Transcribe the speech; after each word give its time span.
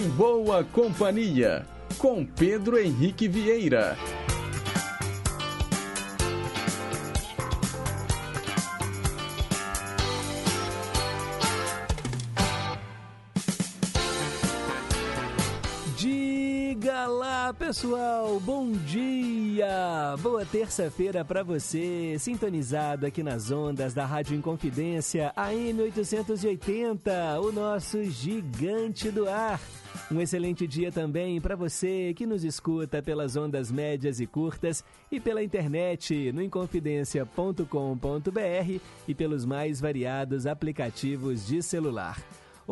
Em 0.00 0.08
Boa 0.08 0.64
Companhia, 0.64 1.66
com 1.98 2.24
Pedro 2.24 2.78
Henrique 2.78 3.28
Vieira. 3.28 3.98
Diga 15.98 17.06
lá, 17.06 17.52
pessoal, 17.52 18.19
Boa 20.16 20.44
terça-feira 20.44 21.24
para 21.24 21.42
você, 21.42 22.16
sintonizado 22.18 23.06
aqui 23.06 23.22
nas 23.22 23.50
ondas 23.50 23.94
da 23.94 24.04
Rádio 24.04 24.36
Inconfidência, 24.36 25.32
AM 25.36 25.82
880, 25.82 27.40
o 27.40 27.52
nosso 27.52 28.02
gigante 28.04 29.10
do 29.10 29.28
ar. 29.28 29.60
Um 30.10 30.20
excelente 30.20 30.66
dia 30.66 30.90
também 30.90 31.40
para 31.40 31.54
você 31.54 32.12
que 32.14 32.26
nos 32.26 32.44
escuta 32.44 33.02
pelas 33.02 33.36
ondas 33.36 33.70
médias 33.70 34.20
e 34.20 34.26
curtas 34.26 34.84
e 35.10 35.20
pela 35.20 35.42
internet 35.42 36.32
no 36.32 36.42
inconfidencia.com.br 36.42 38.80
e 39.06 39.14
pelos 39.14 39.44
mais 39.44 39.80
variados 39.80 40.46
aplicativos 40.46 41.46
de 41.46 41.62
celular. 41.62 42.18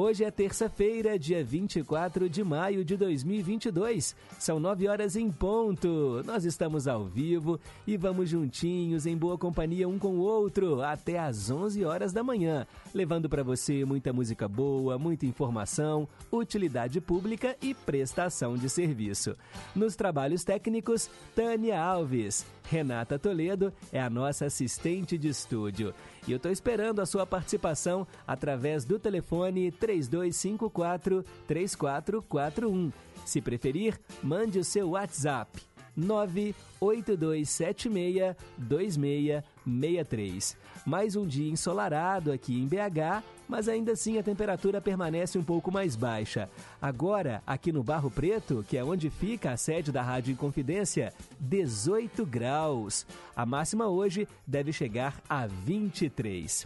Hoje 0.00 0.22
é 0.22 0.30
terça-feira, 0.30 1.18
dia 1.18 1.42
24 1.42 2.28
de 2.28 2.44
maio 2.44 2.84
de 2.84 2.96
2022. 2.96 4.14
São 4.38 4.60
nove 4.60 4.86
horas 4.86 5.16
em 5.16 5.28
ponto. 5.28 6.22
Nós 6.24 6.44
estamos 6.44 6.86
ao 6.86 7.04
vivo 7.04 7.58
e 7.84 7.96
vamos 7.96 8.30
juntinhos 8.30 9.06
em 9.06 9.16
boa 9.16 9.36
companhia 9.36 9.88
um 9.88 9.98
com 9.98 10.18
o 10.18 10.20
outro 10.20 10.82
até 10.82 11.18
às 11.18 11.50
11 11.50 11.84
horas 11.84 12.12
da 12.12 12.22
manhã, 12.22 12.64
levando 12.94 13.28
para 13.28 13.42
você 13.42 13.84
muita 13.84 14.12
música 14.12 14.46
boa, 14.46 14.96
muita 15.00 15.26
informação, 15.26 16.06
utilidade 16.30 17.00
pública 17.00 17.56
e 17.60 17.74
prestação 17.74 18.56
de 18.56 18.70
serviço. 18.70 19.34
Nos 19.74 19.96
trabalhos 19.96 20.44
técnicos, 20.44 21.10
Tânia 21.34 21.82
Alves. 21.82 22.46
Renata 22.70 23.18
Toledo 23.18 23.72
é 23.90 24.00
a 24.00 24.10
nossa 24.10 24.44
assistente 24.44 25.18
de 25.18 25.28
estúdio. 25.28 25.92
E 26.26 26.32
eu 26.32 26.36
estou 26.36 26.50
esperando 26.50 27.00
a 27.00 27.06
sua 27.06 27.26
participação 27.26 28.06
através 28.26 28.84
do 28.84 28.98
telefone 28.98 29.70
3254 29.70 31.24
3441. 31.46 32.92
Se 33.24 33.40
preferir, 33.40 34.00
mande 34.22 34.58
o 34.58 34.64
seu 34.64 34.90
WhatsApp 34.90 35.67
98276 35.98 38.36
2663. 38.56 40.56
Mais 40.86 41.16
um 41.16 41.26
dia 41.26 41.50
ensolarado 41.50 42.30
aqui 42.32 42.54
em 42.54 42.66
BH, 42.66 43.22
mas 43.48 43.68
ainda 43.68 43.92
assim 43.92 44.16
a 44.16 44.22
temperatura 44.22 44.80
permanece 44.80 45.36
um 45.38 45.44
pouco 45.44 45.72
mais 45.72 45.96
baixa. 45.96 46.48
Agora, 46.80 47.42
aqui 47.46 47.70
no 47.72 47.82
Barro 47.82 48.10
Preto, 48.10 48.64
que 48.66 48.78
é 48.78 48.84
onde 48.84 49.10
fica 49.10 49.50
a 49.50 49.56
sede 49.56 49.90
da 49.90 50.02
Rádio 50.02 50.32
Inconfidência, 50.32 51.12
18 51.40 52.24
graus. 52.24 53.04
A 53.34 53.44
máxima 53.44 53.88
hoje 53.88 54.28
deve 54.46 54.72
chegar 54.72 55.20
a 55.28 55.46
23. 55.46 56.64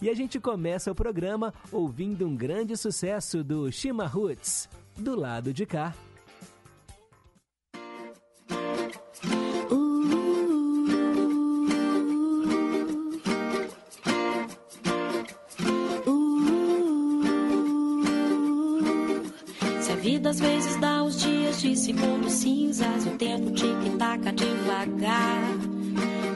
E 0.00 0.08
a 0.10 0.14
gente 0.14 0.38
começa 0.38 0.92
o 0.92 0.94
programa 0.94 1.52
ouvindo 1.72 2.24
um 2.26 2.36
grande 2.36 2.76
sucesso 2.76 3.42
do 3.42 3.72
Shima 3.72 4.06
Roots, 4.06 4.68
do 4.96 5.18
lado 5.18 5.52
de 5.52 5.66
cá. 5.66 5.92
Às 20.26 20.40
vezes 20.40 20.76
dá 20.80 21.02
uns 21.02 21.20
dias 21.20 21.60
de 21.60 21.76
segundos 21.76 22.32
cinzas, 22.32 23.06
o 23.06 23.10
tempo 23.10 23.52
tic-taca 23.52 24.32
devagar. 24.32 25.44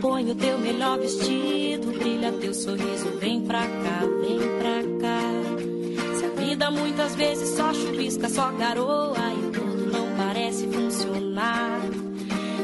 Põe 0.01 0.31
o 0.31 0.35
teu 0.35 0.59
melhor 0.59 0.99
vestido, 0.99 1.99
brilha 1.99 2.31
teu 2.33 2.55
sorriso, 2.55 3.09
vem 3.19 3.41
pra 3.41 3.61
cá, 3.61 4.01
vem 4.21 4.39
pra 4.39 4.83
cá. 5.01 5.21
Se 6.17 6.25
a 6.27 6.29
vida 6.41 6.71
muitas 6.71 7.17
vezes 7.17 7.57
só 7.57 7.73
chuvisca, 7.75 8.29
só 8.29 8.53
garoa 8.53 9.17
e 9.33 9.51
tudo 9.53 9.91
não 9.91 10.07
parece 10.17 10.69
funcionar. 10.69 11.81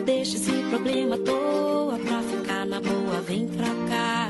Deixa 0.04 0.36
esse 0.36 0.52
problema 0.70 1.16
à 1.16 1.18
toa 1.18 1.98
pra 1.98 2.22
ficar 2.22 2.66
na 2.66 2.80
boa, 2.80 3.20
vem 3.26 3.48
pra 3.48 3.66
cá. 3.88 4.28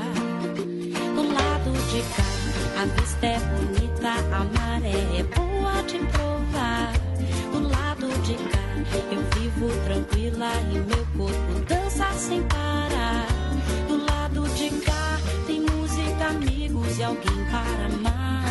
Do 1.13 1.21
lado 1.21 1.71
de 1.91 2.01
cá, 2.15 2.81
a 2.81 2.85
vista 2.99 3.25
é 3.27 3.39
bonita, 3.39 3.84
a 4.07 4.43
maré 4.59 4.91
é 5.17 5.23
boa 5.23 5.81
de 5.83 5.97
provar. 5.97 6.93
Do 7.51 7.67
lado 7.67 8.07
de 8.21 8.35
cá, 8.35 8.59
eu 9.11 9.21
vivo 9.33 9.67
tranquila 9.85 10.51
e 10.71 10.77
meu 10.77 11.05
corpo 11.17 11.59
dança 11.67 12.11
sem 12.13 12.43
parar. 12.43 13.25
Do 13.87 14.05
lado 14.05 14.47
de 14.55 14.69
cá, 14.81 15.17
tem 15.47 15.61
música, 15.61 16.27
amigos 16.27 16.99
e 16.99 17.03
alguém 17.03 17.45
para 17.49 17.85
amar. 17.87 18.45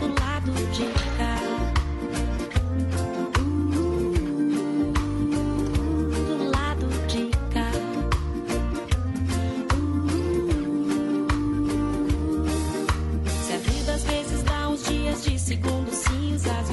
Do 0.00 0.08
lado 0.20 0.52
de 0.72 0.84
cá. 1.16 1.17
Segundos 15.48 15.94
cinzas 15.94 16.70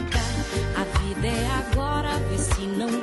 cá, 0.00 0.20
a 0.80 0.98
vida 0.98 1.26
é 1.26 1.46
agora, 1.70 2.18
vê 2.30 2.38
se 2.38 2.62
não 2.62 2.93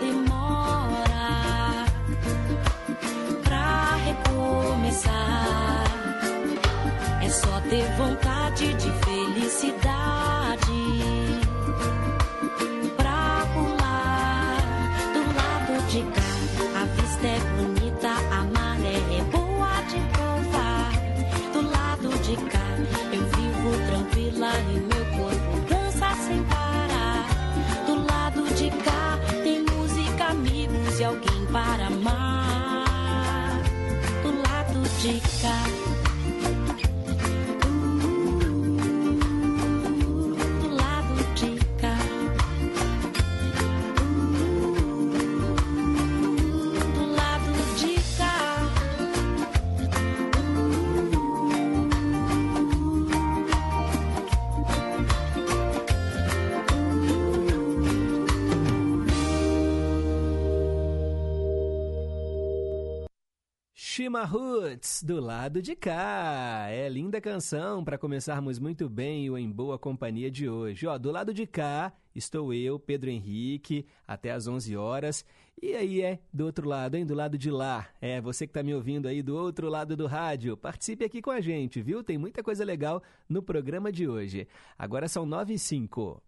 Roots, 64.26 65.03
do 65.03 65.20
lado 65.20 65.62
de 65.62 65.76
cá. 65.76 66.68
É 66.70 66.88
linda 66.88 67.20
canção 67.20 67.84
para 67.84 67.97
começarmos 67.97 68.59
muito 68.59 68.90
bem 68.90 69.29
o 69.29 69.38
Em 69.38 69.50
Boa 69.50 69.78
Companhia 69.78 70.29
de 70.29 70.50
hoje. 70.50 70.88
Ó, 70.88 70.97
do 70.97 71.12
lado 71.12 71.34
de 71.34 71.47
cá 71.47 71.94
estou 72.16 72.53
eu, 72.53 72.79
Pedro 72.79 73.09
Henrique, 73.09 73.85
até 74.08 74.32
às 74.32 74.47
11 74.47 74.76
horas. 74.76 75.26
E 75.62 75.73
aí 75.73 76.02
é 76.02 76.20
do 76.34 76.46
outro 76.46 76.68
lado, 76.68 76.96
hein? 76.96 77.06
Do 77.06 77.14
lado 77.14 77.38
de 77.38 77.50
lá. 77.50 77.88
É, 78.02 78.20
você 78.20 78.46
que 78.46 78.52
está 78.52 78.64
me 78.64 78.73
ouvindo 78.73 79.08
aí 79.08 79.22
do 79.22 79.35
outro 79.35 79.70
lado 79.70 79.96
do 79.96 80.08
rádio. 80.08 80.58
Participe 80.58 81.06
aqui 81.06 81.22
com 81.22 81.32
a 81.32 81.40
gente, 81.40 81.82
viu? 81.82 82.03
Tem 82.03 82.18
muita 82.18 82.44
coisa 82.44 82.66
legal 82.66 83.02
no 83.29 83.41
programa 83.41 83.91
de 83.91 84.08
hoje. 84.08 84.47
Agora 84.78 85.08
são 85.08 85.26
9 85.26 85.53
e 85.53 85.59
5. 85.59 86.22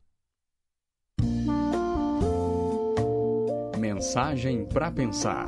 Mensagem 3.77 4.65
para 4.65 4.91
pensar. 4.91 5.47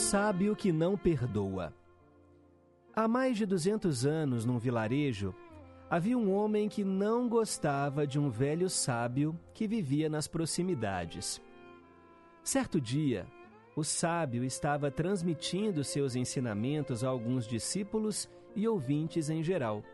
Sábio 0.00 0.56
que 0.56 0.72
não 0.72 0.96
perdoa. 0.96 1.72
Há 2.96 3.06
mais 3.06 3.36
de 3.36 3.46
200 3.46 4.04
anos, 4.06 4.44
num 4.44 4.58
vilarejo, 4.58 5.32
havia 5.88 6.18
um 6.18 6.32
homem 6.32 6.68
que 6.68 6.82
não 6.82 7.28
gostava 7.28 8.06
de 8.06 8.18
um 8.18 8.28
velho 8.28 8.68
sábio 8.68 9.38
que 9.54 9.68
vivia 9.68 10.08
nas 10.08 10.26
proximidades. 10.26 11.40
Certo 12.42 12.80
dia, 12.80 13.26
o 13.76 13.84
sábio 13.84 14.42
estava 14.42 14.90
transmitindo 14.90 15.84
seus 15.84 16.16
ensinamentos 16.16 17.04
a 17.04 17.08
alguns 17.08 17.46
discípulos 17.46 18.28
e 18.56 18.66
ouvintes 18.66 19.30
em 19.30 19.44
geral. 19.44 19.84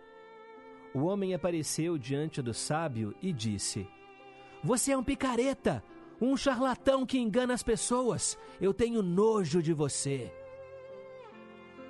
O 0.95 1.01
homem 1.01 1.35
apareceu 1.35 1.99
diante 1.99 2.41
do 2.41 2.55
sábio 2.55 3.15
e 3.21 3.33
disse: 3.33 3.87
Você 4.63 4.93
é 4.93 4.97
um 4.97 5.05
picareta! 5.05 5.83
Um 6.21 6.37
charlatão 6.37 7.05
que 7.05 7.19
engana 7.19 7.53
as 7.53 7.63
pessoas. 7.63 8.39
Eu 8.61 8.73
tenho 8.73 9.03
nojo 9.03 9.63
de 9.63 9.73
você. 9.73 10.33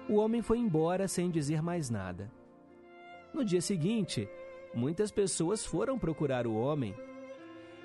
O 0.08 0.16
homem 0.16 0.42
foi 0.42 0.58
embora 0.58 1.06
sem 1.06 1.30
dizer 1.30 1.62
mais 1.62 1.90
nada. 1.90 2.30
No 3.32 3.44
dia 3.44 3.60
seguinte, 3.60 4.28
muitas 4.74 5.10
pessoas 5.10 5.64
foram 5.64 5.98
procurar 5.98 6.46
o 6.46 6.54
homem. 6.54 6.94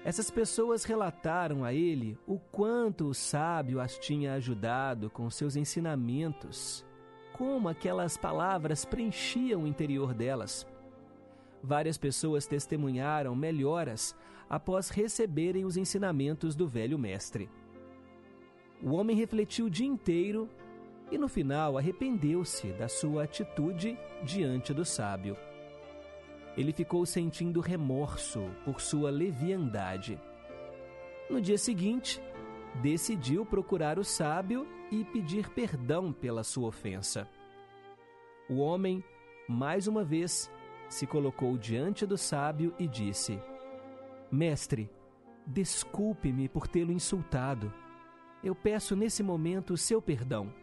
Essas 0.03 0.31
pessoas 0.31 0.83
relataram 0.83 1.63
a 1.63 1.73
ele 1.73 2.17
o 2.25 2.39
quanto 2.39 3.05
o 3.05 3.13
sábio 3.13 3.79
as 3.79 3.99
tinha 3.99 4.33
ajudado 4.33 5.09
com 5.11 5.29
seus 5.29 5.55
ensinamentos, 5.55 6.83
como 7.33 7.69
aquelas 7.69 8.17
palavras 8.17 8.83
preenchiam 8.83 9.63
o 9.63 9.67
interior 9.67 10.13
delas. 10.13 10.65
Várias 11.61 11.97
pessoas 11.99 12.47
testemunharam 12.47 13.35
melhoras 13.35 14.15
após 14.51 14.89
receberem 14.89 15.63
os 15.63 15.77
ensinamentos 15.77 16.57
do 16.57 16.67
velho 16.67 16.99
mestre. 16.99 17.49
O 18.83 18.91
homem 18.91 19.15
refletiu 19.15 19.67
o 19.67 19.69
dia 19.69 19.87
inteiro 19.87 20.49
e, 21.09 21.17
no 21.17 21.29
final, 21.29 21.77
arrependeu-se 21.77 22.67
da 22.73 22.89
sua 22.89 23.23
atitude 23.23 23.97
diante 24.25 24.73
do 24.73 24.83
sábio. 24.83 25.37
Ele 26.57 26.73
ficou 26.73 27.05
sentindo 27.05 27.61
remorso 27.61 28.41
por 28.65 28.81
sua 28.81 29.09
leviandade. 29.09 30.19
No 31.29 31.39
dia 31.39 31.57
seguinte, 31.57 32.21
decidiu 32.81 33.45
procurar 33.45 33.97
o 33.97 34.03
sábio 34.03 34.67
e 34.91 35.05
pedir 35.05 35.49
perdão 35.51 36.11
pela 36.11 36.43
sua 36.43 36.67
ofensa. 36.67 37.25
O 38.49 38.57
homem, 38.57 39.01
mais 39.47 39.87
uma 39.87 40.03
vez, 40.03 40.51
se 40.89 41.07
colocou 41.07 41.57
diante 41.57 42.05
do 42.05 42.17
sábio 42.17 42.75
e 42.77 42.85
disse: 42.85 43.39
Mestre, 44.31 44.89
desculpe-me 45.45 46.47
por 46.47 46.65
tê-lo 46.65 46.93
insultado. 46.93 47.73
Eu 48.41 48.55
peço 48.55 48.95
nesse 48.95 49.21
momento 49.21 49.73
o 49.73 49.77
seu 49.77 50.01
perdão. 50.01 50.53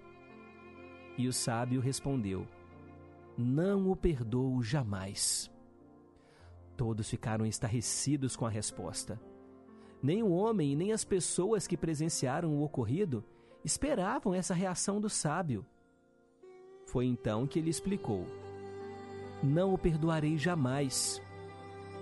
E 1.18 1.28
o 1.28 1.32
sábio 1.32 1.80
respondeu: 1.80 2.46
Não 3.36 3.90
o 3.90 3.96
perdoo 3.96 4.62
jamais. 4.62 5.50
Todos 6.76 7.10
ficaram 7.10 7.44
estarrecidos 7.44 8.36
com 8.36 8.46
a 8.46 8.50
resposta. 8.50 9.20
Nem 10.02 10.22
o 10.22 10.30
homem 10.30 10.74
nem 10.74 10.92
as 10.92 11.04
pessoas 11.04 11.66
que 11.66 11.76
presenciaram 11.76 12.54
o 12.54 12.62
ocorrido 12.62 13.24
esperavam 13.64 14.32
essa 14.32 14.54
reação 14.54 15.00
do 15.00 15.10
sábio. 15.10 15.66
Foi 16.86 17.04
então 17.04 17.46
que 17.46 17.58
ele 17.58 17.68
explicou: 17.68 18.24
Não 19.42 19.74
o 19.74 19.78
perdoarei 19.78 20.38
jamais 20.38 21.20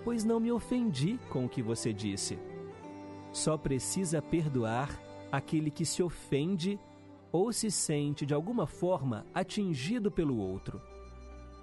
pois 0.06 0.22
não 0.22 0.38
me 0.38 0.52
ofendi 0.52 1.18
com 1.28 1.46
o 1.46 1.48
que 1.48 1.60
você 1.60 1.92
disse. 1.92 2.38
Só 3.32 3.58
precisa 3.58 4.22
perdoar 4.22 5.02
aquele 5.32 5.68
que 5.68 5.84
se 5.84 6.00
ofende 6.00 6.78
ou 7.32 7.52
se 7.52 7.72
sente 7.72 8.24
de 8.24 8.32
alguma 8.32 8.68
forma 8.68 9.26
atingido 9.34 10.08
pelo 10.08 10.38
outro. 10.38 10.80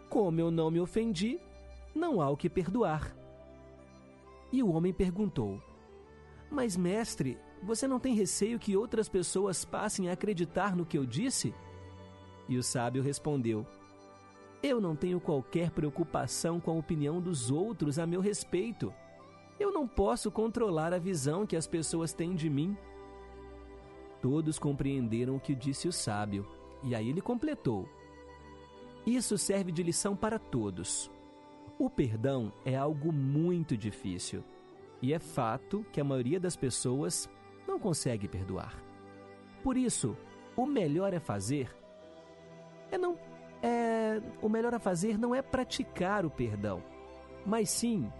Como 0.09 0.41
eu 0.41 0.51
não 0.51 0.69
me 0.69 0.81
ofendi, 0.81 1.39
não 1.95 2.19
há 2.19 2.29
o 2.29 2.35
que 2.35 2.49
perdoar. 2.49 3.15
E 4.51 4.61
o 4.61 4.73
homem 4.73 4.91
perguntou: 4.91 5.63
Mas, 6.51 6.75
mestre, 6.75 7.37
você 7.63 7.87
não 7.87 7.97
tem 7.97 8.13
receio 8.13 8.59
que 8.59 8.75
outras 8.75 9.07
pessoas 9.07 9.63
passem 9.63 10.09
a 10.09 10.11
acreditar 10.11 10.75
no 10.75 10.85
que 10.85 10.97
eu 10.97 11.05
disse? 11.05 11.55
E 12.49 12.57
o 12.57 12.61
sábio 12.61 13.01
respondeu: 13.01 13.65
eu 14.63 14.79
não 14.79 14.95
tenho 14.95 15.19
qualquer 15.19 15.71
preocupação 15.71 16.57
com 16.57 16.71
a 16.71 16.75
opinião 16.75 17.19
dos 17.19 17.51
outros 17.51 17.99
a 17.99 18.07
meu 18.07 18.21
respeito. 18.21 18.93
Eu 19.59 19.73
não 19.73 19.85
posso 19.85 20.31
controlar 20.31 20.93
a 20.93 20.97
visão 20.97 21.45
que 21.45 21.57
as 21.57 21.67
pessoas 21.67 22.13
têm 22.13 22.33
de 22.33 22.49
mim. 22.49 22.75
Todos 24.21 24.57
compreenderam 24.57 25.35
o 25.35 25.39
que 25.39 25.53
disse 25.53 25.85
o 25.85 25.91
sábio, 25.91 26.47
e 26.81 26.95
aí 26.95 27.09
ele 27.09 27.19
completou: 27.19 27.89
Isso 29.05 29.37
serve 29.37 29.69
de 29.69 29.83
lição 29.83 30.15
para 30.15 30.39
todos. 30.39 31.11
O 31.77 31.89
perdão 31.89 32.53
é 32.63 32.77
algo 32.77 33.11
muito 33.11 33.75
difícil, 33.75 34.41
e 35.01 35.11
é 35.11 35.19
fato 35.19 35.85
que 35.91 35.99
a 35.99 36.05
maioria 36.05 36.39
das 36.39 36.55
pessoas 36.55 37.29
não 37.67 37.77
consegue 37.77 38.29
perdoar. 38.29 38.81
Por 39.61 39.75
isso, 39.75 40.15
o 40.55 40.65
melhor 40.65 41.13
é 41.13 41.19
fazer 41.19 41.69
é 42.93 42.97
não 42.97 43.17
é, 43.63 44.21
o 44.41 44.49
melhor 44.49 44.73
a 44.75 44.79
fazer 44.79 45.17
não 45.17 45.33
é 45.33 45.41
praticar 45.41 46.25
o 46.25 46.29
perdão, 46.29 46.83
mas 47.45 47.69
sim 47.69 48.11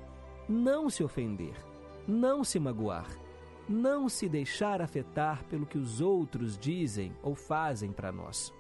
não 0.48 0.90
se 0.90 1.04
ofender, 1.04 1.54
não 2.08 2.46
se 2.46 2.58
magoar, 2.60 3.08
não 3.68 4.08
se 4.08 4.30
deixar 4.30 4.82
afetar 4.82 5.44
pelo 5.46 5.66
que 5.66 5.78
os 5.78 6.00
outros 6.00 6.58
dizem 6.58 7.14
ou 7.22 7.36
fazem 7.36 7.92
para 7.92 8.12
nós. 8.12 8.54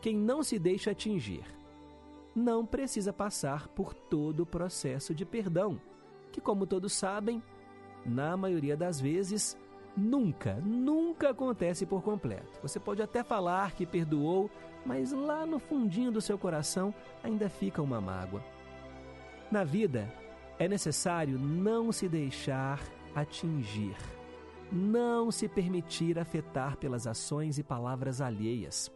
Quem 0.00 0.16
não 0.16 0.42
se 0.42 0.58
deixa 0.58 0.92
atingir 0.92 1.44
não 2.34 2.64
precisa 2.64 3.12
passar 3.12 3.66
por 3.68 3.92
todo 3.92 4.40
o 4.40 4.46
processo 4.46 5.14
de 5.14 5.24
perdão, 5.24 5.80
que, 6.30 6.40
como 6.40 6.66
todos 6.66 6.92
sabem, 6.92 7.42
na 8.04 8.36
maioria 8.36 8.76
das 8.76 9.00
vezes, 9.00 9.56
nunca, 9.96 10.54
nunca 10.56 11.30
acontece 11.30 11.86
por 11.86 12.02
completo. 12.02 12.60
Você 12.62 12.78
pode 12.78 13.00
até 13.00 13.24
falar 13.24 13.72
que 13.72 13.86
perdoou, 13.86 14.50
mas 14.86 15.10
lá 15.10 15.44
no 15.44 15.58
fundinho 15.58 16.12
do 16.12 16.20
seu 16.20 16.38
coração 16.38 16.94
ainda 17.22 17.48
fica 17.48 17.82
uma 17.82 18.00
mágoa. 18.00 18.42
Na 19.50 19.64
vida, 19.64 20.08
é 20.58 20.68
necessário 20.68 21.38
não 21.38 21.90
se 21.90 22.08
deixar 22.08 22.80
atingir, 23.14 23.96
não 24.70 25.30
se 25.30 25.48
permitir 25.48 26.18
afetar 26.18 26.76
pelas 26.76 27.06
ações 27.06 27.58
e 27.58 27.64
palavras 27.64 28.20
alheias. 28.20 28.90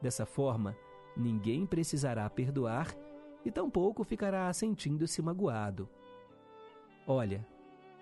Dessa 0.00 0.24
forma, 0.24 0.74
ninguém 1.16 1.66
precisará 1.66 2.28
perdoar 2.30 2.94
e 3.44 3.50
tampouco 3.50 4.04
ficará 4.04 4.52
sentindo-se 4.52 5.20
magoado. 5.20 5.88
Olha, 7.06 7.46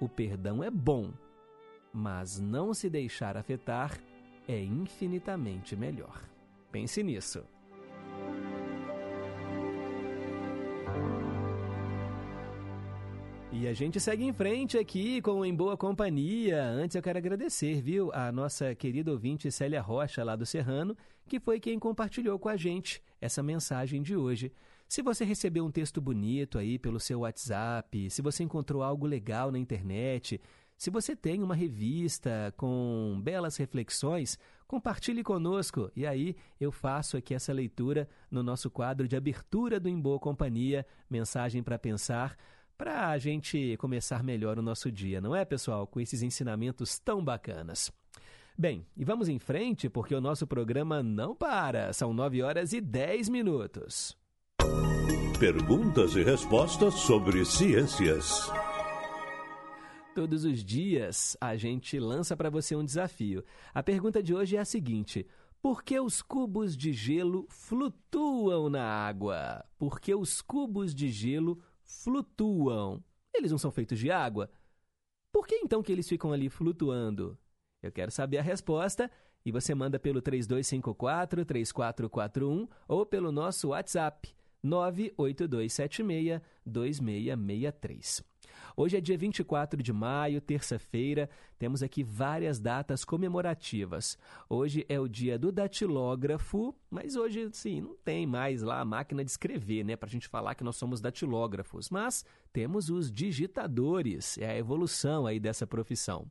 o 0.00 0.08
perdão 0.08 0.62
é 0.62 0.70
bom, 0.70 1.12
mas 1.92 2.38
não 2.38 2.72
se 2.72 2.88
deixar 2.88 3.36
afetar 3.36 3.98
é 4.46 4.62
infinitamente 4.62 5.74
melhor. 5.74 6.35
Pense 6.70 7.02
nisso. 7.02 7.44
E 13.58 13.66
a 13.66 13.72
gente 13.72 13.98
segue 13.98 14.22
em 14.22 14.34
frente 14.34 14.76
aqui 14.76 15.22
com 15.22 15.42
Em 15.42 15.54
Boa 15.54 15.78
Companhia. 15.78 16.62
Antes 16.62 16.94
eu 16.94 17.02
quero 17.02 17.16
agradecer, 17.16 17.80
viu, 17.80 18.12
a 18.12 18.30
nossa 18.30 18.74
querida 18.74 19.10
ouvinte 19.10 19.50
Célia 19.50 19.80
Rocha, 19.80 20.22
lá 20.22 20.36
do 20.36 20.44
Serrano, 20.44 20.94
que 21.26 21.40
foi 21.40 21.58
quem 21.58 21.78
compartilhou 21.78 22.38
com 22.38 22.50
a 22.50 22.56
gente 22.56 23.02
essa 23.18 23.42
mensagem 23.42 24.02
de 24.02 24.14
hoje. 24.14 24.52
Se 24.86 25.00
você 25.00 25.24
recebeu 25.24 25.64
um 25.64 25.70
texto 25.70 26.02
bonito 26.02 26.58
aí 26.58 26.78
pelo 26.78 27.00
seu 27.00 27.20
WhatsApp, 27.20 28.10
se 28.10 28.20
você 28.20 28.44
encontrou 28.44 28.82
algo 28.82 29.06
legal 29.06 29.50
na 29.50 29.58
internet, 29.58 30.38
Se 30.76 30.90
você 30.90 31.16
tem 31.16 31.42
uma 31.42 31.54
revista 31.54 32.52
com 32.56 33.18
belas 33.22 33.56
reflexões, 33.56 34.38
compartilhe 34.66 35.22
conosco 35.22 35.90
e 35.96 36.06
aí 36.06 36.36
eu 36.60 36.70
faço 36.70 37.16
aqui 37.16 37.34
essa 37.34 37.52
leitura 37.52 38.06
no 38.30 38.42
nosso 38.42 38.70
quadro 38.70 39.08
de 39.08 39.16
abertura 39.16 39.80
do 39.80 39.88
Em 39.88 39.98
Boa 39.98 40.18
Companhia, 40.18 40.86
mensagem 41.08 41.62
para 41.62 41.78
pensar, 41.78 42.36
para 42.76 43.08
a 43.08 43.16
gente 43.16 43.74
começar 43.78 44.22
melhor 44.22 44.58
o 44.58 44.62
nosso 44.62 44.92
dia, 44.92 45.18
não 45.18 45.34
é, 45.34 45.46
pessoal? 45.46 45.86
Com 45.86 45.98
esses 45.98 46.20
ensinamentos 46.20 46.98
tão 46.98 47.24
bacanas. 47.24 47.90
Bem, 48.58 48.86
e 48.94 49.04
vamos 49.04 49.30
em 49.30 49.38
frente 49.38 49.88
porque 49.88 50.14
o 50.14 50.20
nosso 50.20 50.46
programa 50.46 51.02
não 51.02 51.34
para. 51.34 51.92
São 51.94 52.12
9 52.12 52.42
horas 52.42 52.74
e 52.74 52.82
10 52.82 53.30
minutos. 53.30 54.16
Perguntas 55.38 56.16
e 56.16 56.22
respostas 56.22 56.94
sobre 56.94 57.44
ciências. 57.44 58.50
Todos 60.16 60.46
os 60.46 60.64
dias 60.64 61.36
a 61.38 61.58
gente 61.58 62.00
lança 62.00 62.34
para 62.34 62.48
você 62.48 62.74
um 62.74 62.82
desafio. 62.82 63.44
A 63.74 63.82
pergunta 63.82 64.22
de 64.22 64.34
hoje 64.34 64.56
é 64.56 64.58
a 64.58 64.64
seguinte: 64.64 65.26
por 65.60 65.82
que 65.84 66.00
os 66.00 66.22
cubos 66.22 66.74
de 66.74 66.90
gelo 66.90 67.46
flutuam 67.50 68.70
na 68.70 68.82
água? 68.82 69.62
Por 69.76 70.00
que 70.00 70.14
os 70.14 70.40
cubos 70.40 70.94
de 70.94 71.10
gelo 71.10 71.62
flutuam? 71.82 73.04
Eles 73.34 73.50
não 73.50 73.58
são 73.58 73.70
feitos 73.70 73.98
de 73.98 74.10
água? 74.10 74.48
Por 75.30 75.46
que 75.46 75.56
então 75.56 75.82
que 75.82 75.92
eles 75.92 76.08
ficam 76.08 76.32
ali 76.32 76.48
flutuando? 76.48 77.38
Eu 77.82 77.92
quero 77.92 78.10
saber 78.10 78.38
a 78.38 78.42
resposta 78.42 79.10
e 79.44 79.52
você 79.52 79.74
manda 79.74 79.98
pelo 79.98 80.22
3254 80.22 81.44
3441 81.44 82.66
ou 82.88 83.04
pelo 83.04 83.30
nosso 83.30 83.68
WhatsApp 83.68 84.34
98276 84.62 86.40
2663. 86.64 88.24
Hoje 88.76 88.96
é 88.96 89.00
dia 89.00 89.16
24 89.16 89.82
de 89.82 89.92
maio, 89.92 90.40
terça-feira. 90.40 91.28
Temos 91.58 91.82
aqui 91.82 92.02
várias 92.02 92.58
datas 92.58 93.04
comemorativas. 93.04 94.18
Hoje 94.48 94.84
é 94.88 95.00
o 95.00 95.08
dia 95.08 95.38
do 95.38 95.50
datilógrafo, 95.50 96.74
mas 96.90 97.16
hoje, 97.16 97.48
sim, 97.52 97.80
não 97.80 97.94
tem 97.96 98.26
mais 98.26 98.62
lá 98.62 98.80
a 98.80 98.84
máquina 98.84 99.24
de 99.24 99.30
escrever, 99.30 99.84
né? 99.84 99.96
Para 99.96 100.08
a 100.08 100.12
gente 100.12 100.28
falar 100.28 100.54
que 100.54 100.64
nós 100.64 100.76
somos 100.76 101.00
datilógrafos. 101.00 101.90
Mas 101.90 102.24
temos 102.52 102.90
os 102.90 103.10
digitadores, 103.10 104.38
é 104.38 104.50
a 104.50 104.58
evolução 104.58 105.26
aí 105.26 105.40
dessa 105.40 105.66
profissão. 105.66 106.30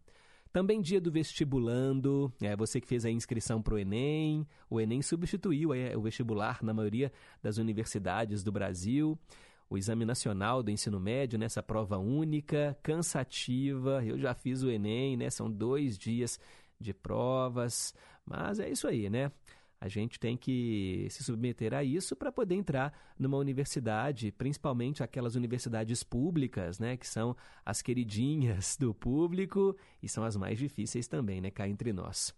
Também 0.55 0.81
dia 0.81 1.01
do 1.01 1.11
vestibulando, 1.11 2.31
é 2.41 2.55
você 2.55 2.79
que 2.79 2.87
fez 2.87 3.03
a 3.03 3.11
inscrição 3.11 3.61
para 3.61 3.73
o 3.73 3.77
Enem. 3.77 4.47
O 4.69 4.79
Enem 4.79 5.01
substituiu 5.01 5.73
é, 5.73 5.97
o 5.97 6.01
vestibular 6.01 6.63
na 6.63 6.73
maioria 6.73 7.11
das 7.43 7.57
universidades 7.57 8.41
do 8.41 8.53
Brasil 8.53 9.19
o 9.69 9.77
Exame 9.77 10.05
Nacional 10.05 10.61
do 10.61 10.71
Ensino 10.71 10.99
Médio, 10.99 11.39
nessa 11.39 11.63
prova 11.63 11.97
única, 11.97 12.77
cansativa. 12.83 14.03
Eu 14.05 14.17
já 14.17 14.33
fiz 14.33 14.63
o 14.63 14.69
Enem, 14.69 15.17
né? 15.17 15.29
São 15.29 15.51
dois 15.51 15.97
dias 15.97 16.39
de 16.79 16.93
provas, 16.93 17.93
mas 18.25 18.59
é 18.59 18.69
isso 18.69 18.87
aí, 18.87 19.09
né? 19.09 19.31
A 19.79 19.87
gente 19.87 20.19
tem 20.19 20.35
que 20.37 21.05
se 21.09 21.23
submeter 21.23 21.73
a 21.73 21.83
isso 21.83 22.15
para 22.15 22.31
poder 22.31 22.55
entrar 22.55 22.93
numa 23.19 23.37
universidade, 23.37 24.31
principalmente 24.31 25.03
aquelas 25.03 25.35
universidades 25.35 26.01
públicas, 26.01 26.79
né, 26.79 26.97
que 26.97 27.07
são 27.07 27.35
as 27.63 27.81
queridinhas 27.81 28.77
do 28.77 28.93
público 28.93 29.75
e 30.01 30.07
são 30.07 30.23
as 30.23 30.35
mais 30.37 30.57
difíceis 30.57 31.07
também, 31.07 31.41
né, 31.41 31.51
cá 31.51 31.67
entre 31.67 31.91
nós. 31.91 32.33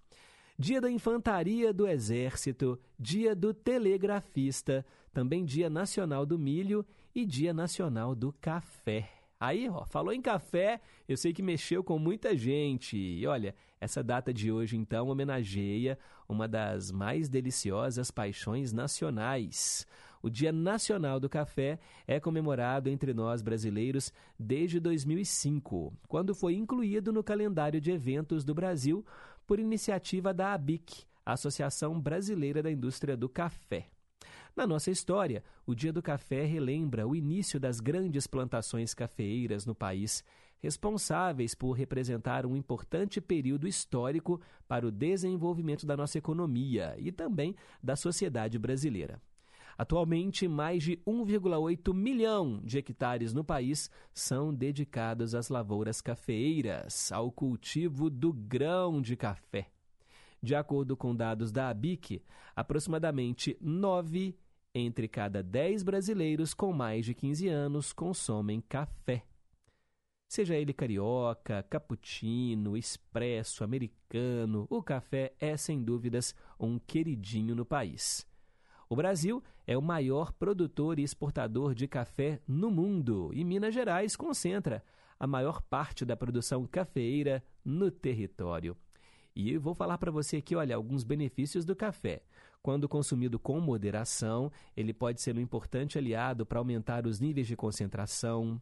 Dia 0.60 0.81
da 0.81 0.89
Infantaria 0.89 1.72
do 1.72 1.88
Exército, 1.88 2.79
Dia 3.00 3.36
do 3.36 3.53
Telegrafista, 3.53 4.84
também 5.13 5.46
Dia 5.46 5.69
Nacional 5.69 6.25
do 6.25 6.39
Milho 6.39 6.84
e 7.17 7.25
Dia 7.25 7.51
Nacional 7.51 8.13
do 8.13 8.31
Café. 8.31 9.09
Aí, 9.39 9.67
ó, 9.67 9.83
falou 9.88 10.13
em 10.13 10.21
café, 10.21 10.79
eu 11.09 11.17
sei 11.17 11.33
que 11.33 11.41
mexeu 11.41 11.83
com 11.83 11.97
muita 11.97 12.38
gente. 12.38 12.95
E 12.95 13.25
olha, 13.25 13.55
essa 13.81 14.03
data 14.03 14.31
de 14.31 14.51
hoje 14.51 14.77
então 14.77 15.07
homenageia 15.07 15.97
uma 16.29 16.47
das 16.47 16.91
mais 16.91 17.27
deliciosas 17.27 18.12
paixões 18.12 18.71
nacionais. 18.71 19.88
O 20.21 20.29
Dia 20.29 20.51
Nacional 20.51 21.19
do 21.19 21.27
Café 21.27 21.79
é 22.05 22.19
comemorado 22.19 22.88
entre 22.88 23.15
nós 23.15 23.41
brasileiros 23.41 24.13
desde 24.38 24.79
2005, 24.79 25.91
quando 26.07 26.36
foi 26.36 26.53
incluído 26.53 27.12
no 27.12 27.24
calendário 27.24 27.81
de 27.81 27.89
eventos 27.89 28.43
do 28.43 28.53
Brasil 28.53 29.03
por 29.47 29.59
iniciativa 29.59 30.36
da 30.36 30.53
ABIC, 30.53 31.03
Associação 31.25 32.00
Brasileira 32.00 32.62
da 32.62 32.69
Indústria 32.69 33.17
do 33.17 33.27
Café. 33.27 33.88
Na 34.57 34.65
nossa 34.65 34.89
história, 34.89 35.43
o 35.67 35.75
Dia 35.75 35.93
do 35.93 36.01
Café 36.01 36.43
relembra 36.43 37.07
o 37.07 37.15
início 37.15 37.59
das 37.59 37.79
grandes 37.79 38.25
plantações 38.25 38.91
cafeeiras 38.91 39.67
no 39.67 39.75
país, 39.75 40.23
responsáveis 40.57 41.53
por 41.53 41.73
representar 41.73 42.43
um 42.43 42.55
importante 42.55 43.21
período 43.21 43.67
histórico 43.67 44.41
para 44.67 44.87
o 44.87 44.89
desenvolvimento 44.89 45.85
da 45.85 45.95
nossa 45.95 46.17
economia 46.17 46.95
e 46.97 47.11
também 47.11 47.55
da 47.83 47.95
sociedade 47.95 48.57
brasileira. 48.57 49.21
Atualmente, 49.77 50.47
mais 50.47 50.81
de 50.81 50.97
1,8 51.05 51.93
milhão 51.93 52.59
de 52.63 52.79
hectares 52.79 53.35
no 53.35 53.43
país 53.43 53.91
são 54.11 54.51
dedicados 54.51 55.35
às 55.35 55.49
lavouras 55.49 56.01
cafeeiras, 56.01 57.11
ao 57.11 57.31
cultivo 57.31 58.09
do 58.09 58.33
grão 58.33 59.03
de 59.03 59.15
café. 59.15 59.69
De 60.41 60.55
acordo 60.55 60.97
com 60.97 61.15
dados 61.15 61.51
da 61.51 61.69
ABIC, 61.69 62.23
aproximadamente 62.55 63.55
9 63.61 64.35
entre 64.74 65.07
cada 65.07 65.41
10 65.41 65.83
brasileiros 65.83 66.53
com 66.53 66.71
mais 66.71 67.05
de 67.05 67.13
15 67.13 67.47
anos 67.47 67.93
consomem 67.93 68.62
café. 68.62 69.24
Seja 70.27 70.55
ele 70.55 70.74
carioca, 70.74 71.63
cappuccino, 71.63 72.75
expresso, 72.75 73.63
americano, 73.63 74.67
o 74.69 74.83
café 74.83 75.33
é 75.39 75.55
sem 75.55 75.81
dúvidas 75.81 76.36
um 76.59 76.77
queridinho 76.77 77.55
no 77.55 77.65
país. 77.65 78.27
O 78.89 78.95
Brasil 78.95 79.43
é 79.65 79.77
o 79.77 79.81
maior 79.81 80.31
produtor 80.33 81.00
e 81.00 81.03
exportador 81.03 81.74
de 81.74 81.88
café 81.88 82.41
no 82.47 82.69
mundo 82.69 83.31
e 83.33 83.43
Minas 83.43 83.74
Gerais 83.74 84.15
concentra 84.15 84.83
a 85.19 85.25
maior 85.25 85.62
parte 85.62 86.05
da 86.05 86.15
produção 86.15 86.65
cafeeira 86.65 87.43
no 87.63 87.89
território. 87.89 88.77
E 89.36 89.57
vou 89.57 89.74
falar 89.74 89.97
para 89.97 90.12
você 90.12 90.38
aqui, 90.38 90.55
olha, 90.55 90.75
alguns 90.75 91.03
benefícios 91.03 91.63
do 91.63 91.75
café. 91.75 92.24
Quando 92.67 92.89
consumido 92.89 93.39
com 93.39 93.62
moderação, 93.62 94.51
ele 94.75 94.93
pode 94.93 95.21
ser 95.21 95.38
um 95.38 95.39
importante 95.39 95.97
aliado 95.97 96.45
para 96.45 96.59
aumentar 96.59 97.07
os 97.07 97.17
níveis 97.17 97.47
de 97.47 97.55
concentração. 97.55 98.62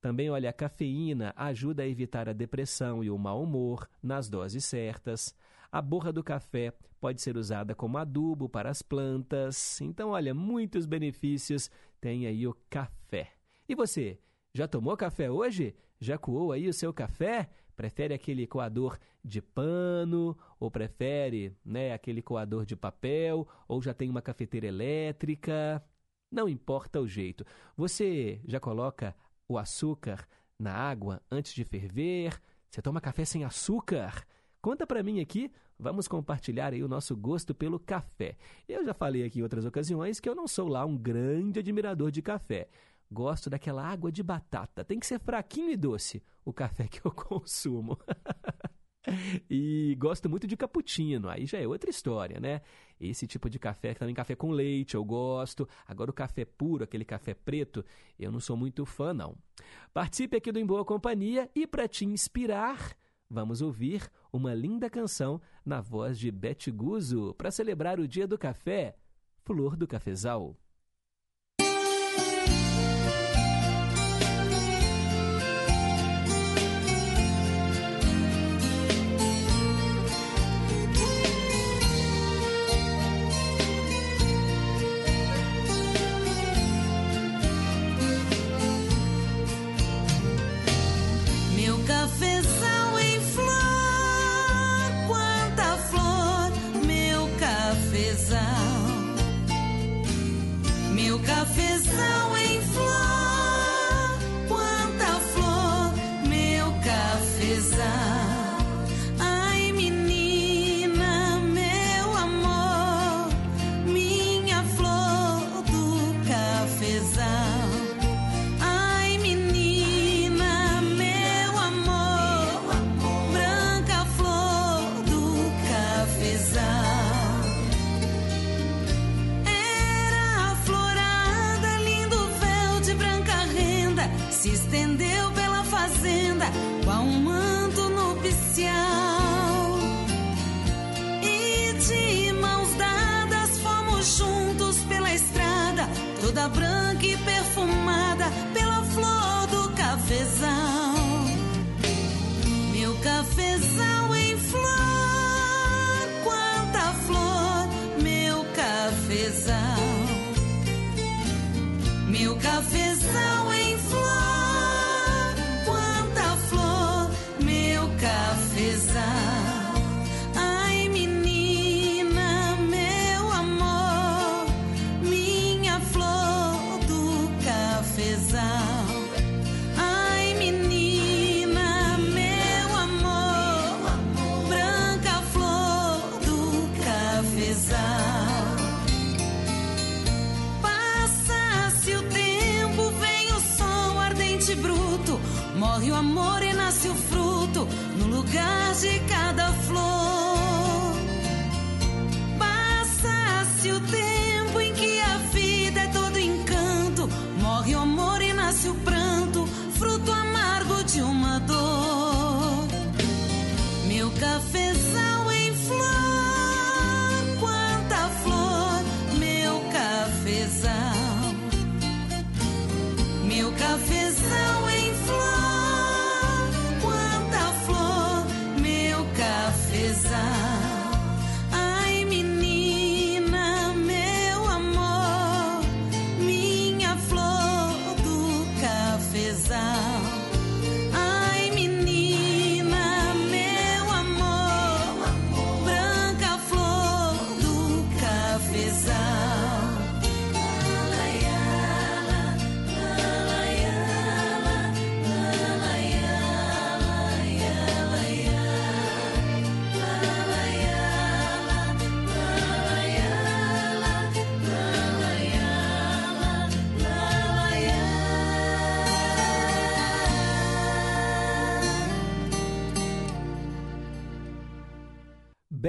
Também, 0.00 0.30
olha, 0.30 0.48
a 0.48 0.52
cafeína 0.54 1.30
ajuda 1.36 1.82
a 1.82 1.86
evitar 1.86 2.26
a 2.26 2.32
depressão 2.32 3.04
e 3.04 3.10
o 3.10 3.18
mau 3.18 3.42
humor 3.42 3.86
nas 4.02 4.30
doses 4.30 4.64
certas. 4.64 5.34
A 5.70 5.82
borra 5.82 6.10
do 6.10 6.24
café 6.24 6.72
pode 6.98 7.20
ser 7.20 7.36
usada 7.36 7.74
como 7.74 7.98
adubo 7.98 8.48
para 8.48 8.70
as 8.70 8.80
plantas. 8.80 9.78
Então, 9.82 10.12
olha, 10.12 10.32
muitos 10.32 10.86
benefícios 10.86 11.70
tem 12.00 12.26
aí 12.26 12.46
o 12.46 12.56
café. 12.70 13.32
E 13.68 13.74
você, 13.74 14.18
já 14.54 14.66
tomou 14.66 14.96
café 14.96 15.30
hoje? 15.30 15.76
Já 16.00 16.16
coou 16.16 16.50
aí 16.50 16.66
o 16.66 16.72
seu 16.72 16.94
café? 16.94 17.50
Prefere 17.76 18.14
aquele 18.14 18.46
coador 18.46 18.98
de 19.24 19.42
pano 19.42 20.36
ou 20.60 20.70
prefere, 20.70 21.56
né, 21.64 21.92
aquele 21.92 22.22
coador 22.22 22.64
de 22.64 22.76
papel 22.76 23.46
ou 23.66 23.82
já 23.82 23.92
tem 23.92 24.08
uma 24.08 24.22
cafeteira 24.22 24.66
elétrica? 24.66 25.82
Não 26.30 26.48
importa 26.48 27.00
o 27.00 27.06
jeito. 27.06 27.44
Você 27.76 28.40
já 28.46 28.58
coloca 28.60 29.14
o 29.48 29.58
açúcar 29.58 30.26
na 30.58 30.72
água 30.72 31.20
antes 31.30 31.54
de 31.54 31.64
ferver? 31.64 32.40
Você 32.70 32.82
toma 32.82 33.00
café 33.00 33.24
sem 33.24 33.44
açúcar? 33.44 34.26
Conta 34.60 34.86
para 34.86 35.02
mim 35.02 35.20
aqui, 35.20 35.52
vamos 35.78 36.08
compartilhar 36.08 36.72
aí 36.72 36.82
o 36.82 36.88
nosso 36.88 37.14
gosto 37.16 37.54
pelo 37.54 37.78
café. 37.78 38.36
Eu 38.68 38.84
já 38.84 38.94
falei 38.94 39.24
aqui 39.24 39.38
em 39.38 39.42
outras 39.42 39.64
ocasiões 39.64 40.18
que 40.18 40.28
eu 40.28 40.34
não 40.34 40.48
sou 40.48 40.68
lá 40.68 40.84
um 40.86 40.96
grande 40.96 41.58
admirador 41.60 42.10
de 42.10 42.22
café, 42.22 42.68
Gosto 43.10 43.48
daquela 43.48 43.86
água 43.86 44.10
de 44.10 44.22
batata. 44.22 44.84
Tem 44.84 44.98
que 44.98 45.06
ser 45.06 45.18
fraquinho 45.20 45.70
e 45.70 45.76
doce 45.76 46.22
o 46.44 46.52
café 46.52 46.86
que 46.86 47.04
eu 47.04 47.10
consumo. 47.12 47.98
e 49.48 49.94
gosto 49.98 50.28
muito 50.28 50.46
de 50.46 50.56
cappuccino, 50.56 51.28
aí 51.28 51.46
já 51.46 51.58
é 51.58 51.66
outra 51.66 51.90
história, 51.90 52.40
né? 52.40 52.62
Esse 53.00 53.26
tipo 53.26 53.50
de 53.50 53.58
café, 53.58 53.94
também 53.94 54.14
café 54.14 54.34
com 54.34 54.50
leite, 54.50 54.94
eu 54.94 55.04
gosto. 55.04 55.68
Agora 55.86 56.10
o 56.10 56.14
café 56.14 56.44
puro, 56.44 56.84
aquele 56.84 57.04
café 57.04 57.34
preto, 57.34 57.84
eu 58.18 58.30
não 58.30 58.40
sou 58.40 58.56
muito 58.56 58.84
fã, 58.86 59.12
não. 59.12 59.36
Participe 59.92 60.36
aqui 60.36 60.50
do 60.50 60.58
Em 60.58 60.66
Boa 60.66 60.84
Companhia 60.84 61.50
e 61.54 61.66
para 61.66 61.88
te 61.88 62.04
inspirar, 62.04 62.96
vamos 63.28 63.60
ouvir 63.60 64.10
uma 64.32 64.54
linda 64.54 64.88
canção 64.88 65.40
na 65.64 65.80
voz 65.80 66.18
de 66.18 66.30
Bete 66.30 66.70
Guzzo 66.70 67.34
para 67.34 67.50
celebrar 67.50 68.00
o 68.00 68.08
Dia 68.08 68.26
do 68.26 68.38
Café, 68.38 68.96
Flor 69.44 69.76
do 69.76 69.86
cafezal 69.86 70.56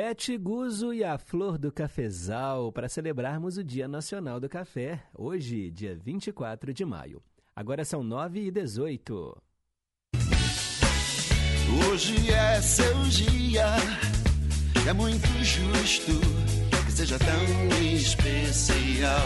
Bete 0.07 0.37
Guzo 0.37 0.93
e 0.93 1.03
a 1.03 1.17
Flor 1.17 1.57
do 1.57 1.71
Cafezal 1.71 2.71
para 2.71 2.87
celebrarmos 2.87 3.57
o 3.57 3.63
Dia 3.63 3.87
Nacional 3.87 4.39
do 4.39 4.47
Café, 4.47 5.01
hoje, 5.11 5.71
dia 5.71 5.95
24 5.95 6.71
de 6.71 6.85
maio. 6.85 7.23
Agora 7.55 7.83
são 7.83 8.03
9 8.03 8.39
e 8.39 8.51
18. 8.51 9.35
Hoje 11.89 12.31
é 12.31 12.61
seu 12.61 12.93
dia, 13.05 13.65
é 14.87 14.93
muito 14.93 15.27
justo 15.43 16.11
que 16.85 16.91
seja 16.91 17.17
tão 17.17 17.83
especial. 17.91 19.25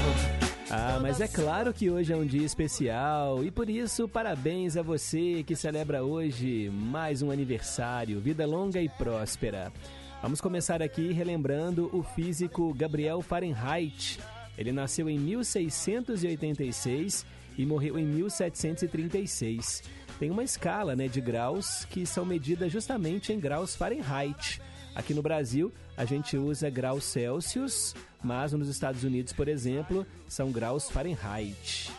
Ah, 0.71 0.97
mas 1.01 1.19
é 1.19 1.27
claro 1.27 1.73
que 1.73 1.89
hoje 1.89 2.13
é 2.13 2.15
um 2.15 2.25
dia 2.25 2.45
especial 2.45 3.43
e 3.43 3.51
por 3.51 3.69
isso 3.69 4.07
parabéns 4.07 4.77
a 4.77 4.81
você 4.81 5.43
que 5.43 5.57
celebra 5.57 6.03
hoje 6.03 6.69
mais 6.69 7.21
um 7.21 7.31
aniversário, 7.31 8.21
vida 8.21 8.45
longa 8.45 8.81
e 8.81 8.87
próspera. 8.87 9.73
Vamos 10.21 10.41
começar 10.41 10.81
aqui 10.81 11.13
relembrando 11.13 11.89
o 11.93 12.03
físico 12.03 12.73
Gabriel 12.73 13.21
Fahrenheit. 13.21 14.19
Ele 14.57 14.73
nasceu 14.73 15.09
em 15.09 15.17
1686 15.17 17.25
e 17.57 17.65
morreu 17.65 17.97
em 17.97 18.05
1736. 18.05 19.81
Tem 20.19 20.29
uma 20.29 20.43
escala 20.43 20.93
né, 20.93 21.07
de 21.07 21.21
graus 21.21 21.85
que 21.85 22.05
são 22.05 22.25
medidas 22.25 22.69
justamente 22.69 23.31
em 23.31 23.39
graus 23.39 23.77
Fahrenheit. 23.77 24.61
Aqui 24.93 25.13
no 25.13 25.21
Brasil, 25.21 25.71
a 25.95 26.03
gente 26.03 26.35
usa 26.35 26.69
graus 26.69 27.05
Celsius, 27.05 27.95
mas 28.21 28.51
nos 28.51 28.67
Estados 28.67 29.05
Unidos, 29.05 29.31
por 29.31 29.47
exemplo, 29.47 30.05
são 30.27 30.51
graus 30.51 30.89
Fahrenheit. 30.89 31.89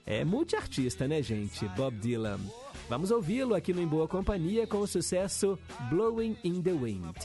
É 0.05 0.25
multiartista, 0.25 1.07
né, 1.07 1.21
gente? 1.21 1.67
Bob 1.69 1.95
Dylan. 1.97 2.39
Vamos 2.89 3.09
ouvi-lo 3.09 3.55
aqui 3.55 3.73
no 3.73 3.81
Em 3.81 3.87
Boa 3.87 4.07
Companhia 4.07 4.67
com 4.67 4.79
o 4.79 4.87
sucesso 4.87 5.57
Blowing 5.89 6.37
in 6.43 6.61
the 6.61 6.73
Wind. 6.73 7.15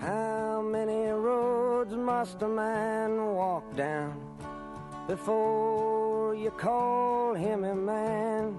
How 0.00 0.62
many 0.62 1.10
roads 1.10 1.94
must 1.94 2.40
a 2.42 2.48
man 2.48 3.34
walk 3.34 3.64
down 3.74 4.14
before 5.08 6.36
you 6.36 6.52
call 6.52 7.34
him 7.34 7.64
a 7.64 7.74
man? 7.74 8.56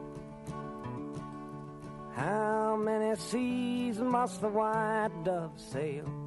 How 2.14 2.76
many 2.76 3.16
seas 3.16 4.00
must 4.00 4.42
the 4.42 4.50
white 4.50 5.12
dove 5.24 5.52
sail 5.56 6.27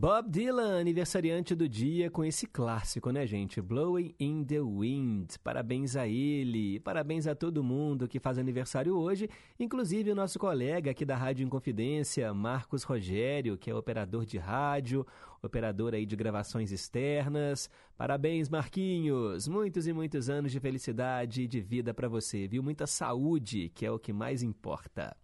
Bob 0.00 0.30
Dylan, 0.30 0.78
aniversariante 0.78 1.56
do 1.56 1.68
dia, 1.68 2.08
com 2.08 2.24
esse 2.24 2.46
clássico, 2.46 3.10
né, 3.10 3.26
gente? 3.26 3.60
Blowing 3.60 4.14
in 4.20 4.44
the 4.44 4.60
Wind. 4.60 5.34
Parabéns 5.42 5.96
a 5.96 6.06
ele, 6.06 6.78
parabéns 6.78 7.26
a 7.26 7.34
todo 7.34 7.64
mundo 7.64 8.06
que 8.06 8.20
faz 8.20 8.38
aniversário 8.38 8.96
hoje, 8.96 9.28
inclusive 9.58 10.12
o 10.12 10.14
nosso 10.14 10.38
colega 10.38 10.92
aqui 10.92 11.04
da 11.04 11.16
Rádio 11.16 11.44
Inconfidência, 11.44 12.32
Marcos 12.32 12.84
Rogério, 12.84 13.58
que 13.58 13.72
é 13.72 13.74
operador 13.74 14.24
de 14.24 14.38
rádio, 14.38 15.04
operador 15.42 15.92
aí 15.94 16.06
de 16.06 16.14
gravações 16.14 16.70
externas. 16.70 17.68
Parabéns, 17.96 18.48
Marquinhos! 18.48 19.48
Muitos 19.48 19.88
e 19.88 19.92
muitos 19.92 20.30
anos 20.30 20.52
de 20.52 20.60
felicidade 20.60 21.42
e 21.42 21.48
de 21.48 21.60
vida 21.60 21.92
para 21.92 22.08
você, 22.08 22.46
viu? 22.46 22.62
Muita 22.62 22.86
saúde, 22.86 23.68
que 23.70 23.84
é 23.84 23.90
o 23.90 23.98
que 23.98 24.12
mais 24.12 24.44
importa. 24.44 25.16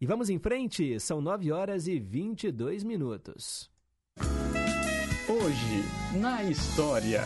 E 0.00 0.06
vamos 0.06 0.30
em 0.30 0.38
frente, 0.38 0.98
são 0.98 1.20
9 1.20 1.52
horas 1.52 1.86
e 1.86 2.00
22 2.00 2.82
minutos. 2.82 3.70
Hoje, 5.30 5.84
na 6.18 6.42
história. 6.42 7.22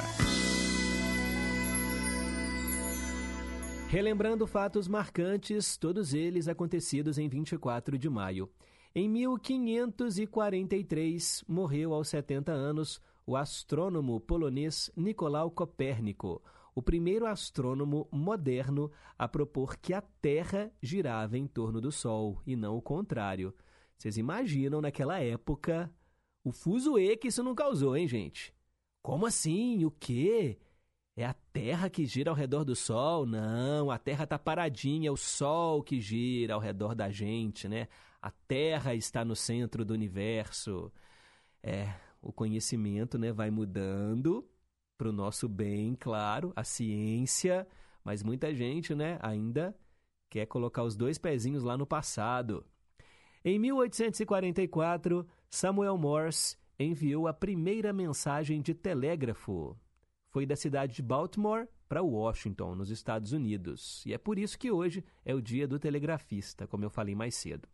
Relembrando 3.89 4.47
fatos 4.47 4.87
marcantes, 4.87 5.79
todos 5.79 6.13
eles 6.13 6.47
acontecidos 6.47 7.17
em 7.17 7.31
24 7.31 7.97
de 7.97 8.11
maio. 8.11 8.51
Em 8.95 9.09
1543, 9.09 11.45
morreu 11.49 11.95
aos 11.95 12.09
70 12.09 12.53
anos 12.53 13.01
o 13.27 13.39
astrônomo 13.39 14.21
polonês 14.21 14.91
Nicolau 14.95 15.51
Copérnico, 15.51 16.43
o 16.75 16.83
primeiro 16.83 17.25
astrônomo 17.25 18.07
moderno 18.13 18.93
a 19.19 19.27
propor 19.27 19.79
que 19.79 19.95
a 19.95 20.03
Terra 20.21 20.71
girava 20.83 21.39
em 21.39 21.47
torno 21.47 21.81
do 21.81 21.91
Sol 21.91 22.43
e 22.47 22.55
não 22.55 22.77
o 22.77 22.83
contrário. 22.83 23.55
Vocês 23.97 24.19
imaginam 24.19 24.83
naquela 24.83 25.21
época 25.21 25.91
o 26.45 26.53
fuzuê 26.53 27.17
que 27.17 27.29
isso 27.29 27.43
não 27.43 27.55
causou, 27.55 27.97
hein, 27.97 28.07
gente? 28.07 28.55
Como 29.03 29.27
assim? 29.27 29.85
O 29.85 29.91
quê? 29.91 30.59
É 31.17 31.25
a 31.25 31.35
Terra 31.53 31.89
que 31.89 32.05
gira 32.05 32.31
ao 32.31 32.37
redor 32.37 32.65
do 32.65 32.77
Sol? 32.77 33.25
Não, 33.25 33.91
a 33.91 33.99
Terra 33.99 34.25
está 34.25 34.39
paradinha, 34.39 35.09
é 35.09 35.11
o 35.11 35.17
Sol 35.17 35.83
que 35.83 36.01
gira 36.01 36.55
ao 36.55 36.61
redor 36.61 36.95
da 36.95 37.11
gente, 37.11 37.69
né? 37.69 37.89
A 38.21 38.31
Terra 38.31 38.95
está 38.95 39.25
no 39.25 39.37
centro 39.37 39.85
do 39.85 39.95
universo. 39.95 40.93
É, 41.63 41.95
o 42.21 42.33
conhecimento 42.33 43.19
né, 43.19 43.33
vai 43.33 43.51
mudando 43.51 44.49
para 44.97 45.09
o 45.09 45.13
nosso 45.13 45.49
bem, 45.49 45.95
claro, 45.95 46.53
a 46.57 46.65
ciência, 46.65 47.67
mas 48.03 48.23
muita 48.23 48.55
gente 48.55 48.95
né, 48.95 49.19
ainda 49.23 49.77
quer 50.31 50.47
colocar 50.47 50.83
os 50.83 50.97
dois 50.97 51.19
pezinhos 51.19 51.63
lá 51.63 51.77
no 51.77 51.87
passado. 51.87 52.65
Em 53.45 53.59
1844, 53.59 55.27
Samuel 55.55 55.97
Morse 55.97 56.57
enviou 56.77 57.29
a 57.29 57.33
primeira 57.33 57.93
mensagem 57.93 58.61
de 58.61 58.75
telégrafo. 58.75 59.79
Foi 60.27 60.45
da 60.45 60.57
cidade 60.57 60.97
de 60.97 61.03
Baltimore 61.03 61.69
para 61.89 62.03
Washington, 62.03 62.75
nos 62.75 62.91
Estados 62.91 63.31
Unidos. 63.31 64.05
E 64.05 64.13
é 64.13 64.19
por 64.19 64.37
isso 64.37 64.59
que 64.59 64.73
hoje 64.73 65.05
é 65.25 65.33
o 65.33 65.41
dia 65.41 65.69
do 65.69 65.79
telegrafista, 65.79 66.67
como 66.67 66.85
eu 66.85 66.91
falei 66.91 67.15
mais 67.15 67.37
cedo. 67.37 67.69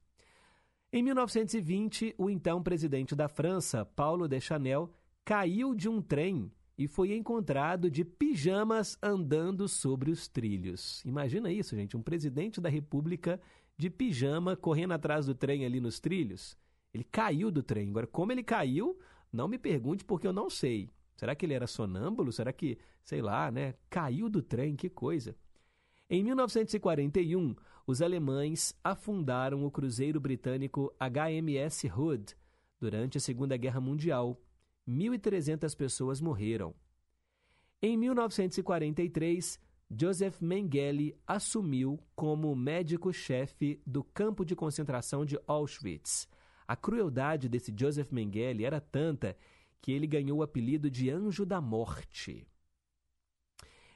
Em 0.92 1.02
1920, 1.02 2.14
o 2.18 2.28
então 2.28 2.62
presidente 2.62 3.16
da 3.16 3.28
França, 3.28 3.82
Paulo 3.82 4.28
Deschanel, 4.28 4.92
caiu 5.24 5.74
de 5.74 5.88
um 5.88 6.02
trem 6.02 6.52
e 6.76 6.86
foi 6.86 7.14
encontrado 7.14 7.90
de 7.90 8.04
pijamas 8.04 8.98
andando 9.02 9.66
sobre 9.66 10.10
os 10.10 10.28
trilhos. 10.28 11.02
Imagina 11.06 11.50
isso, 11.50 11.74
gente, 11.74 11.96
um 11.96 12.02
presidente 12.02 12.60
da 12.60 12.68
República 12.68 13.40
de 13.74 13.88
pijama 13.88 14.54
correndo 14.54 14.92
atrás 14.92 15.24
do 15.24 15.34
trem 15.34 15.64
ali 15.64 15.80
nos 15.80 15.98
trilhos. 15.98 16.58
Ele 16.92 17.04
caiu 17.04 17.50
do 17.50 17.62
trem. 17.62 17.90
Agora, 17.90 18.06
como 18.06 18.32
ele 18.32 18.42
caiu, 18.42 18.98
não 19.32 19.48
me 19.48 19.58
pergunte 19.58 20.04
porque 20.04 20.26
eu 20.26 20.32
não 20.32 20.50
sei. 20.50 20.90
Será 21.16 21.34
que 21.34 21.44
ele 21.46 21.54
era 21.54 21.66
sonâmbulo? 21.66 22.32
Será 22.32 22.52
que, 22.52 22.78
sei 23.02 23.20
lá, 23.20 23.50
né? 23.50 23.74
Caiu 23.88 24.28
do 24.28 24.42
trem, 24.42 24.74
que 24.74 24.88
coisa. 24.88 25.36
Em 26.08 26.24
1941, 26.24 27.54
os 27.86 28.02
alemães 28.02 28.74
afundaram 28.82 29.64
o 29.64 29.70
cruzeiro 29.70 30.18
britânico 30.18 30.92
HMS 30.98 31.86
Hood 31.86 32.34
durante 32.80 33.18
a 33.18 33.20
Segunda 33.20 33.56
Guerra 33.56 33.80
Mundial. 33.80 34.40
1.300 34.88 35.76
pessoas 35.76 36.20
morreram. 36.20 36.74
Em 37.82 37.96
1943, 37.96 39.60
Joseph 39.90 40.40
Mengele 40.40 41.16
assumiu 41.26 41.98
como 42.14 42.54
médico-chefe 42.54 43.80
do 43.86 44.02
campo 44.02 44.44
de 44.44 44.56
concentração 44.56 45.24
de 45.24 45.38
Auschwitz. 45.46 46.28
A 46.70 46.76
crueldade 46.76 47.48
desse 47.48 47.74
Joseph 47.76 48.12
Mengele 48.12 48.64
era 48.64 48.80
tanta 48.80 49.36
que 49.82 49.90
ele 49.90 50.06
ganhou 50.06 50.38
o 50.38 50.42
apelido 50.44 50.88
de 50.88 51.10
Anjo 51.10 51.44
da 51.44 51.60
Morte. 51.60 52.46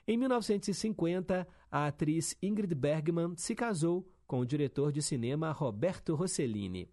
Em 0.04 0.16
1950, 0.16 1.46
a 1.70 1.87
atriz 1.87 2.37
Ingrid 2.42 2.74
Bergman 2.74 3.37
se 3.37 3.54
casou 3.54 4.04
com 4.26 4.40
o 4.40 4.44
diretor 4.44 4.90
de 4.90 5.00
cinema 5.00 5.52
Roberto 5.52 6.16
Rossellini. 6.16 6.90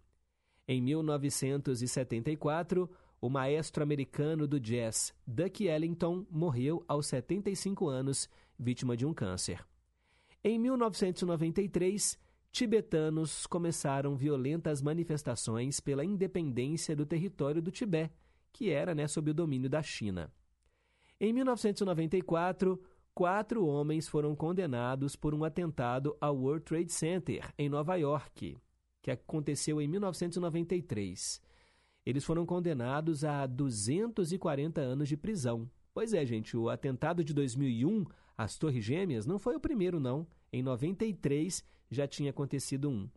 Em 0.68 0.80
1974, 0.80 2.88
o 3.20 3.28
maestro 3.28 3.82
americano 3.82 4.46
do 4.46 4.60
jazz 4.60 5.12
Duck 5.26 5.66
Ellington 5.66 6.24
morreu 6.30 6.84
aos 6.86 7.08
75 7.08 7.88
anos, 7.88 8.30
vítima 8.56 8.96
de 8.96 9.04
um 9.04 9.12
câncer. 9.12 9.66
Em 10.44 10.60
1993, 10.60 12.16
tibetanos 12.52 13.46
começaram 13.46 14.14
violentas 14.14 14.82
manifestações 14.82 15.80
pela 15.80 16.04
independência 16.04 16.94
do 16.94 17.06
território 17.06 17.62
do 17.62 17.70
Tibete, 17.70 18.14
que 18.52 18.68
era 18.68 18.94
né, 18.94 19.08
sob 19.08 19.30
o 19.30 19.34
domínio 19.34 19.70
da 19.70 19.82
China. 19.82 20.30
Em 21.18 21.32
1994, 21.32 22.78
quatro 23.14 23.64
homens 23.64 24.06
foram 24.06 24.36
condenados 24.36 25.16
por 25.16 25.34
um 25.34 25.44
atentado 25.44 26.14
ao 26.20 26.36
World 26.36 26.64
Trade 26.66 26.92
Center, 26.92 27.50
em 27.56 27.70
Nova 27.70 27.96
York, 27.96 28.58
que 29.00 29.10
aconteceu 29.10 29.80
em 29.80 29.88
1993. 29.88 31.40
Eles 32.04 32.22
foram 32.22 32.44
condenados 32.44 33.24
a 33.24 33.46
240 33.46 34.80
anos 34.80 35.08
de 35.08 35.16
prisão. 35.16 35.70
Pois 35.94 36.12
é, 36.12 36.24
gente, 36.26 36.54
o 36.54 36.68
atentado 36.68 37.24
de 37.24 37.32
2001 37.32 38.04
às 38.36 38.58
Torres 38.58 38.84
Gêmeas 38.84 39.24
não 39.24 39.38
foi 39.38 39.56
o 39.56 39.60
primeiro, 39.60 39.98
não. 39.98 40.26
Em 40.52 40.62
93 40.62 41.64
já 41.92 42.06
tinha 42.08 42.30
acontecido 42.30 42.90
um. 42.90 43.08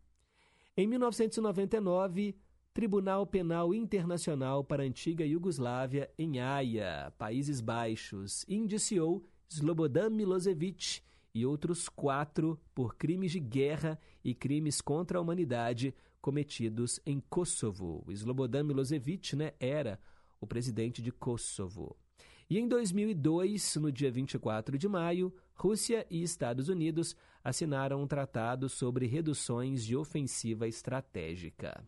Em 0.77 0.85
1999, 0.85 2.35
Tribunal 2.73 3.25
Penal 3.25 3.73
Internacional 3.73 4.63
para 4.63 4.83
a 4.83 4.85
Antiga 4.85 5.25
Iugoslávia, 5.25 6.11
em 6.17 6.39
Haia, 6.41 7.13
Países 7.17 7.61
Baixos, 7.61 8.45
indiciou 8.49 9.25
Slobodan 9.47 10.09
Milosevic 10.09 11.01
e 11.33 11.45
outros 11.45 11.88
quatro 11.88 12.59
por 12.73 12.95
crimes 12.95 13.31
de 13.31 13.39
guerra 13.39 13.97
e 14.23 14.33
crimes 14.33 14.81
contra 14.81 15.17
a 15.17 15.21
humanidade 15.21 15.95
cometidos 16.21 16.99
em 17.05 17.19
Kosovo. 17.19 18.03
Slobodan 18.09 18.63
Milosevic 18.63 19.35
né, 19.35 19.53
era 19.59 19.99
o 20.41 20.47
presidente 20.47 21.01
de 21.01 21.11
Kosovo. 21.11 21.95
E 22.49 22.59
em 22.59 22.67
2002, 22.67 23.75
no 23.77 23.91
dia 23.91 24.11
24 24.11 24.77
de 24.77 24.88
maio, 24.88 25.33
Rússia 25.56 26.06
e 26.10 26.22
Estados 26.22 26.70
Unidos 26.70 27.15
assinaram 27.44 28.02
um 28.02 28.08
tratado 28.08 28.68
sobre 28.68 29.08
reduções 29.08 29.86
de 29.86 29.96
ofensiva 29.96 30.68
estratégica. 30.68 31.84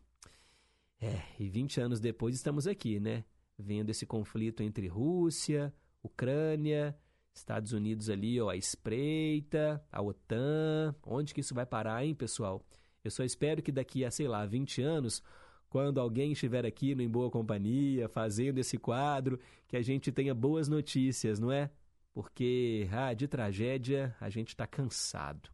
É, 1.00 1.22
e 1.40 1.48
20 1.48 1.82
anos 1.82 2.00
depois 2.00 2.34
estamos 2.34 2.66
aqui, 2.66 3.00
né? 3.00 3.24
Vendo 3.58 3.90
esse 3.90 4.06
conflito 4.06 4.64
entre 4.64 4.88
Rússia, 4.88 5.74
Ucrânia, 6.02 6.98
Estados 7.34 7.72
Unidos 7.72 8.10
ali, 8.10 8.40
ó, 8.42 8.50
a 8.50 8.56
espreita, 8.56 9.84
a 9.92 10.02
OTAN. 10.02 10.96
Onde 11.06 11.34
que 11.34 11.42
isso 11.42 11.54
vai 11.54 11.66
parar, 11.66 12.04
hein, 12.04 12.16
pessoal? 12.16 12.66
Eu 13.04 13.12
só 13.12 13.24
espero 13.24 13.62
que 13.62 13.72
daqui 13.72 14.04
a, 14.04 14.12
sei 14.12 14.28
lá, 14.28 14.46
20 14.46 14.82
anos, 14.82 15.22
quando 15.70 16.00
alguém 16.00 16.32
estiver 16.32 16.66
aqui 16.66 16.96
no 16.96 17.02
Em 17.02 17.10
Boa 17.10 17.30
Companhia, 17.30 18.08
fazendo 18.08 18.58
esse 18.58 18.78
quadro, 18.78 19.40
que 19.68 19.78
a 19.78 19.82
gente 19.82 20.12
tenha 20.12 20.34
boas 20.34 20.68
notícias, 20.68 21.40
não 21.40 21.52
é? 21.52 21.70
Porque 22.18 22.90
ah, 22.92 23.14
de 23.14 23.28
tragédia 23.28 24.16
a 24.20 24.28
gente 24.28 24.48
está 24.48 24.66
cansado. 24.66 25.52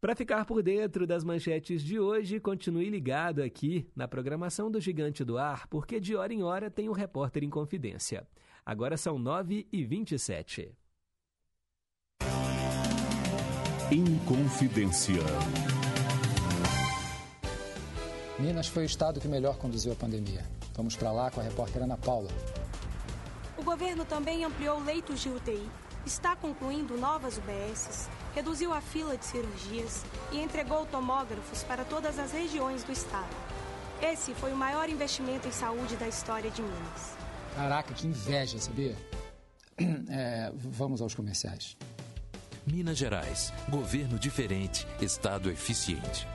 Para 0.00 0.16
ficar 0.16 0.46
por 0.46 0.62
dentro 0.62 1.06
das 1.06 1.22
manchetes 1.22 1.82
de 1.82 2.00
hoje, 2.00 2.40
continue 2.40 2.88
ligado 2.88 3.42
aqui 3.42 3.86
na 3.94 4.08
programação 4.08 4.70
do 4.70 4.80
Gigante 4.80 5.22
do 5.22 5.36
Ar, 5.36 5.66
porque 5.66 6.00
de 6.00 6.16
hora 6.16 6.32
em 6.32 6.42
hora 6.42 6.70
tem 6.70 6.88
o 6.88 6.92
um 6.92 6.94
Repórter 6.94 7.44
em 7.44 7.50
Confidência. 7.50 8.26
Agora 8.64 8.96
são 8.96 9.18
9 9.18 9.68
e 9.70 9.84
27 9.84 10.74
Inconfidência. 13.92 15.22
Minas 18.38 18.68
foi 18.68 18.84
o 18.84 18.86
estado 18.86 19.20
que 19.20 19.28
melhor 19.28 19.58
conduziu 19.58 19.92
a 19.92 19.96
pandemia. 19.96 20.46
Vamos 20.74 20.96
para 20.96 21.12
lá 21.12 21.30
com 21.30 21.40
a 21.40 21.42
repórter 21.42 21.82
Ana 21.82 21.98
Paula. 21.98 22.30
O 23.68 23.70
governo 23.70 24.02
também 24.02 24.46
ampliou 24.46 24.82
leitos 24.82 25.20
de 25.20 25.28
UTI, 25.28 25.68
está 26.06 26.34
concluindo 26.34 26.96
novas 26.96 27.36
UBSs, 27.36 28.08
reduziu 28.34 28.72
a 28.72 28.80
fila 28.80 29.14
de 29.14 29.26
cirurgias 29.26 30.06
e 30.32 30.40
entregou 30.40 30.86
tomógrafos 30.86 31.64
para 31.64 31.84
todas 31.84 32.18
as 32.18 32.32
regiões 32.32 32.82
do 32.82 32.90
estado. 32.90 33.28
Esse 34.00 34.32
foi 34.32 34.54
o 34.54 34.56
maior 34.56 34.88
investimento 34.88 35.46
em 35.46 35.52
saúde 35.52 35.96
da 35.96 36.08
história 36.08 36.50
de 36.50 36.62
Minas. 36.62 37.14
Caraca, 37.54 37.92
que 37.92 38.06
inveja, 38.06 38.58
sabia? 38.58 38.96
É, 40.08 40.50
vamos 40.54 41.02
aos 41.02 41.14
comerciais. 41.14 41.76
Minas 42.66 42.96
Gerais. 42.96 43.52
Governo 43.68 44.18
diferente, 44.18 44.88
Estado 44.98 45.50
eficiente. 45.50 46.26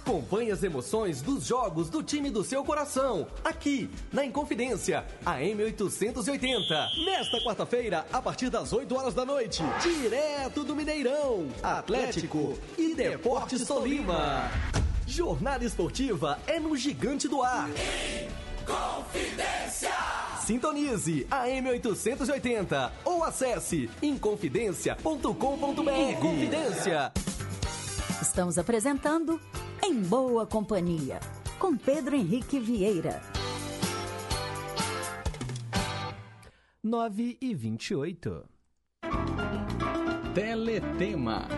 Acompanhe 0.00 0.50
as 0.50 0.62
emoções 0.62 1.20
dos 1.20 1.44
jogos 1.46 1.90
do 1.90 2.02
time 2.02 2.30
do 2.30 2.42
seu 2.42 2.64
coração. 2.64 3.26
Aqui, 3.44 3.90
na 4.10 4.24
Inconfidência, 4.24 5.04
a 5.24 5.38
M880. 5.40 7.04
Nesta 7.04 7.38
quarta-feira, 7.42 8.06
a 8.10 8.22
partir 8.22 8.48
das 8.48 8.72
8 8.72 8.96
horas 8.96 9.12
da 9.12 9.26
noite. 9.26 9.62
Direto 9.82 10.64
do 10.64 10.74
Mineirão. 10.74 11.48
Atlético 11.62 12.58
e 12.78 12.94
Deportes 12.94 13.66
Tolima. 13.66 14.50
Jornada 15.06 15.64
esportiva 15.64 16.38
é 16.46 16.58
no 16.58 16.74
Gigante 16.76 17.28
do 17.28 17.42
Ar. 17.42 17.68
Confidência. 18.66 19.90
Sintonize 20.46 21.26
a 21.30 21.46
M880 21.46 22.90
ou 23.04 23.22
acesse 23.22 23.90
inconfidencia.com.br. 24.02 25.90
Inconfidência. 26.10 27.12
Estamos 28.22 28.58
apresentando 28.58 29.40
Em 29.82 30.02
Boa 30.02 30.46
Companhia, 30.46 31.20
com 31.58 31.74
Pedro 31.74 32.14
Henrique 32.14 32.60
Vieira. 32.60 33.22
9 36.82 37.38
e 37.40 37.54
28. 37.54 38.44
Teletema. 40.34 41.48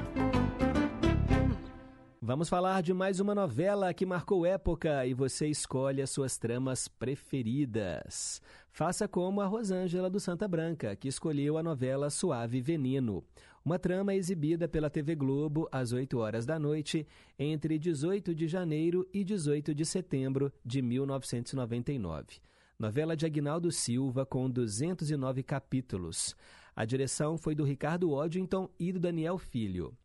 Vamos 2.25 2.49
falar 2.49 2.83
de 2.83 2.95
mais 2.95 3.19
uma 3.19 3.35
novela 3.35 3.93
que 3.93 4.07
marcou 4.07 4.47
época 4.47 5.05
e 5.05 5.13
você 5.13 5.49
escolhe 5.49 6.01
as 6.01 6.11
suas 6.11 6.39
tramas 6.39 6.87
preferidas. 6.87 8.41
Faça 8.71 9.09
como 9.09 9.41
a 9.41 9.47
Rosângela 9.47 10.09
do 10.09 10.21
Santa 10.21 10.47
Branca, 10.47 10.95
que 10.95 11.09
escolheu 11.09 11.59
a 11.59 11.63
novela 11.65 12.09
Suave 12.09 12.61
Veneno, 12.61 13.25
uma 13.65 13.79
trama 13.79 14.15
exibida 14.15 14.69
pela 14.69 14.91
TV 14.91 15.15
Globo 15.15 15.69
às 15.71 15.93
8 15.93 16.19
horas 16.19 16.45
da 16.45 16.59
noite 16.59 17.07
entre 17.39 17.79
18 17.79 18.35
de 18.35 18.49
janeiro 18.49 19.09
e 19.13 19.23
18 19.23 19.75
de 19.75 19.85
setembro 19.85 20.53
de 20.65 20.83
1999. 20.83 22.41
Novela 22.79 23.17
de 23.17 23.25
Agnaldo 23.25 23.71
Silva 23.71 24.27
com 24.27 24.51
209 24.51 25.43
capítulos. 25.43 26.35
A 26.75 26.85
direção 26.85 27.39
foi 27.39 27.55
do 27.55 27.63
Ricardo 27.63 28.11
Waddington 28.11 28.69
e 28.79 28.93
do 28.93 28.99
Daniel 28.99 29.39
Filho. 29.39 29.97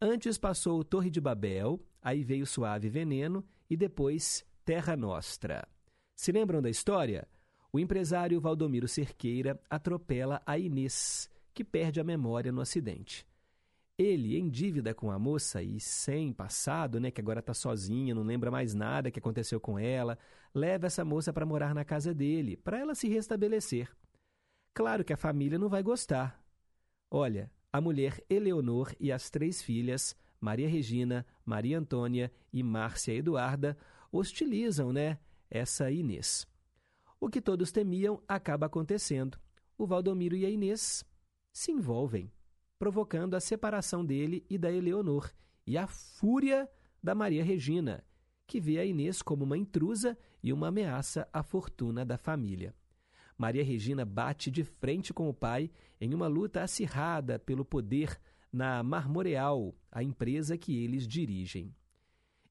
Antes 0.00 0.36
passou 0.36 0.84
Torre 0.84 1.08
de 1.08 1.20
Babel, 1.20 1.80
aí 2.02 2.22
veio 2.22 2.46
Suave 2.46 2.90
Veneno 2.90 3.42
e 3.70 3.76
depois 3.76 4.44
Terra 4.64 4.94
Nostra. 4.94 5.66
Se 6.14 6.30
lembram 6.30 6.60
da 6.60 6.68
história? 6.68 7.26
O 7.72 7.78
empresário 7.78 8.40
Valdomiro 8.40 8.88
Cerqueira 8.88 9.58
atropela 9.70 10.42
a 10.44 10.58
Inês, 10.58 11.30
que 11.56 11.64
perde 11.64 11.98
a 11.98 12.04
memória 12.04 12.52
no 12.52 12.60
acidente. 12.60 13.26
Ele, 13.96 14.36
em 14.36 14.46
dívida 14.46 14.92
com 14.92 15.10
a 15.10 15.18
moça 15.18 15.62
e 15.62 15.80
sem 15.80 16.30
passado, 16.30 17.00
né, 17.00 17.10
que 17.10 17.18
agora 17.18 17.40
está 17.40 17.54
sozinha, 17.54 18.14
não 18.14 18.22
lembra 18.22 18.50
mais 18.50 18.74
nada 18.74 19.10
que 19.10 19.18
aconteceu 19.18 19.58
com 19.58 19.78
ela, 19.78 20.18
leva 20.54 20.86
essa 20.86 21.02
moça 21.02 21.32
para 21.32 21.46
morar 21.46 21.74
na 21.74 21.82
casa 21.82 22.12
dele, 22.12 22.58
para 22.58 22.78
ela 22.78 22.94
se 22.94 23.08
restabelecer. 23.08 23.90
Claro 24.74 25.02
que 25.02 25.14
a 25.14 25.16
família 25.16 25.58
não 25.58 25.70
vai 25.70 25.82
gostar. 25.82 26.38
Olha, 27.10 27.50
a 27.72 27.80
mulher 27.80 28.22
Eleonor 28.28 28.94
e 29.00 29.10
as 29.10 29.30
três 29.30 29.62
filhas, 29.62 30.14
Maria 30.38 30.68
Regina, 30.68 31.24
Maria 31.42 31.78
Antônia 31.78 32.30
e 32.52 32.62
Márcia 32.62 33.14
Eduarda, 33.14 33.78
hostilizam, 34.12 34.92
né, 34.92 35.18
essa 35.50 35.90
Inês. 35.90 36.46
O 37.18 37.30
que 37.30 37.40
todos 37.40 37.72
temiam 37.72 38.22
acaba 38.28 38.66
acontecendo. 38.66 39.38
O 39.78 39.86
Valdomiro 39.86 40.36
e 40.36 40.44
a 40.44 40.50
Inês 40.50 41.02
se 41.56 41.72
envolvem, 41.72 42.30
provocando 42.78 43.34
a 43.34 43.40
separação 43.40 44.04
dele 44.04 44.44
e 44.50 44.58
da 44.58 44.70
Eleonor 44.70 45.32
e 45.66 45.78
a 45.78 45.86
fúria 45.86 46.70
da 47.02 47.14
Maria 47.14 47.42
Regina, 47.42 48.04
que 48.46 48.60
vê 48.60 48.78
a 48.78 48.84
Inês 48.84 49.22
como 49.22 49.44
uma 49.44 49.56
intrusa 49.56 50.18
e 50.42 50.52
uma 50.52 50.68
ameaça 50.68 51.26
à 51.32 51.42
fortuna 51.42 52.04
da 52.04 52.18
família. 52.18 52.74
Maria 53.38 53.64
Regina 53.64 54.04
bate 54.04 54.50
de 54.50 54.64
frente 54.64 55.14
com 55.14 55.30
o 55.30 55.34
pai 55.34 55.70
em 55.98 56.12
uma 56.12 56.26
luta 56.26 56.62
acirrada 56.62 57.38
pelo 57.38 57.64
poder 57.64 58.20
na 58.52 58.82
Marmoreal, 58.82 59.74
a 59.90 60.02
empresa 60.02 60.58
que 60.58 60.84
eles 60.84 61.08
dirigem. 61.08 61.74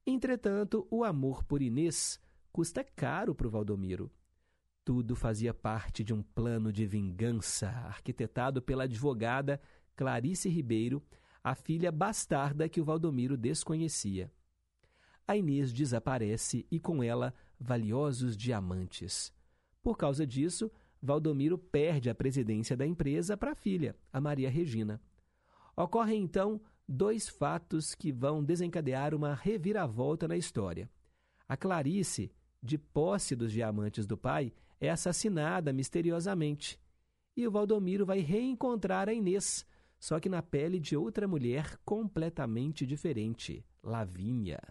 Entretanto, 0.04 0.88
o 0.90 1.04
amor 1.04 1.44
por 1.44 1.62
Inês 1.62 2.20
custa 2.52 2.84
caro 2.84 3.36
para 3.36 3.46
o 3.46 3.52
Valdomiro. 3.52 4.12
Tudo 4.86 5.16
fazia 5.16 5.52
parte 5.52 6.04
de 6.04 6.14
um 6.14 6.22
plano 6.22 6.72
de 6.72 6.86
vingança 6.86 7.70
arquitetado 7.70 8.62
pela 8.62 8.84
advogada 8.84 9.60
Clarice 9.96 10.48
Ribeiro, 10.48 11.04
a 11.44 11.56
filha 11.56 11.92
bastarda 11.92 12.70
que 12.70 12.80
o 12.80 12.86
Valdomiro 12.86 13.36
desconhecia. 13.36 14.32
A 15.28 15.36
Inês 15.36 15.74
desaparece 15.74 16.68
e 16.70 16.80
com 16.80 17.02
ela 17.02 17.34
valiosos 17.60 18.38
diamantes. 18.38 19.34
Por 19.82 19.98
causa 19.98 20.26
disso, 20.26 20.72
Valdomiro 21.02 21.58
perde 21.58 22.08
a 22.08 22.16
presidência 22.16 22.78
da 22.78 22.86
empresa 22.86 23.36
para 23.36 23.54
a 23.54 23.56
filha, 23.56 23.96
a 24.14 24.22
Maria 24.22 24.52
Regina. 24.52 25.02
Ocorrem 25.76 26.22
então 26.22 26.62
dois 26.88 27.28
fatos 27.28 27.96
que 27.96 28.12
vão 28.12 28.44
desencadear 28.44 29.16
uma 29.16 29.34
reviravolta 29.34 30.28
na 30.28 30.38
história. 30.38 30.88
A 31.50 31.58
Clarice, 31.58 32.32
de 32.62 32.78
posse 32.78 33.36
dos 33.36 33.52
diamantes 33.52 34.06
do 34.06 34.16
pai, 34.16 34.54
é 34.86 34.90
assassinada 34.92 35.74
misteriosamente. 35.74 36.80
E 37.36 37.48
o 37.48 37.52
Valdomiro 37.52 38.06
vai 38.06 38.20
reencontrar 38.20 39.10
a 39.10 39.14
Inês, 39.14 39.66
só 40.00 40.20
que 40.20 40.30
na 40.30 40.42
pele 40.42 40.80
de 40.80 40.96
outra 40.96 41.28
mulher 41.28 41.78
completamente 41.84 42.86
diferente, 42.86 43.66
Lavínia. 43.84 44.62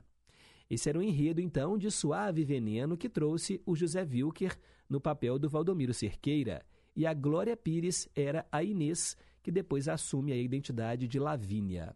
Esse 0.71 0.89
era 0.89 0.99
o 0.99 1.03
enredo, 1.03 1.41
então, 1.41 1.77
de 1.77 1.91
Suave 1.91 2.45
Veneno 2.45 2.97
que 2.97 3.09
trouxe 3.09 3.61
o 3.67 3.77
José 3.77 4.03
Wilker 4.03 4.59
no 4.89 5.01
papel 5.01 5.39
do 5.39 5.49
Valdomiro 5.49 5.93
Cerqueira, 5.93 6.65
e 6.97 7.07
a 7.07 7.13
Glória 7.13 7.57
Pires 7.57 8.09
era 8.15 8.47
a 8.51 8.63
Inês, 8.63 9.17
que 9.43 9.51
depois 9.51 9.89
assume 9.89 10.33
a 10.33 10.37
identidade 10.37 11.07
de 11.09 11.19
Lavínia. 11.19 11.95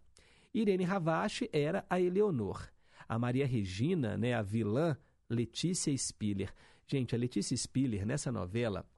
Irene 0.53 0.85
Ravache 0.85 1.49
era 1.53 1.85
a 1.89 2.01
Eleonor. 2.01 2.69
A 3.09 3.19
Maria 3.19 3.47
Regina, 3.47 4.19
né, 4.19 4.35
a 4.35 4.43
vilã, 4.43 4.97
Letícia 5.31 5.97
Spiller. 5.97 6.53
Gente, 6.91 7.15
a 7.15 7.19
Letícia 7.19 7.55
Spiller, 7.55 8.07
nessa 8.07 8.33
novela, 8.33 8.89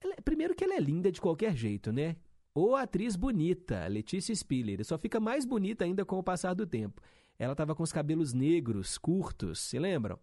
ela, 0.00 0.14
primeiro 0.24 0.54
que 0.54 0.62
ela 0.62 0.74
é 0.74 0.80
linda 0.80 1.10
de 1.10 1.20
qualquer 1.20 1.56
jeito, 1.56 1.92
né? 1.92 2.16
Ou 2.54 2.76
atriz 2.76 3.16
bonita, 3.16 3.84
Letícia 3.88 4.32
Spiller. 4.32 4.84
Só 4.84 4.96
fica 4.96 5.18
mais 5.18 5.44
bonita 5.44 5.84
ainda 5.84 6.04
com 6.04 6.16
o 6.18 6.22
passar 6.22 6.54
do 6.54 6.64
tempo. 6.64 7.02
Ela 7.36 7.52
estava 7.52 7.74
com 7.74 7.82
os 7.82 7.92
cabelos 7.92 8.32
negros, 8.32 8.96
curtos, 8.96 9.58
se 9.58 9.76
lembram? 9.76 10.20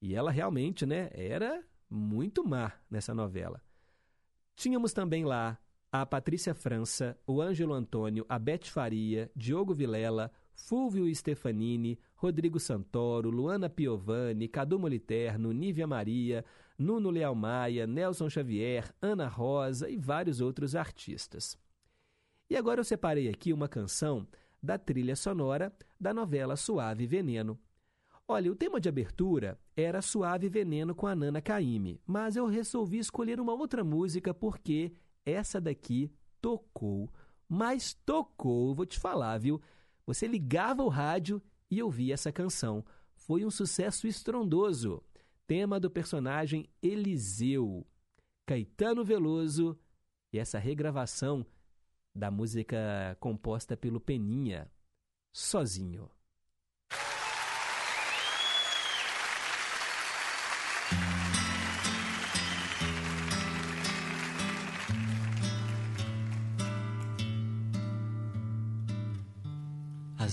E 0.00 0.14
ela 0.14 0.30
realmente, 0.30 0.86
né, 0.86 1.10
era 1.12 1.64
muito 1.90 2.46
má 2.46 2.72
nessa 2.88 3.12
novela. 3.12 3.60
Tínhamos 4.54 4.92
também 4.92 5.24
lá 5.24 5.58
a 5.90 6.06
Patrícia 6.06 6.54
França, 6.54 7.18
o 7.26 7.42
Ângelo 7.42 7.74
Antônio, 7.74 8.24
a 8.28 8.38
Beth 8.38 8.66
Faria, 8.66 9.28
Diogo 9.34 9.74
Vilela, 9.74 10.30
Fulvio 10.54 11.12
Stefanini, 11.12 11.98
Rodrigo 12.16 12.58
Santoro, 12.58 13.30
Luana 13.30 13.68
Piovani, 13.68 14.48
Cadu 14.48 14.78
Moliterno, 14.78 15.52
Nívia 15.52 15.86
Maria, 15.86 16.44
Nuno 16.78 17.10
Leal 17.10 17.34
Maia, 17.34 17.86
Nelson 17.86 18.28
Xavier, 18.28 18.92
Ana 19.00 19.28
Rosa 19.28 19.88
e 19.88 19.96
vários 19.96 20.40
outros 20.40 20.74
artistas. 20.74 21.58
E 22.48 22.56
agora 22.56 22.80
eu 22.80 22.84
separei 22.84 23.28
aqui 23.28 23.52
uma 23.52 23.68
canção 23.68 24.26
da 24.62 24.78
trilha 24.78 25.14
sonora 25.14 25.72
da 26.00 26.14
novela 26.14 26.56
Suave 26.56 27.06
Veneno. 27.06 27.58
Olha, 28.26 28.50
o 28.50 28.56
tema 28.56 28.80
de 28.80 28.88
abertura 28.88 29.58
era 29.76 30.02
Suave 30.02 30.48
Veneno 30.48 30.94
com 30.94 31.06
a 31.06 31.14
Nana 31.14 31.40
Caymmi, 31.40 32.00
mas 32.06 32.34
eu 32.34 32.46
resolvi 32.46 32.98
escolher 32.98 33.38
uma 33.38 33.52
outra 33.52 33.84
música 33.84 34.34
porque 34.34 34.92
essa 35.24 35.60
daqui 35.60 36.10
tocou, 36.40 37.10
mas 37.48 37.94
tocou, 37.94 38.74
vou 38.74 38.86
te 38.86 38.98
falar, 38.98 39.38
viu? 39.38 39.60
Você 40.06 40.26
ligava 40.26 40.82
o 40.82 40.88
rádio 40.88 41.42
e 41.70 41.82
ouvia 41.82 42.14
essa 42.14 42.32
canção. 42.32 42.84
Foi 43.14 43.44
um 43.44 43.50
sucesso 43.50 44.06
estrondoso. 44.06 45.02
Tema 45.46 45.78
do 45.78 45.90
personagem 45.90 46.68
Eliseu, 46.82 47.86
Caetano 48.46 49.04
Veloso 49.04 49.78
e 50.32 50.38
essa 50.38 50.58
regravação 50.58 51.46
da 52.14 52.30
música 52.30 53.16
composta 53.20 53.76
pelo 53.76 54.00
Peninha, 54.00 54.70
Sozinho. 55.32 56.10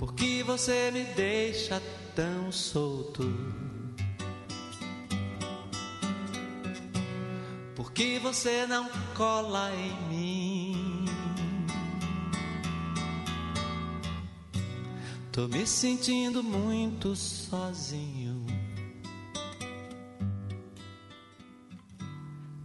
Por 0.00 0.14
que 0.14 0.42
você 0.42 0.90
me 0.90 1.04
deixa 1.04 1.78
tão 2.16 2.50
solto? 2.50 3.22
Por 7.76 7.92
que 7.92 8.18
você 8.18 8.66
não 8.66 8.88
cola 9.14 9.70
em 9.74 10.08
mim? 10.08 11.04
Tô 15.30 15.46
me 15.48 15.66
sentindo 15.66 16.42
muito 16.42 17.14
sozinho. 17.14 18.46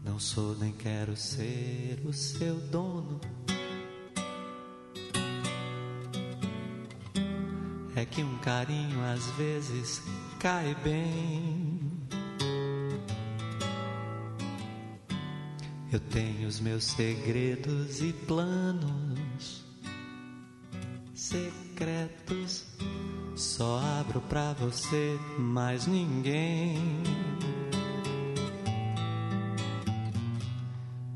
Não 0.06 0.18
sou 0.18 0.56
nem 0.56 0.72
quero 0.72 1.18
ser 1.18 2.02
o 2.06 2.14
seu 2.14 2.56
dono. 2.56 3.35
É 7.96 8.06
que 8.06 8.22
um 8.24 8.38
carinho 8.40 9.02
às 9.04 9.26
vezes 9.38 10.02
cai 10.40 10.76
bem. 10.84 11.80
Eu 15.92 16.00
tenho 16.00 16.48
os 16.48 16.60
meus 16.60 16.84
segredos 16.84 18.02
e 18.02 18.12
planos 18.12 19.66
secretos. 21.76 22.66
Só 23.36 23.80
abro 24.00 24.22
pra 24.22 24.54
você, 24.54 25.18
mais 25.38 25.88
ninguém. 25.88 26.78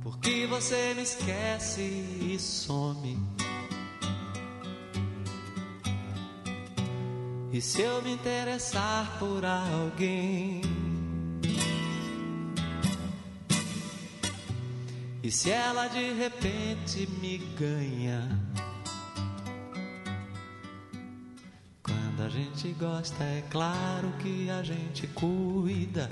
Porque 0.02 0.46
você 0.48 0.94
me 0.96 1.04
esquece 1.04 1.82
e 1.82 2.38
some. 2.38 3.38
E 7.51 7.59
se 7.59 7.81
eu 7.81 8.01
me 8.03 8.13
interessar 8.13 9.17
por 9.17 9.43
alguém? 9.43 10.62
E 15.23 15.31
se 15.31 15.49
ela 15.49 15.88
de 15.88 16.13
repente 16.13 17.07
me 17.19 17.39
ganha? 17.58 18.29
Quando 21.81 22.23
a 22.23 22.29
gente 22.29 22.71
gosta, 22.73 23.23
é 23.23 23.43
claro 23.50 24.12
que 24.19 24.50
a 24.52 24.62
gente 24.62 25.08
cuida. 25.08 26.10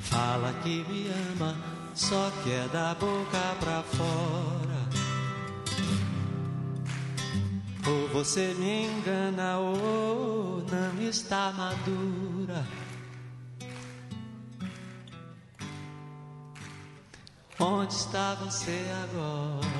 Fala 0.00 0.52
que 0.62 0.84
me 0.88 1.08
ama, 1.32 1.56
só 1.94 2.30
que 2.44 2.52
é 2.52 2.68
da 2.68 2.94
boca 2.94 3.56
pra 3.58 3.82
fora. 3.82 4.73
Ou 7.86 8.08
você 8.08 8.54
me 8.54 8.86
engana 8.86 9.58
ou 9.58 10.64
não 10.70 11.02
está 11.02 11.52
madura. 11.52 12.66
Onde 17.60 17.94
está 17.94 18.34
você 18.36 18.84
agora? 19.04 19.74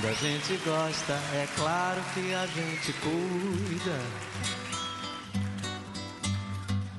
Quando 0.00 0.06
a 0.06 0.12
gente 0.12 0.56
gosta, 0.64 1.12
é 1.34 1.48
claro 1.56 2.00
que 2.14 2.32
a 2.32 2.46
gente 2.46 2.92
cuida. 2.94 3.98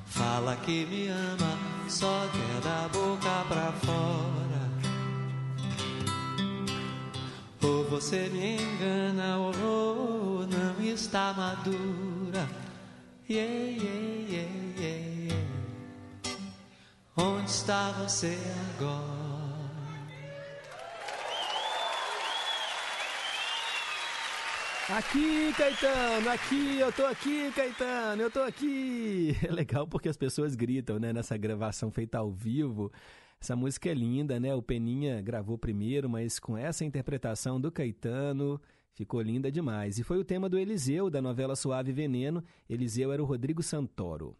Fala 0.07 0.57
que 0.57 0.85
me 0.85 1.07
ama, 1.07 1.57
só 1.87 2.27
que 2.31 2.57
é 2.57 2.61
da 2.61 2.89
boca 2.89 3.45
pra 3.47 3.71
fora. 3.71 4.58
Ou 7.69 7.83
você 7.83 8.27
me 8.29 8.55
engana 8.55 9.37
ou 9.37 10.47
não 10.47 10.83
está 10.83 11.31
madura. 11.33 12.49
Yeah, 13.29 13.53
yeah, 13.53 14.27
yeah, 14.27 14.51
yeah, 14.79 15.07
yeah. 15.27 15.47
Onde 17.15 17.47
está 17.47 17.91
você 17.91 18.35
agora? 18.75 19.29
Aqui, 24.97 25.53
Caetano, 25.55 26.29
aqui, 26.31 26.79
eu 26.79 26.91
tô 26.91 27.05
aqui, 27.05 27.51
Caetano, 27.55 28.23
eu 28.23 28.31
tô 28.31 28.41
aqui. 28.41 29.37
É 29.47 29.51
legal 29.51 29.85
porque 29.85 30.09
as 30.09 30.17
pessoas 30.17 30.55
gritam, 30.55 30.97
né, 30.97 31.13
nessa 31.13 31.37
gravação 31.37 31.91
feita 31.91 32.17
ao 32.17 32.31
vivo. 32.31 32.91
Essa 33.41 33.55
música 33.55 33.89
é 33.89 33.93
linda, 33.93 34.39
né? 34.39 34.53
O 34.53 34.61
Peninha 34.61 35.21
gravou 35.21 35.57
primeiro, 35.57 36.09
mas 36.09 36.39
com 36.39 36.57
essa 36.57 36.83
interpretação 36.83 37.59
do 37.59 37.71
Caetano, 37.71 38.59
ficou 38.93 39.21
linda 39.21 39.49
demais. 39.49 39.97
E 39.97 40.03
foi 40.03 40.17
o 40.17 40.25
tema 40.25 40.49
do 40.49 40.57
Eliseu, 40.57 41.09
da 41.09 41.21
novela 41.21 41.55
Suave 41.55 41.93
Veneno. 41.93 42.43
Eliseu 42.69 43.13
era 43.13 43.23
o 43.23 43.25
Rodrigo 43.25 43.63
Santoro. 43.63 44.35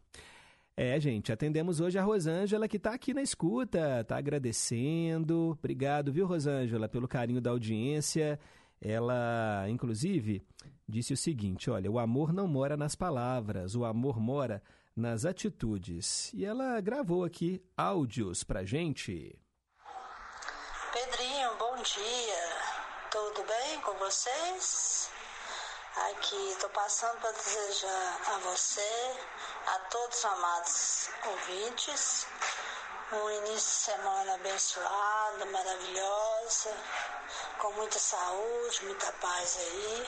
É, 0.75 0.99
gente, 0.99 1.31
atendemos 1.31 1.79
hoje 1.79 1.97
a 1.97 2.03
Rosângela, 2.03 2.67
que 2.67 2.77
está 2.77 2.93
aqui 2.93 3.13
na 3.13 3.21
escuta, 3.21 4.01
está 4.01 4.17
agradecendo. 4.17 5.57
Obrigado, 5.57 6.11
viu, 6.11 6.25
Rosângela, 6.25 6.89
pelo 6.89 7.07
carinho 7.07 7.41
da 7.41 7.51
audiência. 7.51 8.37
Ela, 8.81 9.65
inclusive, 9.69 10.41
disse 10.87 11.13
o 11.13 11.17
seguinte: 11.17 11.69
olha, 11.69 11.89
o 11.89 11.99
amor 11.99 12.33
não 12.33 12.47
mora 12.47 12.75
nas 12.75 12.95
palavras, 12.95 13.75
o 13.75 13.85
amor 13.85 14.19
mora 14.19 14.61
nas 14.95 15.25
atitudes. 15.25 16.31
E 16.33 16.45
ela 16.45 16.79
gravou 16.81 17.23
aqui 17.23 17.63
áudios 17.77 18.43
pra 18.43 18.63
gente. 18.63 19.39
Pedrinho, 20.91 21.55
bom 21.57 21.75
dia. 21.81 22.59
Tudo 23.11 23.43
bem 23.43 23.81
com 23.81 23.93
vocês? 23.97 25.09
Aqui 26.11 26.51
estou 26.51 26.69
passando 26.69 27.19
para 27.19 27.31
desejar 27.31 28.21
a 28.27 28.37
você, 28.39 29.17
a 29.67 29.79
todos 29.91 30.17
os 30.17 30.25
amados 30.25 31.09
ouvintes, 31.25 32.27
um 33.11 33.29
início 33.31 33.55
de 33.55 33.97
semana 33.97 34.35
abençoado, 34.35 35.45
maravilhosa, 35.47 36.77
com 37.57 37.73
muita 37.73 37.99
saúde, 37.99 38.85
muita 38.85 39.11
paz 39.13 39.57
aí. 39.57 40.07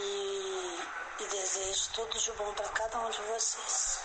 E, 0.00 0.80
e 1.20 1.26
desejo 1.28 1.90
tudo 1.94 2.18
de 2.18 2.32
bom 2.32 2.52
para 2.54 2.68
cada 2.70 2.98
um 3.00 3.10
de 3.10 3.20
vocês. 3.22 4.00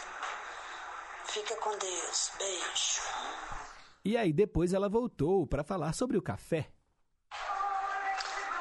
Fica 1.25 1.55
com 1.57 1.77
Deus. 1.77 2.31
Beijo. 2.37 3.01
E 4.03 4.17
aí 4.17 4.31
depois 4.31 4.73
ela 4.73 4.89
voltou 4.89 5.47
para 5.47 5.63
falar 5.63 5.93
sobre 5.93 6.17
o 6.17 6.21
café. 6.21 6.69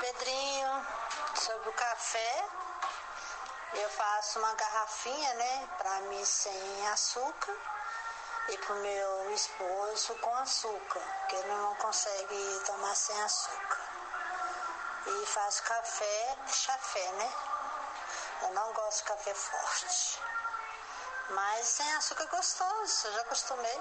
Pedrinho, 0.00 0.86
sobre 1.34 1.68
o 1.68 1.72
café, 1.72 2.44
eu 3.74 3.90
faço 3.90 4.38
uma 4.38 4.54
garrafinha, 4.54 5.34
né, 5.34 5.68
para 5.78 6.00
mim 6.02 6.24
sem 6.24 6.86
açúcar 6.88 7.54
e 8.48 8.58
pro 8.58 8.74
meu 8.76 9.34
esposo 9.34 10.14
com 10.20 10.34
açúcar, 10.36 11.02
que 11.28 11.36
ele 11.36 11.48
não 11.48 11.74
consegue 11.76 12.60
tomar 12.66 12.94
sem 12.94 13.20
açúcar. 13.22 13.93
E 15.06 15.26
faço 15.26 15.62
café, 15.64 16.36
chafé, 16.46 17.12
né? 17.12 17.30
Eu 18.42 18.54
não 18.54 18.72
gosto 18.72 19.02
de 19.02 19.08
café 19.08 19.34
forte. 19.34 20.18
Mas 21.34 21.66
sem 21.66 21.92
açúcar 21.94 22.26
gostoso, 22.26 23.12
já 23.12 23.20
acostumei. 23.20 23.80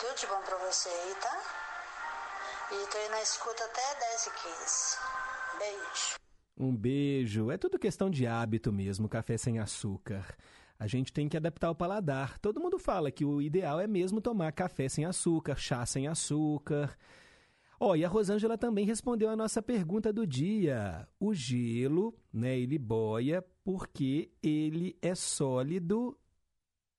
Tudo 0.00 0.14
de 0.14 0.26
bom 0.26 0.40
pra 0.42 0.56
você 0.56 0.88
aí, 0.88 1.14
tá? 1.20 1.42
E 2.72 2.86
tô 2.86 2.98
aí 2.98 3.08
na 3.10 3.22
escuta 3.22 3.64
até 3.64 3.94
10 4.10 4.26
e 4.26 4.30
15. 4.30 4.98
Beijo. 5.58 6.18
Um 6.56 6.76
beijo. 6.76 7.50
É 7.50 7.56
tudo 7.56 7.78
questão 7.78 8.10
de 8.10 8.26
hábito 8.26 8.72
mesmo, 8.72 9.08
café 9.08 9.38
sem 9.38 9.60
açúcar. 9.60 10.36
A 10.78 10.86
gente 10.86 11.12
tem 11.12 11.28
que 11.28 11.36
adaptar 11.36 11.70
o 11.70 11.74
paladar. 11.74 12.38
Todo 12.38 12.60
mundo 12.60 12.78
fala 12.78 13.10
que 13.10 13.24
o 13.24 13.40
ideal 13.40 13.80
é 13.80 13.86
mesmo 13.86 14.20
tomar 14.20 14.52
café 14.52 14.88
sem 14.88 15.04
açúcar, 15.04 15.56
chá 15.56 15.86
sem 15.86 16.08
açúcar. 16.08 16.96
Ó, 17.80 17.90
oh, 17.90 17.96
e 17.96 18.04
a 18.04 18.08
Rosângela 18.08 18.58
também 18.58 18.84
respondeu 18.84 19.30
a 19.30 19.36
nossa 19.36 19.62
pergunta 19.62 20.12
do 20.12 20.26
dia. 20.26 21.08
O 21.20 21.32
gelo, 21.32 22.12
né, 22.32 22.58
ele 22.58 22.76
boia 22.76 23.44
porque 23.62 24.32
ele 24.42 24.96
é 25.00 25.14
sólido 25.14 26.18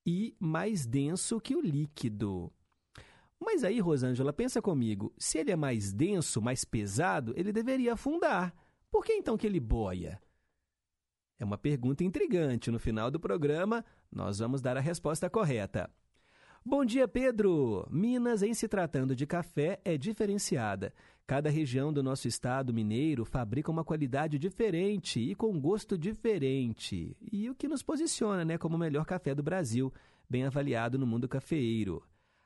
e 0.06 0.36
mais 0.40 0.86
denso 0.86 1.42
que 1.42 1.54
o 1.54 1.62
líquido. 1.62 2.52
Mas 3.38 3.64
aí, 3.64 3.80
Rosângela, 3.80 4.32
pensa 4.32 4.62
comigo, 4.62 5.14
se 5.18 5.38
ele 5.38 5.52
é 5.52 5.56
mais 5.56 5.92
denso, 5.92 6.42
mais 6.42 6.64
pesado, 6.64 7.34
ele 7.36 7.52
deveria 7.52 7.94
afundar. 7.94 8.54
Por 8.90 9.04
que 9.04 9.14
então 9.14 9.38
que 9.38 9.48
ele 9.48 9.60
boia? 9.60 10.22
É 11.38 11.46
uma 11.46 11.58
pergunta 11.58 12.04
intrigante. 12.04 12.72
No 12.72 12.80
final 12.80 13.12
do 13.12 13.20
programa, 13.20 13.84
nós 14.12 14.40
vamos 14.40 14.62
dar 14.62 14.78
a 14.78 14.82
resposta 14.82 15.30
correta. 15.30 15.90
Bom 16.66 16.84
dia, 16.84 17.08
Pedro! 17.08 17.88
Minas, 17.90 18.44
em 18.44 18.54
se 18.54 18.68
tratando 18.68 19.16
de 19.16 19.26
café, 19.26 19.80
é 19.86 19.98
diferenciada. 19.98 20.94
Cada 21.26 21.50
região 21.50 21.92
do 21.94 22.04
nosso 22.04 22.28
estado 22.28 22.74
mineiro 22.74 23.24
fabrica 23.24 23.72
uma 23.72 23.84
qualidade 23.84 24.38
diferente 24.38 25.22
e 25.22 25.34
com 25.36 25.58
gosto 25.60 25.98
diferente. 25.98 27.16
E 27.32 27.50
o 27.50 27.56
que 27.56 27.68
nos 27.68 27.82
posiciona 27.82 28.44
né, 28.44 28.58
como 28.58 28.76
o 28.76 28.80
melhor 28.80 29.06
café 29.06 29.34
do 29.34 29.42
Brasil, 29.42 29.92
bem 30.30 30.44
avaliado 30.44 31.00
no 31.00 31.08
mundo 31.08 31.30
cafeeiro. 31.30 32.04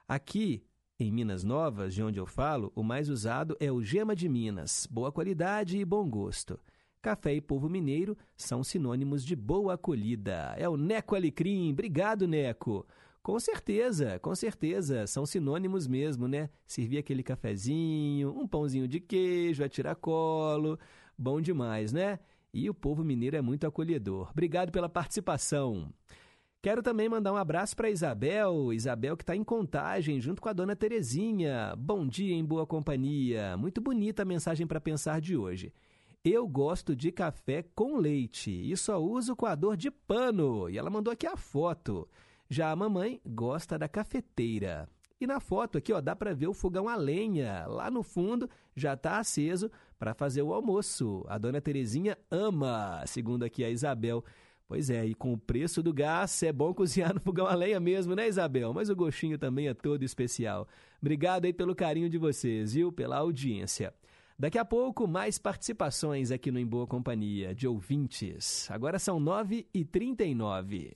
Aqui, 0.07 0.63
em 0.99 1.11
Minas 1.11 1.43
Novas, 1.43 1.95
de 1.95 2.03
onde 2.03 2.19
eu 2.19 2.27
falo, 2.27 2.71
o 2.75 2.83
mais 2.83 3.09
usado 3.09 3.57
é 3.59 3.71
o 3.71 3.81
Gema 3.81 4.15
de 4.15 4.29
Minas, 4.29 4.87
boa 4.91 5.11
qualidade 5.11 5.79
e 5.79 5.83
bom 5.83 6.07
gosto. 6.07 6.59
Café 7.01 7.33
e 7.33 7.41
povo 7.41 7.67
mineiro 7.67 8.15
são 8.37 8.63
sinônimos 8.63 9.25
de 9.25 9.35
boa 9.35 9.73
acolhida. 9.73 10.55
É 10.57 10.69
o 10.69 10.77
Neco 10.77 11.15
Alecrim. 11.15 11.71
Obrigado, 11.73 12.25
Neco. 12.25 12.87
Com 13.23 13.39
certeza, 13.39 14.19
com 14.19 14.35
certeza, 14.35 15.07
são 15.07 15.25
sinônimos 15.25 15.87
mesmo, 15.87 16.27
né? 16.27 16.49
Servir 16.67 16.97
aquele 16.97 17.23
cafezinho, 17.23 18.37
um 18.37 18.45
pãozinho 18.45 18.85
de 18.85 18.99
queijo, 18.99 19.63
a 19.63 19.69
tiracolo, 19.69 20.77
bom 21.17 21.39
demais, 21.39 21.93
né? 21.93 22.19
E 22.53 22.69
o 22.69 22.73
povo 22.73 23.01
mineiro 23.01 23.37
é 23.37 23.41
muito 23.41 23.65
acolhedor. 23.65 24.29
Obrigado 24.31 24.73
pela 24.73 24.89
participação. 24.89 25.89
Quero 26.61 26.83
também 26.83 27.07
mandar 27.07 27.31
um 27.31 27.37
abraço 27.37 27.77
para 27.77 27.89
Isabel, 27.89 28.73
Isabel 28.73 29.15
que 29.15 29.23
está 29.23 29.35
em 29.35 29.43
contagem 29.43 30.19
junto 30.19 30.41
com 30.41 30.49
a 30.49 30.53
dona 30.53 30.75
Terezinha. 30.75 31.73
Bom 31.77 32.05
dia 32.05 32.35
em 32.35 32.43
boa 32.43 32.67
companhia. 32.67 33.55
Muito 33.55 33.79
bonita 33.79 34.23
a 34.23 34.25
mensagem 34.25 34.67
para 34.67 34.81
pensar 34.81 35.21
de 35.21 35.37
hoje. 35.37 35.73
Eu 36.25 36.45
gosto 36.45 36.93
de 36.93 37.09
café 37.09 37.63
com 37.73 37.97
leite 37.97 38.51
e 38.51 38.75
só 38.75 39.01
uso 39.01 39.33
coador 39.33 39.77
de 39.77 39.89
pano. 39.89 40.69
E 40.69 40.77
ela 40.77 40.89
mandou 40.89 41.11
aqui 41.11 41.25
a 41.25 41.37
foto. 41.37 42.05
Já 42.49 42.71
a 42.71 42.75
mamãe 42.75 43.21
gosta 43.25 43.77
da 43.77 43.87
cafeteira. 43.87 44.87
E 45.19 45.25
na 45.27 45.39
foto 45.39 45.77
aqui, 45.77 45.93
ó, 45.93 46.01
dá 46.01 46.15
para 46.15 46.33
ver 46.33 46.47
o 46.47 46.53
fogão 46.53 46.89
a 46.89 46.95
lenha. 46.95 47.65
Lá 47.67 47.89
no 47.89 48.03
fundo 48.03 48.49
já 48.75 48.93
está 48.93 49.19
aceso 49.19 49.71
para 49.97 50.13
fazer 50.13 50.41
o 50.41 50.53
almoço. 50.53 51.23
A 51.29 51.37
dona 51.37 51.61
Terezinha 51.61 52.17
ama, 52.29 53.03
segundo 53.07 53.43
aqui 53.43 53.63
a 53.63 53.69
Isabel. 53.69 54.23
Pois 54.67 54.89
é, 54.89 55.05
e 55.05 55.13
com 55.13 55.31
o 55.31 55.37
preço 55.37 55.81
do 55.81 55.93
gás, 55.93 56.43
é 56.43 56.51
bom 56.51 56.73
cozinhar 56.75 57.13
no 57.13 57.21
fogão 57.21 57.45
a 57.45 57.55
lenha 57.55 57.79
mesmo, 57.79 58.15
né, 58.15 58.27
Isabel? 58.27 58.73
Mas 58.73 58.89
o 58.89 58.95
gostinho 58.95 59.37
também 59.37 59.67
é 59.67 59.73
todo 59.73 60.03
especial. 60.03 60.67
Obrigado 61.01 61.45
aí 61.45 61.53
pelo 61.53 61.75
carinho 61.75 62.09
de 62.09 62.17
vocês, 62.17 62.73
viu? 62.73 62.91
Pela 62.91 63.17
audiência. 63.17 63.93
Daqui 64.37 64.57
a 64.57 64.65
pouco, 64.65 65.07
mais 65.07 65.37
participações 65.37 66.31
aqui 66.31 66.51
no 66.51 66.59
Em 66.59 66.65
Boa 66.65 66.87
Companhia, 66.87 67.53
de 67.53 67.67
ouvintes. 67.67 68.69
Agora 68.71 68.99
são 68.99 69.19
9h39. 69.19 70.95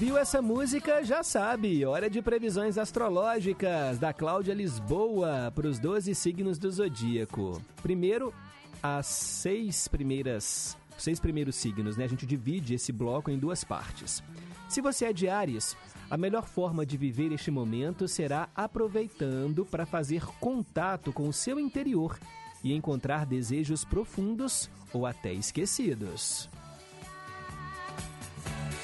Ouviu 0.00 0.16
essa 0.16 0.40
música? 0.40 1.02
Já 1.02 1.24
sabe. 1.24 1.84
Hora 1.84 2.08
de 2.08 2.22
previsões 2.22 2.78
astrológicas 2.78 3.98
da 3.98 4.12
Cláudia 4.12 4.54
Lisboa 4.54 5.52
para 5.52 5.66
os 5.66 5.80
12 5.80 6.14
signos 6.14 6.56
do 6.56 6.70
zodíaco. 6.70 7.60
Primeiro, 7.82 8.32
as 8.80 9.06
seis 9.06 9.88
primeiras, 9.88 10.76
seis 10.96 11.18
primeiros 11.18 11.56
signos, 11.56 11.96
né? 11.96 12.04
A 12.04 12.08
gente 12.08 12.26
divide 12.26 12.74
esse 12.74 12.92
bloco 12.92 13.28
em 13.28 13.36
duas 13.36 13.64
partes. 13.64 14.22
Se 14.68 14.80
você 14.80 15.06
é 15.06 15.12
de 15.12 15.28
Ares, 15.28 15.76
a 16.08 16.16
melhor 16.16 16.46
forma 16.46 16.86
de 16.86 16.96
viver 16.96 17.32
este 17.32 17.50
momento 17.50 18.06
será 18.06 18.48
aproveitando 18.54 19.66
para 19.66 19.84
fazer 19.84 20.24
contato 20.38 21.12
com 21.12 21.28
o 21.28 21.32
seu 21.32 21.58
interior 21.58 22.16
e 22.62 22.72
encontrar 22.72 23.26
desejos 23.26 23.84
profundos 23.84 24.70
ou 24.92 25.04
até 25.04 25.32
esquecidos. 25.32 26.48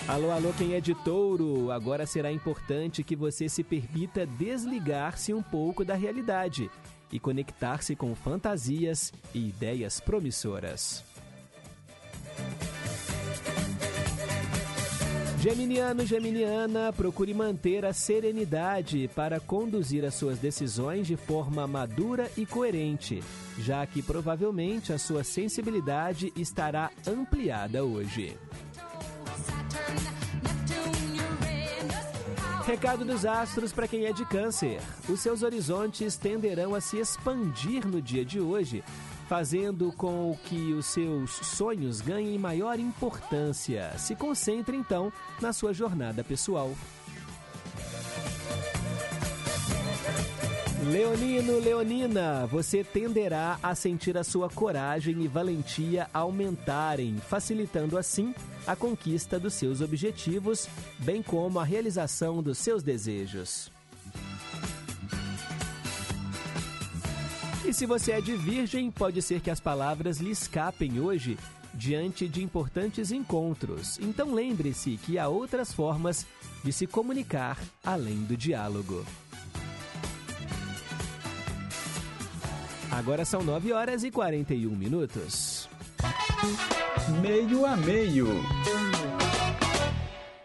Alô, 0.06 0.30
alô, 0.30 0.52
quem 0.52 0.74
é 0.74 0.80
de 0.80 0.94
touro? 0.94 1.70
Agora 1.70 2.04
será 2.04 2.30
importante 2.30 3.02
que 3.02 3.16
você 3.16 3.48
se 3.48 3.64
permita 3.64 4.26
desligar-se 4.26 5.32
um 5.32 5.42
pouco 5.42 5.82
da 5.84 5.94
realidade 5.94 6.70
e 7.10 7.18
conectar-se 7.18 7.96
com 7.96 8.14
fantasias 8.14 9.12
e 9.34 9.48
ideias 9.48 10.00
promissoras. 10.00 11.02
Geminiano, 15.44 16.06
Geminiana, 16.06 16.90
procure 16.90 17.34
manter 17.34 17.84
a 17.84 17.92
serenidade 17.92 19.10
para 19.14 19.38
conduzir 19.38 20.04
as 20.04 20.14
suas 20.14 20.38
decisões 20.38 21.06
de 21.06 21.16
forma 21.16 21.66
madura 21.66 22.30
e 22.34 22.46
coerente, 22.46 23.22
já 23.58 23.86
que 23.86 24.02
provavelmente 24.02 24.90
a 24.90 24.98
sua 24.98 25.22
sensibilidade 25.22 26.32
estará 26.34 26.90
ampliada 27.06 27.84
hoje. 27.84 28.38
Recado 32.66 33.04
dos 33.04 33.26
astros 33.26 33.72
para 33.72 33.86
quem 33.86 34.06
é 34.06 34.12
de 34.12 34.24
câncer. 34.24 34.80
Os 35.08 35.20
seus 35.20 35.42
horizontes 35.42 36.16
tenderão 36.16 36.74
a 36.74 36.80
se 36.80 36.98
expandir 36.98 37.86
no 37.86 38.00
dia 38.00 38.24
de 38.24 38.40
hoje, 38.40 38.82
fazendo 39.28 39.92
com 39.92 40.36
que 40.44 40.72
os 40.72 40.86
seus 40.86 41.30
sonhos 41.30 42.00
ganhem 42.00 42.38
maior 42.38 42.78
importância. 42.78 43.92
Se 43.98 44.16
concentre 44.16 44.76
então 44.76 45.12
na 45.40 45.52
sua 45.52 45.74
jornada 45.74 46.24
pessoal. 46.24 46.70
Leonino, 50.90 51.58
Leonina, 51.60 52.46
você 52.46 52.84
tenderá 52.84 53.58
a 53.62 53.74
sentir 53.74 54.18
a 54.18 54.24
sua 54.24 54.50
coragem 54.50 55.22
e 55.22 55.28
valentia 55.28 56.08
aumentarem, 56.12 57.16
facilitando 57.16 57.96
assim 57.96 58.34
a 58.66 58.76
conquista 58.76 59.38
dos 59.38 59.54
seus 59.54 59.80
objetivos, 59.80 60.68
bem 60.98 61.22
como 61.22 61.58
a 61.58 61.64
realização 61.64 62.42
dos 62.42 62.58
seus 62.58 62.82
desejos. 62.82 63.72
E 67.64 67.72
se 67.72 67.86
você 67.86 68.12
é 68.12 68.20
de 68.20 68.36
virgem, 68.36 68.90
pode 68.90 69.22
ser 69.22 69.40
que 69.40 69.50
as 69.50 69.60
palavras 69.60 70.18
lhe 70.18 70.30
escapem 70.30 71.00
hoje 71.00 71.38
diante 71.72 72.28
de 72.28 72.42
importantes 72.42 73.10
encontros. 73.10 73.98
Então 74.00 74.34
lembre-se 74.34 74.98
que 74.98 75.18
há 75.18 75.28
outras 75.28 75.72
formas 75.72 76.26
de 76.62 76.72
se 76.72 76.86
comunicar 76.86 77.58
além 77.82 78.22
do 78.24 78.36
diálogo. 78.36 79.04
Agora 82.96 83.24
são 83.24 83.42
9 83.42 83.72
horas 83.72 84.04
e 84.04 84.10
41 84.10 84.70
minutos. 84.70 85.68
Meio 87.20 87.66
a 87.66 87.76
meio. 87.76 88.28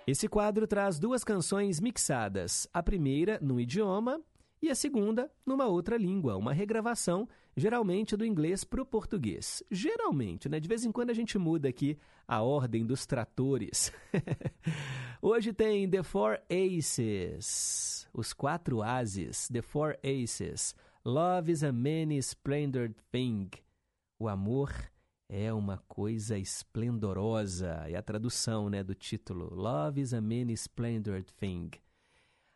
Esse 0.07 0.27
quadro 0.27 0.65
traz 0.65 0.97
duas 0.97 1.23
canções 1.23 1.79
mixadas. 1.79 2.67
A 2.73 2.81
primeira 2.81 3.37
num 3.39 3.59
idioma 3.59 4.19
e 4.59 4.67
a 4.67 4.73
segunda 4.73 5.31
numa 5.45 5.67
outra 5.67 5.95
língua, 5.95 6.37
uma 6.37 6.51
regravação, 6.51 7.29
geralmente 7.55 8.17
do 8.17 8.25
inglês 8.25 8.63
para 8.63 8.81
o 8.81 8.85
português. 8.85 9.61
Geralmente, 9.69 10.49
né? 10.49 10.59
De 10.59 10.67
vez 10.67 10.83
em 10.83 10.91
quando 10.91 11.11
a 11.11 11.13
gente 11.13 11.37
muda 11.37 11.69
aqui 11.69 11.99
a 12.27 12.41
ordem 12.41 12.83
dos 12.83 13.05
tratores. 13.05 13.93
Hoje 15.21 15.53
tem 15.53 15.87
The 15.87 16.01
Four 16.01 16.39
Aces, 16.49 18.07
os 18.11 18.33
quatro 18.33 18.81
ases, 18.81 19.47
The 19.49 19.61
Four 19.61 19.97
Aces. 20.03 20.73
Love 21.05 21.49
is 21.49 21.63
a 21.63 21.71
many 21.71 22.17
splendid 22.21 22.93
thing. 23.09 23.49
O 24.19 24.27
amor 24.27 24.73
é 25.29 25.51
uma 25.53 25.77
coisa 25.87 26.37
esplendorosa. 26.37 27.85
É 27.87 27.95
a 27.95 28.01
tradução 28.01 28.69
né, 28.69 28.83
do 28.83 28.93
título. 28.93 29.53
Love 29.53 30.01
is 30.01 30.13
a 30.13 30.19
many 30.19 30.53
splendid 30.53 31.31
thing. 31.37 31.71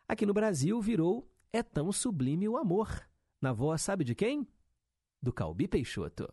Aqui 0.06 0.26
no 0.26 0.34
Brasil 0.34 0.78
virou 0.82 1.26
É 1.52 1.62
tão 1.62 1.90
sublime 1.90 2.46
o 2.46 2.58
amor. 2.58 3.08
Na 3.40 3.52
voz, 3.52 3.80
sabe 3.80 4.04
de 4.04 4.14
quem? 4.14 4.46
Do 5.22 5.32
Calbi 5.32 5.66
Peixoto. 5.66 6.28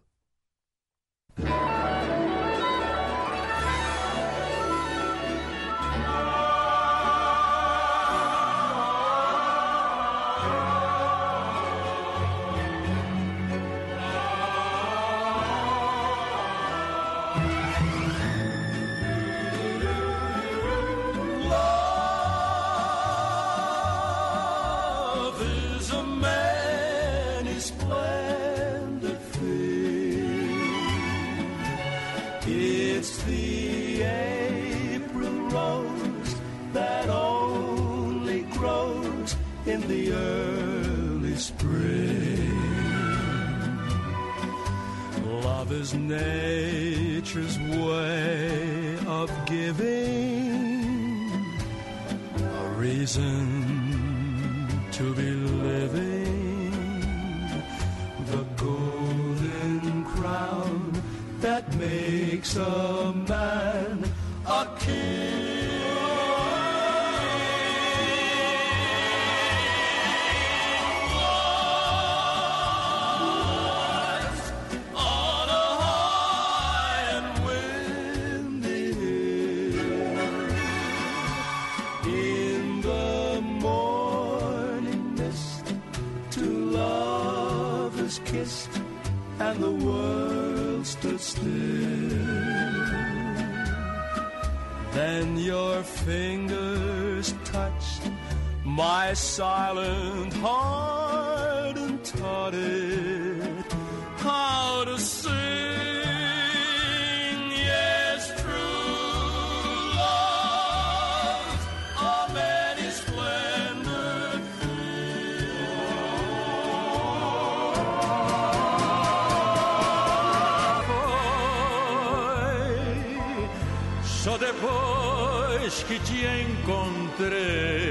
Depois 124.41 125.83
que 125.83 125.99
te 125.99 126.25
encontrei 126.25 127.81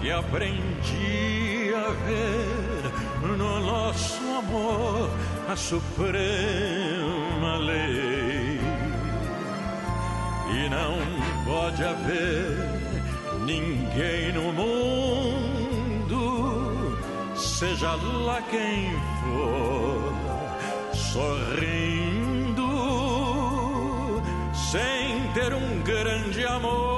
que 0.00 0.10
aprendi 0.10 1.72
a 1.74 1.90
ver 2.06 2.90
no 3.36 3.60
nosso 3.60 4.20
amor 4.38 5.08
a 5.48 5.54
suprema 5.54 6.16
lei. 7.58 8.58
E 10.54 10.68
não 10.68 10.98
pode 11.44 11.84
haver 11.84 12.56
ninguém 13.46 14.32
no 14.32 14.52
mundo, 14.52 16.18
seja 17.36 17.94
lá 17.94 18.42
quem 18.50 18.90
for, 19.20 20.12
sorrindo, 20.92 22.21
ter 25.34 25.54
um 25.54 25.80
grande 25.82 26.44
amor. 26.44 26.91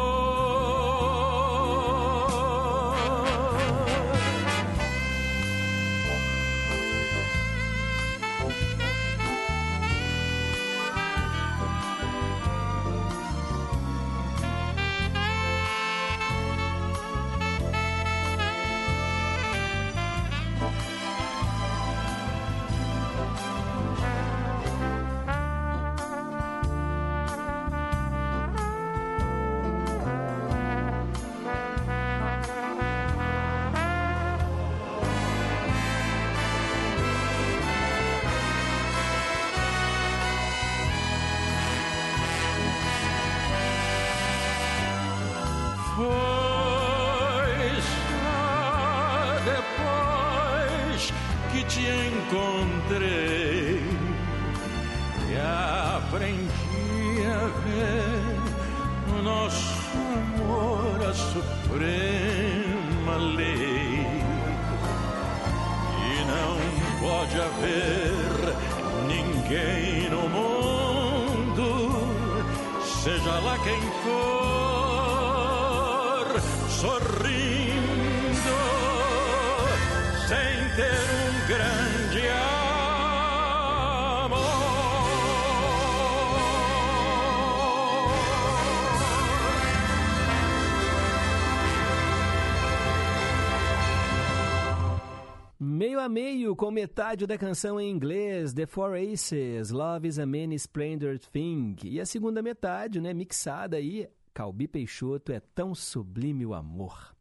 A 96.05 96.09
meio, 96.09 96.55
com 96.55 96.71
metade 96.71 97.27
da 97.27 97.39
canção 97.39 97.81
em 97.81 97.91
inglês, 97.91 98.53
The 98.53 98.67
Four 98.67 98.95
Aces, 98.95 99.71
Love 99.71 100.07
is 100.07 100.19
a 100.19 100.27
Many 100.27 100.55
Splendid 100.57 101.27
Thing. 101.33 101.77
E 101.83 101.99
a 101.99 102.05
segunda 102.05 102.43
metade, 102.43 103.01
né, 103.01 103.15
mixada 103.15 103.79
aí, 103.79 104.07
Calbi 104.35 104.69
Peixoto, 104.69 105.33
É 105.33 105.41
Tão 105.41 105.75
Sublime 105.75 106.45
o 106.45 106.53
Amor. 106.53 107.15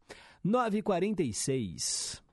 9h46. 0.44 2.23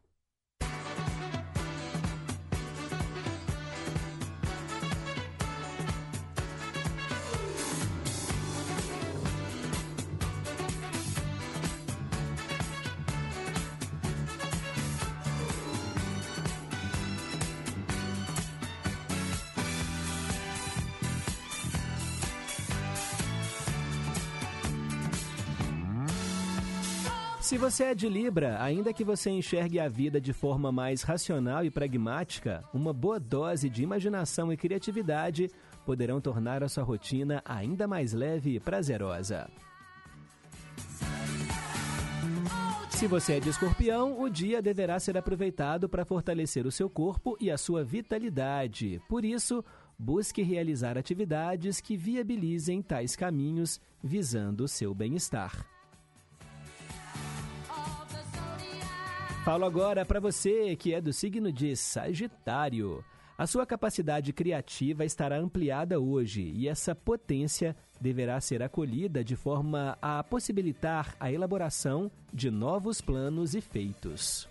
Se 27.52 27.58
você 27.58 27.84
é 27.84 27.94
de 27.94 28.08
Libra, 28.08 28.64
ainda 28.64 28.94
que 28.94 29.04
você 29.04 29.30
enxergue 29.30 29.78
a 29.78 29.90
vida 29.90 30.22
de 30.22 30.32
forma 30.32 30.72
mais 30.72 31.02
racional 31.02 31.66
e 31.66 31.70
pragmática, 31.70 32.64
uma 32.74 32.94
boa 32.94 33.20
dose 33.20 33.70
de 33.70 33.84
imaginação 33.84 34.54
e 34.54 34.56
criatividade 34.56 35.50
poderão 35.86 36.22
tornar 36.22 36.64
a 36.64 36.70
sua 36.70 36.86
rotina 36.86 37.42
ainda 37.44 37.90
mais 37.90 38.14
leve 38.14 38.56
e 38.56 38.60
prazerosa. 38.62 39.50
Se 42.90 43.06
você 43.06 43.34
é 43.34 43.40
de 43.42 43.50
escorpião, 43.50 44.22
o 44.22 44.30
dia 44.30 44.62
deverá 44.62 44.98
ser 44.98 45.18
aproveitado 45.18 45.90
para 45.90 46.06
fortalecer 46.06 46.66
o 46.66 46.72
seu 46.72 46.90
corpo 46.90 47.36
e 47.38 47.52
a 47.52 47.58
sua 47.58 47.84
vitalidade. 47.84 49.02
Por 49.10 49.26
isso, 49.26 49.62
busque 50.00 50.42
realizar 50.42 50.98
atividades 50.98 51.82
que 51.82 51.98
viabilizem 51.98 52.82
tais 52.82 53.14
caminhos 53.14 53.78
visando 54.02 54.64
o 54.64 54.70
seu 54.70 54.96
bem-estar. 54.96 55.81
Falo 59.44 59.66
agora 59.66 60.06
para 60.06 60.20
você 60.20 60.76
que 60.76 60.94
é 60.94 61.02
do 61.02 61.12
signo 61.12 61.52
de 61.52 61.76
Sagitário. 61.76 63.04
A 63.36 63.48
sua 63.48 63.66
capacidade 63.66 64.32
criativa 64.32 65.04
estará 65.04 65.40
ampliada 65.40 66.00
hoje 66.00 66.44
e 66.56 66.68
essa 66.68 66.94
potência 66.94 67.76
deverá 68.00 68.40
ser 68.40 68.62
acolhida 68.62 69.24
de 69.24 69.36
forma 69.36 69.98
a 70.00 70.24
possibilitar 70.24 71.16
a 71.20 71.32
elaboração 71.32 72.12
de 72.32 72.52
novos 72.52 73.02
planos 73.02 73.56
e 73.56 73.62
feitos. 73.62 74.48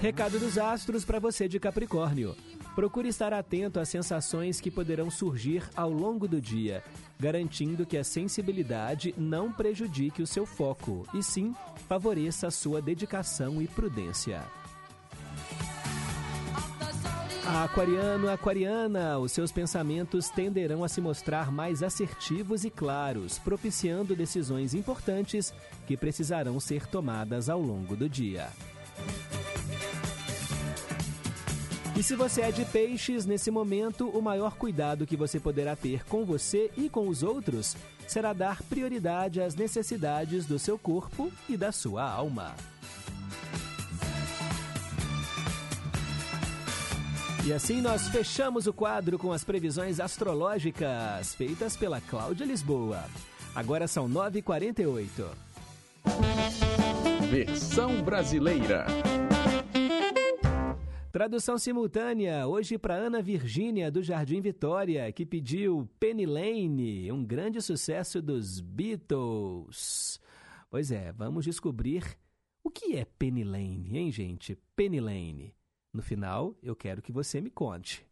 Recado 0.00 0.38
dos 0.38 0.56
astros 0.56 1.04
para 1.04 1.20
você 1.20 1.46
de 1.46 1.60
Capricórnio. 1.60 2.34
Procure 2.80 3.10
estar 3.10 3.34
atento 3.34 3.78
às 3.78 3.90
sensações 3.90 4.58
que 4.58 4.70
poderão 4.70 5.10
surgir 5.10 5.68
ao 5.76 5.90
longo 5.90 6.26
do 6.26 6.40
dia, 6.40 6.82
garantindo 7.18 7.84
que 7.84 7.98
a 7.98 8.02
sensibilidade 8.02 9.14
não 9.18 9.52
prejudique 9.52 10.22
o 10.22 10.26
seu 10.26 10.46
foco, 10.46 11.06
e 11.12 11.22
sim 11.22 11.54
favoreça 11.86 12.46
a 12.46 12.50
sua 12.50 12.80
dedicação 12.80 13.60
e 13.60 13.68
prudência. 13.68 14.42
Aquariano, 17.44 18.30
aquariana, 18.30 19.18
os 19.18 19.32
seus 19.32 19.52
pensamentos 19.52 20.30
tenderão 20.30 20.82
a 20.82 20.88
se 20.88 21.02
mostrar 21.02 21.52
mais 21.52 21.82
assertivos 21.82 22.64
e 22.64 22.70
claros, 22.70 23.38
propiciando 23.38 24.16
decisões 24.16 24.72
importantes 24.72 25.52
que 25.86 25.98
precisarão 25.98 26.58
ser 26.58 26.86
tomadas 26.86 27.50
ao 27.50 27.60
longo 27.60 27.94
do 27.94 28.08
dia. 28.08 28.48
E 32.00 32.02
se 32.02 32.16
você 32.16 32.40
é 32.40 32.50
de 32.50 32.64
peixes, 32.64 33.26
nesse 33.26 33.50
momento, 33.50 34.08
o 34.08 34.22
maior 34.22 34.54
cuidado 34.54 35.06
que 35.06 35.18
você 35.18 35.38
poderá 35.38 35.76
ter 35.76 36.02
com 36.06 36.24
você 36.24 36.70
e 36.74 36.88
com 36.88 37.06
os 37.06 37.22
outros 37.22 37.76
será 38.08 38.32
dar 38.32 38.62
prioridade 38.62 39.38
às 39.38 39.54
necessidades 39.54 40.46
do 40.46 40.58
seu 40.58 40.78
corpo 40.78 41.30
e 41.46 41.58
da 41.58 41.70
sua 41.70 42.10
alma. 42.10 42.54
E 47.44 47.52
assim 47.52 47.82
nós 47.82 48.08
fechamos 48.08 48.66
o 48.66 48.72
quadro 48.72 49.18
com 49.18 49.30
as 49.30 49.44
previsões 49.44 50.00
astrológicas 50.00 51.34
feitas 51.34 51.76
pela 51.76 52.00
Cláudia 52.00 52.46
Lisboa. 52.46 53.04
Agora 53.54 53.86
são 53.86 54.08
9h48. 54.08 55.26
Versão 57.30 58.02
brasileira. 58.02 58.86
Tradução 61.12 61.58
simultânea 61.58 62.46
hoje 62.46 62.78
para 62.78 62.94
Ana 62.94 63.20
Virgínia 63.20 63.90
do 63.90 64.00
Jardim 64.00 64.40
Vitória, 64.40 65.10
que 65.10 65.26
pediu 65.26 65.90
Penny 65.98 66.24
Lane, 66.24 67.10
um 67.10 67.24
grande 67.24 67.60
sucesso 67.60 68.22
dos 68.22 68.60
Beatles. 68.60 70.20
Pois 70.70 70.92
é, 70.92 71.10
vamos 71.10 71.44
descobrir 71.44 72.04
o 72.62 72.70
que 72.70 72.96
é 72.96 73.04
Penny 73.04 73.42
Lane, 73.42 73.98
hein, 73.98 74.12
gente? 74.12 74.56
Penny 74.76 75.00
Lane. 75.00 75.52
No 75.92 76.00
final, 76.00 76.54
eu 76.62 76.76
quero 76.76 77.02
que 77.02 77.10
você 77.10 77.40
me 77.40 77.50
conte. 77.50 78.06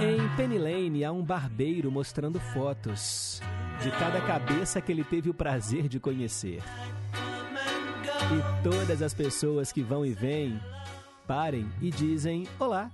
Em 0.00 0.36
Penny 0.36 0.58
Lane 0.58 1.04
há 1.04 1.12
um 1.12 1.22
barbeiro 1.22 1.92
mostrando 1.92 2.40
fotos 2.40 3.40
de 3.80 3.92
cada 3.92 4.20
cabeça 4.26 4.80
que 4.80 4.90
ele 4.90 5.04
teve 5.04 5.30
o 5.30 5.34
prazer 5.34 5.86
de 5.86 6.00
conhecer. 6.00 6.64
E 8.32 8.62
todas 8.62 9.02
as 9.02 9.14
pessoas 9.14 9.70
que 9.70 9.82
vão 9.82 10.04
e 10.04 10.12
vêm 10.12 10.60
parem 11.26 11.70
e 11.80 11.90
dizem 11.90 12.46
olá. 12.58 12.90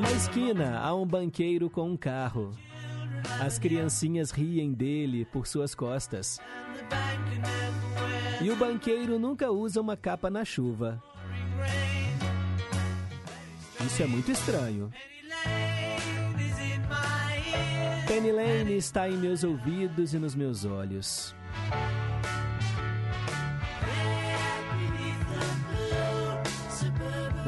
Na 0.00 0.10
esquina 0.12 0.78
há 0.78 0.94
um 0.94 1.06
banqueiro 1.06 1.68
com 1.68 1.90
um 1.90 1.96
carro. 1.96 2.50
As 3.40 3.58
criancinhas 3.58 4.30
riem 4.30 4.72
dele 4.72 5.24
por 5.26 5.46
suas 5.46 5.74
costas. 5.74 6.40
E 8.40 8.50
o 8.50 8.56
banqueiro 8.56 9.18
nunca 9.18 9.50
usa 9.50 9.80
uma 9.80 9.96
capa 9.96 10.30
na 10.30 10.44
chuva. 10.44 11.02
Isso 13.84 14.02
é 14.02 14.06
muito 14.06 14.30
estranho. 14.30 14.90
Penny 18.06 18.32
Lane 18.32 18.76
está 18.76 19.08
em 19.08 19.16
meus 19.16 19.44
ouvidos 19.44 20.14
e 20.14 20.18
nos 20.18 20.34
meus 20.34 20.64
olhos. 20.64 21.34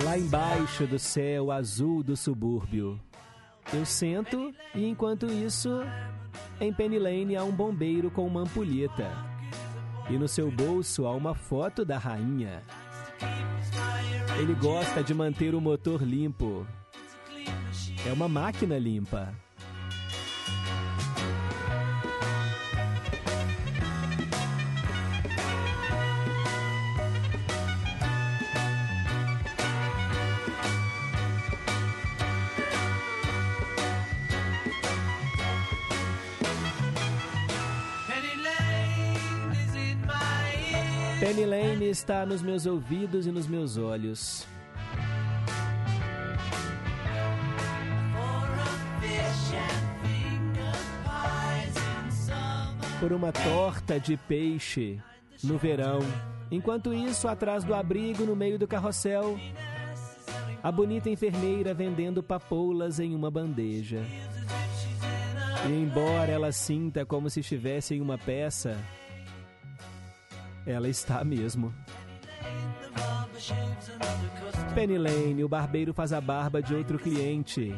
Lá 0.05 0.19
embaixo 0.19 0.87
do 0.87 0.99
céu 0.99 1.53
azul 1.53 2.03
do 2.03 2.17
subúrbio. 2.17 2.99
Eu 3.73 3.85
sento 3.85 4.53
e 4.75 4.85
enquanto 4.85 5.27
isso, 5.27 5.83
em 6.61 6.73
Penny 6.73 6.99
Lane 6.99 7.37
há 7.37 7.45
um 7.45 7.53
bombeiro 7.53 8.11
com 8.11 8.27
uma 8.27 8.41
ampulheta. 8.41 9.09
E 10.09 10.19
no 10.19 10.27
seu 10.27 10.51
bolso 10.51 11.07
há 11.07 11.15
uma 11.15 11.35
foto 11.35 11.85
da 11.85 11.99
rainha. 11.99 12.63
Ele 14.39 14.55
gosta 14.55 15.05
de 15.05 15.15
manter 15.15 15.55
o 15.55 15.61
motor 15.61 16.03
limpo. 16.03 16.67
É 18.07 18.13
uma 18.13 18.29
máquina 18.29 18.79
limpa. 18.79 19.33
Penny 41.31 41.47
Lane 41.47 41.89
está 41.89 42.27
nos 42.27 42.43
meus 42.43 42.67
ouvidos 42.67 43.25
e 43.25 43.31
nos 43.31 43.47
meus 43.47 43.77
olhos. 43.77 44.45
Por 52.99 53.13
uma 53.13 53.31
torta 53.31 54.01
de 54.01 54.17
peixe 54.17 55.01
no 55.45 55.57
verão. 55.57 56.01
Enquanto 56.51 56.93
isso, 56.93 57.29
atrás 57.29 57.63
do 57.63 57.77
abrigo, 57.77 58.25
no 58.25 58.35
meio 58.35 58.59
do 58.59 58.67
carrossel, 58.67 59.39
a 60.61 60.73
bonita 60.73 61.09
enfermeira 61.09 61.73
vendendo 61.73 62.25
papoulas 62.25 62.99
em 62.99 63.15
uma 63.15 63.31
bandeja. 63.31 64.05
E 65.65 65.69
embora 65.69 66.33
ela 66.33 66.51
sinta 66.51 67.07
como 67.07 67.31
se 67.31 67.39
estivesse 67.39 67.95
em 67.95 68.01
uma 68.01 68.19
peça, 68.19 68.77
ela 70.67 70.89
está 70.89 71.25
mesmo. 71.25 71.75
Penny 74.75 74.99
Lane, 74.99 75.43
o 75.43 75.49
barbeiro 75.49 75.93
faz 75.93 76.13
a 76.13 76.21
barba 76.21 76.63
de 76.63 76.75
outro 76.75 76.99
cliente. 76.99 77.75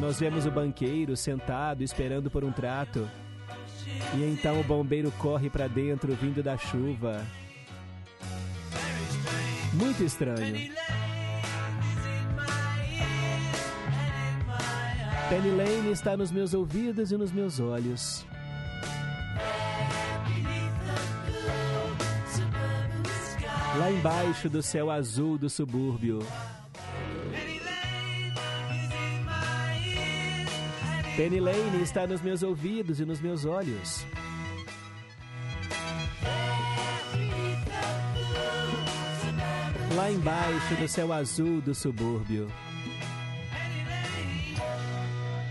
Nós 0.00 0.18
vemos 0.18 0.46
o 0.46 0.50
banqueiro 0.50 1.16
sentado 1.16 1.82
esperando 1.82 2.30
por 2.30 2.44
um 2.44 2.52
trato. 2.52 3.08
E 4.14 4.24
então 4.24 4.60
o 4.60 4.64
bombeiro 4.64 5.10
corre 5.12 5.48
para 5.48 5.68
dentro 5.68 6.14
vindo 6.14 6.42
da 6.42 6.56
chuva. 6.56 7.24
Muito 9.72 10.02
estranho. 10.02 10.70
Penny 15.28 15.50
Lane 15.50 15.90
está 15.90 16.16
nos 16.16 16.30
meus 16.30 16.54
ouvidos 16.54 17.10
e 17.10 17.16
nos 17.16 17.32
meus 17.32 17.58
olhos. 17.58 18.24
Lá 23.78 23.90
embaixo 23.90 24.48
do 24.48 24.62
céu 24.62 24.90
azul 24.90 25.36
do 25.36 25.50
subúrbio. 25.50 26.20
Penny 31.16 31.40
Lane 31.40 31.82
está 31.82 32.06
nos 32.06 32.20
meus 32.20 32.42
ouvidos 32.42 33.00
e 33.00 33.04
nos 33.04 33.20
meus 33.20 33.44
olhos. 33.44 34.06
Lá 39.94 40.10
embaixo 40.10 40.74
do 40.76 40.86
céu 40.86 41.12
azul 41.12 41.60
do 41.60 41.74
subúrbio. 41.74 42.50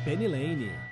Penny 0.04 0.28
Lane. 0.28 0.85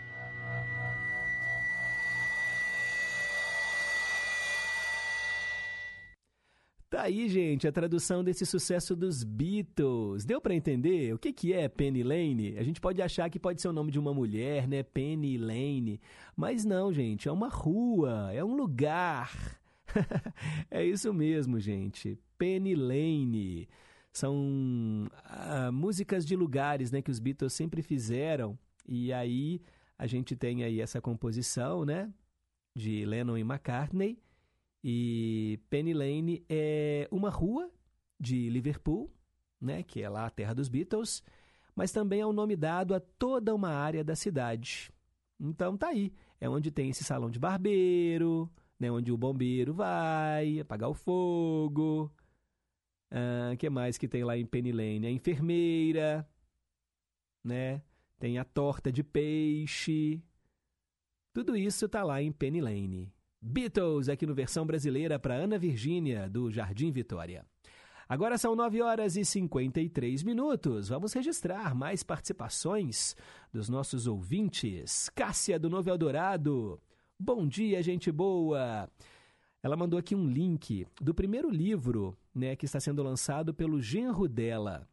Aí, 7.04 7.28
gente, 7.28 7.68
a 7.68 7.72
tradução 7.72 8.24
desse 8.24 8.46
sucesso 8.46 8.96
dos 8.96 9.26
Beatles. 9.26 10.24
Deu 10.24 10.40
para 10.40 10.56
entender 10.56 11.14
o 11.14 11.20
que, 11.20 11.34
que 11.34 11.52
é 11.52 11.68
Penny 11.68 12.02
Lane? 12.02 12.58
A 12.58 12.64
gente 12.64 12.80
pode 12.80 13.02
achar 13.02 13.30
que 13.30 13.38
pode 13.38 13.62
ser 13.62 13.68
o 13.68 13.74
nome 13.74 13.92
de 13.92 14.00
uma 14.00 14.14
mulher, 14.14 14.70
né? 14.70 14.84
Penny 14.84 15.38
Lane. 15.38 16.00
Mas 16.34 16.64
não, 16.64 16.94
gente, 16.94 17.28
é 17.28 17.32
uma 17.32 17.50
rua, 17.50 18.32
é 18.32 18.42
um 18.42 18.56
lugar. 18.56 19.60
é 20.72 20.86
isso 20.86 21.14
mesmo, 21.14 21.60
gente. 21.60 22.18
Penny 22.38 22.74
Lane. 22.74 23.68
São 24.14 25.06
ah, 25.26 25.74
músicas 25.74 26.26
de 26.26 26.38
lugares 26.38 26.90
né, 26.90 27.02
que 27.02 27.12
os 27.12 27.20
Beatles 27.20 27.52
sempre 27.52 27.82
fizeram. 27.82 28.58
E 28.88 29.12
aí 29.12 29.62
a 30.00 30.08
gente 30.08 30.38
tem 30.38 30.64
aí 30.64 30.80
essa 30.80 31.02
composição, 31.02 31.84
né? 31.84 32.10
De 32.74 33.06
Lennon 33.06 33.38
e 33.38 33.42
McCartney. 33.42 34.23
E 34.84 35.60
Penny 35.70 35.94
Lane 35.94 36.46
é 36.50 37.08
uma 37.10 37.30
rua 37.30 37.72
de 38.20 38.50
Liverpool, 38.50 39.10
né, 39.60 39.82
que 39.84 40.02
é 40.02 40.10
lá 40.10 40.26
a 40.26 40.30
terra 40.30 40.54
dos 40.54 40.68
Beatles, 40.68 41.24
mas 41.76 41.92
também 41.92 42.20
é 42.20 42.26
o 42.26 42.30
um 42.30 42.34
nome 42.34 42.56
dado 42.56 42.94
a 42.94 43.00
toda 43.00 43.56
uma 43.56 43.70
área 43.70 44.04
da 44.04 44.16
cidade. 44.16 44.92
Então 45.40 45.78
tá 45.78 45.90
aí, 45.90 46.14
é 46.40 46.50
onde 46.50 46.70
tem 46.72 46.90
esse 46.90 47.04
salão 47.04 47.30
de 47.30 47.40
barbeiro, 47.40 48.52
né, 48.80 48.92
onde 48.92 49.12
o 49.12 49.18
bombeiro 49.18 49.74
vai 49.74 50.60
apagar 50.60 50.90
o 50.90 50.94
fogo. 50.94 52.12
O 53.10 53.16
ah, 53.16 53.56
que 53.56 53.70
mais 53.70 53.98
que 53.98 54.08
tem 54.08 54.24
lá 54.24 54.36
em 54.36 54.46
Penny 54.46 54.72
Lane? 54.72 55.06
A 55.06 55.12
enfermeira, 55.12 56.28
né? 57.44 57.84
Tem 58.20 58.40
a 58.40 58.44
torta 58.44 58.92
de 58.92 59.04
peixe. 59.04 60.24
Tudo 61.32 61.56
isso 61.56 61.88
tá 61.88 62.04
lá 62.04 62.22
em 62.24 62.32
Penny 62.32 62.60
Lane. 62.60 63.13
Beatles 63.46 64.08
aqui 64.08 64.26
no 64.26 64.34
versão 64.34 64.66
brasileira 64.66 65.20
para 65.20 65.36
Ana 65.36 65.58
Virgínia, 65.58 66.30
do 66.30 66.50
Jardim 66.50 66.94
Vitória. 66.94 67.46
Agora 68.08 68.38
são 68.38 68.56
9 68.56 68.82
horas 68.82 69.18
e 69.18 69.26
53 69.26 70.24
minutos. 70.24 70.88
Vamos 70.88 71.12
registrar 71.12 71.76
mais 71.76 72.04
participações 72.04 73.18
dos 73.52 73.68
nossos 73.68 74.08
ouvintes. 74.08 75.10
Cássia 75.10 75.60
do 75.60 75.70
Novo 75.70 75.90
Eldorado. 75.90 76.80
Bom 77.20 77.46
dia, 77.46 77.84
gente 77.84 78.10
boa. 78.14 78.90
Ela 79.62 79.76
mandou 79.76 80.00
aqui 80.00 80.16
um 80.16 80.26
link 80.26 80.88
do 81.02 81.14
primeiro 81.14 81.50
livro, 81.50 82.18
né, 82.34 82.56
que 82.56 82.64
está 82.64 82.80
sendo 82.80 83.04
lançado 83.04 83.54
pelo 83.54 83.82
genro 83.82 84.26
dela. 84.26 84.88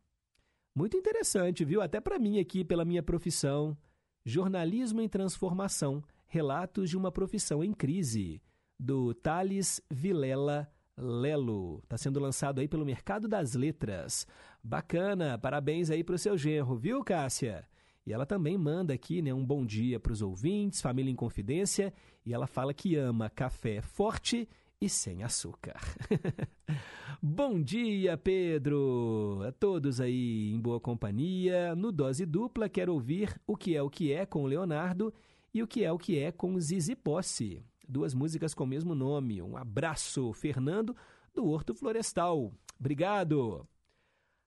Muito 0.75 0.97
interessante, 0.97 1.65
viu? 1.65 1.81
Até 1.81 2.01
para 2.01 2.19
mim 2.19 2.41
aqui, 2.41 2.65
pela 2.65 2.85
minha 2.85 3.03
profissão, 3.03 3.79
jornalismo 4.25 5.01
em 5.01 5.09
transformação 5.09 6.03
Relatos 6.33 6.89
de 6.89 6.97
uma 6.97 7.11
Profissão 7.11 7.65
em 7.65 7.73
Crise, 7.73 8.41
do 8.79 9.13
Thales 9.13 9.83
Vilela 9.91 10.71
Lelo. 10.97 11.81
Está 11.83 11.99
sendo 11.99 12.21
lançado 12.21 12.61
aí 12.61 12.69
pelo 12.69 12.87
Mercado 12.87 13.27
das 13.27 13.55
Letras. 13.55 14.29
Bacana, 14.63 15.37
parabéns 15.37 15.91
aí 15.91 16.05
para 16.05 16.15
o 16.15 16.19
seu 16.19 16.39
genro, 16.39 16.77
viu, 16.77 17.03
Cássia? 17.03 17.67
E 18.07 18.13
ela 18.13 18.25
também 18.25 18.57
manda 18.57 18.95
aqui 18.95 19.21
né, 19.21 19.35
um 19.35 19.45
bom 19.45 19.67
dia 19.67 19.99
para 19.99 20.13
os 20.13 20.23
ouvintes, 20.23 20.81
família 20.81 21.11
em 21.11 21.17
confidência, 21.17 21.93
e 22.25 22.33
ela 22.33 22.47
fala 22.47 22.73
que 22.73 22.95
ama 22.95 23.29
café 23.29 23.83
forte 23.83 24.49
e 24.81 24.89
sem 24.89 25.25
açúcar. 25.25 25.81
bom 27.21 27.61
dia, 27.61 28.17
Pedro! 28.17 29.43
A 29.49 29.51
todos 29.51 30.01
aí 30.01 30.53
em 30.53 30.61
boa 30.61 30.79
companhia. 30.79 31.75
No 31.75 31.91
Dose 31.91 32.25
Dupla, 32.25 32.69
quero 32.69 32.95
ouvir 32.95 33.37
O 33.49 33.57
Que 33.57 33.75
É 33.75 33.83
O 33.83 33.91
Que 33.91 34.13
É 34.13 34.25
com 34.25 34.45
o 34.45 34.47
Leonardo 34.47 35.13
e 35.53 35.63
o 35.63 35.67
que 35.67 35.85
é 35.85 35.91
o 35.91 35.99
que 35.99 36.19
é 36.19 36.31
com 36.31 36.59
Zizi 36.61 36.95
Posse. 36.95 37.63
Duas 37.89 38.15
músicas 38.15 38.55
com 38.55 38.65
o 38.65 38.67
mesmo 38.67 38.95
nome. 38.95 39.43
Um 39.43 39.57
abraço, 39.57 40.33
Fernando, 40.33 40.97
do 41.35 41.45
Horto 41.47 41.75
Florestal. 41.75 42.53
Obrigado. 42.79 43.67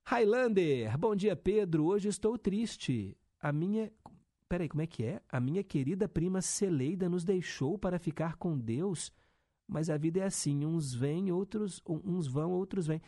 Highlander, 0.06 0.97
bom 0.97 1.14
dia, 1.14 1.36
Pedro. 1.36 1.86
Hoje 1.86 2.08
estou 2.08 2.38
triste. 2.38 3.18
A 3.39 3.51
minha. 3.51 3.91
Peraí, 4.47 4.70
como 4.70 4.82
é 4.82 4.88
que 4.88 5.04
é? 5.04 5.22
A 5.30 5.39
minha 5.39 5.64
querida 5.64 6.08
prima 6.08 6.41
Celeida 6.41 7.10
nos 7.10 7.26
deixou 7.26 7.78
para 7.78 7.99
ficar 7.99 8.38
com 8.38 8.58
Deus. 8.58 9.12
Mas 9.68 9.89
a 9.89 9.97
vida 9.97 10.22
é 10.22 10.24
assim: 10.24 10.66
uns 10.66 10.93
vêm, 10.93 11.32
outros. 11.32 11.82
Uns 11.86 12.28
vão, 12.28 12.51
outros 12.51 12.88
vêm. 12.88 13.01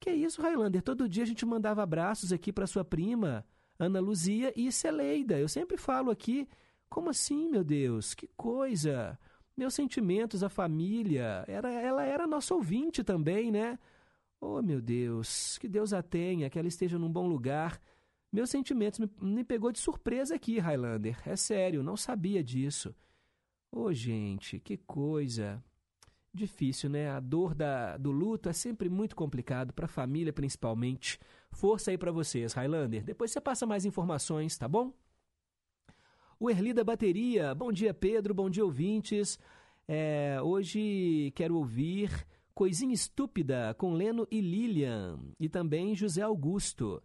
Que 0.00 0.10
isso, 0.10 0.42
Highlander? 0.42 0.82
Todo 0.82 1.08
dia 1.08 1.22
a 1.22 1.26
gente 1.26 1.46
mandava 1.46 1.82
abraços 1.82 2.32
aqui 2.32 2.52
para 2.52 2.66
sua 2.66 2.84
prima, 2.84 3.46
Ana 3.78 4.00
Luzia 4.00 4.52
e 4.56 4.70
Celeida. 4.72 5.38
Eu 5.38 5.48
sempre 5.48 5.76
falo 5.76 6.10
aqui 6.10 6.48
como 6.88 7.10
assim, 7.10 7.48
meu 7.48 7.64
Deus? 7.64 8.14
Que 8.14 8.28
coisa! 8.36 9.18
Meus 9.56 9.74
sentimentos, 9.74 10.42
a 10.42 10.48
família, 10.48 11.44
era, 11.48 11.72
ela 11.72 12.04
era 12.04 12.26
nossa 12.26 12.54
ouvinte 12.54 13.02
também, 13.02 13.50
né? 13.50 13.78
Oh, 14.40 14.60
meu 14.60 14.82
Deus, 14.82 15.56
que 15.58 15.66
Deus 15.66 15.94
a 15.94 16.02
tenha, 16.02 16.50
que 16.50 16.58
ela 16.58 16.68
esteja 16.68 16.98
num 16.98 17.10
bom 17.10 17.26
lugar. 17.26 17.80
Meus 18.30 18.50
sentimentos 18.50 18.98
me, 18.98 19.10
me 19.20 19.42
pegou 19.42 19.72
de 19.72 19.78
surpresa 19.78 20.34
aqui, 20.34 20.58
Highlander. 20.58 21.18
É 21.26 21.36
sério, 21.36 21.82
não 21.82 21.96
sabia 21.96 22.44
disso. 22.44 22.94
Oh, 23.72 23.92
gente, 23.92 24.60
que 24.60 24.76
coisa. 24.76 25.62
Difícil, 26.34 26.90
né? 26.90 27.10
A 27.10 27.18
dor 27.18 27.54
da, 27.54 27.96
do 27.96 28.10
luto 28.10 28.50
é 28.50 28.52
sempre 28.52 28.90
muito 28.90 29.16
complicado, 29.16 29.72
para 29.72 29.86
a 29.86 29.88
família 29.88 30.34
principalmente. 30.34 31.18
Força 31.50 31.90
aí 31.90 31.96
para 31.96 32.12
vocês, 32.12 32.52
Highlander. 32.52 33.02
Depois 33.02 33.30
você 33.30 33.40
passa 33.40 33.64
mais 33.64 33.86
informações, 33.86 34.58
tá 34.58 34.68
bom? 34.68 34.92
O 36.38 36.50
Erli 36.50 36.74
da 36.74 36.84
Bateria. 36.84 37.54
Bom 37.54 37.72
dia, 37.72 37.94
Pedro. 37.94 38.34
Bom 38.34 38.50
dia, 38.50 38.62
ouvintes. 38.62 39.38
É, 39.88 40.38
hoje 40.42 41.32
quero 41.34 41.56
ouvir 41.56 42.10
Coisinha 42.54 42.92
Estúpida 42.92 43.74
com 43.78 43.94
Leno 43.94 44.28
e 44.30 44.42
Lilian. 44.42 45.18
E 45.40 45.48
também 45.48 45.94
José 45.94 46.20
Augusto. 46.20 47.02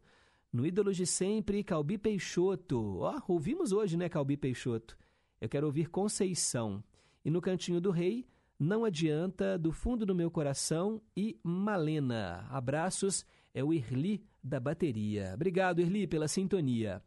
No 0.51 0.65
Ídolos 0.65 0.97
de 0.97 1.05
Sempre, 1.05 1.63
Calbi 1.63 1.97
Peixoto. 1.97 2.97
Ó, 2.99 3.15
oh, 3.15 3.33
ouvimos 3.33 3.71
hoje, 3.71 3.95
né, 3.95 4.09
Calbi 4.09 4.35
Peixoto? 4.35 4.97
Eu 5.39 5.47
quero 5.47 5.65
ouvir 5.65 5.89
Conceição. 5.89 6.83
E 7.23 7.29
no 7.29 7.39
Cantinho 7.39 7.79
do 7.79 7.89
Rei, 7.89 8.27
Não 8.59 8.83
Adianta, 8.83 9.57
Do 9.57 9.71
Fundo 9.71 10.05
do 10.05 10.13
Meu 10.13 10.29
Coração 10.29 11.01
e 11.15 11.39
Malena. 11.41 12.45
Abraços, 12.49 13.25
é 13.53 13.63
o 13.63 13.71
Erli 13.71 14.25
da 14.43 14.59
Bateria. 14.59 15.31
Obrigado, 15.33 15.79
Erli, 15.79 16.05
pela 16.05 16.27
sintonia. 16.27 17.01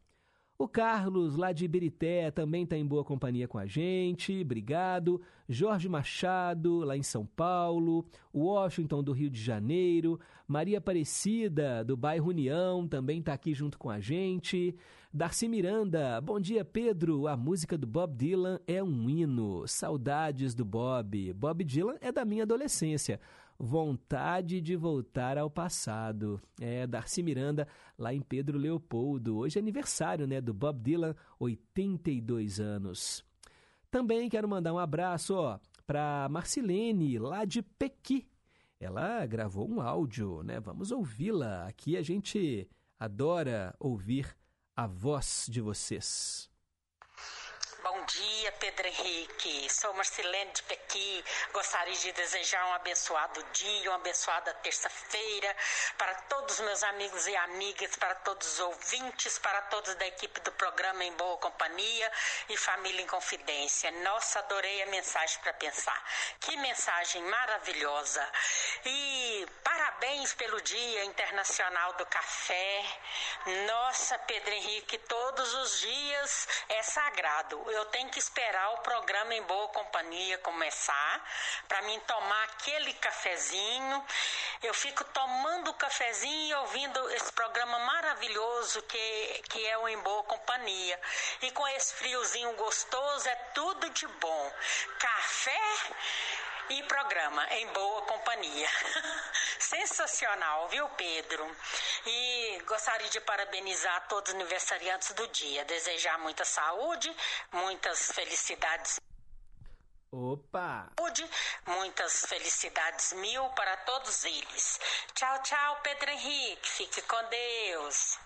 O 0.57 0.69
Carlos, 0.69 1.35
lá 1.35 1.51
de 1.51 1.65
Ibirité, 1.65 2.31
também 2.31 2.63
está 2.63 2.77
em 2.77 2.87
boa 2.87 3.05
companhia 3.05 3.49
com 3.49 3.59
a 3.59 3.67
gente, 3.67 4.41
obrigado. 4.41 5.21
Jorge 5.49 5.89
Machado, 5.89 6.79
lá 6.85 6.97
em 6.97 7.03
São 7.03 7.27
Paulo. 7.27 8.07
Washington, 8.33 9.03
do 9.03 9.13
Rio 9.13 9.29
de 9.29 9.43
Janeiro. 9.43 10.19
Maria 10.47 10.79
Aparecida, 10.79 11.85
do 11.85 11.97
bairro 11.97 12.29
União, 12.29 12.87
também 12.87 13.19
está 13.19 13.33
aqui 13.33 13.53
junto 13.53 13.77
com 13.77 13.91
a 13.91 13.99
gente. 13.99 14.77
Darcy 15.13 15.49
Miranda, 15.49 16.21
bom 16.21 16.39
dia, 16.39 16.65
Pedro. 16.65 17.27
A 17.27 17.37
música 17.37 17.77
do 17.77 17.87
Bob 17.87 18.17
Dylan 18.17 18.61
é 18.65 18.83
um 18.83 19.11
hino. 19.11 19.67
Saudades 19.67 20.55
do 20.55 20.65
Bob. 20.65 21.33
Bob 21.33 21.65
Dylan 21.65 21.97
é 22.01 22.13
da 22.13 22.25
minha 22.25 22.45
adolescência. 22.45 23.21
Vontade 23.59 24.61
de 24.61 24.77
voltar 24.77 25.39
ao 25.39 25.49
passado. 25.49 26.41
É, 26.61 26.87
Darcy 26.87 27.23
Miranda, 27.23 27.69
lá 27.97 28.13
em 28.13 28.21
Pedro 28.21 28.59
Leopoldo. 28.59 29.39
Hoje 29.39 29.59
é 29.59 29.63
aniversário 29.63 30.27
né, 30.27 30.41
do 30.41 30.53
Bob 30.53 30.81
Dylan, 30.81 31.15
82 31.39 32.61
anos. 32.61 33.25
Também 33.91 34.29
quero 34.29 34.49
mandar 34.49 34.73
um 34.73 34.79
abraço 34.79 35.35
para 35.87 36.29
Marcilene, 36.29 37.19
lá 37.19 37.45
de 37.45 37.63
Pequi. 37.63 38.27
Ela 38.81 39.25
gravou 39.25 39.71
um 39.71 39.81
áudio, 39.81 40.43
né? 40.43 40.59
Vamos 40.61 40.91
ouvi-la. 40.91 41.67
Aqui 41.67 41.97
a 41.97 42.03
gente 42.03 42.69
adora 42.99 43.75
ouvir 43.79 44.37
a 44.77 44.87
voz 44.87 45.47
de 45.49 45.61
vocês. 45.61 46.51
Bom 48.05 48.21
dia, 48.21 48.53
Pedro 48.53 48.87
Henrique. 48.87 49.73
Sou 49.73 49.95
Marcelene 49.95 50.53
de 50.53 50.63
Pequi. 50.65 51.25
Gostaria 51.55 51.95
de 51.95 52.13
desejar 52.13 52.67
um 52.67 52.75
abençoado 52.75 53.43
dia, 53.55 53.89
uma 53.89 53.97
abençoada 53.97 54.53
terça-feira 54.63 55.57
para 55.97 56.15
todos 56.29 56.59
os 56.59 56.67
meus 56.67 56.83
amigos 56.83 57.27
e 57.27 57.35
amigas, 57.35 57.97
para 57.97 58.15
todos 58.17 58.47
os 58.47 58.61
ouvintes, 58.61 59.39
para 59.39 59.59
todos 59.63 59.95
da 59.95 60.07
equipe 60.07 60.39
do 60.41 60.53
programa 60.53 61.03
Em 61.03 61.13
Boa 61.15 61.39
Companhia 61.39 62.13
e 62.51 62.59
Família 62.59 63.01
em 63.01 63.07
Confidência. 63.07 63.91
Nossa, 64.03 64.41
adorei 64.41 64.83
a 64.83 64.87
mensagem 64.87 65.39
para 65.41 65.55
pensar. 65.55 66.05
Que 66.41 66.59
mensagem 66.59 67.23
maravilhosa. 67.23 68.33
E 68.85 69.47
parabéns 69.63 70.35
pelo 70.35 70.61
Dia 70.61 71.07
Internacional 71.07 71.95
do 71.95 72.05
Café. 72.05 72.85
Nossa, 73.67 74.19
Pedro 74.19 74.53
Henrique, 74.53 74.99
todos 74.99 75.55
os 75.55 75.81
dias 75.81 76.49
é 76.69 76.83
sagrado. 76.83 77.65
Eu 77.71 77.94
tenho 77.95 78.11
que 78.11 78.19
esperar 78.19 78.71
o 78.73 78.79
programa 78.79 79.33
em 79.37 79.43
boa 79.45 79.69
companhia 79.69 80.37
começar 80.39 81.25
para 81.69 81.81
mim 81.83 81.97
tomar 82.01 82.43
aquele 82.43 82.93
cafezinho. 82.95 84.05
Eu 84.65 84.75
fico 84.75 85.05
tomando 85.05 85.71
o 85.71 85.75
cafezinho 85.75 86.49
e 86.49 86.55
ouvindo 86.55 87.11
esse 87.11 87.33
programa 87.33 87.79
maravilhoso 87.79 88.83
que, 88.83 89.43
que 89.49 89.65
é 89.69 89.79
o 89.79 89.87
Em 89.87 89.99
Boa 89.99 90.25
Companhia. 90.25 91.01
E 91.43 91.53
com 91.53 91.69
esse 91.69 91.95
friozinho 91.95 92.53
gostoso 92.55 93.29
é 93.29 93.37
tudo 93.55 93.89
de 93.91 94.09
bom. 94.09 94.53
Café 94.99 95.61
e 96.71 96.83
programa 96.85 97.47
em 97.51 97.67
boa 97.69 98.03
companhia. 98.03 98.69
Sensacional, 99.59 100.69
viu, 100.69 100.89
Pedro? 100.91 101.57
E 102.07 102.63
gostaria 102.67 103.09
de 103.09 103.21
parabenizar 103.21 104.07
todos 104.09 104.33
os 104.33 104.35
aniversariantes 104.35 105.13
do 105.13 105.27
dia, 105.29 105.65
desejar 105.65 106.19
muita 106.19 106.45
saúde, 106.45 107.15
muitas 107.85 108.13
felicidades. 108.13 109.01
Opa! 110.11 110.91
Muitas 111.67 112.25
felicidades 112.27 113.13
mil 113.15 113.45
para 113.51 113.77
todos 113.79 114.25
eles. 114.25 114.81
Tchau, 115.13 115.43
tchau, 115.43 115.81
Pedro 115.83 116.11
Henrique. 116.11 116.67
Fique 116.67 117.03
com 117.03 117.23
Deus. 117.29 118.19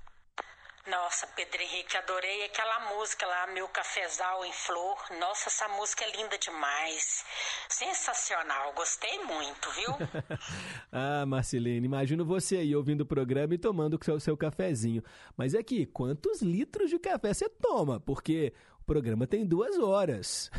Nossa, 0.91 1.27
Pedro 1.37 1.61
Henrique, 1.61 1.99
adorei 1.99 2.45
aquela 2.47 2.97
música 2.97 3.27
lá, 3.27 3.47
Meu 3.49 3.69
Cafezal 3.69 4.43
em 4.47 4.53
Flor. 4.53 4.97
Nossa, 5.21 5.51
essa 5.51 5.69
música 5.69 6.03
é 6.03 6.17
linda 6.17 6.39
demais. 6.39 7.25
Sensacional, 7.69 8.73
gostei 8.73 9.19
muito, 9.25 9.71
viu? 9.73 9.95
ah, 10.91 11.27
Marcelene, 11.27 11.85
imagino 11.85 12.25
você 12.25 12.57
aí 12.57 12.75
ouvindo 12.75 13.03
o 13.03 13.07
programa 13.07 13.53
e 13.53 13.59
tomando 13.59 13.99
o 14.01 14.05
seu, 14.05 14.19
seu 14.19 14.37
cafezinho. 14.37 15.03
Mas 15.37 15.53
é 15.53 15.63
que, 15.63 15.85
quantos 15.85 16.41
litros 16.41 16.89
de 16.89 16.99
café 16.99 17.35
você 17.35 17.51
toma? 17.51 18.01
Porque 18.01 18.55
o 18.81 18.85
programa 18.85 19.27
tem 19.27 19.45
duas 19.45 19.79
horas. 19.79 20.51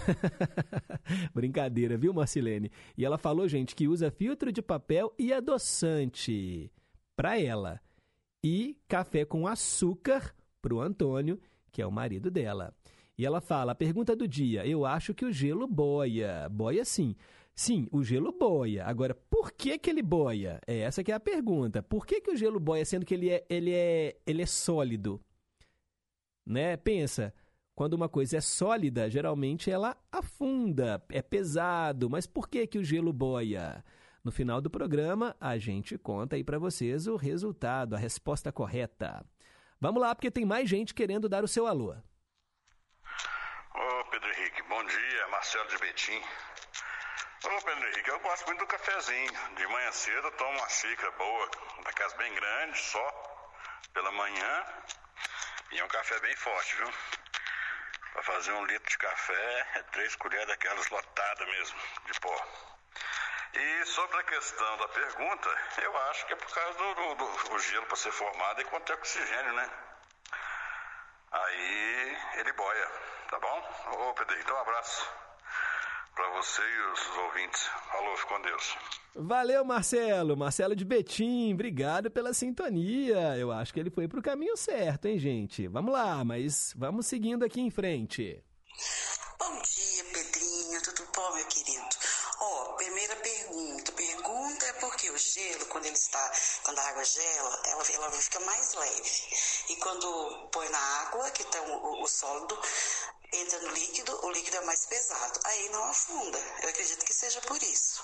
Brincadeira, 1.34 1.98
viu, 1.98 2.14
Marcelene? 2.14 2.72
E 2.96 3.04
ela 3.04 3.18
falou, 3.18 3.48
gente, 3.48 3.74
que 3.74 3.88
usa 3.88 4.12
filtro 4.12 4.52
de 4.52 4.62
papel 4.62 5.12
e 5.18 5.34
adoçante. 5.34 6.72
Pra 7.16 7.40
ela 7.40 7.82
e 8.44 8.78
café 8.88 9.26
com 9.26 9.48
açúcar 9.48 10.34
para 10.62 10.74
o 10.74 10.82
Antônio, 10.82 11.40
que 11.72 11.82
é 11.82 11.86
o 11.86 11.92
marido 11.92 12.30
dela. 12.32 12.74
E 13.18 13.26
ela 13.26 13.42
fala: 13.42 13.74
a 13.74 13.76
pergunta 13.76 14.16
do 14.16 14.28
dia, 14.28 14.66
eu 14.66 14.86
acho 14.86 15.14
que 15.14 15.26
o 15.26 15.32
gelo 15.32 15.68
boia. 15.68 16.48
Boia 16.50 16.86
sim. 16.86 17.16
Sim, 17.54 17.88
o 17.92 18.02
gelo 18.02 18.32
boia. 18.32 18.86
Agora, 18.86 19.14
por 19.14 19.52
que, 19.52 19.78
que 19.78 19.90
ele 19.90 20.02
boia? 20.02 20.62
É 20.66 20.78
essa 20.80 21.04
que 21.04 21.12
é 21.12 21.16
a 21.16 21.20
pergunta. 21.20 21.84
Por 21.84 22.06
que, 22.06 22.22
que 22.22 22.32
o 22.32 22.38
gelo 22.38 22.60
boia, 22.60 22.86
sendo 22.86 23.06
que 23.06 23.14
ele 23.14 23.30
é, 23.30 23.46
ele 23.50 23.74
é, 23.74 24.16
ele 24.26 24.42
é 24.42 24.46
sólido? 24.46 25.20
Né? 26.46 26.78
Pensa, 26.78 27.34
quando 27.76 27.96
uma 27.96 28.08
coisa 28.08 28.38
é 28.38 28.42
sólida, 28.42 29.10
geralmente 29.10 29.70
ela 29.70 29.98
afunda, 30.10 31.04
é 31.10 31.22
pesado. 31.22 32.10
Mas 32.10 32.26
por 32.26 32.48
que, 32.48 32.66
que 32.66 32.80
o 32.80 32.84
gelo 32.84 33.12
boia? 33.12 33.84
No 34.24 34.32
final 34.32 34.60
do 34.60 34.70
programa, 34.70 35.36
a 35.40 35.58
gente 35.58 35.98
conta 35.98 36.36
aí 36.36 36.44
para 36.44 36.60
vocês 36.60 37.08
o 37.08 37.16
resultado, 37.16 37.96
a 37.96 37.98
resposta 37.98 38.52
correta. 38.52 39.26
Vamos 39.80 40.02
lá, 40.02 40.14
porque 40.14 40.30
tem 40.30 40.44
mais 40.44 40.70
gente 40.70 40.94
querendo 40.94 41.30
dar 41.30 41.44
o 41.44 41.48
seu 41.48 41.66
alô. 41.66 41.96
Ô, 43.74 44.06
Pedro 44.12 44.30
Henrique, 44.30 44.62
bom 44.64 44.84
dia. 44.84 45.28
Marcelo 45.30 45.70
de 45.70 45.78
Betim. 45.78 46.22
Ô, 47.46 47.62
Pedro 47.64 47.88
Henrique, 47.88 48.10
eu 48.10 48.20
gosto 48.20 48.46
muito 48.48 48.60
do 48.60 48.68
cafezinho. 48.68 49.32
De 49.56 49.68
manhã 49.68 49.92
cedo 49.94 50.28
eu 50.28 50.32
tomo 50.34 50.52
uma 50.52 50.68
xícara 50.68 51.12
boa, 51.12 51.50
daquelas 51.86 52.14
bem 52.16 52.34
grandes, 52.36 52.82
só, 52.82 53.82
pela 53.94 54.12
manhã. 54.12 54.66
E 55.72 55.80
é 55.80 55.86
um 55.86 55.88
café 55.88 56.20
bem 56.20 56.36
forte, 56.36 56.76
viu? 56.76 56.92
Para 58.12 58.24
fazer 58.24 58.52
um 58.52 58.66
litro 58.66 58.90
de 58.90 58.98
café, 58.98 59.68
é 59.76 59.84
três 59.94 60.14
colheres 60.18 60.48
daquelas 60.48 60.90
lotadas 60.90 61.48
mesmo, 61.48 61.80
de 62.12 62.20
pó. 62.20 62.79
E 63.54 63.86
sobre 63.86 64.18
a 64.18 64.24
questão 64.24 64.78
da 64.78 64.88
pergunta, 64.90 65.50
eu 65.82 65.98
acho 66.10 66.26
que 66.28 66.34
é 66.34 66.36
por 66.36 66.54
causa 66.54 66.78
do, 66.78 67.16
do, 67.16 67.50
do 67.50 67.60
gelo 67.60 67.86
para 67.88 67.96
ser 67.96 68.12
formado 68.12 68.62
e 68.62 68.66
contém 68.66 68.96
oxigênio, 68.96 69.54
né? 69.54 69.70
Aí 71.32 72.18
ele 72.38 72.54
boia, 72.54 72.92
tá 73.30 73.40
bom? 73.40 74.10
Ô 74.10 74.14
Pedro, 74.14 74.40
então 74.40 74.56
um 74.56 74.62
abraço 74.62 75.08
para 76.16 76.30
você 76.32 76.62
e 76.62 76.92
os 76.92 77.18
ouvintes. 77.18 77.64
Falou, 77.92 78.18
fique 78.18 78.28
com 78.28 78.42
Deus. 78.42 78.78
Valeu, 79.16 79.66
Marcelo. 79.66 80.36
Marcelo 80.36 80.76
de 80.76 80.86
Betim, 80.86 81.54
obrigado 81.54 82.12
pela 82.12 82.34
sintonia. 82.34 83.38
Eu 83.38 83.52
acho 83.52 83.74
que 83.74 83.80
ele 83.80 83.90
foi 83.90 84.08
pro 84.08 84.22
caminho 84.22 84.58
certo, 84.58 85.08
hein, 85.08 85.18
gente? 85.18 85.68
Vamos 85.68 85.94
lá, 85.94 86.24
mas 86.24 86.74
vamos 86.76 87.08
seguindo 87.08 87.46
aqui 87.46 87.62
em 87.62 87.72
frente. 87.72 88.44
Bom 89.40 89.62
dia, 89.62 90.04
Pedrinho. 90.14 90.82
Tudo 90.84 91.08
bom, 91.16 91.36
meu 91.36 91.46
querido? 91.48 91.88
Ó, 92.42 92.64
oh, 92.64 92.74
primeira 92.76 93.16
pergunta. 93.16 93.92
Pergunta 93.92 94.66
é 94.66 94.74
porque 94.74 95.10
o 95.10 95.18
gelo, 95.40 95.66
quando 95.68 95.86
ele 95.86 95.96
está, 95.96 96.32
quando 96.64 96.80
a 96.80 96.90
água 96.90 97.04
gela, 97.04 97.62
ela, 97.66 97.84
ela 97.94 98.12
fica 98.12 98.40
mais 98.42 98.74
leve. 98.74 99.12
E 99.70 99.76
quando 99.78 100.50
põe 100.52 100.68
na 100.70 100.80
água, 101.02 101.32
que 101.32 101.44
está 101.44 101.62
o, 101.62 102.04
o 102.04 102.08
sólido, 102.08 102.60
entra 103.32 103.60
no 103.60 103.72
líquido, 103.72 104.26
o 104.26 104.32
líquido 104.32 104.58
é 104.58 104.62
mais 104.62 104.86
pesado. 104.86 105.40
Aí 105.46 105.70
não 105.70 105.84
afunda. 105.86 106.38
Eu 106.62 106.70
acredito 106.70 107.06
que 107.06 107.14
seja 107.14 107.42
por 107.42 107.62
isso. 107.64 108.04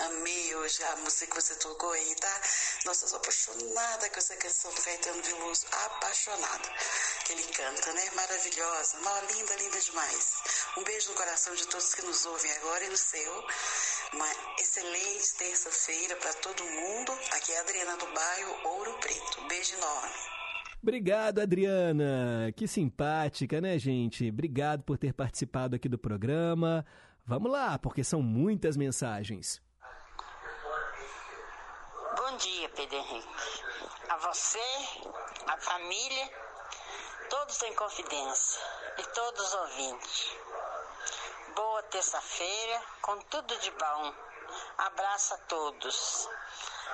Amei 0.00 0.56
hoje 0.56 0.82
a 0.82 0.96
música 0.96 1.26
que 1.26 1.40
você 1.40 1.54
tocou 1.54 1.92
aí, 1.92 2.14
tá? 2.16 2.40
Nossa, 2.84 3.04
eu 3.04 3.08
sou 3.10 3.18
apaixonada 3.18 4.10
com 4.10 4.18
essa 4.18 4.34
canção 4.36 4.74
do 4.74 4.82
Caetano 4.82 5.22
Veloso. 5.22 5.66
Apaixonada. 5.86 6.68
Que 7.24 7.32
ele 7.32 7.44
canta, 7.44 7.92
né? 7.92 8.02
Maravilhosa. 8.16 8.98
Não, 8.98 9.20
linda, 9.30 9.54
linda 9.54 9.80
demais. 9.80 10.34
Um 10.76 10.82
beijo 10.82 11.10
no 11.10 11.14
coração 11.14 11.54
de 11.54 11.64
todos 11.68 11.94
que 11.94 12.04
nos 12.04 12.26
ouvem 12.26 12.50
agora 12.52 12.84
e 12.84 12.88
no 12.88 12.96
seu. 12.96 13.46
Uma 14.14 14.26
excelente 14.58 15.34
terça-feira 15.38 16.16
para 16.16 16.34
todo 16.34 16.64
mundo. 16.64 17.12
Aqui 17.36 17.52
é 17.52 17.58
a 17.58 17.60
Adriana 17.60 17.96
do 17.96 18.06
bairro 18.06 18.68
Ouro 18.70 18.98
Preto. 18.98 19.46
Beijo 19.46 19.74
enorme. 19.76 20.14
Obrigado, 20.82 21.38
Adriana. 21.38 22.52
Que 22.56 22.66
simpática, 22.66 23.60
né, 23.60 23.78
gente? 23.78 24.28
Obrigado 24.28 24.82
por 24.82 24.98
ter 24.98 25.14
participado 25.14 25.76
aqui 25.76 25.88
do 25.88 25.98
programa. 25.98 26.84
Vamos 27.24 27.50
lá, 27.50 27.78
porque 27.78 28.02
são 28.02 28.20
muitas 28.20 28.76
mensagens. 28.76 29.62
Bom 32.34 32.38
dia, 32.38 32.68
Pedro 32.70 32.96
Henrique. 32.96 33.62
A 34.08 34.16
você, 34.16 34.88
a 35.46 35.56
família, 35.56 36.32
todos 37.30 37.62
em 37.62 37.72
confidência 37.76 38.60
e 38.98 39.02
todos 39.04 39.40
os 39.40 39.54
ouvintes. 39.54 40.36
Boa 41.54 41.82
terça-feira, 41.84 42.82
com 43.02 43.20
tudo 43.30 43.56
de 43.58 43.70
bom. 43.70 44.14
Abraço 44.78 45.34
a 45.34 45.38
todos. 45.46 46.28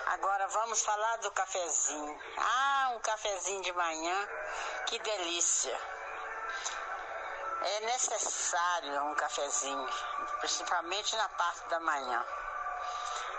Agora 0.09 0.47
vamos 0.49 0.83
falar 0.83 1.17
do 1.21 1.31
cafezinho. 1.31 2.21
Ah, 2.37 2.93
um 2.97 3.01
cafezinho 3.01 3.63
de 3.63 3.73
manhã, 3.73 4.29
que 4.89 4.99
delícia. 4.99 5.81
É 7.63 7.81
necessário 7.81 9.05
um 9.05 9.15
cafezinho, 9.15 9.89
principalmente 10.41 11.17
na 11.17 11.31
parte 11.31 11.67
da 11.71 11.81
manhã. 11.81 12.27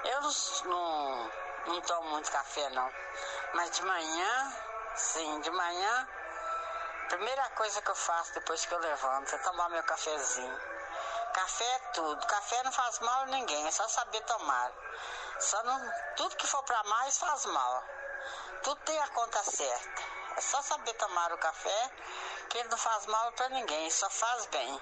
Eu 0.04 0.22
não, 0.66 1.32
não 1.66 1.82
tomo 1.82 2.10
muito 2.10 2.32
café 2.32 2.70
não, 2.70 2.92
mas 3.54 3.72
de 3.72 3.84
manhã, 3.84 4.54
sim, 4.96 5.42
de 5.42 5.52
manhã, 5.52 6.08
primeira 7.10 7.50
coisa 7.52 7.82
que 7.82 7.92
eu 7.92 7.96
faço 7.96 8.34
depois 8.34 8.66
que 8.66 8.74
eu 8.74 8.80
levanto 8.80 9.36
é 9.36 9.38
tomar 9.40 9.70
meu 9.70 9.84
cafezinho. 9.84 10.60
Café 11.34 11.64
é 11.64 11.80
tudo, 11.94 12.28
café 12.28 12.64
não 12.64 12.72
faz 12.72 13.00
mal 13.00 13.22
a 13.22 13.26
ninguém, 13.28 13.66
é 13.66 13.72
só 13.72 13.88
saber 13.88 14.22
tomar. 14.22 14.72
Só 15.40 15.64
não, 15.64 15.92
tudo 16.18 16.36
que 16.36 16.46
for 16.46 16.62
para 16.64 16.84
mais 16.84 17.18
faz 17.18 17.46
mal. 17.46 17.84
Tudo 18.64 18.82
tem 18.82 19.00
a 19.00 19.08
conta 19.10 19.42
certa. 19.44 20.04
É 20.38 20.42
só 20.42 20.62
saber 20.62 20.94
tomar 20.94 21.32
o 21.34 21.38
café, 21.38 21.92
que 22.50 22.58
ele 22.58 22.70
não 22.70 22.78
faz 22.78 23.06
mal 23.06 23.32
para 23.34 23.50
ninguém, 23.50 23.90
só 23.90 24.10
faz 24.10 24.46
bem. 24.48 24.82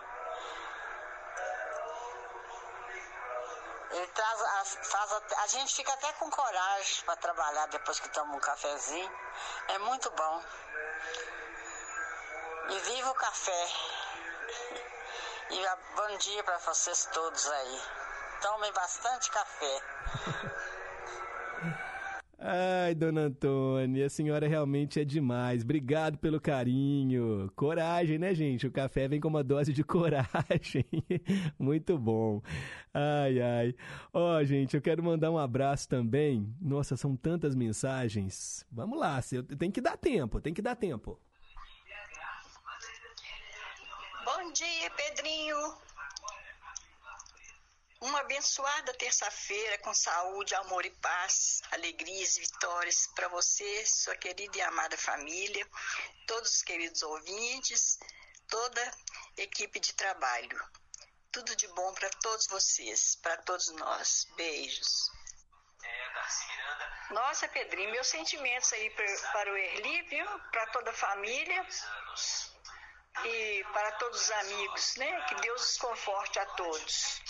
Traz, 3.90 4.42
a, 4.42 4.66
faz, 4.66 5.12
a, 5.14 5.42
a 5.44 5.48
gente 5.48 5.76
fica 5.76 5.92
até 5.92 6.14
com 6.14 6.30
coragem 6.30 7.04
para 7.06 7.16
trabalhar 7.16 7.66
depois 7.68 8.00
que 8.00 8.10
toma 8.10 8.36
um 8.36 8.40
cafezinho. 8.40 9.12
É 9.70 9.78
muito 9.80 10.12
bom. 10.12 10.44
E 12.70 12.80
viva 12.80 13.10
o 13.10 13.16
café. 13.16 13.68
E 15.50 15.66
bom 15.96 16.18
dia 16.18 16.44
para 16.44 16.60
vocês 16.60 17.10
todos 17.12 17.50
aí. 17.50 17.82
Tomem 18.42 18.72
bastante 18.74 19.32
café. 19.32 19.82
Ai, 22.52 22.96
dona 22.96 23.26
Antônia, 23.26 24.08
a 24.08 24.10
senhora 24.10 24.48
realmente 24.48 25.00
é 25.00 25.06
demais. 25.06 25.62
Obrigado 25.62 26.18
pelo 26.18 26.42
carinho. 26.42 27.48
Coragem, 27.56 28.18
né, 28.18 28.34
gente? 28.34 28.66
O 28.66 28.72
café 28.72 29.08
vem 29.08 29.20
com 29.20 29.28
uma 29.28 29.44
dose 29.44 29.72
de 29.72 29.84
coragem. 29.86 30.84
Muito 31.60 31.96
bom. 31.96 32.42
Ai, 32.92 33.40
ai. 33.40 33.76
Ó, 34.12 34.44
gente, 34.44 34.76
eu 34.76 34.82
quero 34.82 35.04
mandar 35.04 35.30
um 35.30 35.38
abraço 35.38 35.88
também. 35.88 36.52
Nossa, 36.60 36.98
são 36.98 37.16
tantas 37.16 37.54
mensagens. 37.54 38.66
Vamos 38.72 38.98
lá, 38.98 39.22
tem 39.60 39.70
que 39.70 39.80
dar 39.80 39.96
tempo, 39.96 40.42
tem 40.42 40.52
que 40.52 40.62
dar 40.64 40.76
tempo. 40.76 41.20
Bom 44.26 44.52
dia, 44.54 44.90
Pedrinho. 44.98 45.56
Uma 48.02 48.22
abençoada 48.22 48.94
terça-feira 48.94 49.78
com 49.80 49.94
saúde, 49.94 50.56
amor 50.56 50.86
e 50.86 50.90
paz, 50.90 51.62
alegrias 51.72 52.38
e 52.38 52.40
vitórias 52.40 53.08
para 53.08 53.28
você, 53.28 53.86
sua 53.86 54.16
querida 54.16 54.58
e 54.58 54.62
amada 54.62 54.98
família, 54.98 55.68
todos 56.26 56.50
os 56.50 56.62
queridos 56.62 57.04
ouvintes, 57.04 58.00
toda 58.48 58.82
a 59.38 59.42
equipe 59.42 59.82
de 59.82 59.94
trabalho. 59.94 60.58
Tudo 61.30 61.54
de 61.58 61.68
bom 61.68 61.94
para 61.94 62.10
todos 62.22 62.48
vocês, 62.48 63.18
para 63.18 63.36
todos 63.38 63.68
nós. 63.74 64.26
Beijos. 64.38 65.12
Nossa, 67.12 67.50
Pedrinho, 67.50 67.92
meus 67.92 68.08
sentimentos 68.08 68.72
aí 68.72 68.90
para 68.92 69.52
o 69.52 69.58
Erli, 69.58 70.02
viu? 70.04 70.26
Para 70.52 70.68
toda 70.68 70.92
a 70.92 70.94
família 70.94 71.68
e 73.26 73.64
para 73.74 73.92
todos 73.94 74.22
os 74.22 74.32
amigos, 74.32 74.96
né? 74.96 75.22
Que 75.28 75.36
Deus 75.36 75.72
os 75.72 75.78
conforte 75.78 76.40
a 76.40 76.46
todos. 76.46 77.22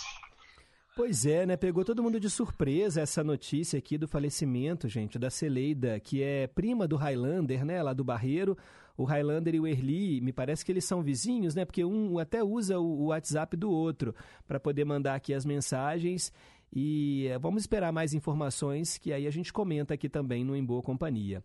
Pois 0.96 1.24
é, 1.24 1.46
né? 1.46 1.56
Pegou 1.56 1.84
todo 1.84 2.02
mundo 2.02 2.18
de 2.18 2.28
surpresa 2.28 3.00
essa 3.00 3.22
notícia 3.22 3.78
aqui 3.78 3.96
do 3.96 4.08
falecimento, 4.08 4.88
gente, 4.88 5.18
da 5.18 5.30
Celeida, 5.30 6.00
que 6.00 6.22
é 6.22 6.46
prima 6.48 6.86
do 6.86 6.96
Highlander, 6.96 7.64
né? 7.64 7.82
Lá 7.82 7.92
do 7.92 8.04
Barreiro. 8.04 8.56
O 8.96 9.04
Highlander 9.04 9.54
e 9.54 9.60
o 9.60 9.66
Erli, 9.66 10.20
me 10.20 10.32
parece 10.32 10.62
que 10.64 10.70
eles 10.70 10.84
são 10.84 11.02
vizinhos, 11.02 11.54
né? 11.54 11.64
Porque 11.64 11.84
um 11.84 12.18
até 12.18 12.42
usa 12.44 12.78
o 12.78 13.06
WhatsApp 13.06 13.56
do 13.56 13.70
outro 13.70 14.14
para 14.46 14.60
poder 14.60 14.84
mandar 14.84 15.14
aqui 15.14 15.32
as 15.32 15.46
mensagens. 15.46 16.32
E 16.72 17.28
eh, 17.28 17.38
vamos 17.38 17.62
esperar 17.62 17.92
mais 17.92 18.12
informações 18.12 18.98
que 18.98 19.12
aí 19.12 19.26
a 19.26 19.30
gente 19.30 19.52
comenta 19.52 19.94
aqui 19.94 20.08
também 20.08 20.44
no 20.44 20.54
Em 20.54 20.64
Boa 20.64 20.82
Companhia. 20.82 21.42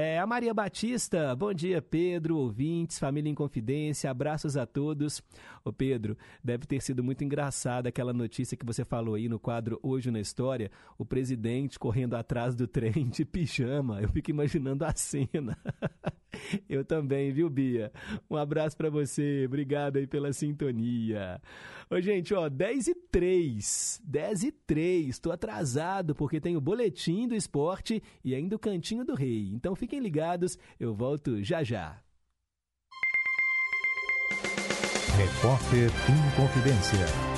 É, 0.00 0.16
a 0.16 0.24
Maria 0.28 0.54
Batista, 0.54 1.34
bom 1.34 1.52
dia, 1.52 1.82
Pedro, 1.82 2.36
ouvintes, 2.36 3.00
família 3.00 3.28
em 3.28 3.34
confidência, 3.34 4.08
abraços 4.08 4.56
a 4.56 4.64
todos. 4.64 5.20
Ô 5.64 5.72
Pedro, 5.72 6.16
deve 6.42 6.66
ter 6.66 6.80
sido 6.80 7.02
muito 7.02 7.24
engraçada 7.24 7.88
aquela 7.88 8.12
notícia 8.12 8.56
que 8.56 8.64
você 8.64 8.84
falou 8.84 9.16
aí 9.16 9.28
no 9.28 9.40
quadro 9.40 9.76
Hoje 9.82 10.12
na 10.12 10.20
História, 10.20 10.70
o 10.96 11.04
presidente 11.04 11.80
correndo 11.80 12.14
atrás 12.14 12.54
do 12.54 12.68
trem 12.68 13.08
de 13.10 13.24
pijama. 13.24 14.00
Eu 14.00 14.08
fico 14.08 14.30
imaginando 14.30 14.84
a 14.84 14.94
cena. 14.94 15.58
Eu 16.68 16.84
também, 16.84 17.32
viu, 17.32 17.48
Bia? 17.48 17.92
Um 18.30 18.36
abraço 18.36 18.76
para 18.76 18.90
você, 18.90 19.44
obrigado 19.46 19.96
aí 19.96 20.06
pela 20.06 20.32
sintonia. 20.32 21.40
Ô, 21.90 22.00
gente, 22.00 22.34
ó, 22.34 22.48
10 22.48 22.88
e 22.88 22.94
3, 22.94 24.00
10 24.04 24.42
e 24.44 24.52
3, 24.52 25.18
tô 25.18 25.32
atrasado 25.32 26.14
porque 26.14 26.40
tem 26.40 26.56
o 26.56 26.60
boletim 26.60 27.26
do 27.26 27.34
esporte 27.34 28.02
e 28.24 28.34
ainda 28.34 28.56
o 28.56 28.58
cantinho 28.58 29.04
do 29.04 29.14
rei. 29.14 29.50
Então 29.54 29.74
fiquem 29.74 30.00
ligados, 30.00 30.58
eu 30.78 30.94
volto 30.94 31.42
já 31.42 31.62
já. 31.62 31.98
Repórter 35.16 35.90
em 36.08 36.36
Confidência. 36.36 37.37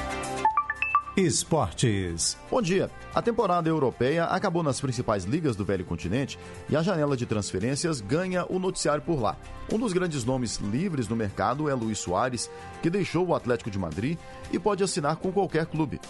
Esportes. 1.16 2.38
Bom 2.48 2.62
dia. 2.62 2.88
A 3.12 3.20
temporada 3.20 3.68
europeia 3.68 4.26
acabou 4.26 4.62
nas 4.62 4.80
principais 4.80 5.24
ligas 5.24 5.56
do 5.56 5.64
velho 5.64 5.84
continente 5.84 6.38
e 6.68 6.76
a 6.76 6.82
janela 6.82 7.16
de 7.16 7.26
transferências 7.26 8.00
ganha 8.00 8.46
o 8.48 8.60
noticiário 8.60 9.02
por 9.02 9.20
lá. 9.20 9.36
Um 9.72 9.76
dos 9.76 9.92
grandes 9.92 10.24
nomes 10.24 10.58
livres 10.58 11.08
no 11.08 11.16
mercado 11.16 11.68
é 11.68 11.74
Luiz 11.74 11.98
Soares, 11.98 12.48
que 12.80 12.88
deixou 12.88 13.26
o 13.26 13.34
Atlético 13.34 13.72
de 13.72 13.78
Madrid 13.78 14.16
e 14.52 14.58
pode 14.58 14.84
assinar 14.84 15.16
com 15.16 15.32
qualquer 15.32 15.66
clube. 15.66 16.00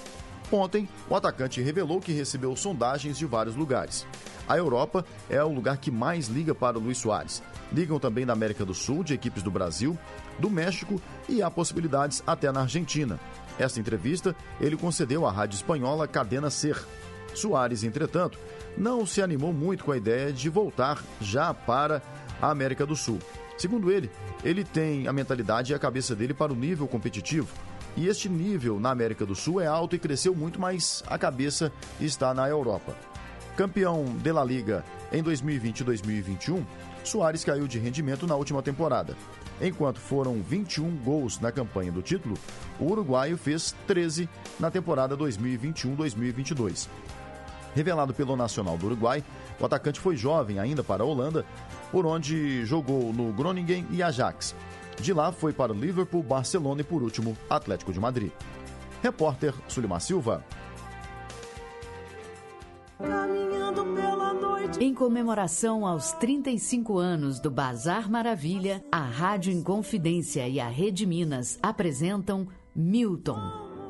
Ontem, 0.52 0.86
o 1.08 1.16
atacante 1.16 1.62
revelou 1.62 2.00
que 2.00 2.12
recebeu 2.12 2.54
sondagens 2.54 3.16
de 3.16 3.24
vários 3.24 3.56
lugares. 3.56 4.06
A 4.46 4.58
Europa 4.58 5.04
é 5.30 5.42
o 5.42 5.52
lugar 5.52 5.76
que 5.78 5.92
mais 5.92 6.26
liga 6.26 6.54
para 6.54 6.76
o 6.76 6.80
Luiz 6.80 6.98
Soares. 6.98 7.40
Ligam 7.72 8.00
também 8.00 8.26
da 8.26 8.32
América 8.32 8.64
do 8.64 8.74
Sul, 8.74 9.04
de 9.04 9.14
equipes 9.14 9.44
do 9.44 9.50
Brasil, 9.50 9.96
do 10.40 10.50
México 10.50 11.00
e 11.28 11.40
há 11.40 11.48
possibilidades 11.48 12.20
até 12.26 12.50
na 12.50 12.62
Argentina. 12.62 13.20
Esta 13.60 13.78
entrevista 13.78 14.34
ele 14.58 14.74
concedeu 14.74 15.26
à 15.26 15.30
rádio 15.30 15.56
espanhola 15.56 16.08
Cadena 16.08 16.48
Ser. 16.48 16.82
Soares, 17.34 17.84
entretanto, 17.84 18.38
não 18.76 19.04
se 19.04 19.20
animou 19.20 19.52
muito 19.52 19.84
com 19.84 19.92
a 19.92 19.98
ideia 19.98 20.32
de 20.32 20.48
voltar 20.48 21.02
já 21.20 21.52
para 21.52 22.02
a 22.40 22.50
América 22.50 22.86
do 22.86 22.96
Sul. 22.96 23.18
Segundo 23.58 23.92
ele, 23.92 24.10
ele 24.42 24.64
tem 24.64 25.06
a 25.06 25.12
mentalidade 25.12 25.72
e 25.72 25.74
a 25.74 25.78
cabeça 25.78 26.16
dele 26.16 26.32
para 26.32 26.52
o 26.52 26.56
nível 26.56 26.88
competitivo. 26.88 27.54
E 27.96 28.06
este 28.06 28.30
nível 28.30 28.80
na 28.80 28.90
América 28.90 29.26
do 29.26 29.34
Sul 29.34 29.60
é 29.60 29.66
alto 29.66 29.94
e 29.94 29.98
cresceu 29.98 30.34
muito, 30.34 30.58
mas 30.58 31.04
a 31.06 31.18
cabeça 31.18 31.70
está 32.00 32.32
na 32.32 32.48
Europa. 32.48 32.96
Campeão 33.56 34.04
de 34.22 34.32
La 34.32 34.42
Liga 34.42 34.82
em 35.12 35.22
2020 35.22 35.80
e 35.80 35.84
2021, 35.84 36.64
Soares 37.04 37.44
caiu 37.44 37.68
de 37.68 37.78
rendimento 37.78 38.26
na 38.26 38.36
última 38.36 38.62
temporada. 38.62 39.14
Enquanto 39.60 40.00
foram 40.00 40.40
21 40.42 40.96
gols 40.96 41.38
na 41.38 41.52
campanha 41.52 41.92
do 41.92 42.00
título, 42.00 42.34
o 42.78 42.86
uruguaio 42.86 43.36
fez 43.36 43.74
13 43.86 44.28
na 44.58 44.70
temporada 44.70 45.16
2021-2022. 45.16 46.88
Revelado 47.74 48.14
pelo 48.14 48.36
Nacional 48.36 48.76
do 48.76 48.86
Uruguai, 48.86 49.22
o 49.60 49.66
atacante 49.66 50.00
foi 50.00 50.16
jovem 50.16 50.58
ainda 50.58 50.82
para 50.82 51.02
a 51.02 51.06
Holanda, 51.06 51.44
por 51.92 52.06
onde 52.06 52.64
jogou 52.64 53.12
no 53.12 53.32
Groningen 53.32 53.86
e 53.90 54.02
Ajax. 54.02 54.54
De 55.00 55.12
lá 55.12 55.30
foi 55.30 55.52
para 55.52 55.72
Liverpool, 55.72 56.22
Barcelona 56.22 56.80
e, 56.80 56.84
por 56.84 57.02
último, 57.02 57.36
Atlético 57.48 57.92
de 57.92 58.00
Madrid. 58.00 58.30
Repórter 59.02 59.54
Sulimar 59.68 60.00
Silva. 60.00 60.44
Em 64.78 64.94
comemoração 64.94 65.86
aos 65.86 66.12
35 66.12 66.96
anos 66.96 67.38
do 67.38 67.50
Bazar 67.50 68.10
Maravilha, 68.10 68.82
a 68.90 69.00
Rádio 69.00 69.52
Inconfidência 69.52 70.48
e 70.48 70.58
a 70.58 70.68
Rede 70.68 71.04
Minas 71.06 71.58
apresentam 71.62 72.48
Milton. 72.74 73.38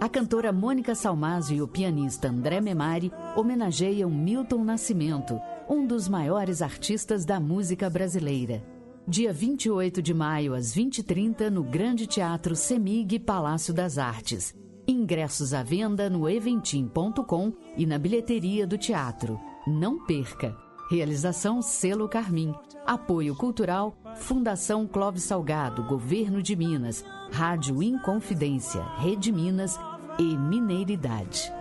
A 0.00 0.08
cantora 0.08 0.52
Mônica 0.52 0.94
Salmásio 0.94 1.56
e 1.56 1.62
o 1.62 1.68
pianista 1.68 2.28
André 2.28 2.60
Memari 2.60 3.12
homenageiam 3.36 4.10
Milton 4.10 4.64
Nascimento, 4.64 5.38
um 5.68 5.86
dos 5.86 6.08
maiores 6.08 6.62
artistas 6.62 7.24
da 7.24 7.38
música 7.38 7.88
brasileira. 7.90 8.64
Dia 9.06 9.32
28 9.32 10.02
de 10.02 10.14
maio, 10.14 10.54
às 10.54 10.74
20h30, 10.74 11.50
no 11.50 11.62
Grande 11.62 12.06
Teatro 12.06 12.56
Semig 12.56 13.18
Palácio 13.18 13.72
das 13.74 13.98
Artes. 13.98 14.54
Ingressos 14.90 15.54
à 15.54 15.62
venda 15.62 16.10
no 16.10 16.28
eventim.com 16.28 17.52
e 17.76 17.86
na 17.86 17.96
bilheteria 17.96 18.66
do 18.66 18.76
teatro. 18.76 19.38
Não 19.64 20.04
perca! 20.04 20.56
Realização 20.90 21.62
Selo 21.62 22.08
Carmim. 22.08 22.52
Apoio 22.84 23.36
Cultural 23.36 23.96
Fundação 24.16 24.88
Clóvis 24.88 25.22
Salgado, 25.22 25.84
Governo 25.84 26.42
de 26.42 26.56
Minas, 26.56 27.04
Rádio 27.30 27.80
Inconfidência, 27.80 28.82
Rede 28.98 29.30
Minas 29.30 29.78
e 30.18 30.36
Mineiridade. 30.36 31.52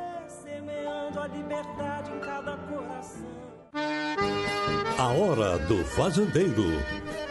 A 4.97 5.07
Hora 5.07 5.59
do 5.59 5.85
Fazendeiro. 5.85 6.63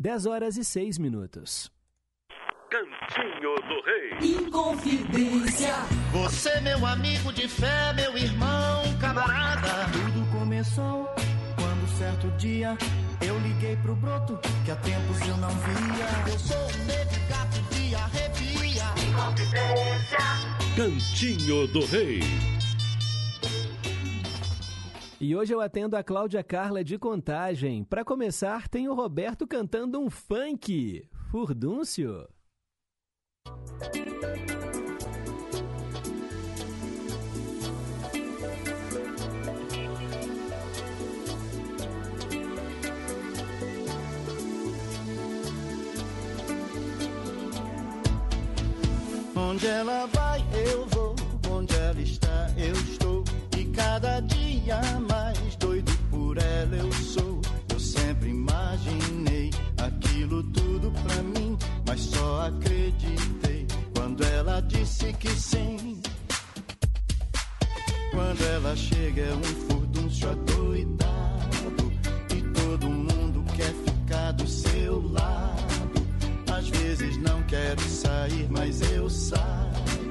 10 0.00 0.24
horas 0.24 0.56
e 0.56 0.64
6 0.64 0.96
minutos. 0.96 1.70
Cantinho 2.70 3.54
do 3.68 3.82
Rei. 3.84 4.46
Inconfidência. 4.46 5.74
Você, 6.10 6.58
meu 6.62 6.86
amigo 6.86 7.30
de 7.34 7.46
fé, 7.46 7.92
meu 7.92 8.16
irmão, 8.16 8.82
camarada. 8.98 9.92
Tudo 9.92 10.38
começou 10.38 11.04
quando 11.54 11.86
certo 11.98 12.30
dia 12.38 12.78
eu 13.20 13.38
liguei 13.40 13.76
pro 13.76 13.94
broto 13.94 14.38
que 14.64 14.70
há 14.70 14.76
tempos 14.76 15.20
eu 15.20 15.36
não 15.36 15.50
via. 15.50 16.32
Eu 16.32 16.38
sou 16.38 16.56
um 16.56 16.84
negro 16.86 17.20
gato 17.28 17.60
de 17.74 17.94
arrepia. 17.94 18.84
Inconfidência. 19.06 20.18
Cantinho 20.76 21.66
do 21.66 21.84
Rei. 21.84 22.20
E 25.22 25.36
hoje 25.36 25.52
eu 25.52 25.60
atendo 25.60 25.98
a 25.98 26.02
Cláudia 26.02 26.42
Carla 26.42 26.82
de 26.82 26.96
Contagem. 26.96 27.84
Para 27.84 28.02
começar, 28.02 28.66
tem 28.68 28.88
o 28.88 28.94
Roberto 28.94 29.46
cantando 29.46 30.00
um 30.00 30.08
funk. 30.08 31.06
Furdúncio. 31.30 32.26
Onde 49.36 49.66
ela 49.66 50.06
vai, 50.06 50.40
eu 50.66 50.86
vou. 50.86 51.14
Onde 51.50 51.74
ela 51.74 52.00
está, 52.00 52.48
eu 52.56 52.72
estou. 52.72 53.19
Cada 53.74 54.20
dia 54.20 54.80
mais 55.08 55.56
doido 55.56 55.92
por 56.10 56.38
ela 56.38 56.76
eu 56.76 56.92
sou. 56.92 57.40
Eu 57.72 57.80
sempre 57.80 58.30
imaginei 58.30 59.50
aquilo 59.78 60.42
tudo 60.44 60.90
pra 61.02 61.22
mim, 61.22 61.56
mas 61.86 62.00
só 62.00 62.46
acreditei 62.46 63.66
quando 63.94 64.24
ela 64.24 64.60
disse 64.62 65.12
que 65.14 65.30
sim. 65.30 66.00
Quando 68.12 68.42
ela 68.44 68.76
chega 68.76 69.22
é 69.22 69.34
um 69.34 69.42
furdúncio 69.42 70.30
adoidado 70.30 71.92
e 72.36 72.42
todo 72.60 72.86
mundo 72.88 73.44
quer 73.56 73.72
ficar 73.72 74.32
do 74.32 74.46
seu 74.46 75.00
lado. 75.12 76.06
Às 76.52 76.68
vezes 76.68 77.16
não 77.18 77.42
quero 77.44 77.80
sair, 77.82 78.48
mas 78.50 78.80
eu 78.92 79.08
saio. 79.08 80.09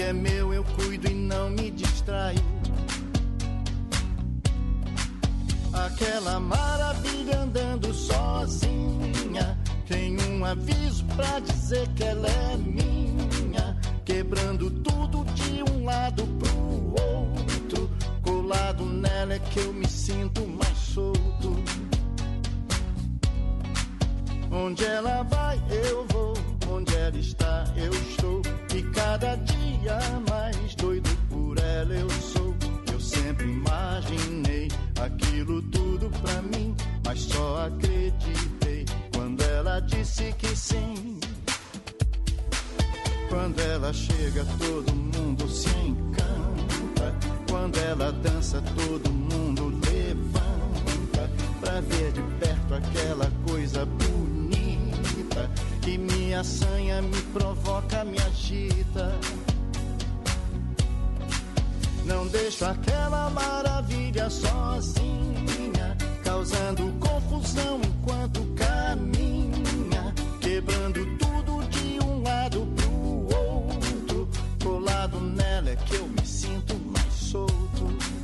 É 0.00 0.12
meu 0.12 0.52
eu 0.52 0.62
cuido 0.64 1.08
e 1.08 1.14
não 1.14 1.48
me 1.50 1.70
distraio. 1.70 2.38
Aquela 5.72 6.38
maravilha 6.38 7.40
andando 7.40 7.94
sozinha. 7.94 9.58
Tem 9.86 10.16
um 10.28 10.44
aviso 10.44 11.04
pra 11.16 11.38
dizer 11.40 11.88
que 11.94 12.04
ela 12.04 12.28
é 12.28 12.56
minha. 12.56 13.76
Quebrando 14.04 14.70
tudo 14.70 15.24
de 15.32 15.62
um 15.72 15.84
lado 15.84 16.26
pro 16.38 16.94
outro. 17.02 17.90
Colado 18.22 18.84
nela 18.84 19.34
é 19.34 19.38
que 19.38 19.60
eu 19.60 19.72
me 19.72 19.88
sinto 19.88 20.46
mais 20.46 20.76
solto. 20.76 21.54
Onde 24.50 24.84
ela 24.84 25.22
vai, 25.22 25.58
eu 25.70 26.06
vou. 26.08 26.53
Onde 26.68 26.94
ela 26.96 27.18
está, 27.18 27.64
eu 27.76 27.92
estou. 27.92 28.42
E 28.74 28.82
cada 28.92 29.36
dia 29.36 29.98
mais 30.28 30.74
doido 30.74 31.10
por 31.28 31.58
ela 31.58 31.94
eu 31.94 32.10
sou. 32.10 32.54
Eu 32.92 33.00
sempre 33.00 33.44
imaginei 33.44 34.68
aquilo 35.00 35.62
tudo 35.62 36.10
pra 36.20 36.42
mim, 36.42 36.74
mas 37.04 37.20
só 37.20 37.66
acreditei 37.66 38.84
quando 39.14 39.42
ela 39.42 39.80
disse 39.80 40.32
que 40.38 40.56
sim. 40.56 41.20
Quando 43.28 43.60
ela 43.60 43.92
chega, 43.92 44.44
todo 44.58 44.94
mundo 44.94 45.48
se 45.48 45.68
encanta. 45.68 47.14
Quando 47.50 47.76
ela 47.78 48.12
dança, 48.12 48.62
todo 48.76 49.10
mundo 49.10 49.72
levanta. 49.90 51.30
Pra 51.60 51.80
ver 51.80 52.12
de 52.12 52.22
perto 52.38 52.74
aquela 52.74 53.30
coisa 53.46 53.84
bonita 53.84 54.03
que 55.84 55.98
me 55.98 56.32
assanha, 56.34 57.02
me 57.02 57.20
provoca, 57.34 58.04
me 58.04 58.18
agita. 58.18 59.12
Não 62.06 62.26
deixo 62.26 62.64
aquela 62.64 63.28
maravilha 63.28 64.30
sozinha, 64.30 65.96
causando 66.24 66.90
confusão 66.98 67.80
enquanto 67.84 68.40
caminha, 68.54 70.14
quebrando 70.40 71.04
tudo 71.18 71.62
de 71.68 72.02
um 72.02 72.22
lado 72.22 72.66
pro 72.76 73.36
outro. 73.36 74.28
Colado 74.62 75.20
nela 75.20 75.68
é 75.68 75.76
que 75.76 75.96
eu 75.96 76.06
me 76.08 76.26
sinto 76.26 76.74
mais 76.94 77.12
solto. 77.12 78.23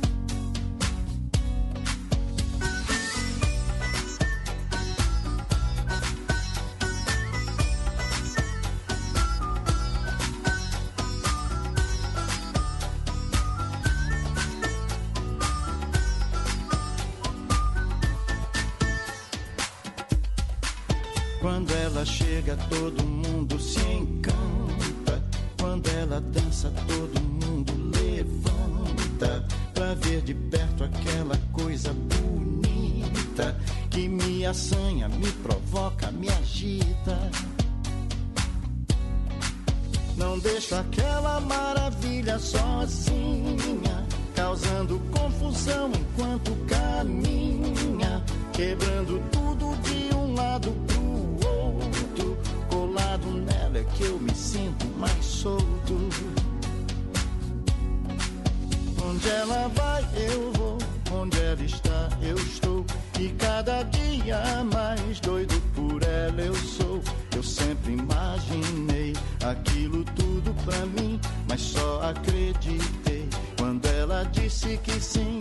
Chega, 22.41 22.57
todo 22.69 23.03
mundo 23.03 23.59
se 23.59 23.79
encanta. 23.79 25.23
Quando 25.59 25.87
ela 25.89 26.19
dança, 26.19 26.71
todo 26.87 27.21
mundo 27.21 27.73
levanta. 27.95 29.45
Pra 29.73 29.93
ver 29.95 30.21
de 30.21 30.33
perto 30.33 30.83
aquela 30.83 31.37
coisa 31.51 31.93
bonita 31.93 33.57
que 33.89 34.07
me 34.07 34.45
assanha, 34.45 35.07
me 35.07 35.31
provoca, 35.43 36.11
me 36.11 36.29
agita. 36.29 37.31
Não 40.17 40.37
deixo 40.39 40.75
aquela 40.75 41.39
maravilha 41.39 42.37
sozinha, 42.37 44.05
causando 44.35 44.99
confusão 45.11 45.91
enquanto 45.91 46.51
caminha, 46.67 48.23
quebrando 48.53 49.19
tudo 49.31 49.75
de 49.81 50.15
um 50.15 50.35
lado. 50.35 50.90
Colado 52.71 53.27
nela 53.27 53.79
é 53.79 53.83
que 53.95 54.03
eu 54.03 54.17
me 54.17 54.33
sinto 54.33 54.87
mais 54.97 55.25
solto. 55.25 56.09
Onde 59.05 59.29
ela 59.29 59.67
vai, 59.75 60.07
eu 60.15 60.53
vou. 60.53 60.77
Onde 61.11 61.37
ela 61.41 61.61
está, 61.61 62.09
eu 62.21 62.37
estou. 62.37 62.85
E 63.19 63.27
cada 63.33 63.83
dia 63.83 64.63
mais 64.73 65.19
doido 65.19 65.61
por 65.75 66.01
ela 66.01 66.41
eu 66.41 66.55
sou. 66.55 67.01
Eu 67.35 67.43
sempre 67.43 67.91
imaginei 67.91 69.13
aquilo 69.45 70.05
tudo 70.15 70.53
pra 70.63 70.85
mim, 70.85 71.19
mas 71.49 71.59
só 71.59 72.01
acreditei 72.03 73.27
quando 73.57 73.85
ela 73.87 74.23
disse 74.31 74.77
que 74.77 74.97
sim. 75.01 75.39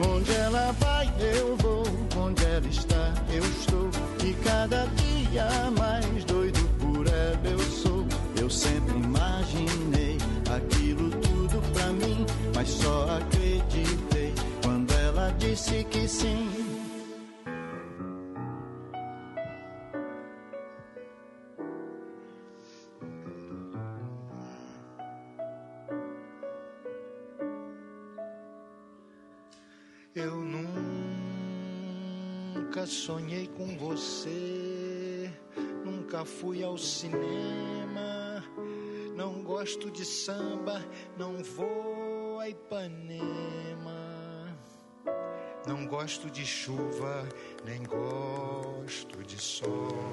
Onde 0.00 0.32
ela 0.32 0.72
vai, 0.72 1.12
eu 1.20 1.56
vou. 1.56 1.84
Onde 2.16 2.44
ela 2.44 2.66
está, 2.66 3.14
eu 3.32 3.44
estou. 3.44 3.90
E 4.24 4.32
cada 4.44 4.86
dia 4.96 5.70
mais 5.76 6.24
doido 6.24 6.60
por 6.78 7.06
ela 7.06 7.40
eu 7.44 7.58
sou. 7.58 8.06
Eu 8.40 8.50
sempre 8.50 8.96
imaginei 8.96 10.18
aquilo 10.54 11.10
tudo 11.10 11.60
pra 11.72 11.92
mim, 11.92 12.26
mas 12.54 12.68
só 12.68 13.18
acreditei 13.18 14.34
quando 14.62 14.92
ela 14.92 15.34
disse 15.38 15.84
que 15.84 16.06
sim. 16.08 16.67
Eu 30.20 30.34
nunca 32.56 32.84
sonhei 32.86 33.46
com 33.46 33.76
você, 33.76 35.32
nunca 35.84 36.24
fui 36.24 36.64
ao 36.64 36.76
cinema, 36.76 38.44
não 39.14 39.44
gosto 39.44 39.88
de 39.92 40.04
samba, 40.04 40.84
não 41.16 41.36
vou 41.44 42.40
a 42.40 42.48
Ipanema, 42.48 43.94
não 45.64 45.86
gosto 45.86 46.28
de 46.28 46.44
chuva, 46.44 47.28
nem 47.64 47.84
gosto 47.84 49.22
de 49.22 49.40
sol. 49.40 50.12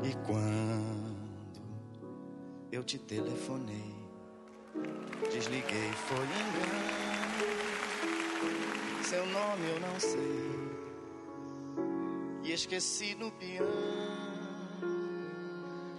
E 0.00 0.14
quando 0.24 1.16
eu 2.70 2.84
te 2.84 3.00
telefonei, 3.00 4.03
Desliguei, 5.32 5.92
foi 5.92 6.16
engano. 6.18 7.04
Seu 9.04 9.26
nome 9.26 9.68
eu 9.68 9.80
não 9.80 10.00
sei. 10.00 10.54
E 12.44 12.52
esqueci 12.52 13.14
no 13.14 13.30
piano 13.32 13.70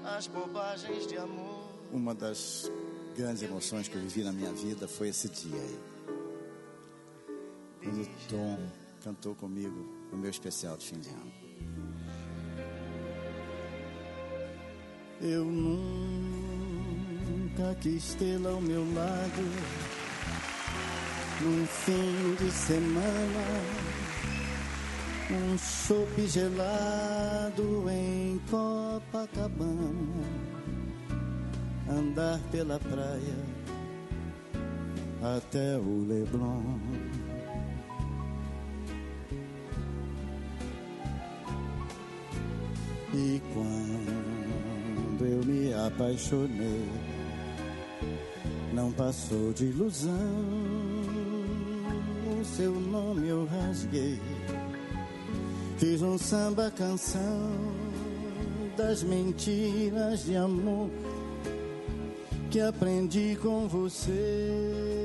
as 0.03 0.27
bobagens 0.27 1.07
de 1.07 1.18
amor. 1.18 1.69
Uma 1.91 2.14
das 2.14 2.72
grandes 3.15 3.41
emoções 3.43 3.88
que 3.88 3.95
eu 3.95 4.02
vivi 4.02 4.23
na 4.23 4.31
minha 4.31 4.52
vida 4.52 4.88
foi 4.88 5.10
esse 5.10 5.30
dia 5.30 5.60
aí. 5.60 5.80
Quando 7.84 8.02
o 8.02 8.07
Tom 8.30 8.60
cantou 9.03 9.35
comigo 9.35 10.07
no 10.11 10.18
meu 10.18 10.30
especial 10.30 10.77
de 10.77 10.85
fim 10.85 10.99
de 10.99 11.10
ano. 11.10 11.34
Eu 15.22 15.45
nunca 15.45 16.35
quis 17.85 18.15
tê-la 18.15 18.49
ao 18.49 18.61
meu 18.61 18.81
lado 18.95 19.41
num 21.41 21.65
fim 21.68 22.35
de 22.39 22.52
semana, 22.52 23.61
um 25.30 25.57
chope 25.57 26.27
gelado 26.27 27.85
em 27.89 28.39
Copacabana, 28.49 30.23
andar 31.89 32.39
pela 32.52 32.80
praia 32.80 33.38
até 35.38 35.77
o 35.77 36.07
Leblon. 36.07 36.80
E 43.14 43.41
quando 43.53 45.26
eu 45.26 45.45
me 45.45 45.73
apaixonei, 45.73 47.05
não 48.76 48.91
passou 48.91 49.53
de 49.53 49.65
ilusão. 49.65 50.11
O 52.39 52.43
seu 52.43 52.72
nome 52.73 53.30
eu 53.30 53.45
rasguei, 53.45 54.19
fiz 55.77 56.02
um 56.02 56.18
samba 56.18 56.69
canção 56.69 57.52
das 58.76 59.02
mentiras 59.02 60.26
de 60.26 60.35
amor 60.35 60.89
que 62.52 62.60
aprendi 62.60 63.38
com 63.41 63.68
você. 63.68 65.05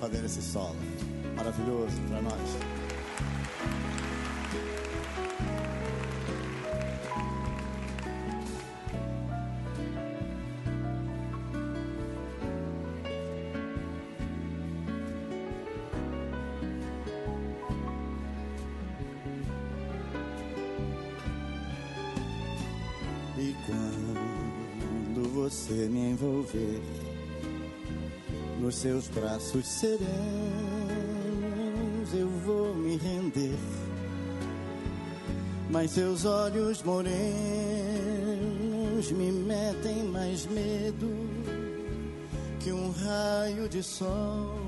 Fazendo 0.00 0.24
esse 0.24 0.40
solo. 0.40 0.76
Maravilhoso 1.36 2.00
para 2.08 2.22
nós. 2.22 2.79
Braços 29.14 29.66
serenos, 29.66 30.08
eu 32.14 32.28
vou 32.28 32.74
me 32.74 32.96
render. 32.96 33.58
Mas 35.70 35.92
seus 35.92 36.24
olhos 36.24 36.82
morenos 36.82 37.20
me 39.12 39.30
metem 39.32 40.04
mais 40.04 40.46
medo 40.46 41.08
que 42.60 42.72
um 42.72 42.90
raio 42.90 43.68
de 43.68 43.82
sol. 43.82 44.59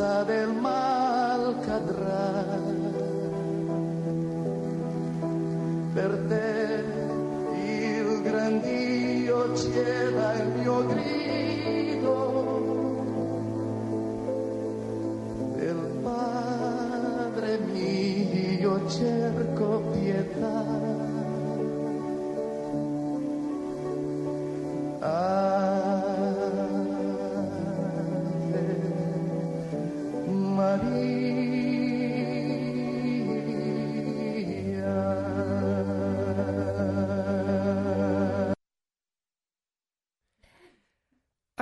Del 0.00 0.48
mal 0.48 1.54
cadrà. 1.60 2.46
Per 5.92 6.12
te 6.28 6.84
il 7.62 8.22
grandio 8.22 9.54
ciela 9.54 10.32
il 10.40 10.48
mio 10.60 10.86
grido 10.86 12.16
del 15.56 16.00
Padre 16.02 17.58
mio 17.58 18.88
cerco 18.88 19.82
pietà. 19.92 21.01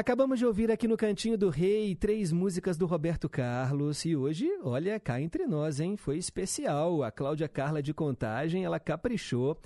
Acabamos 0.01 0.39
de 0.39 0.47
ouvir 0.47 0.71
aqui 0.71 0.89
no 0.89 0.97
Cantinho 0.97 1.37
do 1.37 1.51
Rei 1.51 1.95
três 1.95 2.33
músicas 2.33 2.79
do 2.79 2.87
Roberto 2.87 3.29
Carlos 3.29 4.03
e 4.07 4.17
hoje, 4.17 4.49
olha, 4.63 4.99
cá 4.99 5.21
entre 5.21 5.47
nós, 5.47 5.79
hein? 5.79 5.95
Foi 5.95 6.17
especial. 6.17 7.03
A 7.03 7.11
Cláudia 7.11 7.47
Carla 7.47 7.83
de 7.83 7.93
Contagem, 7.93 8.65
ela 8.65 8.81
caprichou. 8.81 9.61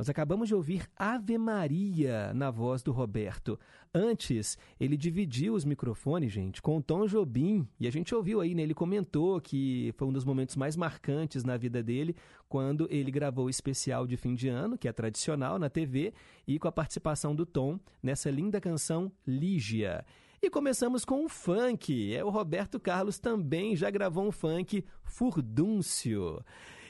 Nós 0.00 0.08
acabamos 0.08 0.46
de 0.46 0.54
ouvir 0.54 0.88
Ave 0.96 1.36
Maria 1.36 2.32
na 2.32 2.52
voz 2.52 2.84
do 2.84 2.92
Roberto. 2.92 3.58
Antes, 3.92 4.56
ele 4.78 4.96
dividiu 4.96 5.54
os 5.54 5.64
microfones, 5.64 6.30
gente, 6.30 6.62
com 6.62 6.76
o 6.76 6.82
Tom 6.82 7.04
Jobim. 7.04 7.66
E 7.80 7.86
a 7.88 7.90
gente 7.90 8.14
ouviu 8.14 8.40
aí, 8.40 8.54
né? 8.54 8.62
Ele 8.62 8.74
comentou 8.74 9.40
que 9.40 9.92
foi 9.96 10.06
um 10.06 10.12
dos 10.12 10.24
momentos 10.24 10.54
mais 10.54 10.76
marcantes 10.76 11.42
na 11.42 11.56
vida 11.56 11.82
dele 11.82 12.14
quando 12.48 12.86
ele 12.92 13.10
gravou 13.10 13.46
o 13.46 13.50
especial 13.50 14.06
de 14.06 14.16
fim 14.16 14.36
de 14.36 14.48
ano, 14.48 14.78
que 14.78 14.86
é 14.86 14.92
tradicional 14.92 15.58
na 15.58 15.68
TV, 15.68 16.14
e 16.46 16.60
com 16.60 16.68
a 16.68 16.72
participação 16.72 17.34
do 17.34 17.44
Tom 17.44 17.76
nessa 18.00 18.30
linda 18.30 18.60
canção 18.60 19.10
Lígia. 19.26 20.06
E 20.40 20.48
começamos 20.48 21.04
com 21.04 21.24
um 21.24 21.28
funk. 21.28 22.14
É 22.14 22.24
o 22.24 22.30
Roberto 22.30 22.78
Carlos 22.78 23.18
também 23.18 23.74
já 23.74 23.90
gravou 23.90 24.24
um 24.24 24.30
funk, 24.30 24.84
Furdúncio. 25.02 26.40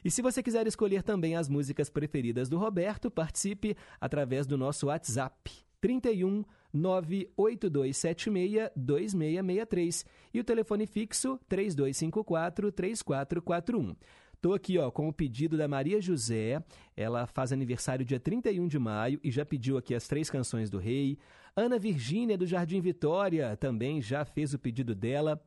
E 0.08 0.10
se 0.10 0.22
você 0.22 0.42
quiser 0.42 0.66
escolher 0.66 1.02
também 1.02 1.36
as 1.36 1.50
músicas 1.50 1.90
preferidas 1.90 2.48
do 2.48 2.56
Roberto, 2.56 3.10
participe 3.10 3.76
através 4.00 4.46
do 4.46 4.56
nosso 4.56 4.86
WhatsApp 4.86 5.52
31 5.82 6.44
98276 6.72 8.70
2663 8.74 10.06
e 10.32 10.40
o 10.40 10.44
telefone 10.44 10.86
fixo 10.86 11.38
3254 11.46 12.72
3441. 12.72 13.94
Tô 14.40 14.54
aqui, 14.54 14.78
ó, 14.78 14.90
com 14.90 15.08
o 15.08 15.12
pedido 15.12 15.58
da 15.58 15.68
Maria 15.68 16.00
José. 16.00 16.64
Ela 16.96 17.26
faz 17.26 17.52
aniversário 17.52 18.02
dia 18.02 18.18
31 18.18 18.66
de 18.66 18.78
maio 18.78 19.20
e 19.22 19.30
já 19.30 19.44
pediu 19.44 19.76
aqui 19.76 19.94
as 19.94 20.08
três 20.08 20.30
canções 20.30 20.70
do 20.70 20.78
rei. 20.78 21.18
Ana 21.54 21.78
Virgínia 21.78 22.38
do 22.38 22.46
Jardim 22.46 22.80
Vitória 22.80 23.54
também 23.58 24.00
já 24.00 24.24
fez 24.24 24.54
o 24.54 24.58
pedido 24.58 24.94
dela. 24.94 25.38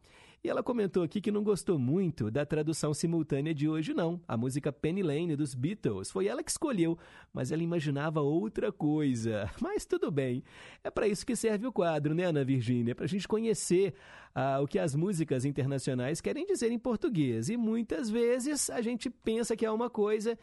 E 0.44 0.50
ela 0.50 0.64
comentou 0.64 1.04
aqui 1.04 1.22
que 1.22 1.32
não 1.32 1.44
gostou 1.44 1.78
muito 1.78 2.32
da 2.32 2.44
tradução 2.44 2.96
simultânea 2.96 3.54
de 3.54 3.70
hoje, 3.70 3.94
não. 3.94 4.20
A 4.28 4.36
música 4.36 4.74
Penny 4.74 5.04
Lane 5.04 5.36
dos 5.36 5.54
Beatles 5.54 6.10
foi 6.10 6.26
ela 6.26 6.42
que 6.42 6.50
escolheu, 6.50 6.98
mas 7.32 7.52
ela 7.52 7.62
imaginava 7.62 8.22
outra 8.22 8.72
coisa. 8.72 9.48
Mas 9.62 9.86
tudo 9.86 10.10
bem. 10.10 10.44
É 10.84 10.90
para 10.90 11.08
isso 11.08 11.24
que 11.26 11.36
serve 11.36 11.68
o 11.68 11.72
quadro, 11.72 12.16
né, 12.16 12.24
Ana 12.24 12.44
Virgínia? 12.44 12.96
Para 12.96 13.06
a 13.06 13.08
gente 13.08 13.28
conhecer 13.28 13.94
ah, 14.34 14.60
o 14.60 14.68
que 14.68 14.80
as 14.80 14.96
músicas 14.96 15.46
internacionais 15.46 16.20
querem 16.20 16.44
dizer 16.48 16.72
em 16.72 16.80
português. 16.80 17.50
E 17.50 17.56
muitas 17.56 18.10
vezes 18.10 18.68
a 18.72 18.82
gente 18.82 19.12
pensa 19.12 19.56
que 19.56 19.66
é 19.66 19.72
uma 19.72 19.92
coisa 19.92 20.38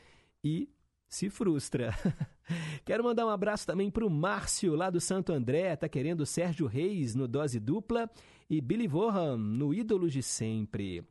e 0.44 0.68
se 1.08 1.30
frustra. 1.30 1.94
Quero 2.84 3.04
mandar 3.04 3.26
um 3.26 3.30
abraço 3.30 3.66
também 3.66 3.90
para 3.90 4.06
o 4.06 4.10
Márcio, 4.10 4.74
lá 4.74 4.90
do 4.90 5.00
Santo 5.00 5.32
André, 5.32 5.74
tá 5.76 5.88
querendo 5.88 6.26
Sérgio 6.26 6.66
Reis 6.66 7.14
no 7.14 7.26
Dose 7.26 7.58
Dupla 7.58 8.10
e 8.48 8.60
Billy 8.60 8.86
Vaughan 8.86 9.36
no 9.36 9.72
Ídolos 9.72 10.12
de 10.12 10.22
Sempre. 10.22 11.04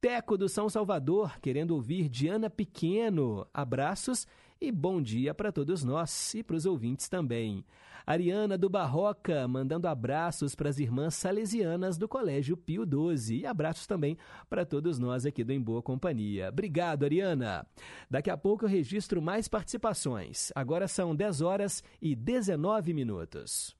Teco 0.00 0.36
do 0.36 0.48
São 0.48 0.68
Salvador, 0.68 1.40
querendo 1.40 1.72
ouvir 1.72 2.08
Diana 2.08 2.50
Pequeno. 2.50 3.46
Abraços 3.52 4.26
e 4.60 4.72
bom 4.72 5.00
dia 5.00 5.34
para 5.34 5.52
todos 5.52 5.84
nós 5.84 6.34
e 6.34 6.42
para 6.42 6.56
os 6.56 6.66
ouvintes 6.66 7.08
também. 7.08 7.64
Ariana 8.06 8.56
do 8.56 8.68
Barroca, 8.68 9.48
mandando 9.48 9.88
abraços 9.88 10.54
para 10.54 10.68
as 10.68 10.78
irmãs 10.78 11.14
salesianas 11.14 11.98
do 11.98 12.06
Colégio 12.06 12.56
Pio 12.56 12.84
XII. 12.84 13.40
E 13.40 13.46
abraços 13.46 13.86
também 13.86 14.16
para 14.48 14.64
todos 14.64 14.96
nós 14.98 15.26
aqui 15.26 15.42
do 15.42 15.52
Em 15.52 15.60
Boa 15.60 15.82
Companhia. 15.82 16.48
Obrigado, 16.48 17.04
Ariana. 17.04 17.66
Daqui 18.08 18.30
a 18.30 18.36
pouco 18.36 18.64
eu 18.64 18.68
registro 18.68 19.20
mais 19.20 19.48
participações. 19.48 20.52
Agora 20.54 20.86
são 20.86 21.16
10 21.16 21.40
horas 21.40 21.82
e 22.00 22.14
19 22.14 22.94
minutos. 22.94 23.76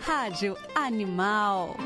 Rádio 0.00 0.56
Animal. 0.74 1.76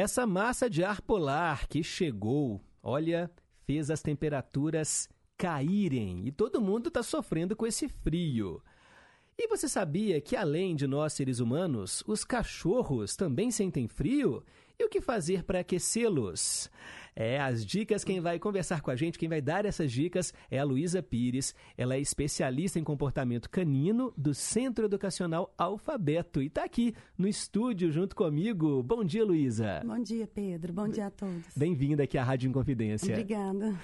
Essa 0.00 0.24
massa 0.24 0.70
de 0.70 0.84
ar 0.84 1.02
polar 1.02 1.66
que 1.66 1.82
chegou, 1.82 2.60
olha, 2.80 3.28
fez 3.66 3.90
as 3.90 4.00
temperaturas 4.00 5.08
caírem 5.36 6.24
e 6.24 6.30
todo 6.30 6.60
mundo 6.60 6.86
está 6.86 7.02
sofrendo 7.02 7.56
com 7.56 7.66
esse 7.66 7.88
frio. 7.88 8.62
E 9.36 9.48
você 9.48 9.68
sabia 9.68 10.20
que, 10.20 10.36
além 10.36 10.76
de 10.76 10.86
nós 10.86 11.14
seres 11.14 11.40
humanos, 11.40 12.04
os 12.06 12.22
cachorros 12.22 13.16
também 13.16 13.50
sentem 13.50 13.88
frio? 13.88 14.44
E 14.78 14.84
o 14.84 14.88
que 14.88 15.00
fazer 15.00 15.42
para 15.42 15.58
aquecê-los? 15.58 16.70
É, 17.20 17.40
as 17.40 17.66
dicas, 17.66 18.04
quem 18.04 18.20
vai 18.20 18.38
conversar 18.38 18.80
com 18.80 18.92
a 18.92 18.94
gente, 18.94 19.18
quem 19.18 19.28
vai 19.28 19.40
dar 19.40 19.64
essas 19.64 19.90
dicas 19.90 20.32
é 20.48 20.60
a 20.60 20.62
Luísa 20.62 21.02
Pires. 21.02 21.52
Ela 21.76 21.96
é 21.96 22.00
especialista 22.00 22.78
em 22.78 22.84
comportamento 22.84 23.50
canino 23.50 24.14
do 24.16 24.32
Centro 24.32 24.84
Educacional 24.84 25.52
Alfabeto 25.58 26.40
e 26.40 26.46
está 26.46 26.62
aqui 26.62 26.94
no 27.18 27.26
estúdio 27.26 27.90
junto 27.90 28.14
comigo. 28.14 28.84
Bom 28.84 29.02
dia, 29.02 29.24
Luísa. 29.24 29.82
Bom 29.84 30.00
dia, 30.00 30.28
Pedro. 30.28 30.72
Bom 30.72 30.88
dia 30.88 31.06
a 31.06 31.10
todos. 31.10 31.56
Bem-vinda 31.56 32.04
aqui 32.04 32.16
à 32.16 32.22
Rádio 32.22 32.50
Inconfidência. 32.50 33.12
Obrigada. 33.12 33.76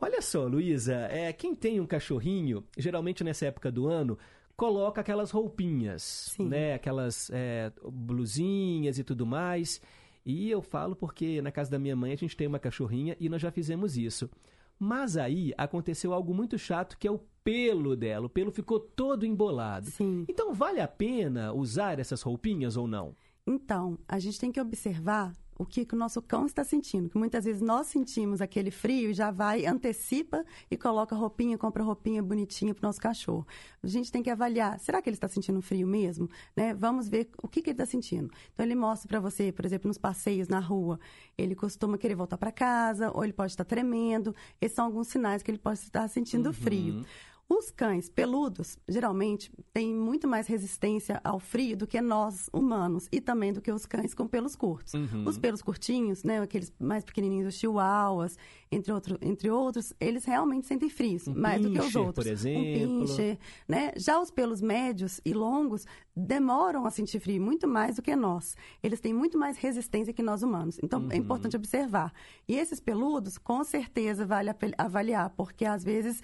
Olha 0.00 0.22
só, 0.22 0.46
Luísa, 0.46 1.08
é, 1.10 1.32
quem 1.32 1.56
tem 1.56 1.80
um 1.80 1.86
cachorrinho, 1.86 2.62
geralmente 2.78 3.24
nessa 3.24 3.46
época 3.46 3.72
do 3.72 3.88
ano, 3.88 4.16
coloca 4.56 5.00
aquelas 5.00 5.32
roupinhas, 5.32 6.34
Sim. 6.36 6.46
né? 6.46 6.74
Aquelas 6.74 7.30
é, 7.32 7.72
blusinhas 7.82 8.96
e 8.96 9.02
tudo 9.02 9.26
mais. 9.26 9.80
E 10.26 10.50
eu 10.50 10.60
falo 10.60 10.96
porque 10.96 11.40
na 11.40 11.52
casa 11.52 11.70
da 11.70 11.78
minha 11.78 11.94
mãe 11.94 12.12
a 12.12 12.16
gente 12.16 12.36
tem 12.36 12.48
uma 12.48 12.58
cachorrinha 12.58 13.16
e 13.20 13.28
nós 13.28 13.40
já 13.40 13.52
fizemos 13.52 13.96
isso. 13.96 14.28
Mas 14.76 15.16
aí 15.16 15.54
aconteceu 15.56 16.12
algo 16.12 16.34
muito 16.34 16.58
chato 16.58 16.98
que 16.98 17.06
é 17.06 17.10
o 17.10 17.20
pelo 17.44 17.94
dela. 17.94 18.26
O 18.26 18.28
pelo 18.28 18.50
ficou 18.50 18.80
todo 18.80 19.24
embolado. 19.24 19.86
Sim. 19.86 20.24
Então 20.28 20.52
vale 20.52 20.80
a 20.80 20.88
pena 20.88 21.52
usar 21.52 22.00
essas 22.00 22.22
roupinhas 22.22 22.76
ou 22.76 22.88
não? 22.88 23.14
Então, 23.46 23.96
a 24.08 24.18
gente 24.18 24.40
tem 24.40 24.50
que 24.50 24.60
observar 24.60 25.32
o 25.58 25.64
que, 25.64 25.84
que 25.84 25.94
o 25.94 25.98
nosso 25.98 26.20
cão 26.20 26.46
está 26.46 26.62
sentindo. 26.64 27.08
Que 27.08 27.16
muitas 27.18 27.44
vezes 27.44 27.62
nós 27.62 27.86
sentimos 27.86 28.40
aquele 28.40 28.70
frio 28.70 29.10
e 29.10 29.14
já 29.14 29.30
vai, 29.30 29.64
antecipa 29.66 30.44
e 30.70 30.76
coloca 30.76 31.14
roupinha, 31.16 31.56
compra 31.56 31.82
roupinha 31.82 32.22
bonitinha 32.22 32.74
para 32.74 32.84
o 32.84 32.88
nosso 32.88 33.00
cachorro. 33.00 33.46
A 33.82 33.86
gente 33.86 34.12
tem 34.12 34.22
que 34.22 34.30
avaliar, 34.30 34.78
será 34.78 35.00
que 35.00 35.08
ele 35.08 35.16
está 35.16 35.28
sentindo 35.28 35.60
frio 35.62 35.86
mesmo? 35.86 36.28
Né? 36.56 36.74
Vamos 36.74 37.08
ver 37.08 37.30
o 37.42 37.48
que, 37.48 37.62
que 37.62 37.70
ele 37.70 37.74
está 37.74 37.86
sentindo. 37.86 38.30
Então, 38.52 38.64
ele 38.66 38.74
mostra 38.74 39.08
para 39.08 39.20
você, 39.20 39.50
por 39.52 39.64
exemplo, 39.64 39.88
nos 39.88 39.98
passeios 39.98 40.48
na 40.48 40.60
rua, 40.60 40.98
ele 41.38 41.54
costuma 41.54 41.96
querer 41.96 42.14
voltar 42.14 42.36
para 42.36 42.52
casa, 42.52 43.10
ou 43.14 43.24
ele 43.24 43.32
pode 43.32 43.52
estar 43.52 43.64
tremendo. 43.64 44.34
Esses 44.60 44.76
são 44.76 44.84
alguns 44.84 45.08
sinais 45.08 45.42
que 45.42 45.50
ele 45.50 45.58
pode 45.58 45.78
estar 45.78 46.06
sentindo 46.08 46.46
Uhum. 46.48 46.52
frio. 46.52 47.04
Os 47.48 47.70
cães 47.70 48.08
peludos, 48.08 48.76
geralmente, 48.88 49.52
têm 49.72 49.94
muito 49.94 50.26
mais 50.26 50.48
resistência 50.48 51.20
ao 51.22 51.38
frio 51.38 51.76
do 51.76 51.86
que 51.86 52.00
nós, 52.00 52.50
humanos, 52.52 53.08
e 53.12 53.20
também 53.20 53.52
do 53.52 53.60
que 53.62 53.70
os 53.70 53.86
cães 53.86 54.12
com 54.14 54.26
pelos 54.26 54.56
curtos. 54.56 54.94
Uhum. 54.94 55.24
Os 55.28 55.38
pelos 55.38 55.62
curtinhos, 55.62 56.24
né, 56.24 56.40
aqueles 56.42 56.72
mais 56.76 57.04
pequenininhos, 57.04 57.54
os 57.54 57.60
chihuahuas, 57.60 58.36
entre, 58.70 58.92
outro, 58.92 59.16
entre 59.22 59.48
outros, 59.48 59.92
eles 60.00 60.24
realmente 60.24 60.66
sentem 60.66 60.88
frios, 60.90 61.28
mais 61.28 61.62
do 61.62 61.70
que 61.70 61.78
os 61.78 61.84
pincher, 61.86 62.00
outros. 62.02 62.24
por 62.24 62.32
exemplo. 62.32 62.62
Um 62.62 63.00
pincher, 63.06 63.38
né? 63.68 63.92
Já 63.96 64.20
os 64.20 64.28
pelos 64.32 64.60
médios 64.60 65.20
e 65.24 65.32
longos 65.32 65.86
demoram 66.16 66.84
a 66.84 66.90
sentir 66.90 67.20
frio 67.20 67.40
muito 67.40 67.68
mais 67.68 67.94
do 67.94 68.02
que 68.02 68.16
nós. 68.16 68.56
Eles 68.82 68.98
têm 69.00 69.14
muito 69.14 69.38
mais 69.38 69.56
resistência 69.56 70.12
que 70.12 70.22
nós 70.22 70.42
humanos. 70.42 70.80
Então, 70.82 71.00
é 71.10 71.14
Uhum. 71.14 71.20
importante 71.20 71.54
observar. 71.56 72.12
E 72.48 72.56
esses 72.56 72.80
peludos, 72.80 73.38
com 73.38 73.62
certeza, 73.62 74.26
vale 74.26 74.50
avaliar, 74.76 75.30
porque 75.36 75.64
às 75.64 75.84
vezes 75.84 76.20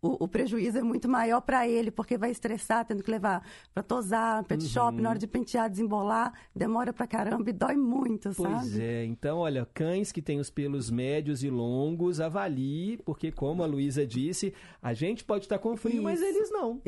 o, 0.00 0.24
o 0.24 0.28
prejuízo 0.28 0.78
é 0.78 0.82
muito 0.82 1.08
maior 1.08 1.40
para 1.40 1.66
ele, 1.68 1.90
porque 1.90 2.16
vai 2.16 2.30
estressar, 2.30 2.84
tendo 2.84 3.02
que 3.02 3.10
levar 3.10 3.44
para 3.74 3.82
tosar, 3.82 4.44
pet 4.44 4.62
Uhum. 4.62 4.68
shop, 4.68 5.00
na 5.02 5.10
hora 5.10 5.18
de 5.18 5.26
pentear, 5.26 5.68
desembolar, 5.68 6.32
demora 6.54 6.92
pra 6.92 7.06
caramba 7.06 7.50
e 7.50 7.52
dói 7.52 7.76
muito, 7.76 8.30
Pois 8.34 8.70
sabe? 8.72 8.80
é, 8.82 9.04
então 9.04 9.38
olha, 9.38 9.66
cães 9.74 10.12
que 10.12 10.22
têm 10.22 10.38
os 10.38 10.50
pelos 10.50 10.90
médios 10.90 11.42
e 11.42 11.50
longos, 11.50 12.20
avalie, 12.20 12.98
porque 13.04 13.32
como 13.32 13.62
a 13.62 13.66
Luísa 13.66 14.06
disse, 14.06 14.54
a 14.80 14.94
gente 14.94 15.24
pode 15.24 15.44
estar 15.46 15.58
com 15.58 15.76
frio, 15.76 16.02
mas 16.02 16.20
Isso. 16.20 16.28
eles 16.28 16.50
não. 16.50 16.74
né? 16.74 16.80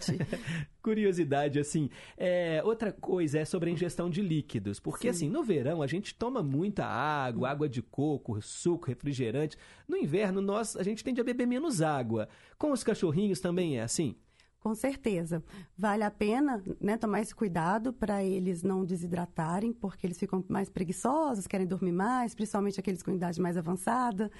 Curiosidade, 0.82 1.60
assim. 1.60 1.88
É, 2.16 2.60
outra 2.64 2.92
coisa 2.92 3.38
é 3.38 3.44
sobre 3.44 3.70
a 3.70 3.72
ingestão 3.72 4.10
de 4.10 4.20
líquidos. 4.20 4.80
Porque, 4.80 5.08
assim, 5.08 5.28
no 5.28 5.42
verão 5.42 5.80
a 5.80 5.86
gente 5.86 6.14
toma 6.14 6.42
muita 6.42 6.84
água, 6.84 7.48
água 7.50 7.68
de 7.68 7.80
coco, 7.80 8.40
suco, 8.42 8.86
refrigerante. 8.86 9.56
No 9.86 9.96
inverno, 9.96 10.40
nós, 10.40 10.76
a 10.76 10.82
gente 10.82 11.04
tende 11.04 11.20
a 11.20 11.24
beber 11.24 11.46
menos 11.46 11.80
água. 11.80 12.28
Com 12.58 12.72
os 12.72 12.82
cachorrinhos 12.82 13.40
também 13.40 13.78
é 13.78 13.82
assim? 13.82 14.16
Com 14.62 14.76
certeza. 14.76 15.42
Vale 15.76 16.04
a 16.04 16.10
pena 16.10 16.62
né, 16.80 16.96
tomar 16.96 17.20
esse 17.20 17.34
cuidado 17.34 17.92
para 17.92 18.22
eles 18.22 18.62
não 18.62 18.84
desidratarem, 18.84 19.72
porque 19.72 20.06
eles 20.06 20.16
ficam 20.16 20.44
mais 20.48 20.70
preguiçosos, 20.70 21.48
querem 21.48 21.66
dormir 21.66 21.90
mais, 21.90 22.32
principalmente 22.32 22.78
aqueles 22.78 23.02
com 23.02 23.10
idade 23.10 23.40
mais 23.40 23.56
avançada. 23.56 24.30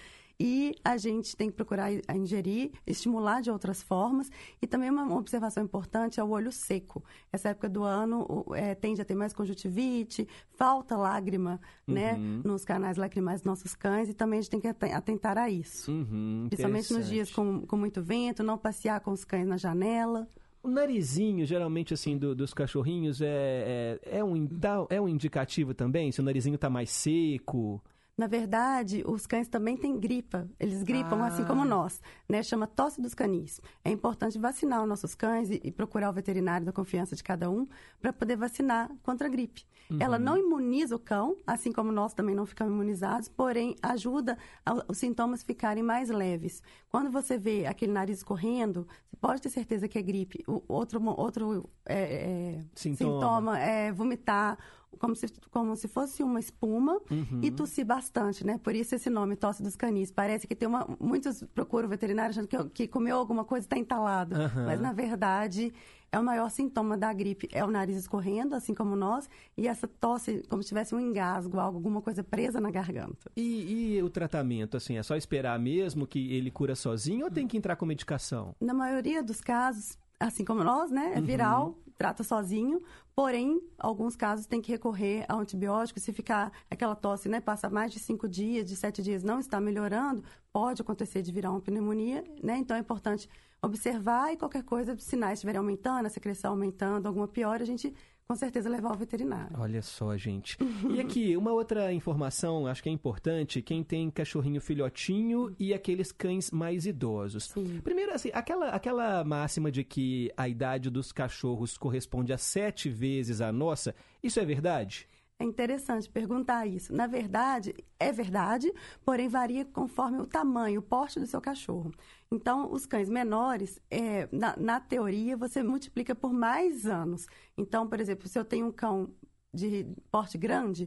E 0.41 0.75
a 0.85 0.97
gente 0.97 1.37
tem 1.37 1.49
que 1.51 1.57
procurar 1.57 1.91
a 2.09 2.17
ingerir, 2.17 2.73
estimular 2.87 3.41
de 3.41 3.51
outras 3.51 3.83
formas. 3.83 4.31
E 4.61 4.67
também 4.67 4.91
uma 4.91 5.17
observação 5.17 5.63
importante 5.63 6.19
é 6.19 6.25
o 6.25 6.31
olho 6.31 6.51
seco. 6.51 7.03
Essa 7.33 7.51
época 7.51 7.69
do 7.69 7.83
ano 7.85 8.45
é, 8.55 8.75
tende 8.75 9.01
a 9.01 9.05
ter 9.05 9.15
mais 9.15 9.33
conjuntivite, 9.33 10.27
falta 10.57 10.97
lágrima 10.97 11.61
né, 11.87 12.15
Uhum. 12.15 12.43
nos 12.45 12.65
canais 12.65 12.97
lacrimais 12.97 13.41
dos 13.41 13.47
nossos 13.47 13.75
cães. 13.75 14.09
E 14.09 14.15
também 14.15 14.39
a 14.39 14.43
gente 14.43 14.51
tem 14.51 14.61
que 14.61 14.69
aten- 14.69 14.93
atentar 14.93 15.39
a 15.39 15.49
isso. 15.51 15.91
Uhum, 15.93 16.47
Principalmente 16.49 16.93
nos 16.93 17.09
dias 17.09 17.31
com, 17.33 17.61
com 17.67 17.77
muito 17.77 18.03
vento, 18.03 18.43
não 18.43 18.59
passear 18.59 19.01
com 19.01 19.13
os 19.13 19.25
cães 19.25 19.47
na 19.47 19.57
janela. 19.57 20.29
O 20.63 20.69
narizinho, 20.69 21.45
geralmente, 21.45 21.93
assim, 21.93 22.17
do- 22.17 22.35
dos 22.37 22.55
cachorrinhos 22.55 23.21
é, 23.21 23.99
é, 24.05 24.19
é, 24.19 24.25
um, 24.25 24.49
é 24.91 25.01
um 25.01 25.09
indicativo 25.09 25.75
também? 25.75 26.13
Se 26.13 26.21
o 26.21 26.23
narizinho 26.25 26.57
tá 26.57 26.71
mais 26.71 26.91
seco. 26.91 27.83
Na 28.23 28.29
verdade, 28.29 29.03
os 29.05 29.27
cães 29.27 29.49
também 29.49 29.77
têm 29.77 29.99
gripa. 29.99 30.49
Eles 30.61 30.85
gripam 30.85 31.21
Ah. 31.25 31.27
assim 31.27 31.45
como 31.45 31.65
nós, 31.65 32.01
né? 32.29 32.41
Chama 32.41 32.69
tosse 32.69 33.03
dos 33.03 33.15
canis. 33.15 33.61
É 33.85 33.91
importante 33.91 34.39
vacinar 34.39 34.81
os 34.81 34.89
nossos 34.89 35.13
cães 35.13 35.51
e, 35.51 35.61
e 35.65 35.73
procurar 35.73 36.09
o 36.09 36.13
veterinário 36.13 36.65
da 36.65 36.71
confiança 36.73 37.17
de 37.17 37.25
cada 37.25 37.51
um 37.51 37.67
para 38.01 38.13
poder 38.13 38.37
vacinar 38.37 38.89
contra 39.03 39.27
a 39.27 39.31
gripe. 39.31 39.65
Uhum. 39.91 39.97
Ela 39.99 40.21
não 40.21 40.39
imuniza 40.39 40.95
o 40.95 41.01
cão, 41.01 41.37
assim 41.45 41.73
como 41.73 41.91
nós 41.91 42.15
também 42.15 42.33
não 42.33 42.47
ficamos 42.47 42.73
imunizados, 42.73 43.29
porém 43.29 43.75
ajuda 43.83 44.39
a- 44.65 44.85
os 44.89 44.99
sintomas 44.99 45.43
ficarem 45.43 45.83
mais 45.83 46.09
leves. 46.09 46.63
Quando 46.89 47.11
você 47.11 47.37
vê 47.37 47.67
aquele 47.67 47.91
nariz 47.91 48.23
correndo, 48.23 48.87
você 49.11 49.17
pode 49.17 49.43
ter 49.43 49.51
certeza 49.51 49.89
que 49.89 49.99
é 49.99 50.03
gripe. 50.03 50.45
O 50.47 50.63
outro 50.69 51.03
outro 51.19 51.69
é, 51.85 52.03
é, 52.03 52.61
Sintoma. 52.77 53.15
sintoma 53.21 53.59
é 53.59 53.91
vomitar 53.91 54.57
como 54.99 55.15
se, 55.17 55.27
como 55.51 55.75
se 55.77 55.89
fosse 55.89 56.23
uma 56.23 56.39
espuma 56.41 57.01
Uhum. 57.11 57.41
e 57.43 57.51
tossir 57.51 57.85
bastante, 57.85 58.47
né? 58.47 58.59
Por 58.63 58.75
isso 58.75 58.95
esse 58.95 59.11
nome, 59.11 59.37
tosse 59.37 59.63
dos 59.63 59.77
canis. 59.77 60.11
Parece 60.11 60.47
que 60.47 60.55
tem 60.55 60.69
uma... 60.69 60.87
Muitos 61.01 61.43
procuram 61.55 61.89
veterinário 61.89 62.31
achando 62.31 62.47
que, 62.49 62.65
que 62.71 62.89
comeu 62.89 63.17
alguma 63.17 63.45
coisa 63.45 63.65
e 63.65 63.67
está 63.67 63.77
entalado. 63.79 64.35
Aham. 64.35 64.67
Mas, 64.67 64.81
na 64.81 64.93
verdade, 64.93 65.73
é 66.11 66.19
o 66.19 66.23
maior 66.25 66.51
sintoma 66.51 66.97
da 66.97 67.13
gripe. 67.13 67.49
É 67.53 67.65
o 67.65 67.71
nariz 67.71 67.97
escorrendo, 67.97 68.55
assim 68.55 68.75
como 68.75 68.95
nós, 68.95 69.29
e 69.57 69.67
essa 69.67 69.89
tosse 69.89 70.43
como 70.49 70.63
se 70.63 70.69
tivesse 70.69 70.95
um 70.95 71.01
engasgo, 71.01 71.59
algo, 71.59 71.79
alguma 71.79 72.01
coisa 72.03 72.23
presa 72.23 72.61
na 72.61 72.71
garganta. 72.71 73.31
E, 73.37 73.95
e 73.97 74.03
o 74.03 74.11
tratamento, 74.11 74.77
assim, 74.77 74.97
é 74.99 75.03
só 75.03 75.17
esperar 75.17 75.59
mesmo 75.59 76.07
que 76.07 76.33
ele 76.33 76.51
cura 76.51 76.75
sozinho 76.75 77.25
ou 77.25 77.31
tem 77.31 77.47
que 77.49 77.57
entrar 77.57 77.77
com 77.77 77.87
medicação? 77.87 78.55
Na 78.61 78.75
maioria 78.75 79.23
dos 79.23 79.41
casos, 79.41 79.97
assim 80.21 80.45
como 80.45 80.63
nós, 80.63 80.91
né? 80.91 81.13
É 81.15 81.19
Uhum. 81.19 81.25
viral, 81.25 81.79
trata 81.97 82.23
sozinho. 82.23 82.83
Porém, 83.15 83.61
alguns 83.79 84.17
casos 84.17 84.47
tem 84.47 84.61
que 84.61 84.73
recorrer 84.73 85.27
ao 85.29 85.41
antibiótico. 85.41 86.01
Se 86.01 86.13
ficar 86.13 86.51
aquela 86.71 86.95
tosse, 86.95 87.29
né? 87.29 87.41
Passa 87.41 87.69
mais 87.69 87.93
de 87.93 87.99
cinco 87.99 88.27
dias, 88.27 88.67
de 88.67 88.75
sete 88.75 89.03
dias, 89.03 89.23
não 89.23 89.39
está 89.39 89.61
melhorando, 89.61 90.25
pode 90.51 90.81
acontecer 90.81 91.21
de 91.21 91.31
virar 91.31 91.51
uma 91.51 91.61
pneumonia, 91.61 92.25
né? 92.43 92.57
Então 92.57 92.77
é 92.77 92.81
importante 92.81 93.29
observar 93.61 94.33
e 94.33 94.37
qualquer 94.37 94.65
coisa, 94.65 94.99
sinais 94.99 95.39
estiverem 95.39 95.59
aumentando, 95.59 96.07
a 96.07 96.11
secreção 96.11 96.53
aumentando, 96.53 97.07
alguma 97.07 97.29
piora, 97.29 97.63
a 97.63 97.67
gente 97.67 97.95
com 98.27 98.37
certeza 98.37 98.69
levar 98.69 98.91
ao 98.91 98.97
veterinário. 98.97 99.57
Olha 99.59 99.83
só, 99.83 100.17
gente. 100.17 100.57
E 100.91 101.01
aqui, 101.01 101.37
uma 101.37 101.53
outra 101.53 101.93
informação, 101.93 102.67
acho 102.67 102.83
que 102.83 102.89
é 102.89 102.93
importante, 102.93 103.61
quem 103.61 103.83
tem 103.83 104.11
cachorrinho 104.11 104.61
filhotinho 104.61 105.55
e 105.59 105.75
aqueles 105.75 106.13
cães 106.13 106.51
mais 106.51 106.87
idosos. 106.87 107.53
Primeiro, 107.85 108.13
assim, 108.15 108.31
aquela, 108.33 108.69
aquela 108.71 109.25
máxima 109.25 109.71
de 109.71 109.85
que 109.85 110.33
a 110.37 110.49
idade 110.49 110.89
dos 110.91 111.13
cachorros 111.13 111.77
corresponde 111.77 112.33
a 112.33 112.39
sete 112.39 112.89
vezes 112.89 113.41
a 113.41 113.53
nossa, 113.53 113.95
isso 114.23 114.41
é 114.41 114.45
verdade? 114.45 115.09
É 115.43 115.45
interessante 115.45 116.09
perguntar 116.09 116.69
isso. 116.69 116.95
Na 116.95 117.09
verdade, 117.09 117.75
é 117.99 118.13
verdade, 118.13 118.73
porém 119.05 119.29
varia 119.29 119.65
conforme 119.65 120.21
o 120.21 120.27
tamanho, 120.27 120.79
o 120.79 120.83
porte 120.83 121.19
do 121.19 121.27
seu 121.27 121.41
cachorro. 121.41 121.93
Então, 122.31 122.73
os 122.73 122.87
cães 122.87 123.09
menores, 123.09 123.81
é, 123.91 124.29
na, 124.31 124.57
na 124.57 124.79
teoria, 124.79 125.37
você 125.37 125.61
multiplica 125.61 126.15
por 126.15 126.33
mais 126.33 126.87
anos. 126.87 127.27
Então, 127.59 127.89
por 127.89 127.99
exemplo, 127.99 128.29
se 128.29 128.39
eu 128.39 128.45
tenho 128.45 128.69
um 128.69 128.71
cão 128.71 129.11
de 129.53 129.85
porte 130.13 130.39
grande, 130.39 130.87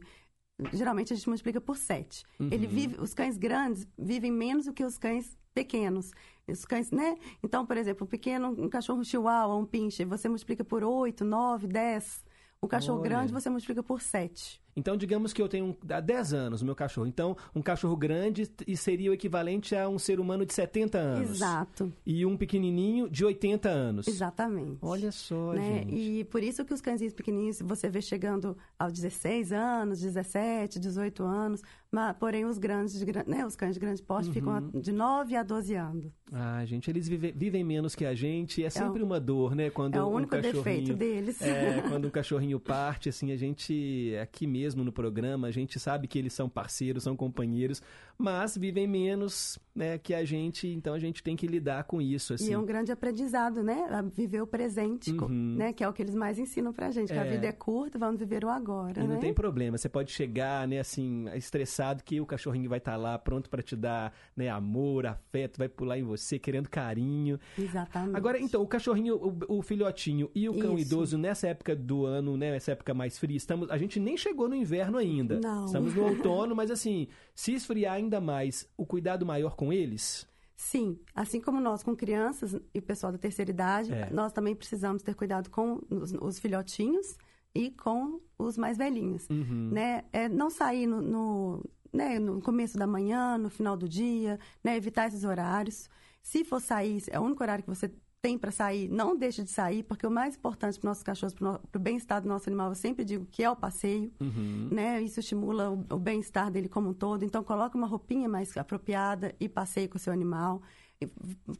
geralmente 0.72 1.12
a 1.12 1.16
gente 1.16 1.28
multiplica 1.28 1.60
por 1.60 1.76
sete. 1.76 2.24
Uhum. 2.40 2.48
Ele 2.50 2.66
vive, 2.66 2.98
os 2.98 3.12
cães 3.12 3.36
grandes 3.36 3.86
vivem 3.98 4.32
menos 4.32 4.64
do 4.64 4.72
que 4.72 4.84
os 4.84 4.96
cães 4.96 5.36
pequenos. 5.52 6.12
Os 6.48 6.64
cães, 6.64 6.90
né? 6.90 7.18
Então, 7.42 7.66
por 7.66 7.76
exemplo, 7.76 8.06
um 8.06 8.08
pequeno, 8.08 8.48
um 8.58 8.70
cachorro 8.70 9.04
chihuahua, 9.04 9.54
um 9.54 9.66
pincher, 9.66 10.06
você 10.06 10.30
multiplica 10.30 10.64
por 10.64 10.82
oito, 10.82 11.26
nove, 11.26 11.66
dez. 11.66 12.24
O 12.60 12.68
cachorro 12.68 13.00
Olha. 13.00 13.08
grande 13.08 13.32
você 13.32 13.48
multiplica 13.50 13.82
por 13.82 14.00
sete. 14.00 14.60
Então, 14.76 14.94
digamos 14.94 15.32
que 15.32 15.40
eu 15.40 15.48
tenho 15.48 15.74
há 15.88 16.00
10 16.00 16.34
anos 16.34 16.60
o 16.60 16.64
meu 16.64 16.74
cachorro. 16.74 17.06
Então, 17.06 17.34
um 17.54 17.62
cachorro 17.62 17.96
grande 17.96 18.50
e 18.66 18.76
seria 18.76 19.10
o 19.10 19.14
equivalente 19.14 19.74
a 19.74 19.88
um 19.88 19.98
ser 19.98 20.20
humano 20.20 20.44
de 20.44 20.52
70 20.52 20.98
anos. 20.98 21.30
Exato. 21.30 21.90
E 22.04 22.26
um 22.26 22.36
pequenininho 22.36 23.08
de 23.08 23.24
80 23.24 23.68
anos. 23.70 24.06
Exatamente. 24.06 24.78
Olha 24.82 25.10
só, 25.10 25.54
né? 25.54 25.78
gente. 25.78 25.94
E 25.94 26.24
por 26.24 26.42
isso 26.42 26.62
que 26.62 26.74
os 26.74 26.82
cãezinhos 26.82 27.14
pequenininhos 27.14 27.62
você 27.62 27.88
vê 27.88 28.02
chegando 28.02 28.56
aos 28.78 28.92
16 28.92 29.50
anos, 29.52 30.00
17, 30.00 30.78
18 30.78 31.24
anos, 31.24 31.62
mas, 31.90 32.16
porém 32.18 32.44
os 32.44 32.58
grandes, 32.58 32.98
de 32.98 33.04
gran- 33.04 33.24
né, 33.26 33.44
os 33.46 33.54
cães 33.56 33.74
de 33.74 33.80
grande 33.80 34.02
porte 34.02 34.28
Uhum. 34.28 34.34
ficam 34.34 34.52
a- 34.52 34.60
de 34.80 34.92
9 34.92 35.36
a 35.36 35.42
12 35.42 35.74
anos. 35.74 36.12
Ah, 36.32 36.64
gente, 36.64 36.90
eles 36.90 37.06
vive- 37.08 37.32
vivem 37.36 37.62
menos 37.62 37.94
que 37.94 38.04
a 38.04 38.14
gente. 38.14 38.62
É 38.64 38.68
sempre 38.70 39.02
o- 39.02 39.06
uma 39.06 39.20
dor, 39.20 39.54
né? 39.54 39.70
Quando 39.70 39.94
é 39.94 40.02
o 40.02 40.06
um 40.08 40.14
único 40.14 40.32
cachorrinho, 40.32 40.62
defeito 40.64 40.94
deles. 40.94 41.40
É, 41.40 41.46
quando 42.00 42.06
um 42.08 42.10
cachorrinho 42.10 42.58
parte, 42.58 43.08
assim, 43.08 43.30
a 43.32 43.36
gente, 43.36 44.12
aqui 44.20 44.46
mesmo 44.46 44.82
no 44.82 44.90
programa, 44.92 45.46
a 45.46 45.50
gente 45.50 45.78
sabe 45.78 46.08
que 46.08 46.18
eles 46.18 46.32
são 46.32 46.48
parceiros, 46.48 47.04
são 47.04 47.16
companheiros, 47.16 47.80
mas 48.18 48.56
vivem 48.56 48.88
menos, 48.88 49.56
né, 49.74 49.98
que 49.98 50.12
a 50.14 50.24
gente, 50.24 50.66
então 50.66 50.94
a 50.94 50.98
gente 50.98 51.22
tem 51.22 51.36
que 51.36 51.46
lidar 51.46 51.84
com 51.84 52.02
isso, 52.02 52.34
assim. 52.34 52.50
E 52.50 52.52
é 52.52 52.58
um 52.58 52.64
grande 52.66 52.90
aprendizado, 52.90 53.62
né? 53.62 53.86
A 53.90 54.02
viver 54.02 54.40
o 54.42 54.46
presente, 54.46 55.12
Uhum. 55.12 55.54
né? 55.56 55.72
Que 55.72 55.84
é 55.84 55.88
o 55.88 55.92
que 55.92 56.02
eles 56.02 56.14
mais 56.14 56.38
ensinam 56.38 56.72
pra 56.72 56.90
gente. 56.90 57.12
Que 57.12 57.18
a 57.18 57.24
É. 57.24 57.30
vida 57.30 57.46
é 57.46 57.52
curta, 57.52 57.98
vamos 57.98 58.18
viver 58.18 58.44
o 58.44 58.48
agora, 58.48 59.00
E 59.00 59.06
não 59.06 59.14
né? 59.14 59.20
tem 59.20 59.32
problema, 59.32 59.78
você 59.78 59.88
pode 59.88 60.10
chegar, 60.10 60.66
né, 60.66 60.80
assim, 60.80 61.26
estressado 61.36 61.75
que 62.04 62.20
o 62.20 62.26
cachorrinho 62.26 62.68
vai 62.68 62.78
estar 62.78 62.96
lá 62.96 63.18
pronto 63.18 63.48
para 63.50 63.62
te 63.62 63.74
dar, 63.76 64.12
né, 64.36 64.48
amor, 64.48 65.06
afeto, 65.06 65.58
vai 65.58 65.68
pular 65.68 65.98
em 65.98 66.02
você 66.02 66.38
querendo 66.38 66.68
carinho. 66.68 67.38
Exatamente. 67.58 68.16
Agora, 68.16 68.38
então, 68.38 68.62
o 68.62 68.66
cachorrinho, 68.66 69.16
o, 69.16 69.58
o 69.58 69.62
filhotinho 69.62 70.30
e 70.34 70.48
o 70.48 70.58
cão 70.58 70.74
Isso. 70.78 70.86
idoso 70.86 71.18
nessa 71.18 71.48
época 71.48 71.74
do 71.76 72.04
ano, 72.06 72.36
né, 72.36 72.54
essa 72.56 72.72
época 72.72 72.94
mais 72.94 73.18
fria, 73.18 73.36
estamos, 73.36 73.70
a 73.70 73.78
gente 73.78 73.98
nem 74.00 74.16
chegou 74.16 74.48
no 74.48 74.54
inverno 74.54 74.98
ainda. 74.98 75.40
Não. 75.40 75.64
Estamos 75.66 75.94
no 75.94 76.04
outono, 76.04 76.54
mas 76.54 76.70
assim, 76.70 77.08
se 77.34 77.52
esfriar 77.54 77.94
ainda 77.94 78.20
mais, 78.20 78.68
o 78.76 78.86
cuidado 78.86 79.24
maior 79.26 79.54
com 79.56 79.72
eles? 79.72 80.26
Sim, 80.56 80.98
assim 81.14 81.38
como 81.38 81.60
nós 81.60 81.82
com 81.82 81.94
crianças 81.94 82.58
e 82.72 82.80
pessoal 82.80 83.12
da 83.12 83.18
terceira 83.18 83.50
idade, 83.50 83.92
É. 83.92 84.08
nós 84.10 84.32
também 84.32 84.54
precisamos 84.54 85.02
ter 85.02 85.14
cuidado 85.14 85.50
com 85.50 85.80
os, 85.90 86.12
os 86.12 86.38
filhotinhos 86.38 87.16
e 87.56 87.70
com 87.70 88.20
os 88.38 88.56
mais 88.58 88.76
velhinhos, 88.76 89.26
Uhum. 89.30 89.70
né? 89.72 90.04
É 90.12 90.28
não 90.28 90.50
sair 90.50 90.86
no, 90.86 91.00
no, 91.00 91.64
né, 91.92 92.18
no 92.18 92.40
começo 92.42 92.76
da 92.76 92.86
manhã, 92.86 93.38
no 93.38 93.48
final 93.48 93.76
do 93.76 93.88
dia, 93.88 94.38
né? 94.62 94.76
Evitar 94.76 95.08
esses 95.08 95.24
horários. 95.24 95.88
Se 96.22 96.44
for 96.44 96.60
sair, 96.60 97.02
é 97.10 97.18
o 97.18 97.22
único 97.22 97.42
horário 97.42 97.64
que 97.64 97.70
você 97.70 97.90
tem 98.20 98.36
para 98.36 98.50
sair, 98.50 98.88
não 98.88 99.16
deixe 99.16 99.42
de 99.44 99.50
sair, 99.50 99.84
porque 99.84 100.04
o 100.06 100.10
mais 100.10 100.34
importante 100.36 100.80
para 100.80 100.90
nossos 100.90 101.02
cachorros, 101.04 101.32
para 101.34 101.60
o 101.76 101.78
bem-estar 101.78 102.20
do 102.20 102.28
nosso 102.28 102.48
animal, 102.48 102.70
eu 102.70 102.74
sempre 102.74 103.04
digo 103.04 103.24
que 103.26 103.42
é 103.44 103.50
o 103.50 103.54
passeio, 103.54 104.10
Uhum. 104.20 104.68
né? 104.72 105.00
Isso 105.00 105.20
estimula 105.20 105.70
o, 105.70 105.84
o 105.94 105.98
bem-estar 105.98 106.50
dele 106.50 106.68
como 106.68 106.88
um 106.88 106.94
todo. 106.94 107.24
Então, 107.24 107.44
coloque 107.44 107.76
uma 107.76 107.86
roupinha 107.86 108.28
mais 108.28 108.56
apropriada 108.56 109.34
e 109.38 109.48
passeie 109.48 109.86
com 109.88 109.96
o 109.96 110.00
seu 110.00 110.12
animal. 110.12 110.60
E, 111.00 111.08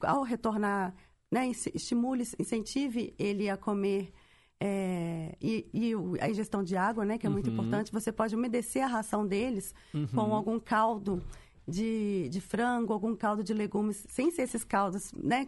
ao 0.00 0.22
retornar, 0.24 0.92
né, 1.30 1.48
esti- 1.48 1.70
estimule, 1.74 2.24
incentive 2.38 3.14
ele 3.18 3.48
a 3.48 3.56
comer 3.56 4.12
é, 4.60 5.36
e, 5.40 5.68
e 5.72 5.92
a 6.20 6.30
ingestão 6.30 6.62
de 6.62 6.76
água, 6.76 7.04
né, 7.04 7.18
que 7.18 7.26
é 7.26 7.30
muito 7.30 7.48
Uhum. 7.48 7.52
importante. 7.52 7.92
Você 7.92 8.10
pode 8.10 8.34
umedecer 8.34 8.82
a 8.82 8.86
ração 8.86 9.26
deles 9.26 9.74
Uhum. 9.92 10.06
com 10.08 10.34
algum 10.34 10.58
caldo 10.58 11.22
de, 11.68 12.28
de 12.30 12.40
frango, 12.40 12.92
algum 12.92 13.14
caldo 13.14 13.42
de 13.44 13.52
legumes, 13.52 14.06
sem 14.08 14.30
ser 14.30 14.42
esses 14.42 14.64
caldos, 14.64 15.12
né, 15.12 15.46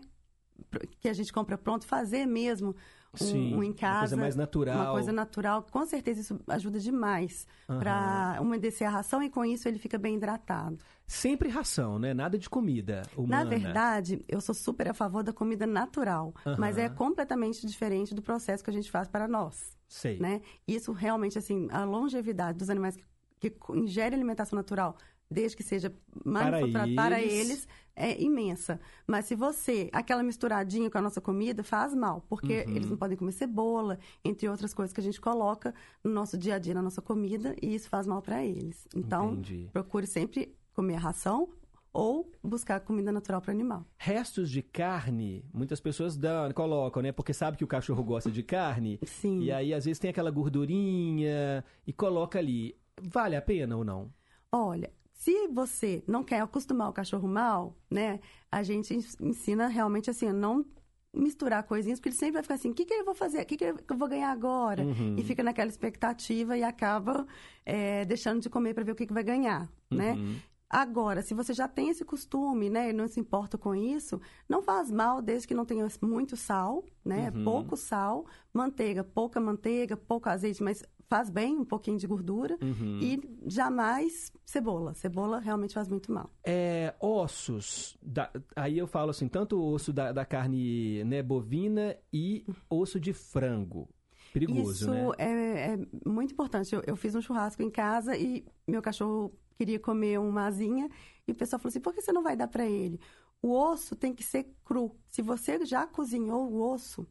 que 1.01 1.09
a 1.09 1.13
gente 1.13 1.33
compra 1.33 1.57
pronto, 1.57 1.87
fazer 1.87 2.27
mesmo 2.27 2.75
um, 3.15 3.17
Sim, 3.25 3.55
um 3.55 3.63
em 3.63 3.69
uma 3.71 3.75
casa. 3.75 3.99
coisa 4.01 4.17
mais 4.17 4.37
natural. 4.37 4.77
Uma 4.77 4.93
coisa 4.93 5.13
natural. 5.13 5.67
Com 5.71 5.85
certeza 5.87 6.21
isso 6.21 6.41
ajuda 6.49 6.79
demais 6.79 7.47
Aham. 7.69 7.79
para 7.79 8.39
umedecer 8.41 8.87
a 8.87 8.91
ração 8.91 9.23
e 9.23 9.31
com 9.31 9.45
isso 9.45 9.67
ele 9.67 9.79
fica 9.79 9.97
bem 9.99 10.17
hidratado. 10.17 10.79
Sempre 11.07 11.49
ração, 11.49 11.99
né? 11.99 12.13
Nada 12.13 12.39
de 12.39 12.51
comida 12.51 13.03
humana. 13.17 13.45
Na 13.45 13.51
verdade, 13.51 14.23
eu 14.29 14.41
sou 14.43 14.55
super 14.55 14.89
a 14.89 14.95
favor 14.95 15.23
da 15.23 15.33
comida 15.33 15.67
natural, 15.67 16.35
mas 16.59 16.77
é 16.77 16.89
completamente 16.89 17.67
diferente 17.67 18.15
do 18.15 18.21
processo 18.21 18.63
que 18.63 18.69
a 18.69 18.73
gente 18.73 18.91
faz 18.91 19.09
para 19.09 19.27
nós. 19.27 19.75
Sei. 19.89 20.19
Né? 20.19 20.43
Isso 20.67 20.93
realmente, 20.93 21.39
assim, 21.39 21.67
a 21.71 21.83
longevidade 21.85 22.59
dos 22.59 22.69
animais 22.69 22.95
que, 23.41 23.49
que 23.49 23.73
ingerem 23.73 24.15
alimentação 24.17 24.55
natural, 24.55 24.99
desde 25.31 25.57
que 25.57 25.63
seja 25.63 25.91
manufaturado 26.25 26.95
para 26.95 27.23
eles. 27.23 27.33
eles, 27.33 27.69
é 27.99 28.21
imensa. 28.21 28.81
Mas 29.07 29.25
se 29.27 29.35
você, 29.35 29.89
aquela 29.93 30.23
misturadinha 30.23 30.91
com 30.91 30.99
a 30.99 31.03
nossa 31.03 31.21
comida, 31.21 31.63
faz 31.65 31.95
mal, 31.95 32.25
porque 32.29 32.65
Uhum. 32.67 32.77
eles 32.77 32.91
não 32.91 32.97
podem 32.97 33.17
comer 33.17 33.33
cebola, 33.33 33.99
entre 34.25 34.49
outras 34.49 34.73
coisas 34.73 34.93
que 34.95 35.01
a 35.01 35.05
gente 35.05 35.21
coloca 35.21 35.75
no 36.03 36.11
nosso 36.11 36.39
dia 36.39 36.55
a 36.55 36.59
dia, 36.59 36.75
na 36.75 36.83
nossa 36.83 37.03
comida, 37.03 37.55
e 37.63 37.75
isso 37.75 37.89
faz 37.89 38.07
mal 38.07 38.23
para 38.23 38.45
eles. 38.45 38.87
Então, 38.95 39.33
Entendi. 39.33 39.69
procure 39.73 40.07
sempre 40.07 40.55
comer 40.75 40.95
a 40.95 41.01
ração 41.01 41.49
ou 41.93 42.31
buscar 42.45 42.79
comida 42.81 43.11
natural 43.11 43.41
para 43.41 43.51
o 43.51 43.55
animal. 43.55 43.85
Restos 43.97 44.51
de 44.51 44.63
carne, 44.63 45.45
muitas 45.53 45.81
pessoas 45.81 46.17
dão, 46.17 46.53
colocam, 46.53 47.03
né? 47.03 47.11
Porque 47.11 47.33
sabe 47.33 47.57
que 47.57 47.65
o 47.65 47.67
cachorro 47.67 48.05
gosta 48.05 48.31
de 48.31 48.43
carne. 48.43 49.01
Sim. 49.05 49.41
E 49.41 49.51
aí, 49.51 49.75
às 49.75 49.85
vezes, 49.87 49.99
tem 49.99 50.11
aquela 50.11 50.31
gordurinha 50.31 51.65
e 51.87 51.93
coloca 51.93 52.39
ali. 52.39 52.77
Vale 53.01 53.37
a 53.37 53.43
pena 53.43 53.77
ou 53.77 53.85
não? 53.85 54.13
Olha, 54.53 54.91
se 55.19 55.49
você 55.49 56.03
não 56.07 56.23
quer 56.23 56.41
acostumar 56.41 56.89
o 56.89 56.93
cachorro 56.93 57.27
mal, 57.27 57.77
né? 57.91 58.21
A 58.53 58.63
gente 58.63 58.95
ens- 58.95 59.17
ensina 59.21 59.67
realmente 59.67 60.09
assim, 60.09 60.31
não 60.31 60.65
misturar 61.13 61.65
coisinhas, 61.65 61.99
porque 61.99 62.11
ele 62.11 62.17
sempre 62.17 62.35
vai 62.35 62.43
ficar 62.45 62.55
assim, 62.55 62.71
o 62.71 62.75
que, 62.75 62.85
que 62.85 62.95
eu 62.95 63.05
vou 63.05 63.15
fazer? 63.17 63.43
O 63.43 63.47
que, 63.47 63.57
que 63.57 63.65
eu 63.65 63.99
vou 63.99 64.09
ganhar 64.09 64.31
agora? 64.31 64.85
Uhum. 64.85 65.17
E 65.19 65.25
fica 65.25 65.43
naquela 65.43 65.69
expectativa 65.69 66.57
e 66.57 66.63
acaba 66.63 67.27
é, 67.67 68.05
deixando 68.05 68.41
de 68.41 68.49
comer 68.49 68.75
para 68.75 68.85
ver 68.85 68.93
o 68.93 68.95
que, 68.95 69.07
que 69.09 69.13
vai 69.13 69.25
ganhar, 69.25 69.69
né? 69.91 70.13
Uhum. 70.13 70.37
Agora, 70.71 71.21
se 71.23 71.35
você 71.35 71.53
já 71.53 71.67
tem 71.67 71.89
esse 71.89 72.05
costume, 72.05 72.69
né, 72.71 72.91
e 72.91 72.93
não 72.93 73.09
se 73.09 73.19
importa 73.19 73.59
com 73.59 73.75
isso, 73.75 74.21
não 74.49 74.63
faz 74.63 74.89
mal 74.91 75.21
desde 75.21 75.49
que 75.49 75.55
não 75.55 75.65
tenha 75.65 75.85
muito 76.03 76.37
sal, 76.37 76.85
né, 77.05 77.33
Uhum. 77.35 77.43
pouco 77.43 77.77
sal, 77.77 78.25
manteiga, 78.53 79.03
pouca 79.03 79.41
manteiga, 79.41 79.97
pouco 79.97 80.29
azeite, 80.29 80.63
mas 80.63 80.85
faz 81.09 81.31
bem 81.31 81.57
um 81.59 81.65
pouquinho 81.65 81.97
de 81.99 82.07
gordura 82.07 82.59
Uhum. 82.63 82.99
e 83.01 83.21
jamais 83.47 84.31
cebola. 84.45 84.93
Cebola 84.95 85.39
realmente 85.41 85.75
faz 85.75 85.89
muito 85.89 86.13
mal. 86.13 86.31
É, 86.45 86.95
ossos. 87.01 87.97
da- 88.03 88.31
aí 88.55 88.77
eu 88.79 88.87
falo 88.87 89.11
assim, 89.11 89.27
tanto 89.29 89.61
osso 89.63 89.93
da, 89.93 90.13
da 90.13 90.25
carne 90.25 91.03
né, 91.05 91.23
bovina 91.23 91.97
e 92.13 92.45
osso 92.69 93.01
de 93.01 93.13
frango. 93.13 93.89
Perigoso, 94.33 94.71
Isso 94.73 94.91
né? 94.91 95.07
é, 95.17 95.73
é 95.73 95.79
muito 96.07 96.33
importante. 96.33 96.75
Eu, 96.75 96.83
eu 96.87 96.95
fiz 96.97 97.15
um 97.15 97.23
churrasco 97.23 97.63
em 97.63 97.71
casa 97.71 98.15
e 98.17 98.45
meu 98.67 98.83
cachorro 98.83 99.33
queria 99.57 99.79
comer 99.81 100.21
uma 100.21 100.45
asinha 100.47 100.89
e 101.27 101.33
o 101.33 101.35
pessoal 101.35 101.59
falou 101.59 101.71
assim: 101.71 101.81
por 101.81 101.95
que 101.95 102.03
você 102.03 102.13
não 102.13 102.23
vai 102.23 102.37
dar 102.37 102.47
para 102.49 102.67
ele? 102.67 103.01
O 103.41 103.53
osso 103.57 103.97
tem 103.97 104.13
que 104.15 104.23
ser 104.23 104.47
cru. 104.65 104.95
Se 105.09 105.23
você 105.23 105.65
já 105.65 105.87
cozinhou 105.87 106.47
o 106.53 106.61
osso, 106.73 107.07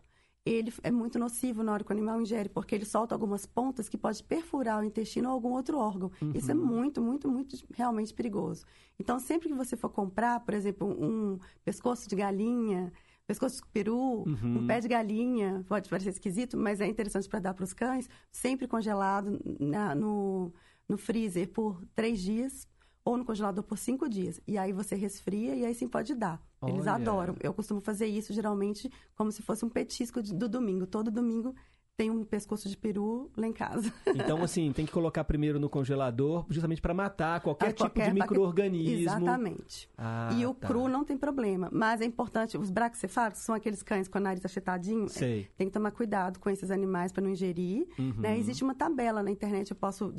ele 0.47 0.73
é 0.83 0.91
muito 0.91 1.19
nocivo 1.19 1.61
na 1.63 1.73
hora 1.73 1.83
que 1.83 1.91
o 1.91 1.93
animal 1.93 2.21
ingere, 2.21 2.49
porque 2.49 2.73
ele 2.73 2.85
solta 2.85 3.13
algumas 3.13 3.45
pontas 3.45 3.89
que 3.89 3.97
pode 3.97 4.23
perfurar 4.23 4.79
o 4.81 4.83
intestino 4.83 5.27
ou 5.29 5.33
algum 5.33 5.49
outro 5.51 5.77
órgão. 5.77 6.11
Isso 6.33 6.51
é 6.51 6.55
Uhum. 6.55 6.65
muito, 6.65 7.01
muito, 7.01 7.29
muito 7.29 7.57
realmente 7.73 8.13
perigoso. 8.13 8.65
Então, 8.99 9.19
sempre 9.19 9.49
que 9.49 9.53
você 9.55 9.75
for 9.75 9.89
comprar, 9.89 10.39
por 10.41 10.53
exemplo, 10.53 10.87
um 10.87 11.37
pescoço 11.63 12.07
de 12.09 12.15
galinha, 12.15 12.91
pescoço 13.25 13.57
de 13.61 13.67
peru, 13.71 14.23
Uhum. 14.25 14.59
um 14.59 14.65
pé 14.67 14.79
de 14.79 14.87
galinha, 14.87 15.65
pode 15.67 15.89
parecer 15.89 16.09
esquisito, 16.11 16.55
mas 16.57 16.79
é 16.79 16.87
interessante 16.87 17.27
para 17.27 17.39
dar 17.39 17.53
para 17.53 17.63
os 17.65 17.73
cães, 17.73 18.09
sempre 18.31 18.67
congelado 18.67 19.39
na- 19.59 19.93
no, 19.93 20.53
no 20.87 20.97
freezer 20.97 21.49
por 21.49 21.83
três 21.93 22.21
dias 22.21 22.65
ou 23.03 23.17
no 23.17 23.25
congelador 23.25 23.63
por 23.63 23.77
cinco 23.77 24.07
dias. 24.07 24.39
E 24.47 24.57
aí 24.57 24.71
você 24.71 24.95
resfria 24.95 25.55
e 25.55 25.65
aí 25.65 25.75
sim 25.75 25.87
pode 25.87 26.15
dar. 26.15 26.41
Eles 26.65 26.87
adoram. 26.87 27.35
Eu 27.41 27.53
costumo 27.53 27.79
fazer 27.79 28.07
isso 28.07 28.33
geralmente 28.33 28.89
como 29.15 29.31
se 29.31 29.41
fosse 29.41 29.63
um 29.63 29.69
petisco 29.69 30.21
de- 30.21 30.33
do 30.33 30.49
domingo. 30.49 30.87
Todo 30.87 31.11
domingo 31.11 31.53
tem 31.97 32.11
um 32.11 32.23
pescoço 32.23 32.69
de 32.69 32.77
peru 32.77 33.31
lá 33.35 33.47
em 33.47 33.51
casa. 33.51 33.91
Então, 34.27 34.43
assim, 34.43 34.71
tem 34.71 34.85
que 34.85 34.91
colocar 34.91 35.23
primeiro 35.23 35.59
no 35.59 35.67
congelador, 35.69 36.45
justamente 36.49 36.81
para 36.81 36.93
matar 36.93 37.39
qualquer 37.41 37.67
Ah, 37.67 37.69
tipo 37.69 37.83
qualquer 37.85 38.11
de 38.13 38.19
bac- 38.19 38.29
micro-organismo. 38.29 38.99
Exatamente. 39.01 39.89
Ah, 39.97 40.29
e 40.37 40.45
o 40.45 40.53
tá. 40.53 40.67
cru 40.67 40.87
não 40.87 41.03
tem 41.03 41.17
problema. 41.17 41.69
Mas 41.71 42.01
é 42.01 42.05
importante, 42.05 42.57
os 42.57 42.69
braxcefálicos 42.69 43.41
são 43.41 43.55
aqueles 43.55 43.81
cães 43.81 44.07
com 44.07 44.19
o 44.19 44.21
nariz 44.21 44.43
achetadinho. 44.45 45.07
Sei. 45.09 45.41
é, 45.41 45.47
Tem 45.57 45.67
que 45.67 45.73
tomar 45.73 45.91
cuidado 45.91 46.39
com 46.39 46.49
esses 46.49 46.69
animais 46.71 47.11
para 47.11 47.23
não 47.23 47.31
ingerir. 47.31 47.87
Uhum. 47.97 48.13
né? 48.17 48.37
Existe 48.37 48.63
uma 48.63 48.75
tabela 48.75 49.23
na 49.23 49.31
internet, 49.31 49.71
eu 49.71 49.77
posso 49.77 50.11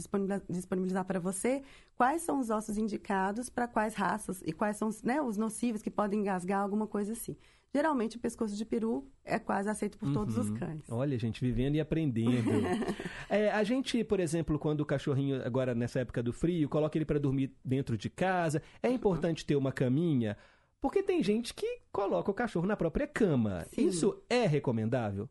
disponibilizar, 0.49 1.05
para 1.05 1.21
você 1.21 1.63
quais 1.97 2.23
são 2.23 2.41
os 2.41 2.51
ossos 2.51 2.77
indicados 2.79 3.49
para 3.51 3.69
quais 3.69 3.95
raças 3.95 4.43
e 4.45 4.53
quais 4.53 4.77
são 4.77 4.89
os, 4.89 5.03
né, 5.03 5.21
os 5.21 5.37
nocivos 5.37 5.83
que 5.83 5.91
podem 5.91 6.21
engasgar, 6.21 6.61
alguma 6.63 6.87
coisa 6.87 7.13
assim. 7.13 7.37
Geralmente 7.75 8.17
o 8.17 8.21
pescoço 8.21 8.57
de 8.57 8.65
peru 8.65 9.11
é 9.25 9.39
quase 9.39 9.69
aceito 9.69 9.99
por 9.99 10.11
todos 10.13 10.39
os 10.39 10.49
Uhum. 10.49 10.57
cães. 10.57 10.83
Olha, 10.91 11.19
gente, 11.19 11.41
vivendo 11.41 11.75
e 11.75 11.81
aprendendo. 11.81 12.49
É, 13.31 13.51
a 13.51 13.63
gente, 13.63 14.03
por 14.03 14.21
exemplo, 14.21 14.59
quando 14.59 14.81
o 14.81 14.87
cachorrinho, 14.87 15.45
agora 15.45 15.75
nessa 15.75 16.01
época 16.01 16.23
do 16.23 16.33
frio, 16.33 16.67
coloca 16.69 16.97
ele 16.97 17.05
para 17.05 17.19
dormir 17.21 17.55
dentro 17.63 17.97
de 17.99 18.09
casa, 18.09 18.63
é 18.83 18.89
importante 18.91 19.45
ter 19.45 19.55
uma 19.55 19.71
caminha, 19.71 20.35
porque 20.81 21.03
tem 21.03 21.23
gente 21.23 21.53
que 21.53 21.81
coloca 21.93 22.31
o 22.31 22.35
cachorro 22.35 22.67
na 22.67 22.75
própria 22.77 23.07
cama. 23.07 23.67
Sim. 23.71 23.87
Isso 23.87 24.23
é 24.31 24.47
recomendável? 24.47 25.29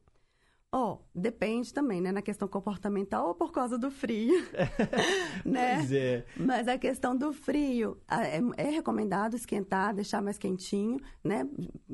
Ó, 0.70 0.98
depende 1.16 1.74
também, 1.74 2.02
né? 2.02 2.12
Na 2.12 2.22
questão 2.22 2.46
comportamental 2.46 3.30
ou 3.30 3.34
por 3.36 3.54
causa 3.54 3.78
do 3.78 3.90
frio. 3.90 4.36
né? 5.46 5.78
Pois 5.78 5.92
é. 5.94 6.26
Mas 6.36 6.68
a 6.68 6.78
questão 6.78 7.16
do 7.16 7.32
frio, 7.32 7.98
é, 8.10 8.42
é 8.68 8.70
recomendado 8.70 9.36
esquentar, 9.36 9.94
deixar 9.96 10.22
mais 10.22 10.38
quentinho, 10.38 11.00
né? 11.24 11.48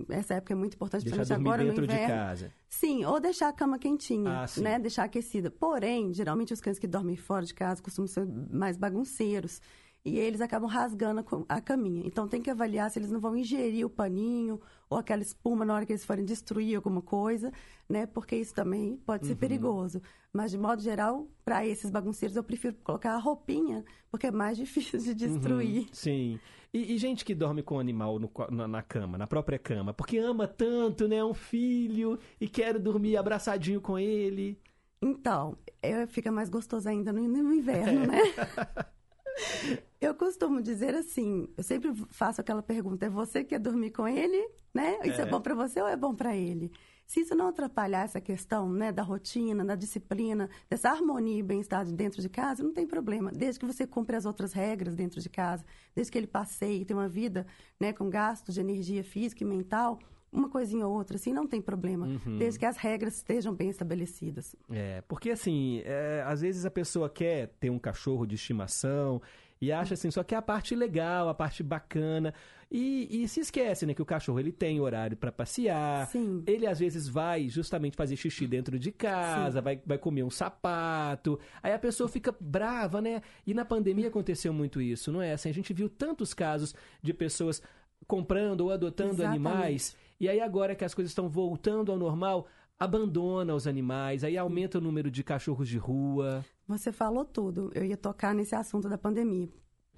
Essa 0.09 0.35
época 0.35 0.53
é 0.53 0.55
muito 0.55 0.73
importante, 0.73 1.03
Deixar 1.03 1.17
principalmente 1.17 1.47
agora 1.47 1.63
dentro 1.63 1.81
no 1.81 1.87
de 1.87 1.93
inverno. 1.93 2.13
casa. 2.15 2.53
Sim, 2.67 3.05
ou 3.05 3.19
deixar 3.19 3.49
a 3.49 3.53
cama 3.53 3.77
quentinha, 3.77 4.43
Ah, 4.43 4.45
né? 4.59 4.79
Deixar 4.79 5.03
aquecida. 5.03 5.51
Porém, 5.51 6.11
geralmente 6.11 6.51
os 6.51 6.59
cães 6.59 6.79
que 6.79 6.87
dormem 6.87 7.15
fora 7.15 7.45
de 7.45 7.53
casa 7.53 7.79
costumam 7.81 8.07
ser 8.07 8.25
mais 8.51 8.75
bagunceiros. 8.75 9.61
E 10.05 10.19
eles 10.19 10.41
acabam 10.41 10.69
rasgando 10.69 11.23
a 11.47 11.61
caminha. 11.61 12.05
Então 12.05 12.27
tem 12.27 12.41
que 12.41 12.49
avaliar 12.49 12.91
se 12.91 12.99
eles 12.99 13.09
não 13.09 13.21
vão 13.21 13.37
ingerir 13.37 13.85
o 13.85 13.89
paninho 13.89 14.59
ou 14.89 14.97
aquela 14.97 15.21
espuma 15.21 15.63
na 15.63 15.73
hora 15.73 15.85
que 15.85 15.93
eles 15.93 16.03
forem 16.03 16.25
destruir 16.25 16.75
alguma 16.75 17.01
coisa, 17.01 17.53
né? 17.87 18.05
Porque 18.05 18.35
isso 18.35 18.53
também 18.53 18.97
pode 19.05 19.25
ser 19.25 19.31
Uhum. 19.33 19.39
perigoso. 19.39 20.01
Mas, 20.33 20.51
de 20.51 20.57
modo 20.57 20.81
geral, 20.81 21.27
para 21.45 21.65
esses 21.65 21.89
bagunceiros, 21.89 22.35
eu 22.35 22.43
prefiro 22.43 22.75
colocar 22.83 23.13
a 23.13 23.17
roupinha, 23.17 23.85
porque 24.11 24.27
é 24.27 24.31
mais 24.31 24.57
difícil 24.57 24.99
de 24.99 25.13
destruir. 25.13 25.83
Uhum, 25.83 25.87
sim. 25.93 26.39
E, 26.73 26.93
e 26.95 26.97
gente 26.97 27.23
que 27.23 27.33
dorme 27.35 27.63
com 27.63 27.75
o 27.75 27.79
animal 27.79 28.19
no 28.19 28.29
na, 28.51 28.67
na 28.67 28.81
cama, 28.81 29.17
na 29.17 29.27
própria 29.27 29.57
cama, 29.59 29.93
porque 29.93 30.17
ama 30.17 30.47
tanto, 30.47 31.07
né? 31.07 31.23
Um 31.23 31.33
filho 31.33 32.19
e 32.41 32.47
quer 32.49 32.77
dormir 32.77 33.15
abraçadinho 33.15 33.79
com 33.79 33.97
ele. 33.97 34.59
Então, 35.01 35.57
é, 35.81 36.05
fica 36.07 36.31
mais 36.31 36.49
gostoso 36.49 36.89
ainda 36.89 37.13
no, 37.13 37.21
no 37.27 37.53
inverno, 37.53 38.05
né? 38.07 38.17
Eu 40.01 40.13
costumo 40.13 40.61
dizer 40.61 40.93
assim, 40.95 41.47
eu 41.55 41.63
sempre 41.63 41.93
faço 42.09 42.41
aquela 42.41 42.61
pergunta, 42.61 43.05
é 43.05 43.09
você 43.09 43.41
que 43.41 43.51
quer 43.51 43.59
dormir 43.59 43.91
com 43.91 44.05
ele, 44.05 44.49
né? 44.73 44.99
Isso 45.05 45.21
é, 45.21 45.23
É. 45.23 45.25
bom 45.25 45.39
para 45.39 45.55
você 45.55 45.81
ou 45.81 45.87
é 45.87 45.95
bom 45.95 46.13
para 46.13 46.35
ele? 46.35 46.71
Se 47.07 47.21
isso 47.21 47.33
não 47.35 47.47
atrapalhar 47.47 48.03
essa 48.03 48.19
questão, 48.19 48.69
né, 48.69 48.91
da 48.91 49.01
rotina, 49.01 49.63
da 49.63 49.75
disciplina, 49.75 50.49
dessa 50.69 50.89
harmonia 50.89 51.39
e 51.39 51.43
bem-estar 51.43 51.85
de 51.85 51.93
dentro 51.93 52.21
de 52.21 52.27
casa, 52.27 52.61
não 52.63 52.73
tem 52.73 52.85
problema, 52.85 53.31
desde 53.31 53.59
que 53.61 53.65
você 53.65 53.87
cumpra 53.87 54.17
as 54.17 54.25
outras 54.25 54.51
regras 54.51 54.93
dentro 54.93 55.21
de 55.21 55.29
casa, 55.29 55.63
desde 55.95 56.11
que 56.11 56.17
ele 56.17 56.27
passeie 56.27 56.81
e 56.81 56.85
tenha 56.85 56.99
uma 56.99 57.07
vida, 57.09 57.47
né, 57.79 57.93
com 57.93 58.09
gastos 58.09 58.55
de 58.55 58.61
energia 58.61 59.03
física 59.05 59.41
e 59.43 59.47
mental, 59.47 59.99
uma 60.33 60.49
coisinha 60.49 60.87
ou 60.87 60.93
outra, 60.97 61.15
assim, 61.15 61.31
não 61.31 61.45
tem 61.47 61.61
problema, 61.61 62.07
Uhum. 62.07 62.37
desde 62.37 62.59
que 62.59 62.65
as 62.65 62.77
regras 62.77 63.17
estejam 63.17 63.53
bem 63.53 63.69
estabelecidas. 63.69 64.55
É, 64.71 65.01
porque 65.07 65.29
assim, 65.31 65.81
é, 65.85 66.23
às 66.25 66.41
vezes 66.41 66.65
a 66.65 66.71
pessoa 66.71 67.09
quer 67.09 67.49
ter 67.59 67.69
um 67.69 67.79
cachorro 67.79 68.25
de 68.25 68.35
estimação 68.35 69.21
E 69.61 69.71
acha 69.71 69.93
assim, 69.93 70.11
só 70.11 70.23
que 70.23 70.35
é 70.35 70.37
a 70.37 70.41
parte 70.41 70.75
legal, 70.75 71.29
a 71.29 71.33
parte 71.33 71.63
bacana. 71.63 72.33
E, 72.69 73.23
e 73.23 73.27
se 73.29 73.39
esquece, 73.39 73.85
né, 73.85 73.93
que 73.93 74.01
o 74.01 74.05
cachorro 74.05 74.37
ele 74.37 74.51
tem 74.51 74.81
horário 74.81 75.15
para 75.15 75.31
passear. 75.31 76.05
Sim. 76.07 76.43
Ele 76.45 76.67
às 76.67 76.79
vezes 76.79 77.07
vai 77.07 77.47
justamente 77.47 77.95
fazer 77.95 78.17
xixi 78.17 78.45
dentro 78.45 78.77
de 78.77 78.91
casa, 78.91 79.61
vai, 79.61 79.79
vai 79.85 79.97
comer 79.97 80.23
um 80.23 80.29
sapato. 80.29 81.39
Aí 81.61 81.71
a 81.71 81.79
pessoa 81.79 82.09
fica 82.09 82.35
brava, 82.41 82.99
né? 83.01 83.21
E 83.47 83.53
na 83.53 83.63
pandemia 83.63 84.09
aconteceu 84.09 84.51
muito 84.51 84.81
isso, 84.81 85.13
não 85.13 85.21
é? 85.21 85.31
Assim, 85.31 85.47
a 85.49 85.53
gente 85.53 85.71
viu 85.73 85.87
tantos 85.87 86.33
casos 86.33 86.75
de 87.01 87.13
pessoas 87.13 87.61
comprando 88.05 88.61
ou 88.61 88.71
adotando 88.71 89.13
Exatamente. 89.13 89.47
animais. 89.47 89.95
E 90.23 90.29
aí 90.29 90.39
agora 90.39 90.73
que 90.73 90.85
as 90.85 90.93
coisas 90.93 91.11
estão 91.11 91.27
voltando 91.27 91.91
ao 91.91 91.97
normal, 91.97 92.47
abandona 92.79 93.53
os 93.53 93.67
animais, 93.67 94.23
aí 94.23 94.37
aumenta 94.37 94.77
o 94.77 94.81
número 94.81 95.11
de 95.11 95.21
cachorros 95.21 95.67
de 95.67 95.77
rua. 95.77 96.45
Você 96.65 96.93
falou 96.93 97.25
tudo. 97.25 97.69
Eu 97.75 97.83
ia 97.83 97.97
tocar 97.97 98.33
nesse 98.33 98.55
assunto 98.55 98.87
da 98.87 98.97
pandemia. 98.97 99.49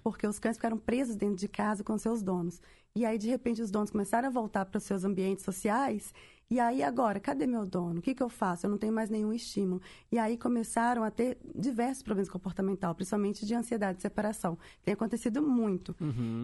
Porque 0.03 0.25
os 0.25 0.39
cães 0.39 0.57
ficaram 0.57 0.79
presos 0.79 1.15
dentro 1.15 1.35
de 1.35 1.47
casa 1.47 1.83
com 1.83 1.95
seus 1.99 2.23
donos. 2.23 2.59
E 2.95 3.05
aí, 3.05 3.19
de 3.19 3.29
repente, 3.29 3.61
os 3.61 3.69
donos 3.69 3.91
começaram 3.91 4.27
a 4.27 4.31
voltar 4.31 4.65
para 4.65 4.79
os 4.79 4.83
seus 4.83 5.03
ambientes 5.03 5.45
sociais. 5.45 6.11
E 6.49 6.59
aí, 6.59 6.83
agora, 6.83 7.19
cadê 7.19 7.47
meu 7.47 7.65
dono? 7.65 7.99
O 7.99 8.01
que, 8.03 8.13
que 8.13 8.21
eu 8.21 8.29
faço? 8.29 8.67
Eu 8.67 8.69
não 8.69 8.77
tenho 8.77 8.93
mais 8.93 9.09
nenhum 9.09 9.33
estímulo. 9.33 9.81
E 10.11 10.19
aí 10.19 10.37
começaram 10.37 11.03
a 11.03 11.09
ter 11.09 11.39
diversos 11.55 12.03
problemas 12.03 12.29
comportamentais, 12.29 12.93
principalmente 12.95 13.45
de 13.47 13.55
ansiedade 13.55 13.97
de 13.97 14.03
separação. 14.03 14.55
Tem 14.83 14.93
acontecido 14.93 15.41
muito. 15.41 15.95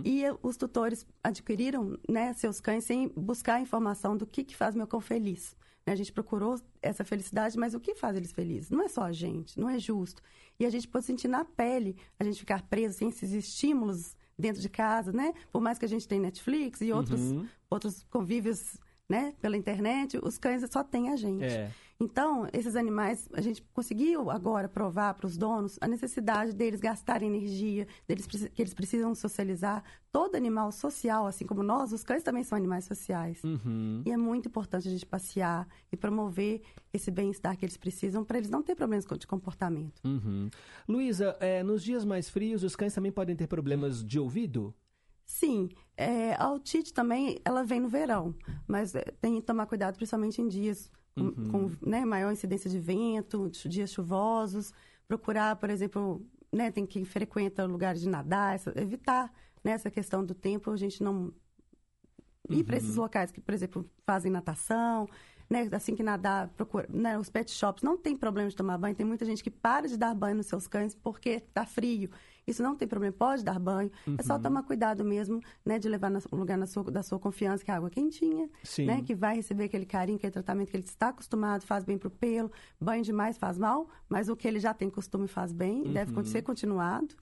E 0.03 0.25
eh, 0.25 0.35
os 0.41 0.57
tutores 0.57 1.05
adquiriram 1.23 1.99
né, 2.09 2.33
seus 2.33 2.59
cães 2.59 2.83
sem 2.83 3.09
buscar 3.15 3.55
a 3.55 3.61
informação 3.61 4.17
do 4.17 4.25
que, 4.25 4.43
que 4.43 4.55
faz 4.55 4.73
meu 4.75 4.87
cão 4.87 4.99
feliz. 4.99 5.55
Né, 5.85 5.93
A 5.93 5.95
gente 5.95 6.11
procurou 6.11 6.59
essa 6.81 7.03
felicidade, 7.05 7.55
mas 7.55 7.75
o 7.75 7.79
que 7.79 7.93
faz 7.93 8.15
eles 8.17 8.31
felizes? 8.31 8.71
Não 8.71 8.81
é 8.81 8.87
só 8.87 9.03
a 9.03 9.11
gente, 9.11 9.59
não 9.59 9.69
é 9.69 9.77
justo. 9.77 10.23
E 10.59 10.65
a 10.65 10.69
gente 10.71 10.87
pode 10.87 11.05
sentir 11.05 11.27
na 11.27 11.45
pele, 11.45 11.95
a 12.19 12.23
gente 12.23 12.39
ficar 12.39 12.63
preso 12.63 12.97
sem 12.97 13.09
esses 13.09 13.31
estímulos 13.33 14.15
dentro 14.37 14.59
de 14.63 14.69
casa, 14.69 15.11
né? 15.11 15.31
Por 15.51 15.61
mais 15.61 15.77
que 15.77 15.85
a 15.85 15.87
gente 15.87 16.07
tenha 16.07 16.23
Netflix 16.23 16.81
e 16.81 16.91
outros, 16.91 17.21
Uhum. 17.21 17.45
outros 17.69 18.03
convívios 18.09 18.77
né, 19.11 19.33
pela 19.41 19.57
internet, 19.57 20.17
os 20.23 20.37
cães 20.37 20.65
só 20.71 20.81
têm 20.85 21.09
a 21.09 21.17
gente. 21.17 21.43
É. 21.43 21.69
Então, 21.99 22.47
esses 22.51 22.75
animais, 22.75 23.29
a 23.31 23.41
gente 23.41 23.61
conseguiu 23.73 24.31
agora 24.31 24.67
provar 24.67 25.13
para 25.13 25.27
os 25.27 25.37
donos 25.37 25.77
a 25.79 25.87
necessidade 25.87 26.51
deles 26.51 26.79
gastarem 26.79 27.29
energia, 27.29 27.85
deles, 28.07 28.25
que 28.25 28.49
eles 28.57 28.73
precisam 28.73 29.13
socializar. 29.13 29.83
Todo 30.11 30.35
animal 30.35 30.71
social, 30.71 31.27
assim 31.27 31.45
como 31.45 31.61
nós, 31.61 31.93
os 31.93 32.03
cães 32.03 32.23
também 32.23 32.43
são 32.43 32.57
animais 32.57 32.85
sociais. 32.85 33.43
Uhum. 33.43 34.01
E 34.03 34.11
é 34.11 34.17
muito 34.17 34.47
importante 34.47 34.87
a 34.87 34.91
gente 34.91 35.05
passear 35.05 35.67
e 35.91 35.97
promover 35.97 36.63
esse 36.91 37.11
bem-estar 37.11 37.55
que 37.55 37.65
eles 37.65 37.77
precisam 37.77 38.23
para 38.23 38.39
eles 38.39 38.49
não 38.49 38.63
terem 38.63 38.77
problemas 38.77 39.05
de 39.05 39.27
comportamento. 39.27 40.01
Uhum. 40.03 40.49
Luísa, 40.89 41.37
é, 41.39 41.61
nos 41.61 41.83
dias 41.83 42.03
mais 42.03 42.29
frios, 42.29 42.63
os 42.63 42.75
cães 42.75 42.95
também 42.95 43.11
podem 43.11 43.35
ter 43.35 43.45
problemas 43.45 44.03
de 44.03 44.17
ouvido? 44.17 44.73
Sim, 45.31 45.69
é, 45.95 46.33
a 46.35 46.51
otite 46.51 46.93
também, 46.93 47.39
ela 47.45 47.63
vem 47.63 47.79
no 47.79 47.87
verão, 47.87 48.35
mas 48.67 48.93
é, 48.93 49.01
tem 49.21 49.35
que 49.35 49.41
tomar 49.41 49.65
cuidado 49.65 49.95
principalmente 49.95 50.41
em 50.41 50.47
dias 50.47 50.91
com, 51.15 51.23
Uhum. 51.23 51.47
com, 51.79 51.89
né, 51.89 52.03
maior 52.03 52.31
incidência 52.33 52.69
de 52.69 52.77
vento, 52.77 53.49
dias 53.65 53.91
chuvosos, 53.93 54.73
procurar, 55.07 55.55
por 55.55 55.69
exemplo, 55.69 56.21
né, 56.51 56.69
tem 56.69 56.85
quem 56.85 57.05
frequenta 57.05 57.65
lugares 57.65 58.01
de 58.01 58.09
nadar, 58.09 58.55
essa- 58.55 58.73
evitar 58.75 59.31
né, 59.63 59.71
essa 59.71 59.89
questão 59.89 60.23
do 60.23 60.35
tempo, 60.35 60.69
a 60.69 60.75
gente 60.75 61.01
não 61.01 61.33
ir 62.49 62.63
para 62.65 62.75
Uhum. 62.75 62.77
esses 62.77 62.95
locais 62.97 63.31
que, 63.31 63.39
por 63.39 63.53
exemplo, 63.53 63.89
fazem 64.05 64.29
natação, 64.31 65.07
né, 65.49 65.67
assim 65.71 65.95
que 65.95 66.03
nadar, 66.03 66.49
procura, 66.49 66.87
né, 66.89 67.17
os 67.17 67.29
pet 67.29 67.49
shops 67.51 67.83
não 67.83 67.97
tem 67.97 68.17
problema 68.17 68.49
de 68.49 68.55
tomar 68.55 68.77
banho, 68.77 68.95
tem 68.95 69.05
muita 69.05 69.25
gente 69.25 69.41
que 69.43 69.49
para 69.51 69.87
de 69.87 69.97
dar 69.97 70.13
banho 70.13 70.35
nos 70.35 70.47
seus 70.47 70.67
cães 70.67 70.93
porque 70.93 71.39
tá 71.53 71.65
frio. 71.65 72.09
Isso 72.47 72.63
não 72.63 72.75
tem 72.75 72.87
problema, 72.87 73.13
pode 73.13 73.43
dar 73.43 73.59
banho. 73.59 73.91
É 74.17 74.23
só 74.23 74.35
Uhum. 74.35 74.41
tomar 74.41 74.63
cuidado 74.63 75.05
mesmo, 75.05 75.39
né, 75.65 75.77
de 75.77 75.87
levar 75.87 76.09
no 76.09 76.19
lugar 76.31 76.57
na 76.57 76.65
sua, 76.65 76.83
da 76.85 77.03
sua 77.03 77.19
confiança, 77.19 77.63
que 77.63 77.69
é 77.71 77.73
água 77.73 77.89
quentinha, 77.89 78.49
Sim. 78.63 78.85
né, 78.85 79.01
que 79.01 79.13
vai 79.15 79.35
receber 79.35 79.65
aquele 79.65 79.85
carinho, 79.85 80.17
aquele 80.17 80.31
tratamento 80.31 80.69
que 80.71 80.77
ele 80.77 80.83
está 80.83 81.09
acostumado, 81.09 81.63
faz 81.63 81.83
bem 81.83 81.97
pro 81.97 82.09
pelo. 82.09 82.51
Banho 82.79 83.03
demais 83.03 83.37
faz 83.37 83.57
mal, 83.57 83.87
mas 84.09 84.27
o 84.29 84.35
que 84.35 84.47
ele 84.47 84.59
já 84.59 84.73
tem 84.73 84.89
costume 84.89 85.27
faz 85.27 85.53
bem, 85.53 85.85
e 85.87 85.89
deve 85.93 86.13
Uhum. 86.15 86.23
ser 86.25 86.41
continuado. 86.41 87.15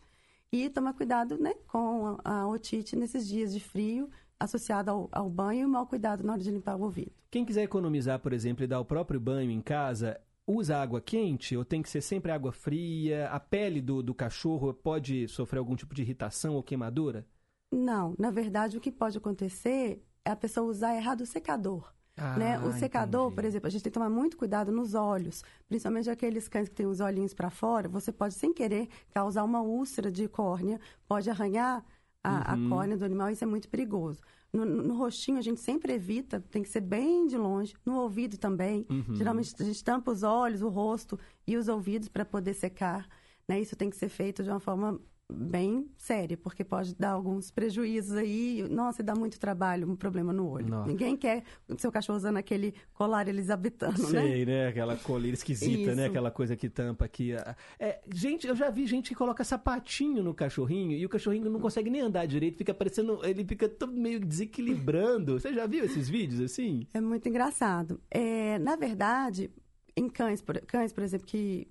E 0.51 0.69
tomar 0.69 0.93
cuidado, 0.93 1.37
né, 1.37 1.53
com 1.67 2.17
a, 2.23 2.39
a 2.41 2.47
otite 2.47 2.95
nesses 2.95 3.27
dias 3.27 3.53
de 3.53 3.59
frio, 3.59 4.09
associado 4.39 4.89
ao, 4.89 5.09
ao 5.11 5.29
banho 5.29 5.61
e 5.61 5.65
o 5.65 5.69
mau 5.69 5.85
cuidado 5.85 6.23
na 6.23 6.33
hora 6.33 6.41
de 6.41 6.49
limpar 6.49 6.75
o 6.75 6.81
ouvido. 6.83 7.11
Quem 7.29 7.45
quiser 7.45 7.63
economizar, 7.63 8.19
por 8.19 8.33
exemplo, 8.33 8.63
e 8.63 8.67
dar 8.67 8.79
o 8.79 8.85
próprio 8.85 9.19
banho 9.19 9.51
em 9.51 9.61
casa, 9.61 10.19
usa 10.49 10.77
água 10.77 10.99
quente 10.99 11.55
ou 11.55 11.63
tem 11.63 11.81
que 11.81 11.89
ser 11.89 12.01
sempre 12.01 12.31
água 12.31 12.51
fria? 12.51 13.29
A 13.29 13.39
pele 13.39 13.81
do, 13.81 14.01
do 14.01 14.15
cachorro 14.15 14.73
pode 14.73 15.27
sofrer 15.27 15.59
algum 15.59 15.75
tipo 15.75 15.93
de 15.93 16.01
irritação 16.01 16.55
ou 16.55 16.63
queimadura? 16.63 17.25
Não, 17.71 18.15
na 18.17 18.31
verdade, 18.31 18.75
o 18.75 18.81
que 18.81 18.91
pode 18.91 19.17
acontecer 19.17 20.03
é 20.25 20.31
a 20.31 20.35
pessoa 20.35 20.67
usar 20.67 20.95
errado 20.95 21.21
o 21.21 21.25
secador. 21.25 21.93
Ah, 22.17 22.35
né? 22.37 22.59
O 22.59 22.73
secador, 22.73 23.31
por 23.31 23.45
exemplo, 23.45 23.67
a 23.67 23.69
gente 23.69 23.83
tem 23.83 23.91
que 23.91 23.97
tomar 23.97 24.09
muito 24.09 24.35
cuidado 24.35 24.71
nos 24.71 24.93
olhos, 24.93 25.41
principalmente 25.69 26.09
aqueles 26.09 26.49
cães 26.49 26.67
que 26.67 26.75
têm 26.75 26.85
os 26.85 26.99
olhinhos 26.99 27.33
para 27.33 27.49
fora. 27.49 27.87
Você 27.87 28.11
pode, 28.11 28.33
sem 28.33 28.51
querer, 28.51 28.89
causar 29.13 29.43
uma 29.43 29.61
úlcera 29.61 30.11
de 30.11 30.27
córnea, 30.27 30.81
pode 31.07 31.29
arranhar 31.29 31.85
a, 32.23 32.55
Uhum. 32.57 32.65
a 32.67 32.69
córnea 32.69 32.97
do 32.97 33.05
animal, 33.05 33.29
isso 33.29 33.43
é 33.43 33.47
muito 33.47 33.69
perigoso. 33.69 34.21
No, 34.51 34.65
no- 34.65 34.97
rostinho, 34.97 35.37
a 35.37 35.41
gente 35.41 35.59
sempre 35.61 35.93
evita, 35.93 36.39
tem 36.51 36.63
que 36.63 36.69
ser 36.69 36.81
bem 36.81 37.27
de 37.27 37.37
longe. 37.37 37.75
No 37.85 37.97
ouvido 37.99 38.37
também. 38.37 38.85
Uhum. 38.89 39.15
Geralmente, 39.15 39.53
a 39.59 39.63
gente 39.63 39.83
tampa 39.83 40.11
os 40.11 40.23
olhos, 40.23 40.61
o 40.61 40.69
rosto 40.69 41.19
e 41.47 41.55
os 41.55 41.67
ouvidos 41.67 42.07
para 42.09 42.25
poder 42.25 42.53
secar. 42.55 43.07
Né? 43.47 43.59
Isso 43.61 43.75
tem 43.75 43.89
que 43.89 43.95
ser 43.95 44.09
feito 44.09 44.43
de 44.43 44.49
uma 44.49 44.59
forma 44.59 44.99
bem 45.31 45.87
séria, 45.97 46.35
porque 46.35 46.63
pode 46.63 46.95
dar 46.95 47.11
alguns 47.11 47.51
prejuízos 47.51 48.17
aí. 48.17 48.65
Nossa, 48.69 49.03
dá 49.03 49.13
muito 49.13 49.39
trabalho, 49.39 49.89
um 49.89 49.95
problema 49.95 50.33
no 50.33 50.49
olho. 50.49 50.67
Nossa. 50.67 50.89
Ninguém 50.89 51.15
quer 51.15 51.43
o 51.67 51.77
seu 51.77 51.91
cachorro 51.91 52.17
usando 52.17 52.37
aquele 52.37 52.73
colar 52.93 53.27
elisabetano, 53.27 54.09
né? 54.09 54.21
Sei, 54.21 54.45
né? 54.45 54.67
Aquela 54.67 54.95
coleira 54.97 55.35
esquisita, 55.35 55.93
né? 55.93 56.07
Aquela 56.07 56.31
coisa 56.31 56.55
que 56.55 56.69
tampa 56.69 57.05
aqui. 57.05 57.33
É, 57.79 58.01
gente, 58.13 58.47
eu 58.47 58.55
já 58.55 58.69
vi 58.69 58.87
gente 58.87 59.09
que 59.09 59.15
coloca 59.15 59.43
sapatinho 59.43 60.23
no 60.23 60.33
cachorrinho 60.33 60.97
e 60.97 61.05
o 61.05 61.09
cachorrinho 61.09 61.49
não 61.49 61.59
consegue 61.59 61.89
nem 61.89 62.01
andar 62.01 62.25
direito, 62.25 62.57
fica 62.57 62.73
parecendo. 62.73 63.19
Ele 63.23 63.45
fica 63.45 63.69
todo 63.69 63.93
meio 63.93 64.19
desequilibrando. 64.19 65.39
Você 65.39 65.53
já 65.53 65.67
viu 65.67 65.85
esses 65.85 66.09
vídeos 66.09 66.41
assim? 66.41 66.87
É 66.93 66.99
muito 66.99 67.29
engraçado. 67.29 68.01
É, 68.09 68.57
na 68.59 68.75
verdade, 68.75 69.51
em 69.95 70.09
cães, 70.09 70.41
por, 70.41 70.59
cães, 70.61 70.91
por 70.91 71.03
exemplo, 71.03 71.27
que 71.27 71.67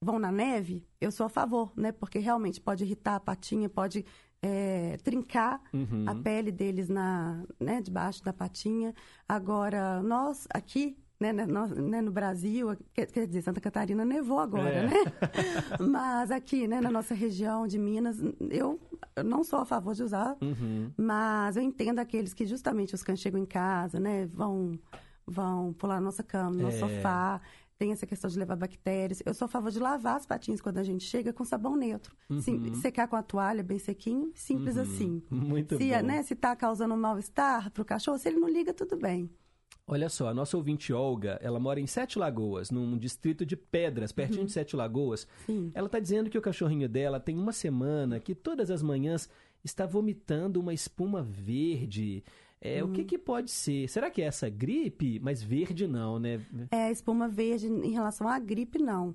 vão 0.00 0.18
na 0.18 0.30
neve, 0.30 0.84
eu 1.00 1.10
sou 1.10 1.26
a 1.26 1.28
favor, 1.28 1.72
né? 1.76 1.92
Porque 1.92 2.18
realmente 2.18 2.60
pode 2.60 2.84
irritar 2.84 3.16
a 3.16 3.20
patinha, 3.20 3.68
pode 3.68 4.04
é, 4.42 4.98
trincar 5.02 5.60
Uhum. 5.72 6.04
a 6.06 6.14
pele 6.14 6.52
deles 6.52 6.88
na, 6.88 7.42
né, 7.58 7.80
debaixo 7.80 8.22
da 8.22 8.32
patinha. 8.32 8.94
Agora, 9.28 10.02
nós 10.02 10.46
aqui, 10.52 10.96
né, 11.18 11.32
né, 11.32 11.46
nós, 11.46 11.70
né, 11.70 12.02
no 12.02 12.12
Brasil, 12.12 12.76
quer, 12.92 13.26
dizer, 13.26 13.42
Santa 13.42 13.60
Catarina 13.60 14.04
nevou 14.04 14.38
agora, 14.38 14.68
É. 14.68 14.86
né? 14.86 14.92
Mas 15.90 16.30
aqui, 16.30 16.68
né, 16.68 16.80
na 16.80 16.90
nossa 16.90 17.14
região 17.14 17.66
de 17.66 17.78
Minas, 17.78 18.18
eu 18.50 18.78
não 19.24 19.42
sou 19.42 19.58
a 19.60 19.64
favor 19.64 19.94
de 19.94 20.02
usar 20.02 20.36
Uhum. 20.42 20.92
mas 20.98 21.56
eu 21.56 21.62
entendo 21.62 21.98
aqueles 21.98 22.34
que 22.34 22.44
justamente 22.46 22.94
os 22.94 23.02
cães 23.02 23.18
chegam 23.18 23.40
em 23.40 23.46
casa, 23.46 23.98
né? 23.98 24.26
Vão, 24.26 24.78
vão 25.26 25.72
pular 25.72 25.94
na 25.96 26.02
nossa 26.02 26.22
cama, 26.22 26.50
no 26.50 26.62
nosso 26.64 26.76
É. 26.76 26.80
sofá. 26.80 27.40
Tem 27.78 27.92
essa 27.92 28.06
questão 28.06 28.30
de 28.30 28.38
levar 28.38 28.56
bactérias. 28.56 29.22
Eu 29.24 29.34
sou 29.34 29.44
a 29.46 29.48
favor 29.48 29.70
de 29.70 29.78
lavar 29.78 30.16
as 30.16 30.24
patinhas 30.24 30.60
quando 30.62 30.78
a 30.78 30.82
gente 30.82 31.04
chega 31.04 31.32
com 31.32 31.44
sabão 31.44 31.76
neutro. 31.76 32.16
Sim, 32.40 32.56
Uhum. 32.68 32.74
secar 32.76 33.06
com 33.06 33.16
a 33.16 33.22
toalha 33.22 33.62
bem 33.62 33.78
sequinho, 33.78 34.32
simples 34.34 34.76
Uhum. 34.76 34.82
assim. 34.82 35.22
Muito 35.30 35.76
se, 35.76 35.90
bom. 35.90 36.02
né, 36.06 36.22
se 36.22 36.34
tá 36.34 36.56
causando 36.56 36.94
um 36.94 36.96
mal-estar 36.96 37.70
pro 37.72 37.84
cachorro, 37.84 38.16
se 38.18 38.28
ele 38.28 38.38
não 38.40 38.48
liga, 38.48 38.72
tudo 38.72 38.96
bem. 38.96 39.28
Olha 39.88 40.08
só, 40.08 40.28
a 40.28 40.34
nossa 40.34 40.56
ouvinte 40.56 40.92
Olga, 40.92 41.38
ela 41.40 41.60
mora 41.60 41.78
em 41.78 41.86
Sete 41.86 42.18
Lagoas, 42.18 42.70
num 42.72 42.98
distrito 42.98 43.46
de 43.46 43.56
Pedras, 43.56 44.10
pertinho 44.10 44.40
Uhum. 44.40 44.46
de 44.46 44.52
Sete 44.52 44.74
Lagoas. 44.74 45.28
Sim. 45.44 45.70
Ela 45.74 45.86
está 45.86 46.00
dizendo 46.00 46.28
que 46.30 46.38
o 46.38 46.42
cachorrinho 46.42 46.88
dela 46.88 47.20
tem 47.20 47.38
uma 47.38 47.52
semana 47.52 48.18
que 48.18 48.34
todas 48.34 48.70
as 48.70 48.82
manhãs 48.82 49.28
está 49.62 49.84
vomitando 49.86 50.58
uma 50.60 50.72
espuma 50.74 51.22
verde. 51.22 52.24
É, 52.60 52.82
O 52.82 52.88
que, 52.88 53.00
Uhum. 53.02 53.06
que 53.06 53.18
pode 53.18 53.50
ser? 53.50 53.88
Será 53.88 54.10
que 54.10 54.22
é 54.22 54.24
essa 54.26 54.48
gripe? 54.48 55.20
Mas 55.20 55.42
verde 55.42 55.86
não, 55.86 56.18
né? 56.18 56.40
É, 56.70 56.90
espuma 56.90 57.28
verde 57.28 57.66
em 57.68 57.90
relação 57.90 58.26
à 58.28 58.38
gripe, 58.38 58.78
não. 58.78 59.14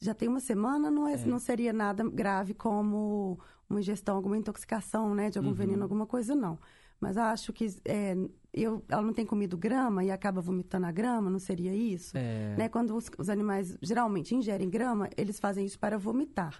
Já 0.00 0.14
tem 0.14 0.28
uma 0.28 0.40
semana, 0.40 0.90
não, 0.90 1.06
é, 1.08 1.14
É. 1.14 1.26
não 1.26 1.38
seria 1.40 1.72
nada 1.72 2.08
grave 2.08 2.54
como 2.54 3.38
uma 3.68 3.80
ingestão, 3.80 4.14
alguma 4.16 4.36
intoxicação, 4.38 5.14
né? 5.14 5.28
De 5.28 5.38
algum 5.38 5.50
Uhum. 5.50 5.54
veneno, 5.56 5.82
alguma 5.82 6.06
coisa, 6.06 6.34
não. 6.34 6.58
Mas 7.00 7.16
acho 7.16 7.52
que 7.52 7.66
é, 7.84 8.16
eu, 8.52 8.82
ela 8.88 9.02
não 9.02 9.12
tem 9.12 9.26
comido 9.26 9.56
grama 9.56 10.04
e 10.04 10.10
acaba 10.10 10.40
vomitando 10.40 10.86
a 10.86 10.92
grama, 10.92 11.28
não 11.30 11.38
seria 11.38 11.74
isso? 11.74 12.16
É. 12.16 12.54
Né? 12.56 12.68
Quando 12.68 12.94
os, 12.96 13.10
os 13.18 13.28
animais 13.28 13.76
geralmente 13.82 14.34
ingerem 14.34 14.68
grama, 14.70 15.08
eles 15.16 15.38
fazem 15.38 15.64
isso 15.66 15.78
para 15.78 15.98
vomitar. 15.98 16.58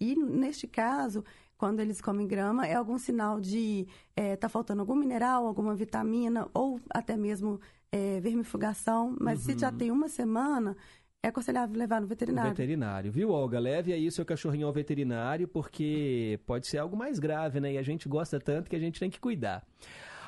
E 0.00 0.14
neste 0.16 0.66
caso, 0.66 1.24
quando 1.58 1.80
eles 1.80 2.00
comem 2.00 2.26
grama, 2.26 2.66
é 2.66 2.74
algum 2.74 2.98
sinal 2.98 3.40
de 3.40 3.86
estar 4.16 4.48
faltando 4.48 4.80
algum 4.82 4.94
mineral, 4.94 5.46
alguma 5.46 5.74
vitamina 5.74 6.48
ou 6.52 6.80
até 6.90 7.16
mesmo 7.16 7.60
é, 7.90 8.20
vermifugação. 8.20 9.16
Mas 9.20 9.40
se 9.40 9.58
já 9.58 9.70
Uhum. 9.70 9.76
tem 9.78 9.90
uma 9.90 10.08
semana, 10.08 10.76
é 11.22 11.28
aconselhável 11.28 11.76
levar 11.76 12.00
no 12.00 12.06
veterinário. 12.06 12.50
Veterinário, 12.50 13.10
viu, 13.10 13.30
Olga? 13.30 13.58
Leve 13.58 13.92
aí 13.92 14.06
o 14.06 14.12
seu 14.12 14.24
cachorrinho 14.24 14.66
ao 14.66 14.72
veterinário, 14.72 15.48
porque 15.48 16.38
pode 16.46 16.66
ser 16.66 16.78
algo 16.78 16.96
mais 16.96 17.18
grave, 17.18 17.58
né? 17.58 17.72
E 17.72 17.78
a 17.78 17.82
gente 17.82 18.08
gosta 18.08 18.38
tanto 18.38 18.68
que 18.70 18.76
a 18.76 18.78
gente 18.78 19.00
tem 19.00 19.10
que 19.10 19.18
cuidar. 19.18 19.64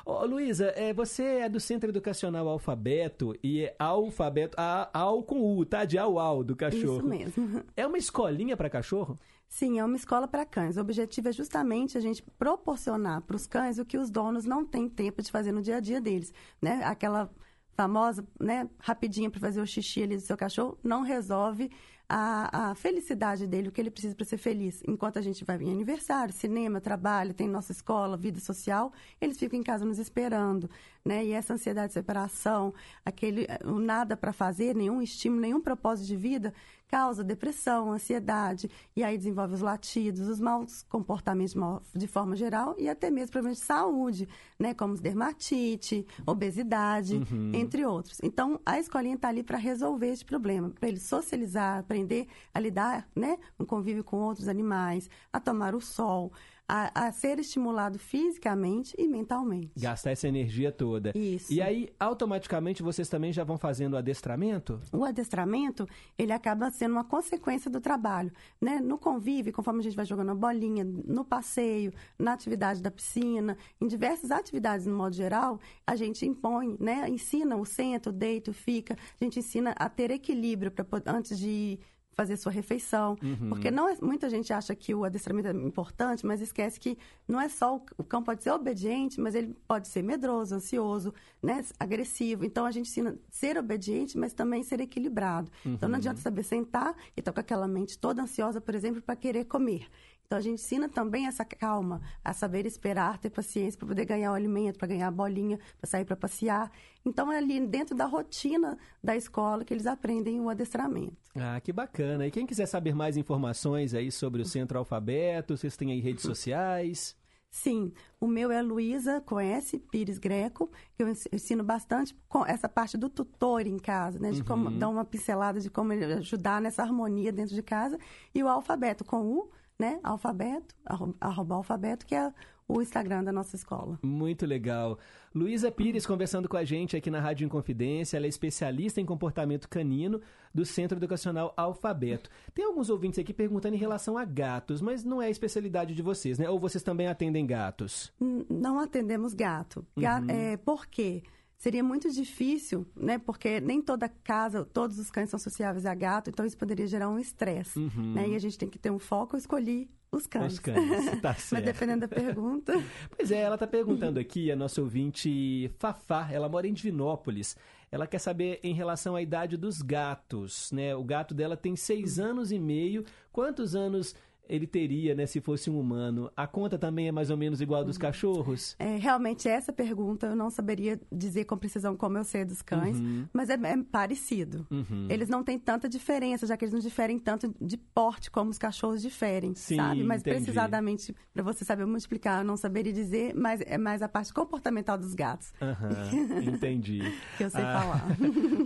Ô, 0.09 0.25
Luísa, 0.25 0.73
é, 0.75 0.91
você 0.91 1.23
é 1.23 1.49
do 1.49 1.59
Centro 1.59 1.91
Educacional 1.91 2.47
Alfabeto 2.47 3.35
e 3.43 3.61
é 3.61 3.75
alfabeto, 3.77 4.55
a, 4.59 4.89
al 4.91 5.21
com 5.21 5.55
U, 5.55 5.63
tá? 5.63 5.85
De 5.85 5.99
au 5.99 6.17
au 6.17 6.43
do 6.43 6.55
cachorro. 6.55 6.97
Isso 6.97 7.05
mesmo. 7.05 7.63
É 7.77 7.85
uma 7.85 7.97
escolinha 7.97 8.57
para 8.57 8.71
cachorro? 8.71 9.19
Sim, 9.47 9.77
é 9.77 9.85
uma 9.85 9.95
escola 9.95 10.27
para 10.27 10.45
cães. 10.45 10.77
O 10.77 10.81
objetivo 10.81 11.29
é 11.29 11.31
justamente 11.31 11.95
a 11.95 12.01
gente 12.01 12.23
proporcionar 12.39 13.21
para 13.21 13.35
os 13.35 13.45
cães 13.45 13.77
o 13.77 13.85
que 13.85 13.99
os 13.99 14.09
donos 14.09 14.45
não 14.45 14.65
têm 14.65 14.89
tempo 14.89 15.21
de 15.21 15.29
fazer 15.31 15.51
no 15.51 15.61
dia 15.61 15.77
a 15.77 15.79
dia 15.79 16.01
deles, 16.01 16.33
né? 16.59 16.81
Aquela 16.85 17.29
famosa, 17.75 18.27
né, 18.39 18.67
rapidinha 18.79 19.29
para 19.29 19.39
fazer 19.39 19.61
o 19.61 19.67
xixi 19.67 20.03
ali 20.03 20.15
do 20.15 20.21
seu 20.21 20.35
cachorro 20.35 20.77
não 20.83 21.01
resolve 21.03 21.71
a, 22.09 22.71
a 22.71 22.75
felicidade 22.75 23.45
dele, 23.45 23.69
o 23.69 23.71
que 23.71 23.79
ele 23.79 23.91
precisa 23.91 24.15
para 24.15 24.25
ser 24.25 24.37
feliz. 24.37 24.81
Enquanto 24.87 25.19
a 25.19 25.21
gente 25.21 25.45
vai 25.45 25.57
em 25.61 25.71
aniversário, 25.71 26.33
cinema, 26.33 26.81
trabalho, 26.81 27.35
tem 27.35 27.47
nossa 27.47 27.71
escola, 27.71 28.17
vida 28.17 28.39
social, 28.39 28.91
eles 29.21 29.37
ficam 29.37 29.59
em 29.59 29.63
casa 29.63 29.85
nos 29.85 29.99
esperando, 29.99 30.67
né? 31.03 31.25
E 31.25 31.31
essa 31.31 31.53
ansiedade 31.53 31.87
de 31.87 31.93
separação, 31.93 32.73
aquele 33.05 33.47
o 33.65 33.79
nada 33.79 34.15
para 34.17 34.33
fazer, 34.33 34.75
nenhum 34.75 35.01
estímulo, 35.01 35.41
nenhum 35.41 35.61
propósito 35.61 36.07
de 36.07 36.15
vida, 36.15 36.53
causa 36.89 37.23
depressão, 37.23 37.91
ansiedade, 37.91 38.69
e 38.95 39.03
aí 39.03 39.17
desenvolve 39.17 39.53
os 39.53 39.61
latidos, 39.61 40.27
os 40.27 40.39
maus 40.39 40.81
comportamentos 40.89 41.55
de 41.93 42.07
forma 42.07 42.35
geral 42.35 42.75
e 42.79 42.89
até 42.89 43.11
mesmo 43.11 43.31
problemas 43.31 43.59
de 43.59 43.63
saúde, 43.63 44.27
né, 44.57 44.73
como 44.73 44.95
dermatite, 44.95 46.05
obesidade, 46.25 47.17
uhum. 47.31 47.51
entre 47.53 47.85
outros. 47.85 48.17
Então, 48.23 48.59
a 48.65 48.79
escolinha 48.79 49.15
está 49.15 49.29
ali 49.29 49.43
para 49.43 49.57
resolver 49.57 50.07
esse 50.07 50.25
problema, 50.25 50.71
para 50.71 50.89
ele 50.89 50.99
socializar, 50.99 51.79
aprender 51.79 52.27
a 52.53 52.59
lidar, 52.59 53.07
né, 53.15 53.37
um 53.59 53.65
convívio 53.65 54.03
com 54.03 54.17
outros 54.17 54.47
animais, 54.47 55.09
a 55.31 55.39
tomar 55.39 55.75
o 55.75 55.81
sol, 55.81 56.33
a, 56.69 57.07
a, 57.07 57.11
ser 57.11 57.39
estimulado 57.39 57.97
fisicamente 57.97 58.93
e 58.95 59.07
mentalmente. 59.07 59.71
Gastar 59.75 60.11
essa 60.11 60.27
energia 60.27 60.71
toda. 60.71 61.11
Isso. 61.17 61.51
E 61.51 61.59
aí, 61.59 61.89
automaticamente, 61.99 62.83
vocês 62.83 63.09
também 63.09 63.33
já 63.33 63.43
vão 63.43 63.57
fazendo 63.57 63.93
o 63.93 63.97
adestramento? 63.97 64.79
O 64.93 65.03
adestramento, 65.03 65.87
ele 66.15 66.31
acaba 66.31 66.69
sendo 66.69 66.91
uma 66.91 67.03
consequência 67.03 67.71
do 67.71 67.81
trabalho. 67.81 68.31
Né? 68.61 68.79
No 68.79 68.99
convívio, 68.99 69.51
conforme 69.51 69.79
a 69.79 69.83
gente 69.83 69.95
vai 69.95 70.05
jogando 70.05 70.29
a 70.29 70.35
bolinha, 70.35 70.83
no 70.83 71.25
passeio, 71.25 71.91
na 72.19 72.33
atividade 72.33 72.83
da 72.83 72.91
piscina, 72.91 73.57
em 73.81 73.87
diversas 73.87 74.29
atividades 74.29 74.85
no 74.85 74.95
modo 74.95 75.15
geral, 75.15 75.59
a 75.87 75.95
gente 75.95 76.23
impõe, 76.23 76.77
né? 76.79 77.09
ensina 77.09 77.57
o 77.57 77.65
senta, 77.65 78.11
o 78.11 78.13
deito, 78.13 78.53
fica, 78.53 78.95
a 79.19 79.23
gente 79.23 79.39
ensina 79.39 79.71
a 79.71 79.89
ter 79.89 80.11
equilíbrio 80.11 80.69
pra, 80.69 80.85
antes 81.07 81.39
de 81.39 81.79
fazer 82.19 82.35
sua 82.35 82.51
refeição. 82.51 83.15
Uhum. 83.23 83.47
Porque 83.47 83.71
não 83.71 83.87
é, 83.87 83.95
muita 84.01 84.29
gente 84.29 84.51
acha 84.51 84.75
que 84.75 84.93
o 84.93 85.05
adestramento 85.05 85.47
é 85.47 85.51
importante, 85.51 86.25
mas 86.25 86.41
esquece 86.41 86.77
que 86.77 86.97
não 87.25 87.39
é 87.39 87.47
só 87.47 87.77
o, 87.77 87.81
o 87.97 88.03
cão 88.03 88.21
pode 88.21 88.43
ser 88.43 88.51
obediente, 88.51 89.21
mas 89.21 89.35
ele 89.35 89.55
pode 89.65 89.87
ser 89.87 90.03
medroso, 90.03 90.53
ansioso, 90.53 91.13
né, 91.41 91.63
agressivo. 91.79 92.43
Então 92.43 92.65
a 92.65 92.71
gente 92.71 92.87
ensina 92.89 93.17
ser 93.29 93.57
obediente, 93.57 94.17
mas 94.17 94.33
também 94.33 94.63
ser 94.63 94.81
equilibrado. 94.81 95.49
Uhum. 95.65 95.75
Então 95.75 95.87
não 95.87 95.95
uhum. 95.95 95.99
adianta 95.99 96.19
saber 96.19 96.43
sentar 96.43 96.93
e 97.15 97.21
estar 97.21 97.31
com 97.31 97.39
aquela 97.39 97.69
mente 97.69 97.97
toda 97.97 98.21
ansiosa, 98.21 98.59
por 98.59 98.75
exemplo, 98.75 99.01
para 99.01 99.15
querer 99.15 99.45
comer. 99.45 99.87
Então 100.29 100.37
a 100.37 100.43
gente 100.43 100.61
ensina 100.61 100.87
também 100.87 101.25
essa 101.25 101.43
calma, 101.43 102.03
a 102.23 102.33
saber 102.33 102.63
esperar, 102.67 103.17
ter 103.17 103.31
paciência 103.31 103.79
para 103.79 103.87
poder 103.87 104.05
ganhar 104.05 104.31
o 104.31 104.35
alimento, 104.35 104.77
para 104.77 104.87
ganhar 104.87 105.07
a 105.07 105.11
bolinha, 105.11 105.57
para 105.81 105.89
sair 105.89 106.05
para 106.05 106.15
passear. 106.15 106.71
Então 107.03 107.31
é 107.31 107.39
ali 107.39 107.59
dentro 107.65 107.95
da 107.95 108.05
rotina 108.05 108.77
da 109.03 109.15
escola 109.15 109.65
que 109.65 109.73
eles 109.73 109.87
aprendem 109.87 110.39
o 110.39 110.47
adestramento. 110.47 111.17
Ah, 111.35 111.59
que 111.59 111.73
bacana. 111.73 112.27
E 112.27 112.29
quem 112.29 112.45
quiser 112.45 112.67
saber 112.67 112.93
mais 112.93 113.17
informações 113.17 113.95
aí 113.95 114.11
sobre 114.11 114.43
o 114.43 114.45
Centro 114.45 114.77
Alfabeto, 114.77 115.57
vocês 115.57 115.75
têm 115.75 115.93
aí 115.93 115.99
redes 115.99 116.21
sociais? 116.21 117.17
Sim, 117.49 117.91
o 118.21 118.27
meu 118.27 118.51
é 118.51 118.61
Luísa, 118.61 119.21
conhece 119.21 119.79
Pires 119.79 120.19
Greco, 120.19 120.69
que 120.95 121.01
eu 121.01 121.09
ensino 121.09 121.63
bastante 121.63 122.15
com 122.27 122.45
essa 122.45 122.69
parte 122.69 122.95
do 122.99 123.09
tutor 123.09 123.65
em 123.65 123.79
casa, 123.79 124.19
né? 124.19 124.29
De 124.29 124.43
como 124.43 124.69
uhum. 124.69 124.77
dar 124.77 124.89
uma 124.89 125.03
pincelada 125.03 125.59
de 125.59 125.71
como 125.71 125.91
ajudar 125.91 126.61
nessa 126.61 126.83
harmonia 126.83 127.31
dentro 127.31 127.55
de 127.55 127.63
casa. 127.63 127.97
E 128.35 128.43
o 128.43 128.47
alfabeto 128.47 129.03
com 129.03 129.25
o 129.25 129.49
né? 129.79 129.99
Alfabeto, 130.03 130.75
arroba 131.21 131.55
alfabeto, 131.55 132.05
que 132.05 132.13
é 132.13 132.33
o 132.67 132.81
Instagram 132.81 133.23
da 133.23 133.31
nossa 133.31 133.55
escola. 133.55 133.97
Muito 134.03 134.45
legal. 134.45 134.99
Luísa 135.33 135.71
Pires 135.71 136.05
conversando 136.05 136.47
com 136.47 136.55
a 136.55 136.63
gente 136.63 136.95
aqui 136.95 137.09
na 137.09 137.19
Rádio 137.19 137.45
Inconfidência. 137.45 138.15
Ela 138.15 138.27
é 138.27 138.29
especialista 138.29 139.01
em 139.01 139.05
comportamento 139.05 139.67
canino 139.67 140.21
do 140.53 140.63
Centro 140.65 140.99
Educacional 140.99 141.51
Alfabeto. 141.57 142.29
Tem 142.53 142.65
alguns 142.65 142.89
ouvintes 142.89 143.17
aqui 143.17 143.33
perguntando 143.33 143.75
em 143.75 143.79
relação 143.79 144.17
a 144.17 144.25
gatos, 144.25 144.81
mas 144.81 145.03
não 145.03 145.19
é 145.19 145.25
a 145.25 145.29
especialidade 145.31 145.95
de 145.95 146.01
vocês, 146.03 146.37
né? 146.37 146.47
Ou 146.47 146.59
vocês 146.59 146.83
também 146.83 147.07
atendem 147.07 147.45
gatos? 147.47 148.13
Não 148.19 148.79
atendemos 148.79 149.33
gato. 149.33 149.83
Ga 149.97 150.19
uhum. 150.19 150.29
é, 150.29 150.57
por 150.57 150.85
quê? 150.85 151.23
Seria 151.59 151.83
muito 151.83 152.09
difícil, 152.09 152.87
né? 152.95 153.19
Porque 153.19 153.59
nem 153.59 153.81
toda 153.81 154.07
casa, 154.07 154.65
todos 154.65 154.97
os 154.97 155.11
cães 155.11 155.29
são 155.29 155.37
sociáveis 155.37 155.85
a 155.85 155.93
gato, 155.93 156.29
então 156.29 156.45
isso 156.45 156.57
poderia 156.57 156.87
gerar 156.87 157.09
um 157.09 157.19
estresse, 157.19 157.77
uhum. 157.77 158.13
né? 158.13 158.29
E 158.29 158.35
a 158.35 158.39
gente 158.39 158.57
tem 158.57 158.69
que 158.69 158.79
ter 158.79 158.89
um 158.89 158.97
foco, 158.97 159.35
eu 159.35 159.39
escolhi 159.39 159.91
os 160.09 160.25
cães. 160.25 160.53
Os 160.53 160.59
cães, 160.59 160.79
tá 161.21 161.33
certo. 161.33 161.51
Mas 161.51 161.65
dependendo 161.65 161.99
da 161.99 162.07
pergunta. 162.07 162.73
Pois 163.15 163.29
é, 163.29 163.41
ela 163.41 163.55
está 163.55 163.67
perguntando 163.67 164.19
aqui, 164.19 164.49
a 164.49 164.55
nossa 164.55 164.81
ouvinte 164.81 165.69
Fafá, 165.77 166.29
ela 166.31 166.47
mora 166.47 166.65
em 166.65 166.73
Divinópolis. 166.73 167.57
Ela 167.91 168.07
quer 168.07 168.19
saber 168.19 168.59
em 168.63 168.73
relação 168.73 169.15
à 169.15 169.21
idade 169.21 169.57
dos 169.57 169.81
gatos, 169.81 170.71
né? 170.71 170.95
O 170.95 171.03
gato 171.03 171.33
dela 171.33 171.57
tem 171.57 171.75
seis 171.75 172.19
anos 172.19 172.51
e 172.51 172.59
meio. 172.59 173.03
Quantos 173.31 173.75
anos 173.75 174.15
ele 174.49 174.65
teria, 174.65 175.13
né, 175.13 175.25
se 175.27 175.39
fosse 175.39 175.69
um 175.69 175.79
humano? 175.79 176.31
A 176.35 176.47
conta 176.47 176.77
também 176.77 177.07
é 177.07 177.11
mais 177.11 177.29
ou 177.29 177.37
menos 177.37 177.61
igual 177.61 177.81
a 177.81 177.83
dos 177.83 177.97
cachorros? 177.97 178.75
É, 178.79 178.97
realmente, 178.97 179.47
essa 179.47 179.71
pergunta 179.71 180.27
eu 180.27 180.35
não 180.35 180.49
saberia 180.49 180.99
dizer 181.11 181.45
com 181.45 181.55
precisão 181.55 181.95
como 181.95 182.17
eu 182.17 182.23
sei 182.23 182.43
dos 182.43 182.61
cães, 182.61 182.97
uhum. 182.97 183.27
mas 183.31 183.49
é, 183.49 183.53
é 183.53 183.77
parecido. 183.91 184.65
Uhum. 184.71 185.07
Eles 185.09 185.29
não 185.29 185.43
têm 185.43 185.59
tanta 185.59 185.87
diferença, 185.87 186.47
já 186.47 186.57
que 186.57 186.65
eles 186.65 186.73
não 186.73 186.79
diferem 186.79 187.19
tanto 187.19 187.53
de 187.61 187.77
porte 187.77 188.31
como 188.31 188.49
os 188.49 188.57
cachorros 188.57 189.01
diferem, 189.01 189.53
Sim, 189.53 189.75
sabe? 189.75 190.03
Mas 190.03 190.21
entendi. 190.21 190.37
precisadamente, 190.37 191.15
para 191.31 191.43
você 191.43 191.63
saber 191.63 191.85
multiplicar, 191.85 192.41
eu 192.41 192.45
não 192.45 192.57
saberia 192.57 192.91
dizer, 192.91 193.33
mas 193.35 193.61
é 193.61 193.77
mais 193.77 194.01
a 194.01 194.09
parte 194.09 194.33
comportamental 194.33 194.97
dos 194.97 195.13
gatos. 195.13 195.53
Uhum, 195.61 196.41
entendi. 196.55 197.01
que 197.37 197.43
eu 197.43 197.49
sei 197.51 197.61
ah, 197.61 197.79
falar. 197.79 198.07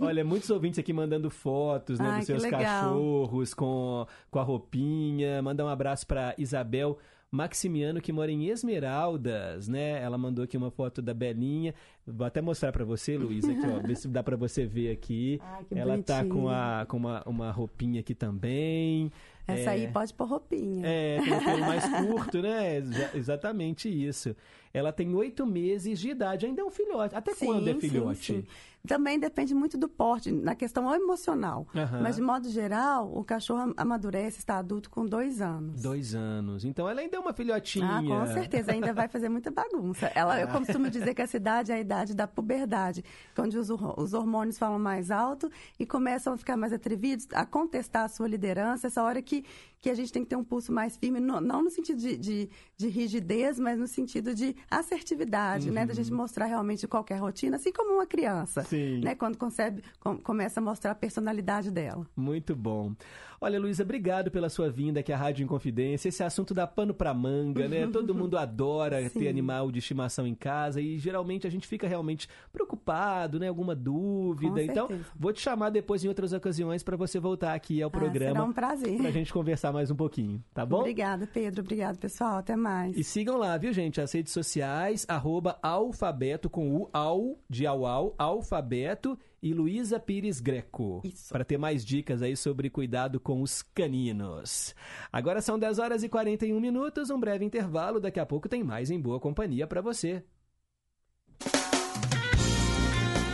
Olha, 0.00 0.24
muitos 0.24 0.48
ouvintes 0.48 0.78
aqui 0.78 0.92
mandando 0.92 1.28
fotos, 1.28 1.98
né, 1.98 2.16
dos 2.16 2.26
seus 2.26 2.46
cachorros 2.46 3.52
com, 3.52 4.06
com 4.30 4.38
a 4.38 4.42
roupinha, 4.42 5.42
mandam 5.42 5.66
uma 5.66 5.73
abraço 5.74 6.06
para 6.06 6.34
Isabel 6.38 6.98
Maximiano, 7.34 8.00
que 8.00 8.12
mora 8.12 8.30
em 8.30 8.46
Esmeraldas, 8.46 9.66
né? 9.66 10.00
Ela 10.00 10.16
mandou 10.16 10.44
aqui 10.44 10.56
uma 10.56 10.70
foto 10.70 11.02
da 11.02 11.12
Belinha. 11.12 11.74
Vou 12.06 12.24
até 12.24 12.40
mostrar 12.40 12.70
para 12.70 12.84
você, 12.84 13.18
Luísa, 13.18 13.50
aqui, 13.50 13.66
ó. 13.66 13.84
Ver 13.84 13.96
se 13.96 14.06
dá 14.06 14.22
para 14.22 14.36
você 14.36 14.64
ver 14.64 14.92
aqui. 14.92 15.40
Ai, 15.42 15.64
Ela 15.74 16.00
tá 16.00 16.24
com, 16.24 16.48
a, 16.48 16.86
com 16.86 16.96
uma, 16.96 17.22
uma 17.26 17.50
roupinha 17.50 18.00
aqui 18.00 18.14
também. 18.14 19.10
Essa 19.48 19.70
é, 19.70 19.74
aí 19.74 19.88
pode 19.88 20.14
pôr 20.14 20.28
roupinha. 20.28 20.86
É, 20.86 21.20
tem 21.22 21.40
pelo 21.40 21.60
mais 21.60 21.84
curto, 22.06 22.40
né? 22.40 22.76
Exatamente 23.12 23.88
isso. 23.88 24.34
Ela 24.74 24.92
tem 24.92 25.14
oito 25.14 25.46
meses 25.46 26.00
de 26.00 26.10
idade, 26.10 26.46
ainda 26.46 26.60
é 26.60 26.64
um 26.64 26.70
filhote. 26.70 27.14
Até 27.14 27.32
sim, 27.32 27.46
quando 27.46 27.68
é 27.68 27.74
filhote? 27.74 28.24
Sim, 28.24 28.40
sim. 28.40 28.46
Também 28.86 29.18
depende 29.18 29.54
muito 29.54 29.78
do 29.78 29.88
porte, 29.88 30.30
na 30.30 30.54
questão 30.54 30.94
emocional. 30.94 31.66
Uhum. 31.74 32.02
Mas, 32.02 32.16
de 32.16 32.22
modo 32.22 32.50
geral, 32.50 33.10
o 33.16 33.24
cachorro 33.24 33.72
amadurece, 33.78 34.40
está 34.40 34.58
adulto 34.58 34.90
com 34.90 35.06
dois 35.06 35.40
anos. 35.40 35.80
Dois 35.80 36.14
anos. 36.14 36.66
Então, 36.66 36.86
ela 36.86 37.00
ainda 37.00 37.16
é 37.16 37.18
uma 37.18 37.32
filhotinha. 37.32 37.86
Ah, 37.86 38.02
com 38.02 38.26
certeza. 38.26 38.72
Ainda 38.72 38.92
vai 38.92 39.08
fazer 39.08 39.30
muita 39.30 39.50
bagunça. 39.50 40.12
Ela, 40.14 40.38
Eu 40.38 40.48
costumo 40.48 40.90
dizer 40.90 41.14
que 41.14 41.22
essa 41.22 41.38
idade 41.38 41.72
é 41.72 41.76
a 41.76 41.80
idade 41.80 42.12
da 42.12 42.26
puberdade, 42.26 43.02
onde 43.38 43.56
os, 43.56 43.70
os 43.70 44.12
hormônios 44.12 44.58
falam 44.58 44.78
mais 44.78 45.10
alto 45.10 45.50
e 45.80 45.86
começam 45.86 46.34
a 46.34 46.36
ficar 46.36 46.56
mais 46.56 46.72
atrevidos, 46.72 47.26
a 47.32 47.46
contestar 47.46 48.04
a 48.04 48.08
sua 48.08 48.28
liderança. 48.28 48.88
Essa 48.88 49.02
hora 49.02 49.22
que, 49.22 49.46
que 49.84 49.90
a 49.90 49.94
gente 49.94 50.10
tem 50.10 50.22
que 50.22 50.30
ter 50.30 50.36
um 50.36 50.42
pulso 50.42 50.72
mais 50.72 50.96
firme, 50.96 51.20
não, 51.20 51.42
não 51.42 51.62
no 51.62 51.70
sentido 51.70 52.00
de, 52.00 52.16
de, 52.16 52.48
de, 52.74 52.88
rigidez, 52.88 53.60
mas 53.60 53.78
no 53.78 53.86
sentido 53.86 54.34
de 54.34 54.56
assertividade, 54.70 55.68
uhum. 55.68 55.74
né? 55.74 55.84
Da 55.84 55.92
gente 55.92 56.10
uhum. 56.10 56.16
mostrar 56.16 56.46
realmente 56.46 56.88
qualquer 56.88 57.16
rotina, 57.16 57.56
assim 57.56 57.70
como 57.70 57.92
uma 57.92 58.06
criança. 58.06 58.62
Sim. 58.62 59.00
Né? 59.02 59.14
Quando 59.14 59.36
concebe, 59.36 59.82
com, 60.00 60.16
começa 60.16 60.58
a 60.58 60.62
mostrar 60.62 60.92
a 60.92 60.94
personalidade 60.94 61.70
dela. 61.70 62.06
Muito 62.16 62.56
bom. 62.56 62.94
Olha, 63.40 63.60
Luísa, 63.60 63.82
obrigado 63.82 64.30
pela 64.30 64.48
sua 64.48 64.70
vinda 64.70 65.00
aqui 65.00 65.12
à 65.12 65.18
Rádio 65.18 65.44
Inconfidência. 65.44 66.08
Esse 66.08 66.22
assunto 66.22 66.54
dá 66.54 66.66
pano 66.66 66.94
pra 66.94 67.12
manga, 67.12 67.68
né? 67.68 67.86
Todo 67.92 68.14
mundo 68.14 68.38
adora 68.38 69.10
ter 69.10 69.28
animal 69.28 69.70
de 69.70 69.80
estimação 69.80 70.26
em 70.26 70.34
casa 70.34 70.80
e 70.80 70.98
geralmente 70.98 71.46
a 71.46 71.50
gente 71.50 71.66
fica 71.66 71.86
realmente 71.86 72.26
preocupado 72.50 72.74
preocupado, 72.74 73.38
né? 73.38 73.48
Alguma 73.48 73.74
dúvida. 73.74 74.62
Então, 74.62 74.88
vou 75.16 75.32
te 75.32 75.40
chamar 75.40 75.70
depois 75.70 76.04
em 76.04 76.08
outras 76.08 76.32
ocasiões 76.32 76.82
para 76.82 76.96
você 76.96 77.18
voltar 77.18 77.54
aqui 77.54 77.82
ao 77.82 77.88
Ah, 77.88 77.90
programa. 77.90 78.32
será 78.32 78.44
um 78.44 78.52
prazer. 78.52 78.98
Pra 78.98 79.10
gente 79.10 79.32
conversar 79.32 79.72
mais 79.74 79.90
um 79.90 79.96
pouquinho, 79.96 80.42
tá 80.54 80.64
bom? 80.64 80.80
Obrigada, 80.80 81.26
Pedro. 81.26 81.60
Obrigado, 81.60 81.98
pessoal. 81.98 82.38
Até 82.38 82.56
mais. 82.56 82.96
E 82.96 83.04
sigam 83.04 83.36
lá, 83.36 83.56
viu, 83.58 83.72
gente? 83.72 84.00
As 84.00 84.12
redes 84.12 84.32
sociais, 84.32 85.04
arroba 85.08 85.58
alfabeto 85.62 86.48
com 86.48 86.74
o 86.74 86.88
ao 86.92 87.38
de 87.50 87.66
au 87.66 87.84
au, 87.84 88.14
alfabeto 88.16 89.18
e 89.42 89.52
Luísa 89.52 90.00
Pires 90.00 90.40
Greco. 90.40 91.02
Para 91.28 91.44
ter 91.44 91.58
mais 91.58 91.84
dicas 91.84 92.22
aí 92.22 92.34
sobre 92.34 92.70
cuidado 92.70 93.20
com 93.20 93.42
os 93.42 93.60
caninos. 93.60 94.74
Agora 95.12 95.42
são 95.42 95.58
10 95.58 95.78
horas 95.78 96.02
e 96.02 96.08
41 96.08 96.58
minutos, 96.58 97.10
um 97.10 97.20
breve 97.20 97.44
intervalo. 97.44 98.00
Daqui 98.00 98.18
a 98.18 98.24
pouco 98.24 98.48
tem 98.48 98.64
mais 98.64 98.90
em 98.90 98.98
boa 98.98 99.20
companhia 99.20 99.66
para 99.66 99.82
você. 99.82 100.24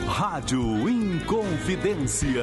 Rádio 0.09 0.89
Inconfidência. 0.89 2.43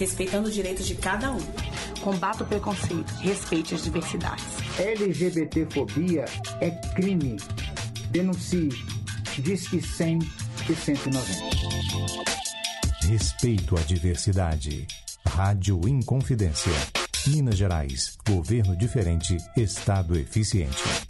respeitando 0.00 0.48
os 0.48 0.54
direitos 0.54 0.86
de 0.86 0.94
cada 0.94 1.30
um. 1.30 1.40
Combata 2.00 2.42
o 2.42 2.46
preconceito, 2.46 3.12
respeite 3.20 3.74
as 3.74 3.84
diversidades. 3.84 4.44
LGBTfobia 4.78 6.24
é 6.60 6.70
crime. 6.94 7.36
Denuncie. 8.10 8.70
Diz 9.38 9.68
que 9.68 9.80
100 9.80 10.18
e 10.68 10.74
190. 10.74 11.20
Respeito 13.02 13.76
à 13.76 13.80
diversidade. 13.80 14.86
Rádio 15.26 15.80
Inconfidência. 15.86 16.72
Minas 17.26 17.56
Gerais. 17.56 18.16
Governo 18.26 18.76
diferente. 18.76 19.36
Estado 19.56 20.18
eficiente. 20.18 21.09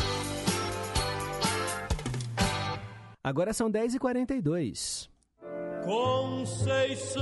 Agora 3.23 3.53
são 3.53 3.71
10h42. 3.71 5.07
Conceição, 5.83 7.21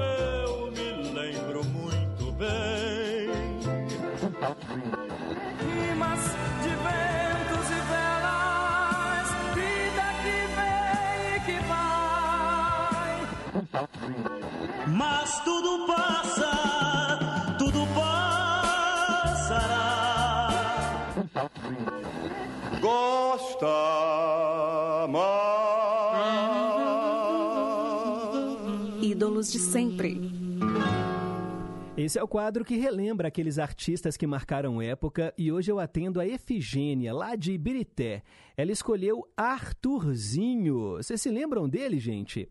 eu 0.00 0.72
me 0.72 1.12
lembro 1.12 1.64
muito 1.64 2.32
bem. 2.32 3.30
Rimas 5.60 6.24
de 6.62 6.68
ventos 6.68 7.70
e 7.70 7.80
velas, 7.90 9.28
vida 9.54 10.06
que 10.22 10.38
vem 10.56 11.36
e 11.36 11.40
que 11.46 11.58
vai. 11.68 13.12
Mas 14.96 15.40
tudo 15.44 15.86
passa, 15.86 16.45
Ídolos 29.46 29.52
de 29.52 29.58
sempre. 29.58 30.20
Esse 31.96 32.18
é 32.18 32.22
o 32.22 32.28
quadro 32.28 32.64
que 32.64 32.76
relembra 32.76 33.28
aqueles 33.28 33.58
artistas 33.58 34.16
que 34.16 34.26
marcaram 34.26 34.82
época 34.82 35.32
e 35.38 35.50
hoje 35.50 35.70
eu 35.70 35.78
atendo 35.78 36.20
a 36.20 36.26
Efigênia, 36.26 37.14
lá 37.14 37.36
de 37.36 37.52
Ibirité. 37.52 38.22
Ela 38.56 38.72
escolheu 38.72 39.26
Arthurzinho. 39.36 40.96
Vocês 40.96 41.20
se 41.20 41.30
lembram 41.30 41.68
dele, 41.68 41.98
gente? 41.98 42.48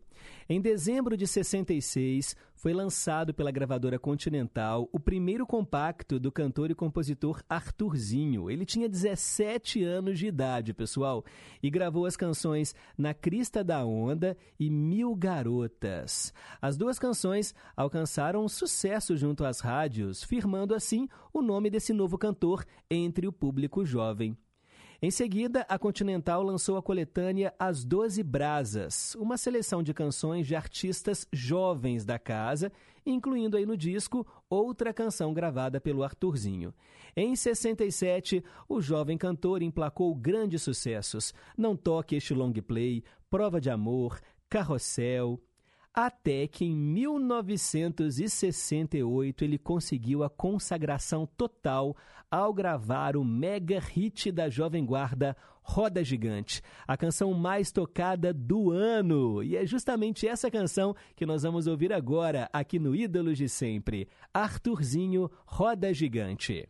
Em 0.48 0.60
dezembro 0.60 1.16
de 1.16 1.26
66, 1.26 2.36
foi 2.54 2.72
lançado 2.72 3.34
pela 3.34 3.50
gravadora 3.50 3.98
Continental 3.98 4.88
o 4.92 4.98
primeiro 4.98 5.46
compacto 5.46 6.18
do 6.18 6.32
cantor 6.32 6.70
e 6.70 6.74
compositor 6.74 7.42
Arthurzinho. 7.48 8.50
Ele 8.50 8.64
tinha 8.64 8.88
17 8.88 9.84
anos 9.84 10.18
de 10.18 10.26
idade, 10.26 10.72
pessoal, 10.72 11.24
e 11.62 11.68
gravou 11.68 12.06
as 12.06 12.16
canções 12.16 12.74
Na 12.96 13.12
Crista 13.12 13.62
da 13.62 13.84
Onda 13.84 14.36
e 14.58 14.70
Mil 14.70 15.14
Garotas. 15.14 16.32
As 16.60 16.76
duas 16.76 16.98
canções 16.98 17.54
alcançaram 17.76 18.44
um 18.44 18.48
sucesso 18.48 19.16
junto 19.16 19.44
às 19.44 19.60
rádios, 19.60 20.24
firmando 20.24 20.74
assim 20.74 21.08
o 21.32 21.42
nome 21.42 21.68
desse 21.70 21.92
novo 21.92 22.16
cantor 22.16 22.64
entre 22.90 23.26
o 23.26 23.32
público 23.32 23.84
jovem. 23.84 24.36
Em 25.02 25.10
seguida, 25.10 25.66
a 25.68 25.78
Continental 25.78 26.42
lançou 26.42 26.78
a 26.78 26.82
coletânea 26.82 27.52
As 27.58 27.84
Doze 27.84 28.22
Brasas, 28.22 29.14
uma 29.16 29.36
seleção 29.36 29.82
de 29.82 29.92
canções 29.92 30.46
de 30.46 30.56
artistas 30.56 31.28
jovens 31.30 32.02
da 32.06 32.18
casa, 32.18 32.72
incluindo 33.04 33.58
aí 33.58 33.66
no 33.66 33.76
disco 33.76 34.26
outra 34.48 34.94
canção 34.94 35.34
gravada 35.34 35.78
pelo 35.78 36.02
Arthurzinho. 36.02 36.72
Em 37.14 37.36
67, 37.36 38.42
o 38.66 38.80
jovem 38.80 39.18
cantor 39.18 39.62
emplacou 39.62 40.14
grandes 40.14 40.62
sucessos: 40.62 41.34
Não 41.58 41.76
Toque 41.76 42.16
Este 42.16 42.32
Long 42.32 42.52
Play, 42.54 43.04
Prova 43.28 43.60
de 43.60 43.68
Amor, 43.68 44.18
Carrossel, 44.48 45.38
até 45.96 46.46
que 46.46 46.64
em 46.66 46.76
1968 46.76 49.42
ele 49.42 49.56
conseguiu 49.56 50.22
a 50.22 50.28
consagração 50.28 51.24
total 51.24 51.96
ao 52.30 52.52
gravar 52.52 53.16
o 53.16 53.24
mega 53.24 53.80
hit 53.80 54.30
da 54.30 54.50
Jovem 54.50 54.84
Guarda 54.84 55.34
Roda 55.62 56.04
Gigante, 56.04 56.60
a 56.86 56.98
canção 56.98 57.32
mais 57.32 57.72
tocada 57.72 58.30
do 58.32 58.70
ano. 58.70 59.42
E 59.42 59.56
é 59.56 59.64
justamente 59.64 60.28
essa 60.28 60.50
canção 60.50 60.94
que 61.16 61.24
nós 61.24 61.42
vamos 61.42 61.66
ouvir 61.66 61.94
agora 61.94 62.46
aqui 62.52 62.78
no 62.78 62.94
Ídolos 62.94 63.38
de 63.38 63.48
Sempre, 63.48 64.06
Arthurzinho 64.34 65.30
Roda 65.46 65.94
Gigante. 65.94 66.68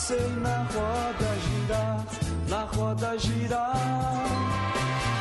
Passei 0.00 0.30
na 0.40 0.62
roda 0.62 1.30
girar, 1.44 2.06
na 2.48 2.64
roda 2.64 3.18
girar. 3.18 4.24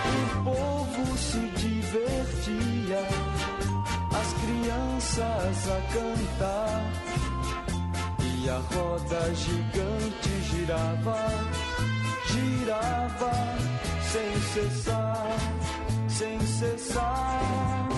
O 0.07 0.43
povo 0.43 1.17
se 1.17 1.39
divertia, 1.39 3.07
as 4.19 4.33
crianças 4.41 5.69
a 5.69 5.81
cantar. 5.93 6.81
E 8.21 8.49
a 8.49 8.59
roda 8.73 9.35
gigante 9.35 10.41
girava, 10.49 11.27
girava 12.27 13.31
sem 14.01 14.41
cessar, 14.53 15.37
sem 16.07 16.39
cessar. 16.39 17.89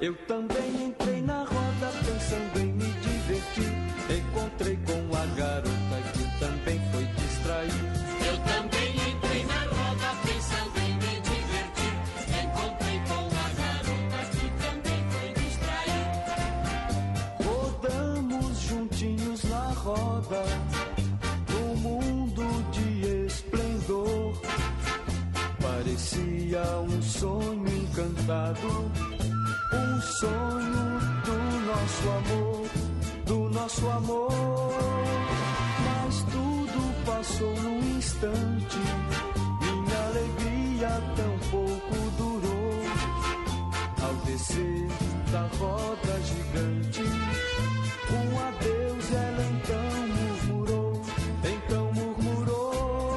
Eu 0.00 0.14
também 0.26 0.86
entrei 0.86 1.20
na 1.22 1.44
roda 1.44 1.92
pensando 2.04 2.60
em 2.60 2.72
me 2.72 2.92
divertir. 3.00 3.88
Encontrei 4.10 4.78
com 4.86 5.07
lado. 28.28 28.90
Um 29.72 30.00
sonho 30.00 31.00
do 31.24 31.36
nosso 31.66 32.08
amor, 32.18 32.68
do 33.26 33.50
nosso 33.50 33.88
amor. 33.88 34.32
Mas 35.86 36.22
tudo 36.32 37.04
passou 37.04 37.54
num 37.62 37.80
instante. 37.98 38.78
Minha 39.60 39.98
alegria 40.06 40.90
tão 41.16 41.38
pouco 41.50 41.96
durou. 42.16 42.82
Ao 44.02 44.14
descer 44.26 44.88
da 45.32 45.42
roda 45.58 46.20
gigante, 46.22 47.02
um 48.12 48.26
adeus 48.48 49.12
ela 49.12 49.44
então 49.52 49.88
murmurou, 50.16 51.02
então 51.44 51.92
murmurou. 51.92 53.12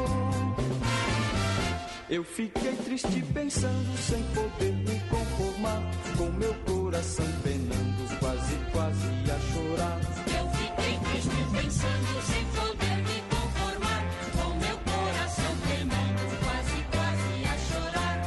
Eu 2.10 2.24
fiquei 2.24 2.71
triste 2.92 3.24
pensando 3.34 3.98
sem 3.98 4.22
poder 4.36 4.74
me 4.74 5.00
conformar 5.10 5.82
com 6.18 6.26
meu 6.32 6.54
coração 6.66 7.26
penando, 7.42 8.20
quase 8.20 8.56
quase 8.74 9.08
a 9.32 9.40
chorar. 9.54 10.00
Eu 10.38 10.50
fiquei 10.50 11.00
triste 11.00 11.40
pensando 11.54 12.22
sem 12.22 12.46
poder 12.48 12.98
me 12.98 13.24
conformar 13.30 14.04
com 14.36 14.50
meu 14.60 14.78
coração 14.92 15.54
penando, 15.70 16.24
quase 16.44 16.78
quase 16.92 17.34
a 17.48 17.56
chorar. 17.70 18.18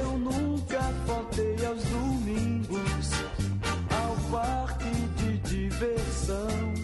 Eu 0.00 0.18
nunca 0.18 0.82
faltei 1.06 1.66
aos 1.66 1.82
domingos 1.84 3.10
ao 4.02 4.16
parque 4.32 4.90
de 5.18 5.38
diversão. 5.38 6.74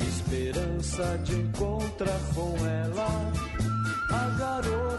Esperança 0.00 1.18
de 1.24 1.34
encontrar 1.34 2.20
com 2.34 2.56
ela 2.66 3.32
a 4.12 4.28
garota 4.38 4.89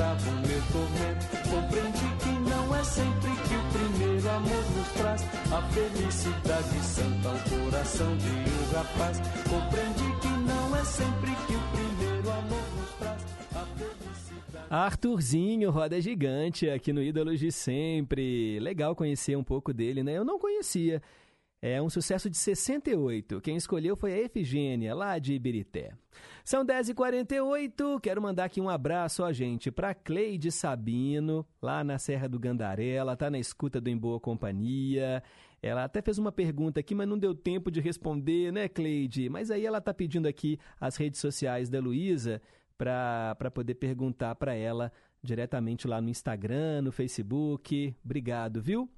aumentavam 0.00 0.32
meu 0.40 0.62
tormento. 0.72 1.26
Compreendi 1.50 2.08
que 2.22 2.50
não 2.50 2.74
é 2.74 2.84
sempre 2.84 3.30
que 3.30 3.54
o 3.54 3.98
primeiro 3.98 4.30
amor 4.30 4.64
nos 4.76 4.88
traz 4.92 5.22
a 5.52 5.62
felicidade 5.68 6.84
santa 6.84 7.28
ao 7.28 7.38
coração 7.38 8.16
de 8.16 8.28
um 8.28 8.72
rapaz. 8.74 9.20
Compreendi 9.48 10.20
que 10.20 10.28
não 10.28 10.76
é 10.76 10.84
sempre 10.84 11.30
que 11.46 11.54
o 11.54 11.60
primeiro 11.70 12.30
amor 12.30 12.64
nos 12.78 12.90
traz 12.98 13.26
a 13.54 13.66
felicidade. 13.76 14.66
Arthurzinho, 14.70 15.70
roda 15.70 16.00
gigante, 16.00 16.70
aqui 16.70 16.92
no 16.92 17.02
Ídolos 17.02 17.38
de 17.38 17.52
Sempre. 17.52 18.58
Legal 18.60 18.96
conhecer 18.96 19.36
um 19.36 19.44
pouco 19.44 19.72
dele, 19.72 20.02
né? 20.02 20.16
Eu 20.16 20.24
não 20.24 20.38
conhecia. 20.38 21.02
É 21.62 21.80
um 21.82 21.90
sucesso 21.90 22.30
de 22.30 22.38
68. 22.38 23.38
Quem 23.42 23.54
escolheu 23.54 23.94
foi 23.94 24.14
a 24.14 24.18
Efigênia, 24.18 24.94
lá 24.94 25.18
de 25.18 25.34
Ibirité. 25.34 25.92
São 26.42 26.64
10h48. 26.64 28.00
Quero 28.00 28.22
mandar 28.22 28.44
aqui 28.44 28.62
um 28.62 28.68
abraço, 28.70 29.22
ó, 29.22 29.30
gente, 29.30 29.70
para 29.70 29.92
Cleide 29.92 30.50
Sabino, 30.50 31.46
lá 31.60 31.84
na 31.84 31.98
Serra 31.98 32.28
do 32.28 32.38
Gandaré. 32.38 32.92
Ela 32.92 33.14
tá 33.14 33.28
na 33.30 33.38
escuta 33.38 33.78
do 33.78 33.90
Em 33.90 33.96
Boa 33.96 34.18
Companhia. 34.18 35.22
Ela 35.62 35.84
até 35.84 36.00
fez 36.00 36.16
uma 36.16 36.32
pergunta 36.32 36.80
aqui, 36.80 36.94
mas 36.94 37.06
não 37.06 37.18
deu 37.18 37.34
tempo 37.34 37.70
de 37.70 37.78
responder, 37.78 38.50
né, 38.50 38.66
Cleide? 38.66 39.28
Mas 39.28 39.50
aí 39.50 39.66
ela 39.66 39.82
tá 39.82 39.92
pedindo 39.92 40.26
aqui 40.26 40.58
as 40.80 40.96
redes 40.96 41.20
sociais 41.20 41.68
da 41.68 41.78
Luísa 41.78 42.40
para 42.78 43.50
poder 43.52 43.74
perguntar 43.74 44.34
para 44.36 44.54
ela 44.54 44.90
diretamente 45.22 45.86
lá 45.86 46.00
no 46.00 46.08
Instagram, 46.08 46.80
no 46.80 46.90
Facebook. 46.90 47.94
Obrigado, 48.02 48.62
viu? 48.62 48.88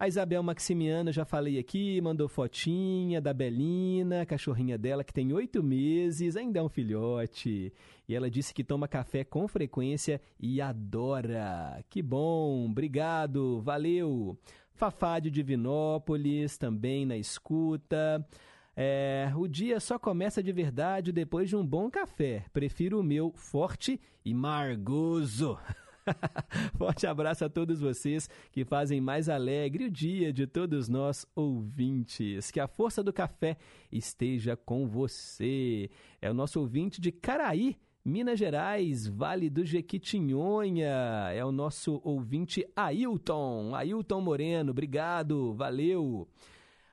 A 0.00 0.08
Isabel 0.08 0.42
Maximiano, 0.42 1.12
já 1.12 1.26
falei 1.26 1.58
aqui, 1.58 2.00
mandou 2.00 2.26
fotinha 2.26 3.20
da 3.20 3.34
Belina, 3.34 4.24
cachorrinha 4.24 4.78
dela 4.78 5.04
que 5.04 5.12
tem 5.12 5.30
oito 5.30 5.62
meses, 5.62 6.38
ainda 6.38 6.58
é 6.58 6.62
um 6.62 6.70
filhote. 6.70 7.70
E 8.08 8.14
ela 8.14 8.30
disse 8.30 8.54
que 8.54 8.64
toma 8.64 8.88
café 8.88 9.24
com 9.24 9.46
frequência 9.46 10.18
e 10.40 10.58
adora. 10.58 11.84
Que 11.90 12.00
bom, 12.00 12.64
obrigado, 12.70 13.60
valeu. 13.60 14.38
Fafá 14.72 15.18
de 15.18 15.30
Divinópolis, 15.30 16.56
também 16.56 17.04
na 17.04 17.18
escuta. 17.18 18.26
É, 18.74 19.30
o 19.36 19.46
dia 19.46 19.78
só 19.80 19.98
começa 19.98 20.42
de 20.42 20.50
verdade 20.50 21.12
depois 21.12 21.46
de 21.46 21.56
um 21.56 21.66
bom 21.66 21.90
café. 21.90 22.46
Prefiro 22.54 23.00
o 23.00 23.04
meu 23.04 23.34
forte 23.34 24.00
e 24.24 24.32
margoso. 24.32 25.58
Forte 26.76 27.06
abraço 27.06 27.44
a 27.44 27.48
todos 27.48 27.80
vocês 27.80 28.28
que 28.52 28.64
fazem 28.64 29.00
mais 29.00 29.28
alegre 29.28 29.84
o 29.84 29.90
dia 29.90 30.32
de 30.32 30.46
todos 30.46 30.88
nós 30.88 31.26
ouvintes. 31.34 32.50
Que 32.50 32.60
a 32.60 32.68
força 32.68 33.02
do 33.02 33.12
café 33.12 33.56
esteja 33.90 34.56
com 34.56 34.86
você. 34.86 35.90
É 36.20 36.30
o 36.30 36.34
nosso 36.34 36.60
ouvinte 36.60 37.00
de 37.00 37.12
Caraí, 37.12 37.76
Minas 38.04 38.38
Gerais, 38.38 39.06
Vale 39.06 39.50
do 39.50 39.64
Jequitinhonha. 39.64 41.30
É 41.32 41.44
o 41.44 41.52
nosso 41.52 42.00
ouvinte 42.04 42.66
Ailton. 42.74 43.74
Ailton 43.74 44.20
Moreno, 44.20 44.70
obrigado, 44.70 45.54
valeu. 45.54 46.28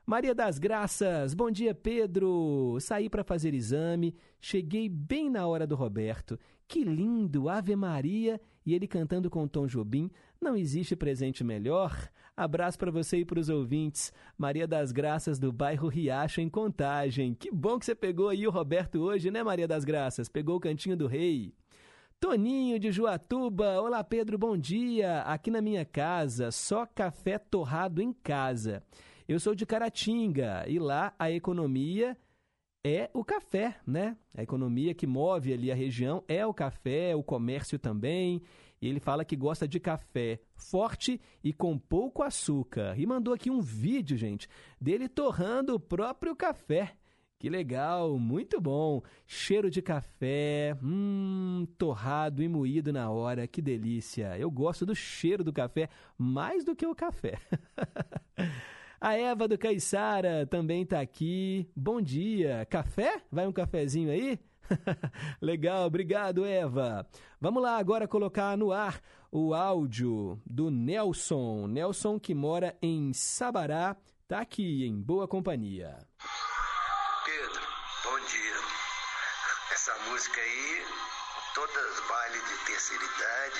Maria 0.06 0.34
das 0.34 0.58
Graças, 0.58 1.34
bom 1.34 1.52
dia 1.52 1.76
Pedro. 1.76 2.78
Saí 2.80 3.10
para 3.10 3.26
fazer 3.26 3.54
exame, 3.54 4.16
cheguei 4.40 4.88
bem 4.88 5.30
na 5.30 5.46
hora 5.46 5.68
do 5.68 5.76
Roberto. 5.76 6.40
Que 6.66 6.82
lindo, 6.82 7.50
Ave 7.50 7.76
Maria 7.76 8.40
e 8.68 8.74
ele 8.74 8.86
cantando 8.86 9.30
com 9.30 9.48
Tom 9.48 9.66
Jobim. 9.66 10.12
Não 10.42 10.58
existe 10.58 10.94
presente 10.94 11.42
melhor. 11.42 12.12
Abraço 12.36 12.78
para 12.78 12.92
você 12.92 13.20
e 13.20 13.26
para 13.26 13.40
os 13.40 13.48
ouvintes. 13.48 14.12
Maria 14.38 14.68
das 14.68 14.92
Graças 14.92 15.40
do 15.40 15.54
bairro 15.54 15.88
Riacho 15.88 16.42
em 16.42 16.50
Contagem. 16.50 17.34
Que 17.34 17.50
bom 17.50 17.80
que 17.80 17.86
você 17.86 17.96
pegou 17.96 18.28
aí 18.28 18.46
o 18.46 18.52
Roberto 18.52 19.00
hoje, 19.00 19.32
né, 19.32 19.42
Maria 19.42 19.70
das 19.70 19.86
Graças? 19.86 20.28
Pegou 20.28 20.58
o 20.58 20.60
cantinho 20.60 20.98
do 20.98 21.08
rei. 21.08 21.56
Toninho 22.20 22.78
de 22.78 22.92
Juatuba, 22.92 23.80
olá 23.80 24.04
Pedro, 24.04 24.38
bom 24.38 24.58
dia. 24.58 25.22
Aqui 25.22 25.50
na 25.50 25.62
minha 25.62 25.86
casa, 25.86 26.52
só 26.52 26.86
café 26.86 27.38
torrado 27.38 28.02
em 28.02 28.12
casa. 28.12 28.84
Eu 29.30 29.40
sou 29.40 29.56
de 29.56 29.66
Caratinga 29.66 30.66
e 30.68 30.78
lá 30.78 31.14
a 31.18 31.32
economia 31.32 32.18
é 32.88 33.10
o 33.14 33.24
café, 33.24 33.76
né? 33.86 34.16
A 34.34 34.42
economia 34.42 34.94
que 34.94 35.06
move 35.06 35.52
ali 35.52 35.72
a 35.72 35.76
região 35.76 36.24
é 36.28 36.46
o 36.46 36.54
café, 36.54 37.16
o 37.16 37.22
comércio 37.22 37.78
também. 37.78 38.42
E 38.82 38.88
ele 38.88 39.00
fala 39.00 39.26
que 39.26 39.36
gosta 39.36 39.68
de 39.68 39.80
café 39.80 40.40
forte 40.56 41.20
e 41.44 41.52
com 41.52 41.78
pouco 41.78 42.24
açúcar. 42.24 42.96
E 42.98 43.06
mandou 43.06 43.34
aqui 43.34 43.50
um 43.50 43.60
vídeo, 43.60 44.16
gente, 44.16 44.48
dele 44.80 45.10
torrando 45.10 45.76
o 45.76 45.80
próprio 45.80 46.36
café. 46.36 46.96
Que 47.40 47.50
legal, 47.50 48.18
muito 48.18 48.60
bom. 48.60 49.02
Cheiro 49.26 49.70
de 49.70 49.82
café, 49.82 50.76
hum, 50.82 51.68
torrado 51.78 52.42
e 52.42 52.48
moído 52.48 52.92
na 52.92 53.12
hora, 53.12 53.48
que 53.48 53.62
delícia. 53.62 54.38
Eu 54.40 54.50
gosto 54.50 54.86
do 54.86 54.96
cheiro 54.96 55.44
do 55.44 55.54
café 55.54 55.90
mais 56.18 56.64
do 56.64 56.76
que 56.76 56.86
o 56.86 56.96
café. 56.96 57.38
A 59.00 59.14
Eva 59.14 59.48
do 59.48 59.60
Caiçara 59.60 60.48
também 60.48 60.82
está 60.82 61.00
aqui. 61.00 61.70
Bom 61.76 62.02
dia. 62.02 62.66
Café? 62.68 63.22
Vai 63.32 63.46
um 63.46 63.54
cafezinho 63.54 64.12
aí? 64.12 64.40
Legal, 65.40 65.86
obrigado, 65.86 66.44
Eva. 66.44 67.08
Vamos 67.40 67.62
lá 67.62 67.78
agora 67.78 68.08
colocar 68.08 68.58
no 68.58 68.72
ar 68.72 69.00
o 69.32 69.54
áudio 69.54 70.42
do 70.44 70.72
Nelson. 70.72 71.68
Nelson 71.68 72.20
que 72.20 72.34
mora 72.34 72.76
em 72.82 73.14
Sabará, 73.14 73.96
tá 74.28 74.40
aqui 74.40 74.84
em 74.84 75.00
boa 75.00 75.28
companhia. 75.28 75.96
Pedro, 77.24 77.62
bom 78.04 78.20
dia. 78.26 78.56
Essa 79.74 79.94
música 80.10 80.42
aí, 80.42 80.84
todas 81.54 82.00
baile 82.10 82.40
de 82.40 82.66
terceira 82.66 83.04
idade, 83.04 83.60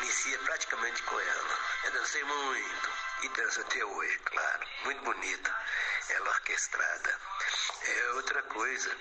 inicia 0.00 0.38
praticamente 0.38 1.02
com 1.02 1.20
ela. 1.20 1.58
Eu 1.84 1.92
dancei 1.92 2.24
muito 2.24 3.11
e 3.22 3.28
danço 3.28 3.60
até 3.60 3.84
hoje, 3.84 4.18
claro. 4.18 4.68
Muito 4.84 5.02
bonita. 5.02 5.56
Ela 6.08 6.30
orquestrada. 6.30 7.20
É 7.84 8.10
outra 8.12 8.42
coisa. 8.44 8.96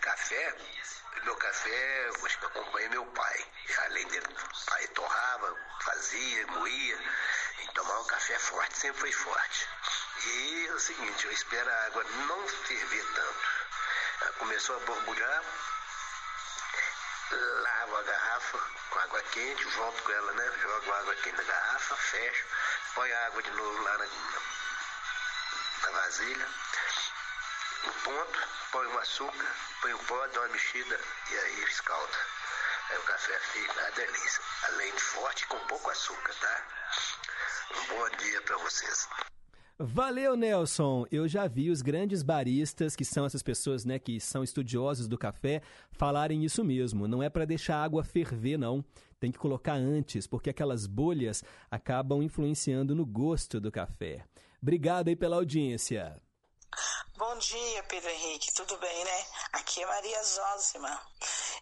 Café, 0.00 0.54
meu 1.22 1.36
café, 1.36 2.08
eu 2.08 2.26
acompanha 2.48 2.90
meu 2.90 3.06
pai. 3.06 3.46
Além 3.86 4.06
dele, 4.08 4.26
o 4.26 4.66
pai 4.66 4.86
torrava, 4.88 5.56
fazia, 5.82 6.46
moía. 6.48 6.98
E 7.62 7.68
tomar 7.72 8.00
um 8.00 8.06
café 8.06 8.38
forte, 8.38 8.78
sempre 8.78 9.00
foi 9.00 9.12
forte. 9.12 9.68
E 10.26 10.66
é 10.68 10.72
o 10.72 10.80
seguinte, 10.80 11.24
eu 11.24 11.32
espero 11.32 11.70
a 11.70 11.86
água 11.86 12.04
não 12.04 12.48
ferver 12.48 13.04
tanto. 13.14 13.66
Ela 14.20 14.32
começou 14.32 14.76
a 14.76 14.80
borbulhar, 14.80 15.44
lavo 17.30 17.96
a 17.96 18.02
garrafa 18.02 18.58
com 18.90 18.98
água 18.98 19.22
quente, 19.32 19.64
volto 19.64 20.02
com 20.02 20.12
ela, 20.12 20.32
né? 20.32 20.52
Jogo 20.62 20.92
água 20.92 21.14
quente 21.16 21.36
na 21.36 21.42
garrafa, 21.42 21.96
fecho, 21.96 22.44
põe 22.94 23.10
a 23.10 23.26
água 23.26 23.42
de 23.42 23.50
novo 23.50 23.82
lá 23.82 23.98
na, 23.98 24.06
na 25.82 25.98
vasilha, 25.98 26.46
um 27.86 27.92
ponto, 28.04 28.48
põe 28.72 28.86
o 28.86 28.98
açúcar, 28.98 29.56
põe 29.82 29.92
o 29.92 29.98
pó, 29.98 30.26
dá 30.28 30.40
uma 30.40 30.48
mexida 30.48 31.00
e 31.30 31.38
aí 31.38 31.64
escalda. 31.64 32.18
Aí 32.90 32.98
o 32.98 33.02
café 33.02 33.38
fica 33.52 33.80
uma 33.80 33.90
delícia. 33.92 34.42
Além 34.68 34.92
de 34.94 35.00
forte, 35.00 35.46
com 35.46 35.58
pouco 35.66 35.90
açúcar, 35.90 36.34
tá? 36.40 36.66
Um 37.76 37.86
bom 37.88 38.16
dia 38.18 38.42
para 38.42 38.58
vocês. 38.58 39.08
Valeu, 39.78 40.36
Nelson. 40.36 41.04
Eu 41.10 41.26
já 41.26 41.48
vi 41.48 41.70
os 41.70 41.82
grandes 41.82 42.22
baristas, 42.22 42.94
que 42.94 43.04
são 43.04 43.26
essas 43.26 43.42
pessoas, 43.42 43.84
né, 43.84 43.98
que 43.98 44.20
são 44.20 44.44
estudiosos 44.44 45.08
do 45.08 45.18
café, 45.18 45.62
falarem 45.90 46.44
isso 46.44 46.62
mesmo. 46.62 47.08
Não 47.08 47.22
é 47.22 47.28
para 47.28 47.44
deixar 47.44 47.76
a 47.76 47.84
água 47.84 48.04
ferver, 48.04 48.56
não. 48.56 48.84
Tem 49.24 49.32
que 49.32 49.38
colocar 49.38 49.72
antes, 49.72 50.26
porque 50.26 50.50
aquelas 50.50 50.86
bolhas 50.86 51.42
acabam 51.70 52.22
influenciando 52.22 52.94
no 52.94 53.06
gosto 53.06 53.58
do 53.58 53.72
café. 53.72 54.22
Obrigado 54.60 55.08
aí 55.08 55.16
pela 55.16 55.36
audiência. 55.36 56.20
Bom 57.16 57.38
dia, 57.38 57.82
Pedro 57.84 58.10
Henrique. 58.10 58.52
Tudo 58.52 58.76
bem, 58.76 59.04
né? 59.04 59.24
Aqui 59.54 59.82
é 59.82 59.86
Maria 59.86 60.22
Zózima. 60.22 61.00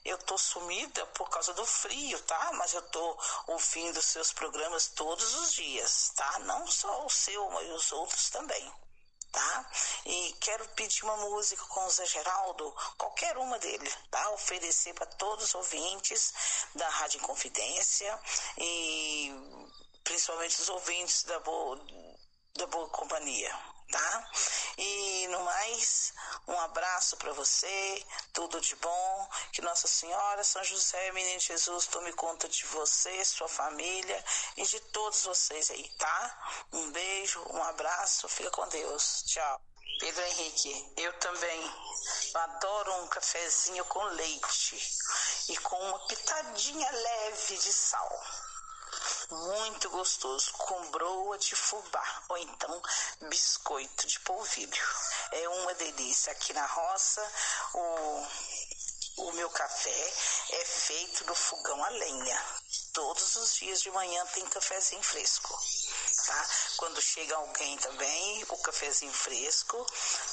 Eu 0.05 0.19
tô 0.19 0.37
sumida 0.37 1.07
por 1.15 1.31
causa 1.31 1.55
do 1.55 1.65
frio, 1.65 2.21
tá? 2.23 2.51
Mas 2.55 2.75
eu 2.75 2.83
tô 2.83 3.17
ouvindo 3.47 4.03
seus 4.03 4.33
programas 4.33 4.89
todos 4.89 5.33
os 5.33 5.53
dias, 5.53 6.13
tá? 6.17 6.41
Não 6.41 6.67
só 6.67 7.07
o 7.07 7.11
seu, 7.11 7.49
mas 7.53 7.71
os 7.71 7.93
outros 7.93 8.29
também. 8.29 8.73
Tá? 9.33 9.71
E 10.05 10.37
quero 10.41 10.69
pedir 10.71 11.05
uma 11.05 11.17
música 11.17 11.65
com 11.65 11.87
o 11.87 11.91
Zé 11.91 12.05
Geraldo, 12.05 12.71
qualquer 12.99 13.35
uma 13.39 13.59
dele, 13.59 13.91
tá? 14.11 14.31
Oferecer 14.31 14.93
para 14.93 15.07
todos 15.07 15.47
os 15.47 15.55
ouvintes 15.55 16.35
da 16.75 16.87
Rádio 16.87 17.19
Inconfidência 17.19 18.21
e 18.59 19.33
principalmente 20.05 20.61
os 20.61 20.69
ouvintes 20.69 21.25
da 21.25 21.39
da 22.55 22.67
boa 22.67 22.89
Companhia 22.89 23.73
tá? 23.93 24.31
E 24.79 25.29
no 25.29 25.41
mais, 25.45 26.13
um 26.49 26.59
abraço 26.61 27.17
para 27.19 27.33
você, 27.33 28.05
tudo 28.33 28.61
de 28.61 28.75
bom, 28.77 29.29
que 29.53 29.61
Nossa 29.63 29.87
Senhora, 29.87 30.43
São 30.43 30.65
José, 30.65 31.13
Menino 31.13 31.39
Jesus, 31.39 31.87
tome 31.87 32.13
conta 32.15 32.49
de 32.49 32.65
você, 32.65 33.25
sua 33.25 33.49
família 33.49 34.25
e 34.57 34.63
de 34.65 34.81
todos 34.81 35.23
vocês 35.25 35.71
aí, 35.71 35.89
tá? 35.99 36.67
Um 36.73 36.91
beijo, 36.91 37.45
um 37.51 37.63
abraço, 37.63 38.29
fica 38.29 38.51
com 38.51 38.67
Deus, 38.69 39.23
tchau. 39.27 39.61
Pedro 40.01 40.25
Henrique, 40.25 40.93
eu 40.97 41.13
também 41.21 41.71
adoro 42.35 43.05
um 43.05 43.09
cafezinho 43.09 43.85
com 43.85 44.03
leite 44.03 44.81
e 45.51 45.57
com 45.59 45.79
uma 45.79 46.07
pitadinha 46.07 46.91
leve 46.91 47.57
de 47.59 47.73
sal 47.73 48.21
muito 49.33 49.91
gostoso, 49.91 50.53
com 50.53 50.91
broa 50.91 51.39
de 51.39 51.55
fubá 51.55 52.23
ou 52.29 52.39
então 52.39 52.83
biscoito 53.29 54.07
de 54.07 54.21
polvilho. 54.21 54.83
É 55.33 55.49
uma 55.49 55.75
delícia. 55.75 56.33
Aqui 56.33 56.53
na 56.53 56.67
roça, 56.67 57.33
o, 57.75 58.27
o 59.17 59.33
meu 59.33 59.51
café 59.51 60.13
é 60.51 60.65
feito 60.65 61.27
no 61.27 61.35
fogão 61.35 61.85
a 61.85 61.89
lenha. 61.91 62.45
Todos 62.95 63.37
os 63.37 63.57
dias 63.57 63.83
de 63.83 63.91
manhã 63.91 64.25
tem 64.35 64.45
cafezinho 64.47 65.03
fresco. 65.03 65.59
Tá? 66.27 66.49
Quando 66.77 67.01
chega 67.01 67.37
alguém 67.37 67.77
também, 67.79 68.45
o 68.49 68.57
cafezinho 68.59 69.13
fresco 69.13 69.87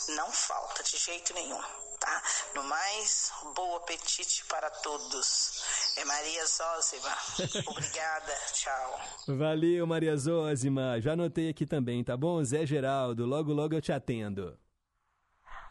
não 0.09 0.31
falta 0.31 0.83
de 0.83 0.97
jeito 0.97 1.33
nenhum 1.33 1.89
tá? 1.99 2.21
No 2.55 2.63
mais, 2.63 3.31
bom 3.55 3.75
apetite 3.75 4.45
para 4.45 4.69
todos. 4.69 5.61
É 5.97 6.05
Maria 6.05 6.45
Zózima. 6.45 7.15
Obrigada, 7.69 8.33
tchau. 8.53 8.99
Valeu, 9.27 9.85
Maria 9.85 10.15
Zózima. 10.15 10.99
Já 11.01 11.13
anotei 11.13 11.49
aqui 11.49 11.65
também, 11.65 12.03
tá 12.03 12.15
bom? 12.15 12.43
Zé 12.43 12.65
Geraldo, 12.65 13.25
logo, 13.25 13.53
logo 13.53 13.75
eu 13.75 13.81
te 13.81 13.91
atendo. 13.91 14.57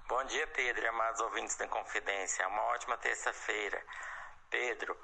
Bom 0.09 0.24
dia, 0.24 0.47
Pedro 0.47 0.82
e 0.82 0.89
amados 0.89 1.20
ouvintes 1.20 1.55
da 1.56 1.68
Confidência. 1.68 2.48
Uma 2.48 2.62
ótima 2.62 2.97
terça-feira. 2.97 3.85
Pedro, 4.48 4.98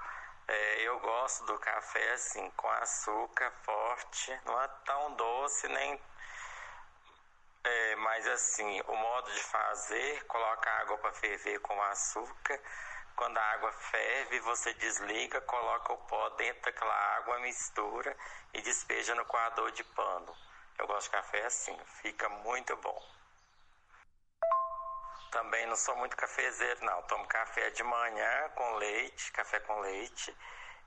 é, 0.49 0.81
eu 0.81 0.99
gosto 0.99 1.45
do 1.45 1.59
café 1.59 2.13
assim, 2.13 2.51
com 2.53 2.67
açúcar 2.71 3.51
forte, 3.65 4.41
não 4.47 4.59
é 4.63 4.67
tão 4.87 5.15
doce 5.15 5.69
nem 5.69 6.01
é, 7.65 7.97
mas 7.97 8.27
assim, 8.29 8.81
o 8.81 8.97
modo 8.97 9.31
de 9.31 9.43
fazer, 9.43 10.25
coloca 10.25 10.71
a 10.71 10.81
água 10.81 10.97
para 10.97 11.13
ferver 11.13 11.59
com 11.61 11.83
açúcar. 11.83 12.59
Quando 13.15 13.37
a 13.37 13.53
água 13.53 13.73
ferve, 13.73 14.41
você 14.41 14.73
desliga, 14.73 15.39
coloca 15.43 15.93
o 15.93 15.99
pó 15.99 16.31
dentro 16.31 16.63
daquela 16.63 17.17
água, 17.19 17.41
mistura 17.41 18.17
e 18.55 18.63
despeja 18.63 19.15
no 19.15 19.27
coador 19.27 19.71
de 19.73 19.85
pano. 19.85 20.35
Eu 20.79 20.87
gosto 20.87 21.05
de 21.05 21.11
café 21.11 21.45
assim, 21.45 21.79
fica 22.01 22.27
muito 22.31 22.75
bom. 22.79 23.24
Também 25.35 25.67
não 25.67 25.75
sou 25.75 25.97
muito 25.97 26.17
cafezeiro, 26.17 26.85
não. 26.85 27.03
Tomo 27.03 27.27
café 27.27 27.69
de 27.71 27.83
manhã 27.83 28.49
com 28.51 28.77
leite, 28.77 29.33
café 29.33 29.59
com 29.59 29.81
leite. 29.81 30.33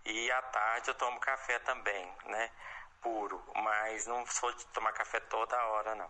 E 0.05 0.31
à 0.31 0.41
tarde 0.41 0.89
eu 0.89 0.95
tomo 0.95 1.19
café 1.19 1.59
também, 1.59 2.15
né? 2.27 2.49
Puro. 3.01 3.43
Mas 3.55 4.07
não 4.07 4.25
sou 4.25 4.49
de 4.53 4.65
tomar 4.67 4.93
café 4.93 5.19
toda 5.19 5.61
hora, 5.65 5.95
não. 5.95 6.09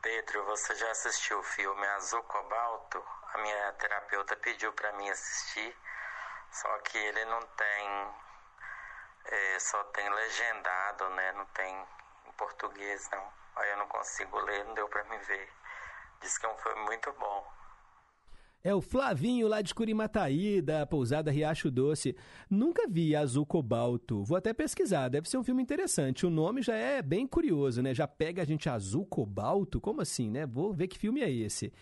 Pedro, 0.00 0.42
você 0.46 0.74
já 0.74 0.90
assistiu 0.90 1.38
o 1.38 1.42
filme 1.42 1.86
Azul 1.88 2.22
Cobalto? 2.22 3.04
A 3.34 3.38
minha 3.38 3.72
terapeuta 3.74 4.34
pediu 4.36 4.72
para 4.72 4.90
mim 4.94 5.10
assistir, 5.10 5.76
só 6.50 6.78
que 6.78 6.96
ele 6.96 7.26
não 7.26 7.42
tem, 7.42 8.14
é, 9.26 9.58
só 9.58 9.84
tem 9.84 10.08
legendado, 10.08 11.10
né? 11.10 11.32
Não 11.32 11.44
tem 11.44 11.86
em 12.24 12.32
português, 12.32 13.10
não. 13.10 13.41
Aí 13.56 13.70
eu 13.70 13.76
não 13.76 13.88
consigo 13.88 14.38
ler, 14.40 14.64
não 14.64 14.74
deu 14.74 14.88
para 14.88 15.04
me 15.04 15.18
ver. 15.18 15.48
Diz 16.20 16.38
que 16.38 16.46
é 16.46 16.52
um 16.52 16.56
filme 16.56 16.84
muito 16.84 17.12
bom. 17.18 17.44
É 18.64 18.72
o 18.72 18.80
Flavinho 18.80 19.48
lá 19.48 19.60
de 19.60 19.74
Curimataí, 19.74 20.62
da 20.62 20.86
pousada 20.86 21.32
Riacho 21.32 21.68
Doce. 21.68 22.16
Nunca 22.48 22.86
vi 22.88 23.16
Azul 23.16 23.44
Cobalto. 23.44 24.22
Vou 24.22 24.36
até 24.36 24.52
pesquisar, 24.54 25.08
deve 25.08 25.28
ser 25.28 25.36
um 25.36 25.42
filme 25.42 25.60
interessante. 25.60 26.24
O 26.24 26.30
nome 26.30 26.62
já 26.62 26.76
é 26.76 27.02
bem 27.02 27.26
curioso, 27.26 27.82
né? 27.82 27.92
Já 27.92 28.06
pega 28.06 28.42
a 28.42 28.44
gente 28.44 28.68
Azul 28.68 29.04
Cobalto? 29.04 29.80
Como 29.80 30.00
assim, 30.00 30.30
né? 30.30 30.46
Vou 30.46 30.72
ver 30.72 30.86
que 30.86 30.96
filme 30.96 31.22
é 31.22 31.30
esse. 31.30 31.72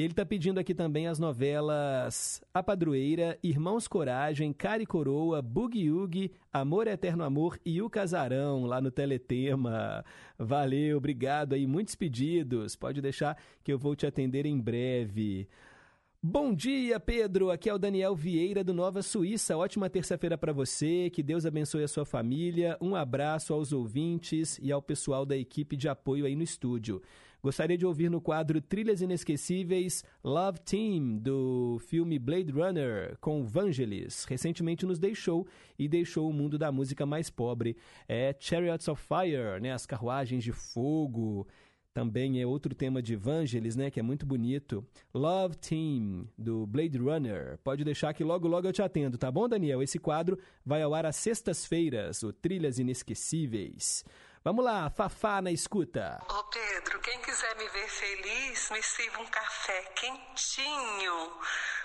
E 0.00 0.02
ele 0.02 0.14
está 0.14 0.24
pedindo 0.24 0.58
aqui 0.58 0.74
também 0.74 1.08
as 1.08 1.18
novelas 1.18 2.40
A 2.54 2.62
Padroeira, 2.62 3.38
Irmãos 3.42 3.86
Coragem, 3.86 4.50
Cari 4.50 4.86
Coroa, 4.86 5.42
Boogie 5.42 5.92
Oogie, 5.92 6.32
Amor 6.50 6.86
Eterno 6.86 7.22
Amor 7.22 7.60
e 7.66 7.82
O 7.82 7.90
Casarão, 7.90 8.64
lá 8.64 8.80
no 8.80 8.90
Teletema. 8.90 10.02
Valeu, 10.38 10.96
obrigado 10.96 11.52
aí, 11.52 11.66
muitos 11.66 11.94
pedidos. 11.94 12.74
Pode 12.74 13.02
deixar 13.02 13.36
que 13.62 13.70
eu 13.70 13.78
vou 13.78 13.94
te 13.94 14.06
atender 14.06 14.46
em 14.46 14.58
breve. 14.58 15.46
Bom 16.22 16.54
dia, 16.54 16.98
Pedro. 16.98 17.50
Aqui 17.50 17.68
é 17.68 17.74
o 17.74 17.78
Daniel 17.78 18.16
Vieira 18.16 18.64
do 18.64 18.72
Nova 18.72 19.02
Suíça. 19.02 19.58
Ótima 19.58 19.90
terça-feira 19.90 20.38
para 20.38 20.54
você. 20.54 21.10
Que 21.10 21.22
Deus 21.22 21.44
abençoe 21.44 21.82
a 21.82 21.88
sua 21.88 22.06
família. 22.06 22.74
Um 22.80 22.94
abraço 22.94 23.52
aos 23.52 23.70
ouvintes 23.70 24.58
e 24.62 24.72
ao 24.72 24.80
pessoal 24.80 25.26
da 25.26 25.36
equipe 25.36 25.76
de 25.76 25.90
apoio 25.90 26.24
aí 26.24 26.34
no 26.34 26.42
estúdio. 26.42 27.02
Gostaria 27.42 27.78
de 27.78 27.86
ouvir 27.86 28.10
no 28.10 28.20
quadro 28.20 28.60
Trilhas 28.60 29.00
Inesquecíveis 29.00 30.04
Love 30.22 30.60
Team 30.60 31.18
do 31.18 31.78
filme 31.86 32.18
Blade 32.18 32.52
Runner 32.52 33.16
com 33.20 33.44
Vangelis. 33.44 34.24
Recentemente 34.24 34.84
nos 34.84 34.98
deixou 34.98 35.46
e 35.78 35.88
deixou 35.88 36.28
o 36.28 36.32
mundo 36.32 36.58
da 36.58 36.70
música 36.70 37.06
mais 37.06 37.30
pobre. 37.30 37.76
É 38.06 38.36
Chariots 38.38 38.88
of 38.88 39.02
Fire, 39.02 39.60
né? 39.60 39.72
As 39.72 39.86
carruagens 39.86 40.44
de 40.44 40.52
fogo 40.52 41.46
também 41.92 42.40
é 42.40 42.46
outro 42.46 42.74
tema 42.74 43.02
de 43.02 43.16
Vangelis, 43.16 43.74
né, 43.74 43.90
que 43.90 43.98
é 43.98 44.02
muito 44.02 44.24
bonito. 44.24 44.86
Love 45.12 45.56
Team, 45.56 46.28
do 46.38 46.66
Blade 46.66 46.96
Runner. 46.98 47.58
Pode 47.64 47.84
deixar 47.84 48.14
que 48.14 48.22
logo, 48.22 48.46
logo 48.46 48.66
eu 48.66 48.72
te 48.72 48.80
atendo, 48.80 49.18
tá 49.18 49.30
bom, 49.30 49.48
Daniel? 49.48 49.82
Esse 49.82 49.98
quadro 49.98 50.38
vai 50.64 50.82
ao 50.82 50.94
ar 50.94 51.04
às 51.04 51.16
sextas-feiras, 51.16 52.22
o 52.22 52.32
Trilhas 52.32 52.78
Inesquecíveis. 52.78 54.04
Vamos 54.42 54.64
lá, 54.64 54.88
Fafá 54.88 55.42
na 55.42 55.50
escuta. 55.52 56.18
Ô 56.26 56.44
Pedro, 56.44 56.98
quem 57.00 57.20
quiser 57.20 57.54
me 57.56 57.68
ver 57.68 57.88
feliz, 57.90 58.70
me 58.70 58.82
sirva 58.82 59.20
um 59.20 59.26
café 59.26 59.82
quentinho 59.94 61.30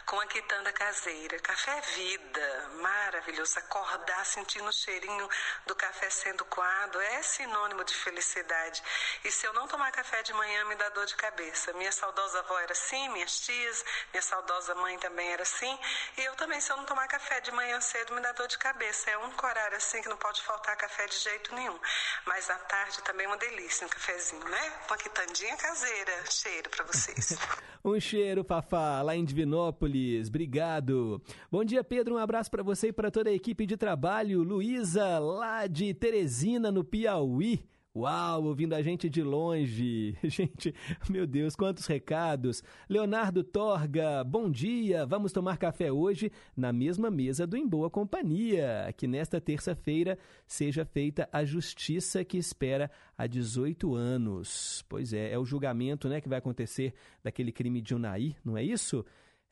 com 0.06 0.20
a 0.20 0.26
quitanda 0.28 0.72
caseira. 0.72 1.40
Café 1.40 1.78
é 1.78 1.82
vida, 1.82 2.70
maravilhoso. 2.82 3.58
Acordar 3.60 4.26
sentindo 4.26 4.68
o 4.68 4.74
cheirinho 4.74 5.28
do 5.66 5.76
café 5.76 6.10
sendo 6.10 6.46
coado 6.46 7.00
é 7.02 7.22
sinônimo 7.24 7.84
de 7.84 7.94
felicidade. 7.96 8.82
E 9.24 9.32
se 9.32 9.46
eu 9.48 9.54
não 9.54 9.68
tomar 9.68 9.92
café 9.92 10.22
de 10.22 10.34
manhã, 10.34 10.66
me 10.66 10.76
dá 10.76 10.90
dor 10.90 11.06
de 11.06 11.16
cabeça. 11.16 11.74
Minha 11.74 11.92
saudosa 11.92 12.40
avó 12.40 12.60
era 12.60 12.72
assim, 12.72 13.10
minhas 13.10 13.40
tias, 13.40 13.84
minha 14.14 14.22
saudosa 14.22 14.76
mãe 14.76 14.98
também 15.00 15.28
era 15.32 15.42
assim. 15.42 15.78
E 16.18 16.22
eu 16.22 16.36
também, 16.36 16.62
se 16.62 16.72
eu 16.72 16.78
não 16.78 16.86
tomar 16.86 17.08
café 17.08 17.42
de 17.42 17.52
manhã 17.52 17.82
cedo, 17.82 18.14
me 18.14 18.22
dá 18.22 18.32
dor 18.34 18.48
de 18.48 18.58
cabeça. 18.58 19.10
É 19.10 19.18
único 19.18 19.46
horário 19.46 19.78
assim 19.78 20.02
que 20.02 20.10
não 20.10 20.18
pode 20.18 20.42
faltar 20.44 20.78
café 20.78 21.08
de 21.08 21.16
jeito 21.16 21.56
nenhum. 21.56 21.80
Mas 22.26 22.50
à 22.50 22.56
tarde 22.56 23.02
também 23.02 23.26
é 23.26 23.30
uma 23.30 23.38
delícia, 23.38 23.86
um 23.88 23.90
cafezinho, 23.90 24.44
né? 24.46 24.74
Uma 24.88 24.98
quitandinha 24.98 25.58
caseira. 25.58 26.26
Cheiro 26.30 26.70
para 26.70 26.86
vocês. 26.86 27.38
um 27.84 28.00
cheiro, 28.00 28.44
Fafá, 28.44 29.02
lá 29.02 29.16
em 29.16 29.26
Divinópolis. 29.26 29.95
Obrigado. 30.28 31.22
Bom 31.52 31.64
dia, 31.64 31.84
Pedro. 31.84 32.16
Um 32.16 32.18
abraço 32.18 32.52
para 32.52 32.64
você 32.64 32.88
e 32.88 32.94
para 32.94 33.12
toda 33.12 33.30
a 33.30 33.34
equipe 33.34 33.66
de 33.66 33.78
trabalho. 33.78 34.44
Luísa, 34.44 35.20
lá 35.20 35.68
de 35.68 35.94
Teresina, 35.94 36.72
no 36.72 36.84
Piauí. 36.84 37.64
Uau, 37.96 38.44
ouvindo 38.44 38.74
a 38.74 38.82
gente 38.82 39.10
de 39.10 39.24
longe. 39.24 40.18
Gente, 40.22 40.76
meu 41.10 41.26
Deus, 41.26 41.56
quantos 41.56 41.86
recados. 41.86 42.62
Leonardo 42.90 43.42
Torga, 43.42 44.22
bom 44.22 44.52
dia. 44.52 45.06
Vamos 45.06 45.32
tomar 45.32 45.58
café 45.58 45.90
hoje 45.90 46.30
na 46.58 46.74
mesma 46.74 47.10
mesa 47.10 47.48
do 47.48 47.56
Em 47.56 47.66
Boa 47.66 47.90
Companhia. 47.90 48.94
Que 48.98 49.08
nesta 49.08 49.40
terça-feira 49.40 50.18
seja 50.46 50.84
feita 50.84 51.30
a 51.32 51.46
justiça 51.46 52.26
que 52.26 52.38
espera 52.38 52.92
há 53.18 53.26
18 53.28 53.96
anos. 53.96 54.84
Pois 54.90 55.14
é, 55.14 55.32
é 55.32 55.40
o 55.40 55.46
julgamento 55.46 56.10
né, 56.10 56.20
que 56.20 56.28
vai 56.28 56.40
acontecer 56.40 56.94
daquele 57.24 57.54
crime 57.54 57.82
de 57.82 57.96
Unai, 57.96 58.36
não 58.44 58.58
é 58.58 58.64
isso? 58.64 59.06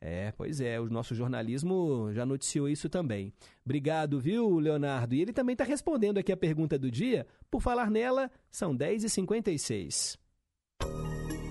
É, 0.06 0.34
pois 0.34 0.60
é, 0.60 0.82
o 0.82 0.90
nosso 0.90 1.16
jornalismo 1.16 2.12
já 2.12 2.26
noticiou 2.26 2.68
isso 2.68 2.90
também. 2.90 3.32
Obrigado, 3.64 4.20
viu, 4.20 4.60
Leonardo? 4.60 5.16
E 5.16 5.22
ele 5.22 5.32
também 5.32 5.54
está 5.54 5.64
respondendo 5.64 6.18
aqui 6.18 6.30
a 6.30 6.36
pergunta 6.36 6.78
do 6.78 6.92
dia. 6.92 7.26
Por 7.50 7.62
falar 7.62 7.90
nela, 7.90 8.30
são 8.52 8.76
10h56. 8.78 10.18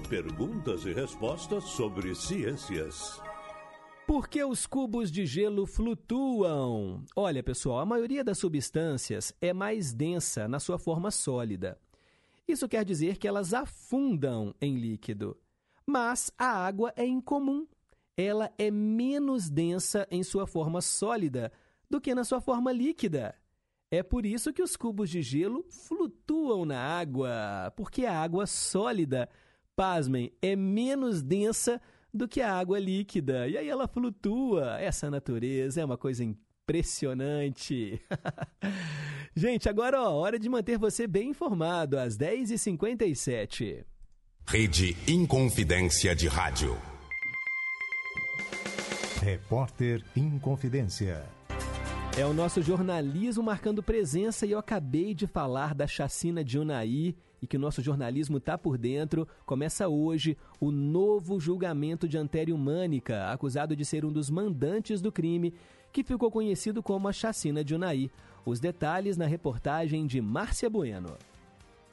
Perguntas 0.07 0.85
e 0.85 0.93
respostas 0.93 1.65
sobre 1.65 2.15
ciências. 2.15 3.19
Por 4.07 4.29
que 4.29 4.45
os 4.45 4.67
cubos 4.67 5.11
de 5.11 5.25
gelo 5.25 5.65
flutuam? 5.65 7.03
Olha, 7.17 7.43
pessoal, 7.43 7.79
a 7.79 7.87
maioria 7.87 8.23
das 8.23 8.37
substâncias 8.37 9.33
é 9.41 9.55
mais 9.55 9.95
densa 9.95 10.47
na 10.47 10.61
sua 10.61 10.79
forma 10.79 11.11
sólida. 11.11 11.79
Isso 12.47 12.69
quer 12.69 12.85
dizer 12.85 13.17
que 13.17 13.27
elas 13.27 13.55
afundam 13.55 14.55
em 14.61 14.77
líquido. 14.77 15.39
Mas 15.87 16.31
a 16.37 16.49
água 16.49 16.93
é 16.97 17.07
incomum 17.07 17.67
ela 18.17 18.51
é 18.59 18.71
menos 18.71 19.49
densa 19.49 20.07
em 20.11 20.23
sua 20.23 20.47
forma 20.47 20.81
sólida 20.81 21.53
do 21.89 22.01
que 22.01 22.15
na 22.15 22.25
sua 22.25 22.41
forma 22.41 22.73
líquida. 22.73 23.35
É 23.91 24.03
por 24.03 24.25
isso 24.25 24.53
que 24.53 24.63
os 24.63 24.77
cubos 24.77 25.11
de 25.11 25.21
gelo 25.21 25.65
flutuam 25.69 26.65
na 26.65 26.79
água, 26.79 27.73
porque 27.77 28.07
a 28.07 28.19
água 28.19 28.47
sólida, 28.47 29.29
pasmem, 29.77 30.33
é 30.41 30.57
menos 30.57 31.23
densa 31.23 31.81
do 32.13 32.27
que 32.27 32.41
a 32.41 32.55
água 32.55 32.79
líquida. 32.79 33.49
E 33.49 33.57
aí 33.57 33.69
ela 33.69 33.87
flutua. 33.87 34.79
Essa 34.81 35.11
natureza 35.11 35.81
é 35.81 35.85
uma 35.85 35.99
coisa 35.99 36.25
impressionante. 36.25 38.01
Gente, 39.37 39.69
agora 39.69 40.01
ó, 40.03 40.11
hora 40.13 40.39
de 40.39 40.49
manter 40.49 40.79
você 40.79 41.07
bem 41.07 41.31
informado 41.31 41.99
às 41.99 42.17
10h57. 42.17 43.85
Rede 44.47 44.97
Inconfidência 45.07 46.15
de 46.15 46.29
Rádio. 46.29 46.92
Repórter 49.23 50.03
Inconfidência. 50.17 51.23
É 52.19 52.27
o 52.27 52.33
nosso 52.33 52.61
jornalismo 52.61 53.41
marcando 53.41 53.81
presença 53.81 54.45
e 54.45 54.51
eu 54.51 54.59
acabei 54.59 55.15
de 55.15 55.29
falar 55.29 55.77
da 55.77 55.87
chacina 55.87 56.43
de 56.43 56.59
Unai 56.59 57.15
e 57.41 57.47
que 57.47 57.57
o 57.57 57.61
nosso 57.61 57.81
jornalismo 57.81 58.39
está 58.39 58.59
por 58.59 58.77
dentro. 58.77 59.29
Começa 59.47 59.87
hoje 59.87 60.37
o 60.59 60.73
novo 60.73 61.39
julgamento 61.39 62.09
de 62.09 62.19
Antério 62.19 62.59
Mânica, 62.59 63.31
acusado 63.31 63.77
de 63.77 63.85
ser 63.85 64.05
um 64.05 64.13
dos 64.13 64.29
mandantes 64.29 65.01
do 65.01 65.13
crime, 65.13 65.55
que 65.93 66.03
ficou 66.03 66.29
conhecido 66.29 66.83
como 66.83 67.07
a 67.07 67.13
chacina 67.13 67.63
de 67.63 67.77
Unai. 67.77 68.11
Os 68.45 68.59
detalhes 68.59 69.17
na 69.17 69.27
reportagem 69.27 70.05
de 70.05 70.21
Márcia 70.21 70.69
Bueno. 70.69 71.17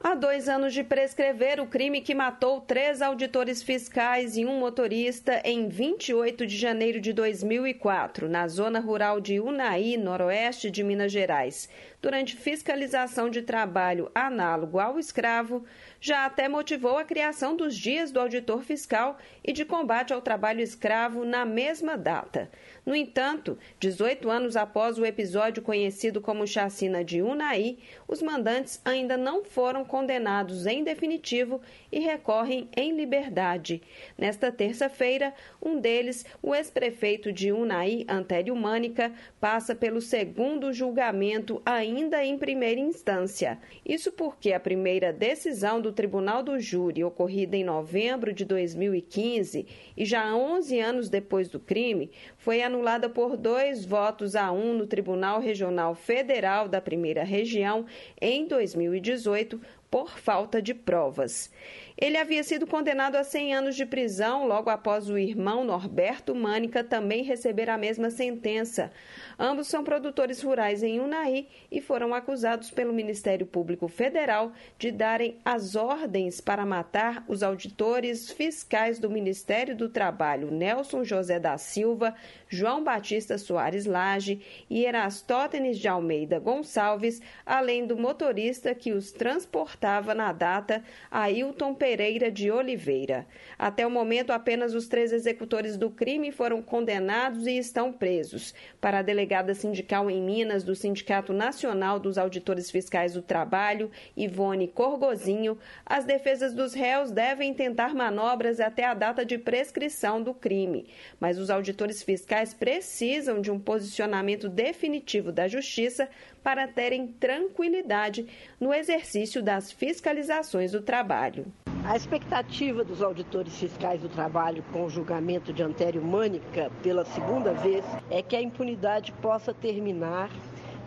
Há 0.02 0.14
dois 0.14 0.48
anos 0.48 0.72
de 0.72 0.82
prescrever 0.82 1.60
o 1.60 1.66
crime 1.66 2.00
que 2.00 2.14
matou 2.14 2.58
três 2.62 3.02
auditores 3.02 3.62
fiscais 3.62 4.34
e 4.34 4.46
um 4.46 4.58
motorista 4.58 5.42
em 5.44 5.68
28 5.68 6.46
de 6.46 6.56
janeiro 6.56 6.98
de 6.98 7.12
2004, 7.12 8.26
na 8.26 8.48
zona 8.48 8.80
rural 8.80 9.20
de 9.20 9.38
Unai, 9.38 9.98
noroeste 9.98 10.70
de 10.70 10.82
Minas 10.82 11.12
Gerais 11.12 11.68
durante 12.02 12.36
fiscalização 12.36 13.28
de 13.28 13.42
trabalho 13.42 14.10
análogo 14.14 14.78
ao 14.78 14.98
escravo, 14.98 15.64
já 16.00 16.24
até 16.24 16.48
motivou 16.48 16.96
a 16.96 17.04
criação 17.04 17.54
dos 17.54 17.76
dias 17.76 18.10
do 18.10 18.20
auditor 18.20 18.62
fiscal 18.62 19.18
e 19.44 19.52
de 19.52 19.64
combate 19.64 20.12
ao 20.12 20.22
trabalho 20.22 20.60
escravo 20.60 21.24
na 21.24 21.44
mesma 21.44 21.96
data. 21.96 22.50
No 22.84 22.94
entanto, 22.94 23.58
18 23.78 24.30
anos 24.30 24.56
após 24.56 24.98
o 24.98 25.04
episódio 25.04 25.62
conhecido 25.62 26.20
como 26.20 26.46
Chacina 26.46 27.04
de 27.04 27.20
Unai, 27.20 27.78
os 28.08 28.22
mandantes 28.22 28.80
ainda 28.84 29.16
não 29.16 29.44
foram 29.44 29.84
condenados 29.84 30.66
em 30.66 30.82
definitivo 30.82 31.60
e 31.92 32.00
recorrem 32.00 32.68
em 32.76 32.96
liberdade. 32.96 33.82
Nesta 34.16 34.50
terça-feira, 34.50 35.34
um 35.62 35.78
deles, 35.78 36.24
o 36.42 36.54
ex-prefeito 36.54 37.32
de 37.32 37.52
Unai, 37.52 38.04
Antério 38.08 38.56
Mânica, 38.56 39.12
passa 39.38 39.74
pelo 39.74 40.00
segundo 40.00 40.72
julgamento 40.72 41.60
ainda 41.64 42.24
em 42.24 42.38
primeira 42.38 42.80
instância. 42.80 43.58
Isso 43.84 44.10
porque 44.12 44.52
a 44.52 44.60
primeira 44.60 45.12
decisão 45.12 45.80
do 45.80 45.92
Tribunal 45.92 46.42
do 46.42 46.58
Júri, 46.58 47.04
ocorrida 47.04 47.56
em 47.56 47.64
novembro 47.64 48.32
de 48.32 48.44
2015 48.44 49.66
e 49.96 50.04
já 50.04 50.34
11 50.34 50.80
anos 50.80 51.08
depois 51.08 51.48
do 51.48 51.60
crime, 51.60 52.10
foi 52.38 52.62
anulada 52.70 53.08
por 53.08 53.36
dois 53.36 53.84
votos 53.84 54.36
a 54.36 54.52
um 54.52 54.72
no 54.72 54.86
Tribunal 54.86 55.40
Regional 55.40 55.92
Federal 55.92 56.68
da 56.68 56.80
Primeira 56.80 57.24
Região 57.24 57.84
em 58.20 58.46
2018 58.46 59.60
por 59.90 60.18
falta 60.18 60.62
de 60.62 60.72
provas. 60.72 61.50
Ele 61.98 62.16
havia 62.16 62.42
sido 62.44 62.66
condenado 62.66 63.16
a 63.16 63.24
100 63.24 63.54
anos 63.54 63.76
de 63.76 63.84
prisão 63.84 64.46
logo 64.46 64.70
após 64.70 65.10
o 65.10 65.18
irmão 65.18 65.64
Norberto 65.64 66.34
Mânica 66.34 66.82
também 66.82 67.22
receber 67.24 67.68
a 67.68 67.76
mesma 67.76 68.08
sentença. 68.08 68.90
Ambos 69.38 69.66
são 69.66 69.82
produtores 69.84 70.40
rurais 70.40 70.82
em 70.82 71.00
Unai 71.00 71.46
e 71.70 71.80
foram 71.80 72.14
acusados 72.14 72.70
pelo 72.70 72.92
Ministério 72.92 73.44
Público 73.44 73.88
Federal 73.88 74.52
de 74.78 74.90
darem 74.90 75.38
as 75.44 75.74
ordens 75.74 76.40
para 76.40 76.64
matar 76.64 77.24
os 77.28 77.42
auditores 77.42 78.30
fiscais 78.30 78.98
do 78.98 79.10
Ministério 79.10 79.76
do 79.76 79.88
Trabalho 79.88 80.50
Nelson 80.50 81.04
José 81.04 81.38
da 81.38 81.58
Silva, 81.58 82.14
João 82.48 82.82
Batista 82.82 83.36
Soares 83.36 83.84
Lage 83.84 84.40
e 84.70 84.84
Erastótenes 84.86 85.78
de 85.78 85.88
Almeida 85.88 86.38
Gonçalves, 86.38 87.20
além 87.44 87.86
do 87.86 87.96
motorista 87.96 88.74
que 88.74 88.92
os 88.92 89.12
transportava 89.12 89.79
na 90.14 90.30
data, 90.30 90.82
Ailton 91.10 91.74
Pereira 91.74 92.30
de 92.30 92.50
Oliveira. 92.50 93.26
Até 93.58 93.86
o 93.86 93.90
momento, 93.90 94.30
apenas 94.30 94.74
os 94.74 94.86
três 94.86 95.10
executores 95.10 95.78
do 95.78 95.88
crime 95.88 96.30
foram 96.30 96.60
condenados 96.60 97.46
e 97.46 97.56
estão 97.56 97.90
presos. 97.90 98.54
Para 98.78 98.98
a 98.98 99.02
delegada 99.02 99.54
sindical 99.54 100.10
em 100.10 100.20
Minas 100.20 100.62
do 100.62 100.74
Sindicato 100.74 101.32
Nacional 101.32 101.98
dos 101.98 102.18
Auditores 102.18 102.70
Fiscais 102.70 103.14
do 103.14 103.22
Trabalho, 103.22 103.90
Ivone 104.14 104.68
Corgozinho, 104.68 105.56
as 105.86 106.04
defesas 106.04 106.52
dos 106.52 106.74
réus 106.74 107.10
devem 107.10 107.54
tentar 107.54 107.94
manobras 107.94 108.60
até 108.60 108.84
a 108.84 108.92
data 108.92 109.24
de 109.24 109.38
prescrição 109.38 110.22
do 110.22 110.34
crime. 110.34 110.86
Mas 111.18 111.38
os 111.38 111.48
auditores 111.48 112.02
fiscais 112.02 112.52
precisam 112.52 113.40
de 113.40 113.50
um 113.50 113.58
posicionamento 113.58 114.46
definitivo 114.46 115.32
da 115.32 115.48
Justiça 115.48 116.06
para 116.42 116.66
terem 116.66 117.08
tranquilidade 117.08 118.26
no 118.58 118.72
exercício 118.72 119.42
das 119.42 119.70
fiscalizações 119.70 120.72
do 120.72 120.80
trabalho. 120.80 121.46
A 121.84 121.96
expectativa 121.96 122.84
dos 122.84 123.02
auditores 123.02 123.58
fiscais 123.58 124.00
do 124.00 124.08
trabalho 124.08 124.62
com 124.72 124.84
o 124.84 124.90
julgamento 124.90 125.52
de 125.52 125.62
Antério 125.62 126.02
Mânica 126.02 126.70
pela 126.82 127.04
segunda 127.04 127.52
vez 127.54 127.84
é 128.10 128.22
que 128.22 128.36
a 128.36 128.42
impunidade 128.42 129.12
possa 129.12 129.54
terminar 129.54 130.30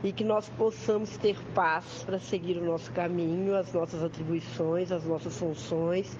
e 0.03 0.11
que 0.11 0.23
nós 0.23 0.49
possamos 0.49 1.17
ter 1.17 1.37
paz 1.55 2.03
para 2.05 2.19
seguir 2.19 2.57
o 2.57 2.63
nosso 2.63 2.91
caminho, 2.91 3.55
as 3.55 3.73
nossas 3.73 4.03
atribuições, 4.03 4.91
as 4.91 5.05
nossas 5.05 5.37
funções, 5.37 6.17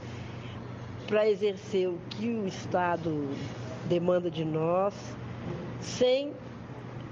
para 1.06 1.30
exercer 1.30 1.90
o 1.90 2.00
que 2.10 2.28
o 2.30 2.48
Estado 2.48 3.30
demanda 3.88 4.32
de 4.32 4.46
nós, 4.46 4.94
sem 5.82 6.34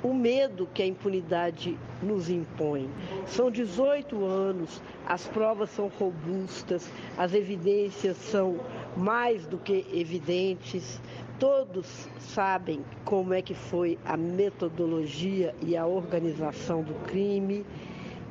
o 0.03 0.13
medo 0.13 0.67
que 0.73 0.81
a 0.81 0.87
impunidade 0.87 1.77
nos 2.01 2.29
impõe. 2.29 2.89
São 3.27 3.51
18 3.51 4.23
anos, 4.25 4.81
as 5.07 5.27
provas 5.27 5.69
são 5.69 5.89
robustas, 5.99 6.91
as 7.17 7.33
evidências 7.33 8.17
são 8.17 8.59
mais 8.97 9.45
do 9.45 9.57
que 9.57 9.85
evidentes. 9.93 10.99
Todos 11.39 12.07
sabem 12.19 12.83
como 13.05 13.33
é 13.33 13.41
que 13.41 13.53
foi 13.53 13.97
a 14.05 14.15
metodologia 14.15 15.55
e 15.61 15.75
a 15.75 15.85
organização 15.85 16.83
do 16.83 16.93
crime 17.05 17.65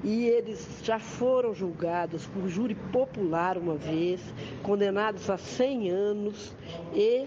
e 0.02 0.26
eles 0.26 0.80
já 0.82 0.98
foram 0.98 1.54
julgados 1.54 2.26
por 2.26 2.48
júri 2.48 2.74
popular 2.74 3.58
uma 3.58 3.76
vez, 3.76 4.20
condenados 4.62 5.28
a 5.28 5.36
100 5.36 5.90
anos 5.90 6.54
e, 6.94 7.26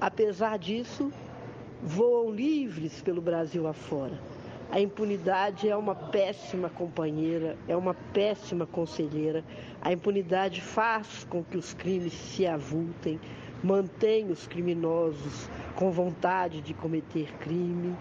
apesar 0.00 0.58
disso, 0.58 1.12
voam 1.82 2.30
livres 2.30 3.00
pelo 3.02 3.20
Brasil 3.20 3.66
afora. 3.66 4.18
A 4.70 4.80
impunidade 4.80 5.68
é 5.68 5.76
uma 5.76 5.94
péssima 5.94 6.68
companheira, 6.68 7.56
é 7.66 7.76
uma 7.76 7.92
péssima 7.92 8.66
conselheira. 8.66 9.42
A 9.80 9.92
impunidade 9.92 10.60
faz 10.60 11.24
com 11.28 11.42
que 11.42 11.56
os 11.56 11.74
crimes 11.74 12.12
se 12.12 12.46
avultem, 12.46 13.18
mantém 13.64 14.30
os 14.30 14.46
criminosos 14.46 15.48
com 15.74 15.90
vontade 15.90 16.60
de 16.60 16.72
cometer 16.72 17.32
crime 17.38 17.96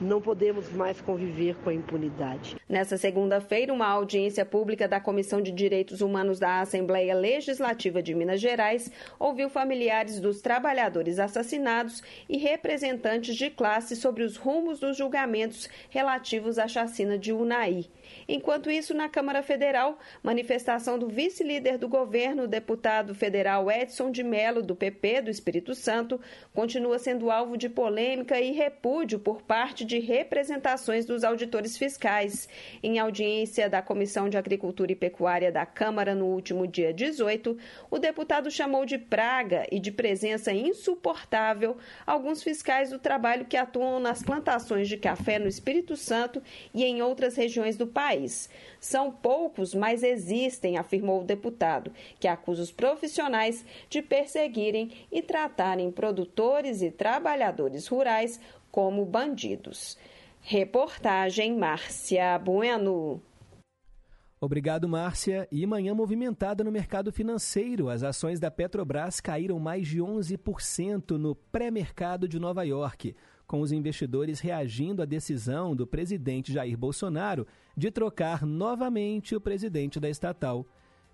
não 0.00 0.20
podemos 0.20 0.70
mais 0.72 1.00
conviver 1.00 1.56
com 1.56 1.70
a 1.70 1.74
impunidade. 1.74 2.56
Nessa 2.68 2.96
segunda-feira, 2.96 3.72
uma 3.72 3.86
audiência 3.86 4.44
pública 4.44 4.88
da 4.88 5.00
Comissão 5.00 5.40
de 5.40 5.52
Direitos 5.52 6.00
Humanos 6.00 6.38
da 6.38 6.60
Assembleia 6.60 7.14
Legislativa 7.14 8.02
de 8.02 8.14
Minas 8.14 8.40
Gerais 8.40 8.90
ouviu 9.18 9.48
familiares 9.48 10.20
dos 10.20 10.40
trabalhadores 10.40 11.18
assassinados 11.18 12.02
e 12.28 12.36
representantes 12.36 13.36
de 13.36 13.50
classe 13.50 13.96
sobre 13.96 14.22
os 14.22 14.36
rumos 14.36 14.80
dos 14.80 14.96
julgamentos 14.96 15.68
relativos 15.90 16.58
à 16.58 16.66
chacina 16.66 17.18
de 17.18 17.32
Unai. 17.32 17.86
Enquanto 18.28 18.70
isso, 18.70 18.94
na 18.94 19.08
Câmara 19.08 19.42
Federal, 19.42 19.98
manifestação 20.22 20.98
do 20.98 21.08
vice-líder 21.08 21.78
do 21.78 21.88
governo, 21.88 22.46
deputado 22.46 23.14
federal 23.14 23.70
Edson 23.70 24.10
de 24.10 24.22
Mello, 24.22 24.62
do 24.62 24.74
PP 24.74 25.22
do 25.22 25.30
Espírito 25.30 25.74
Santo, 25.74 26.20
continua 26.52 26.98
sendo 26.98 27.30
alvo 27.30 27.56
de 27.56 27.68
polêmica 27.68 28.40
e 28.40 28.52
repúdio 28.52 29.18
por 29.18 29.42
parte 29.42 29.84
de 29.84 29.98
representações 29.98 31.04
dos 31.04 31.24
auditores 31.24 31.76
fiscais. 31.76 32.48
Em 32.82 32.98
audiência 32.98 33.68
da 33.68 33.82
Comissão 33.82 34.28
de 34.28 34.36
Agricultura 34.36 34.92
e 34.92 34.96
Pecuária 34.96 35.52
da 35.52 35.66
Câmara 35.66 36.14
no 36.14 36.26
último 36.26 36.66
dia 36.66 36.92
18, 36.92 37.56
o 37.90 37.98
deputado 37.98 38.50
chamou 38.50 38.84
de 38.84 38.98
praga 38.98 39.66
e 39.70 39.78
de 39.78 39.90
presença 39.90 40.52
insuportável 40.52 41.76
alguns 42.06 42.42
fiscais 42.42 42.90
do 42.90 42.98
trabalho 42.98 43.44
que 43.44 43.56
atuam 43.56 44.00
nas 44.00 44.22
plantações 44.22 44.88
de 44.88 44.96
café 44.96 45.38
no 45.38 45.48
Espírito 45.48 45.96
Santo 45.96 46.42
e 46.72 46.84
em 46.84 47.02
outras 47.02 47.36
regiões 47.36 47.76
do 47.76 47.86
país. 47.86 48.03
São 48.80 49.10
poucos, 49.10 49.74
mas 49.74 50.02
existem, 50.02 50.76
afirmou 50.76 51.22
o 51.22 51.24
deputado, 51.24 51.90
que 52.20 52.28
acusa 52.28 52.62
os 52.62 52.70
profissionais 52.70 53.64
de 53.88 54.02
perseguirem 54.02 54.92
e 55.10 55.22
tratarem 55.22 55.90
produtores 55.90 56.82
e 56.82 56.90
trabalhadores 56.90 57.86
rurais 57.86 58.38
como 58.70 59.04
bandidos. 59.04 59.96
Reportagem 60.40 61.56
Márcia 61.56 62.38
Bueno. 62.38 63.22
Obrigado, 64.40 64.86
Márcia. 64.86 65.48
E 65.50 65.64
manhã 65.66 65.94
movimentada 65.94 66.62
no 66.62 66.70
mercado 66.70 67.10
financeiro. 67.10 67.88
As 67.88 68.02
ações 68.02 68.38
da 68.38 68.50
Petrobras 68.50 69.18
caíram 69.18 69.58
mais 69.58 69.88
de 69.88 70.00
11% 70.00 71.12
no 71.12 71.34
pré-mercado 71.34 72.28
de 72.28 72.38
Nova 72.38 72.62
York 72.62 73.16
com 73.46 73.60
os 73.60 73.72
investidores 73.72 74.40
reagindo 74.40 75.02
à 75.02 75.04
decisão 75.04 75.76
do 75.76 75.86
presidente 75.86 76.52
Jair 76.52 76.76
Bolsonaro 76.76 77.46
de 77.76 77.90
trocar 77.90 78.46
novamente 78.46 79.36
o 79.36 79.40
presidente 79.40 80.00
da 80.00 80.08
estatal. 80.08 80.66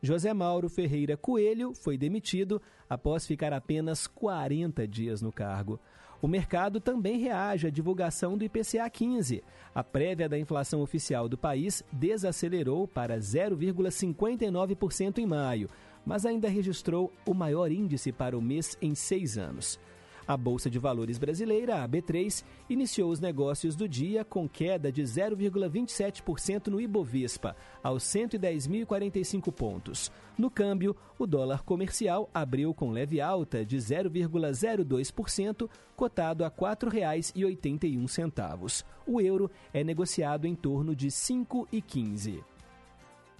José 0.03 0.33
Mauro 0.33 0.69
Ferreira 0.69 1.17
Coelho 1.17 1.75
foi 1.75 1.99
demitido 1.99 2.61
após 2.89 3.27
ficar 3.27 3.53
apenas 3.53 4.07
40 4.07 4.87
dias 4.89 5.21
no 5.21 5.31
cargo. 5.31 5.79
O 6.23 6.29
mercado 6.29 6.81
também 6.81 7.19
reage 7.19 7.67
à 7.67 7.71
divulgação 7.71 8.37
do 8.37 8.45
IPCA 8.45 8.89
15. 8.91 9.43
A 9.75 9.83
prévia 9.83 10.29
da 10.29 10.39
inflação 10.39 10.83
oficial 10.83 11.29
do 11.29 11.39
país 11.39 11.83
desacelerou 11.91 12.87
para 12.87 13.19
0,59% 13.19 15.19
em 15.19 15.27
maio, 15.27 15.71
mas 16.05 16.27
ainda 16.27 16.49
registrou 16.49 17.11
o 17.27 17.33
maior 17.33 17.73
índice 17.73 18.13
para 18.13 18.37
o 18.37 18.43
mês 18.43 18.77
em 18.83 18.95
seis 18.95 19.39
anos. 19.39 19.81
A 20.27 20.37
Bolsa 20.37 20.69
de 20.71 20.79
Valores 20.79 21.19
brasileira, 21.19 21.83
a 21.83 21.89
B3, 21.89 22.45
iniciou 22.69 23.11
os 23.11 23.19
negócios 23.21 23.75
do 23.75 23.89
dia 23.89 24.25
com 24.25 24.49
queda 24.49 24.93
de 24.93 25.03
0,27% 25.03 26.69
no 26.69 26.81
Ibovespa, 26.81 27.57
aos 27.83 28.05
110.045 28.05 29.53
pontos. 29.53 30.13
No 30.39 30.51
câmbio, 30.51 30.97
o 31.19 31.27
dólar 31.27 31.63
comercial 31.63 32.31
abriu 32.33 32.73
com 32.73 32.91
leve 32.91 33.21
alta 33.21 33.63
de 33.65 33.77
0,02%, 33.77 35.69
cotado 35.97 36.45
a 36.45 36.49
R$ 36.49 36.55
4,81. 36.55 38.85
O 39.07 39.21
euro 39.21 39.51
é 39.73 39.85
negociado 39.85 40.47
em 40.47 40.55
torno 40.55 40.97
de 40.97 41.07
R$ 41.07 41.13
5,15. 41.13 42.43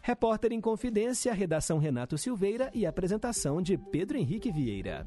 Repórter 0.03 0.53
em 0.53 0.61
Confidência, 0.61 1.33
redação 1.33 1.79
Renato 1.79 2.17
Silveira 2.17 2.71
e 2.73 2.87
apresentação 2.87 3.61
de 3.61 3.77
Pedro 3.77 4.17
Henrique 4.17 4.51
Vieira. 4.51 5.07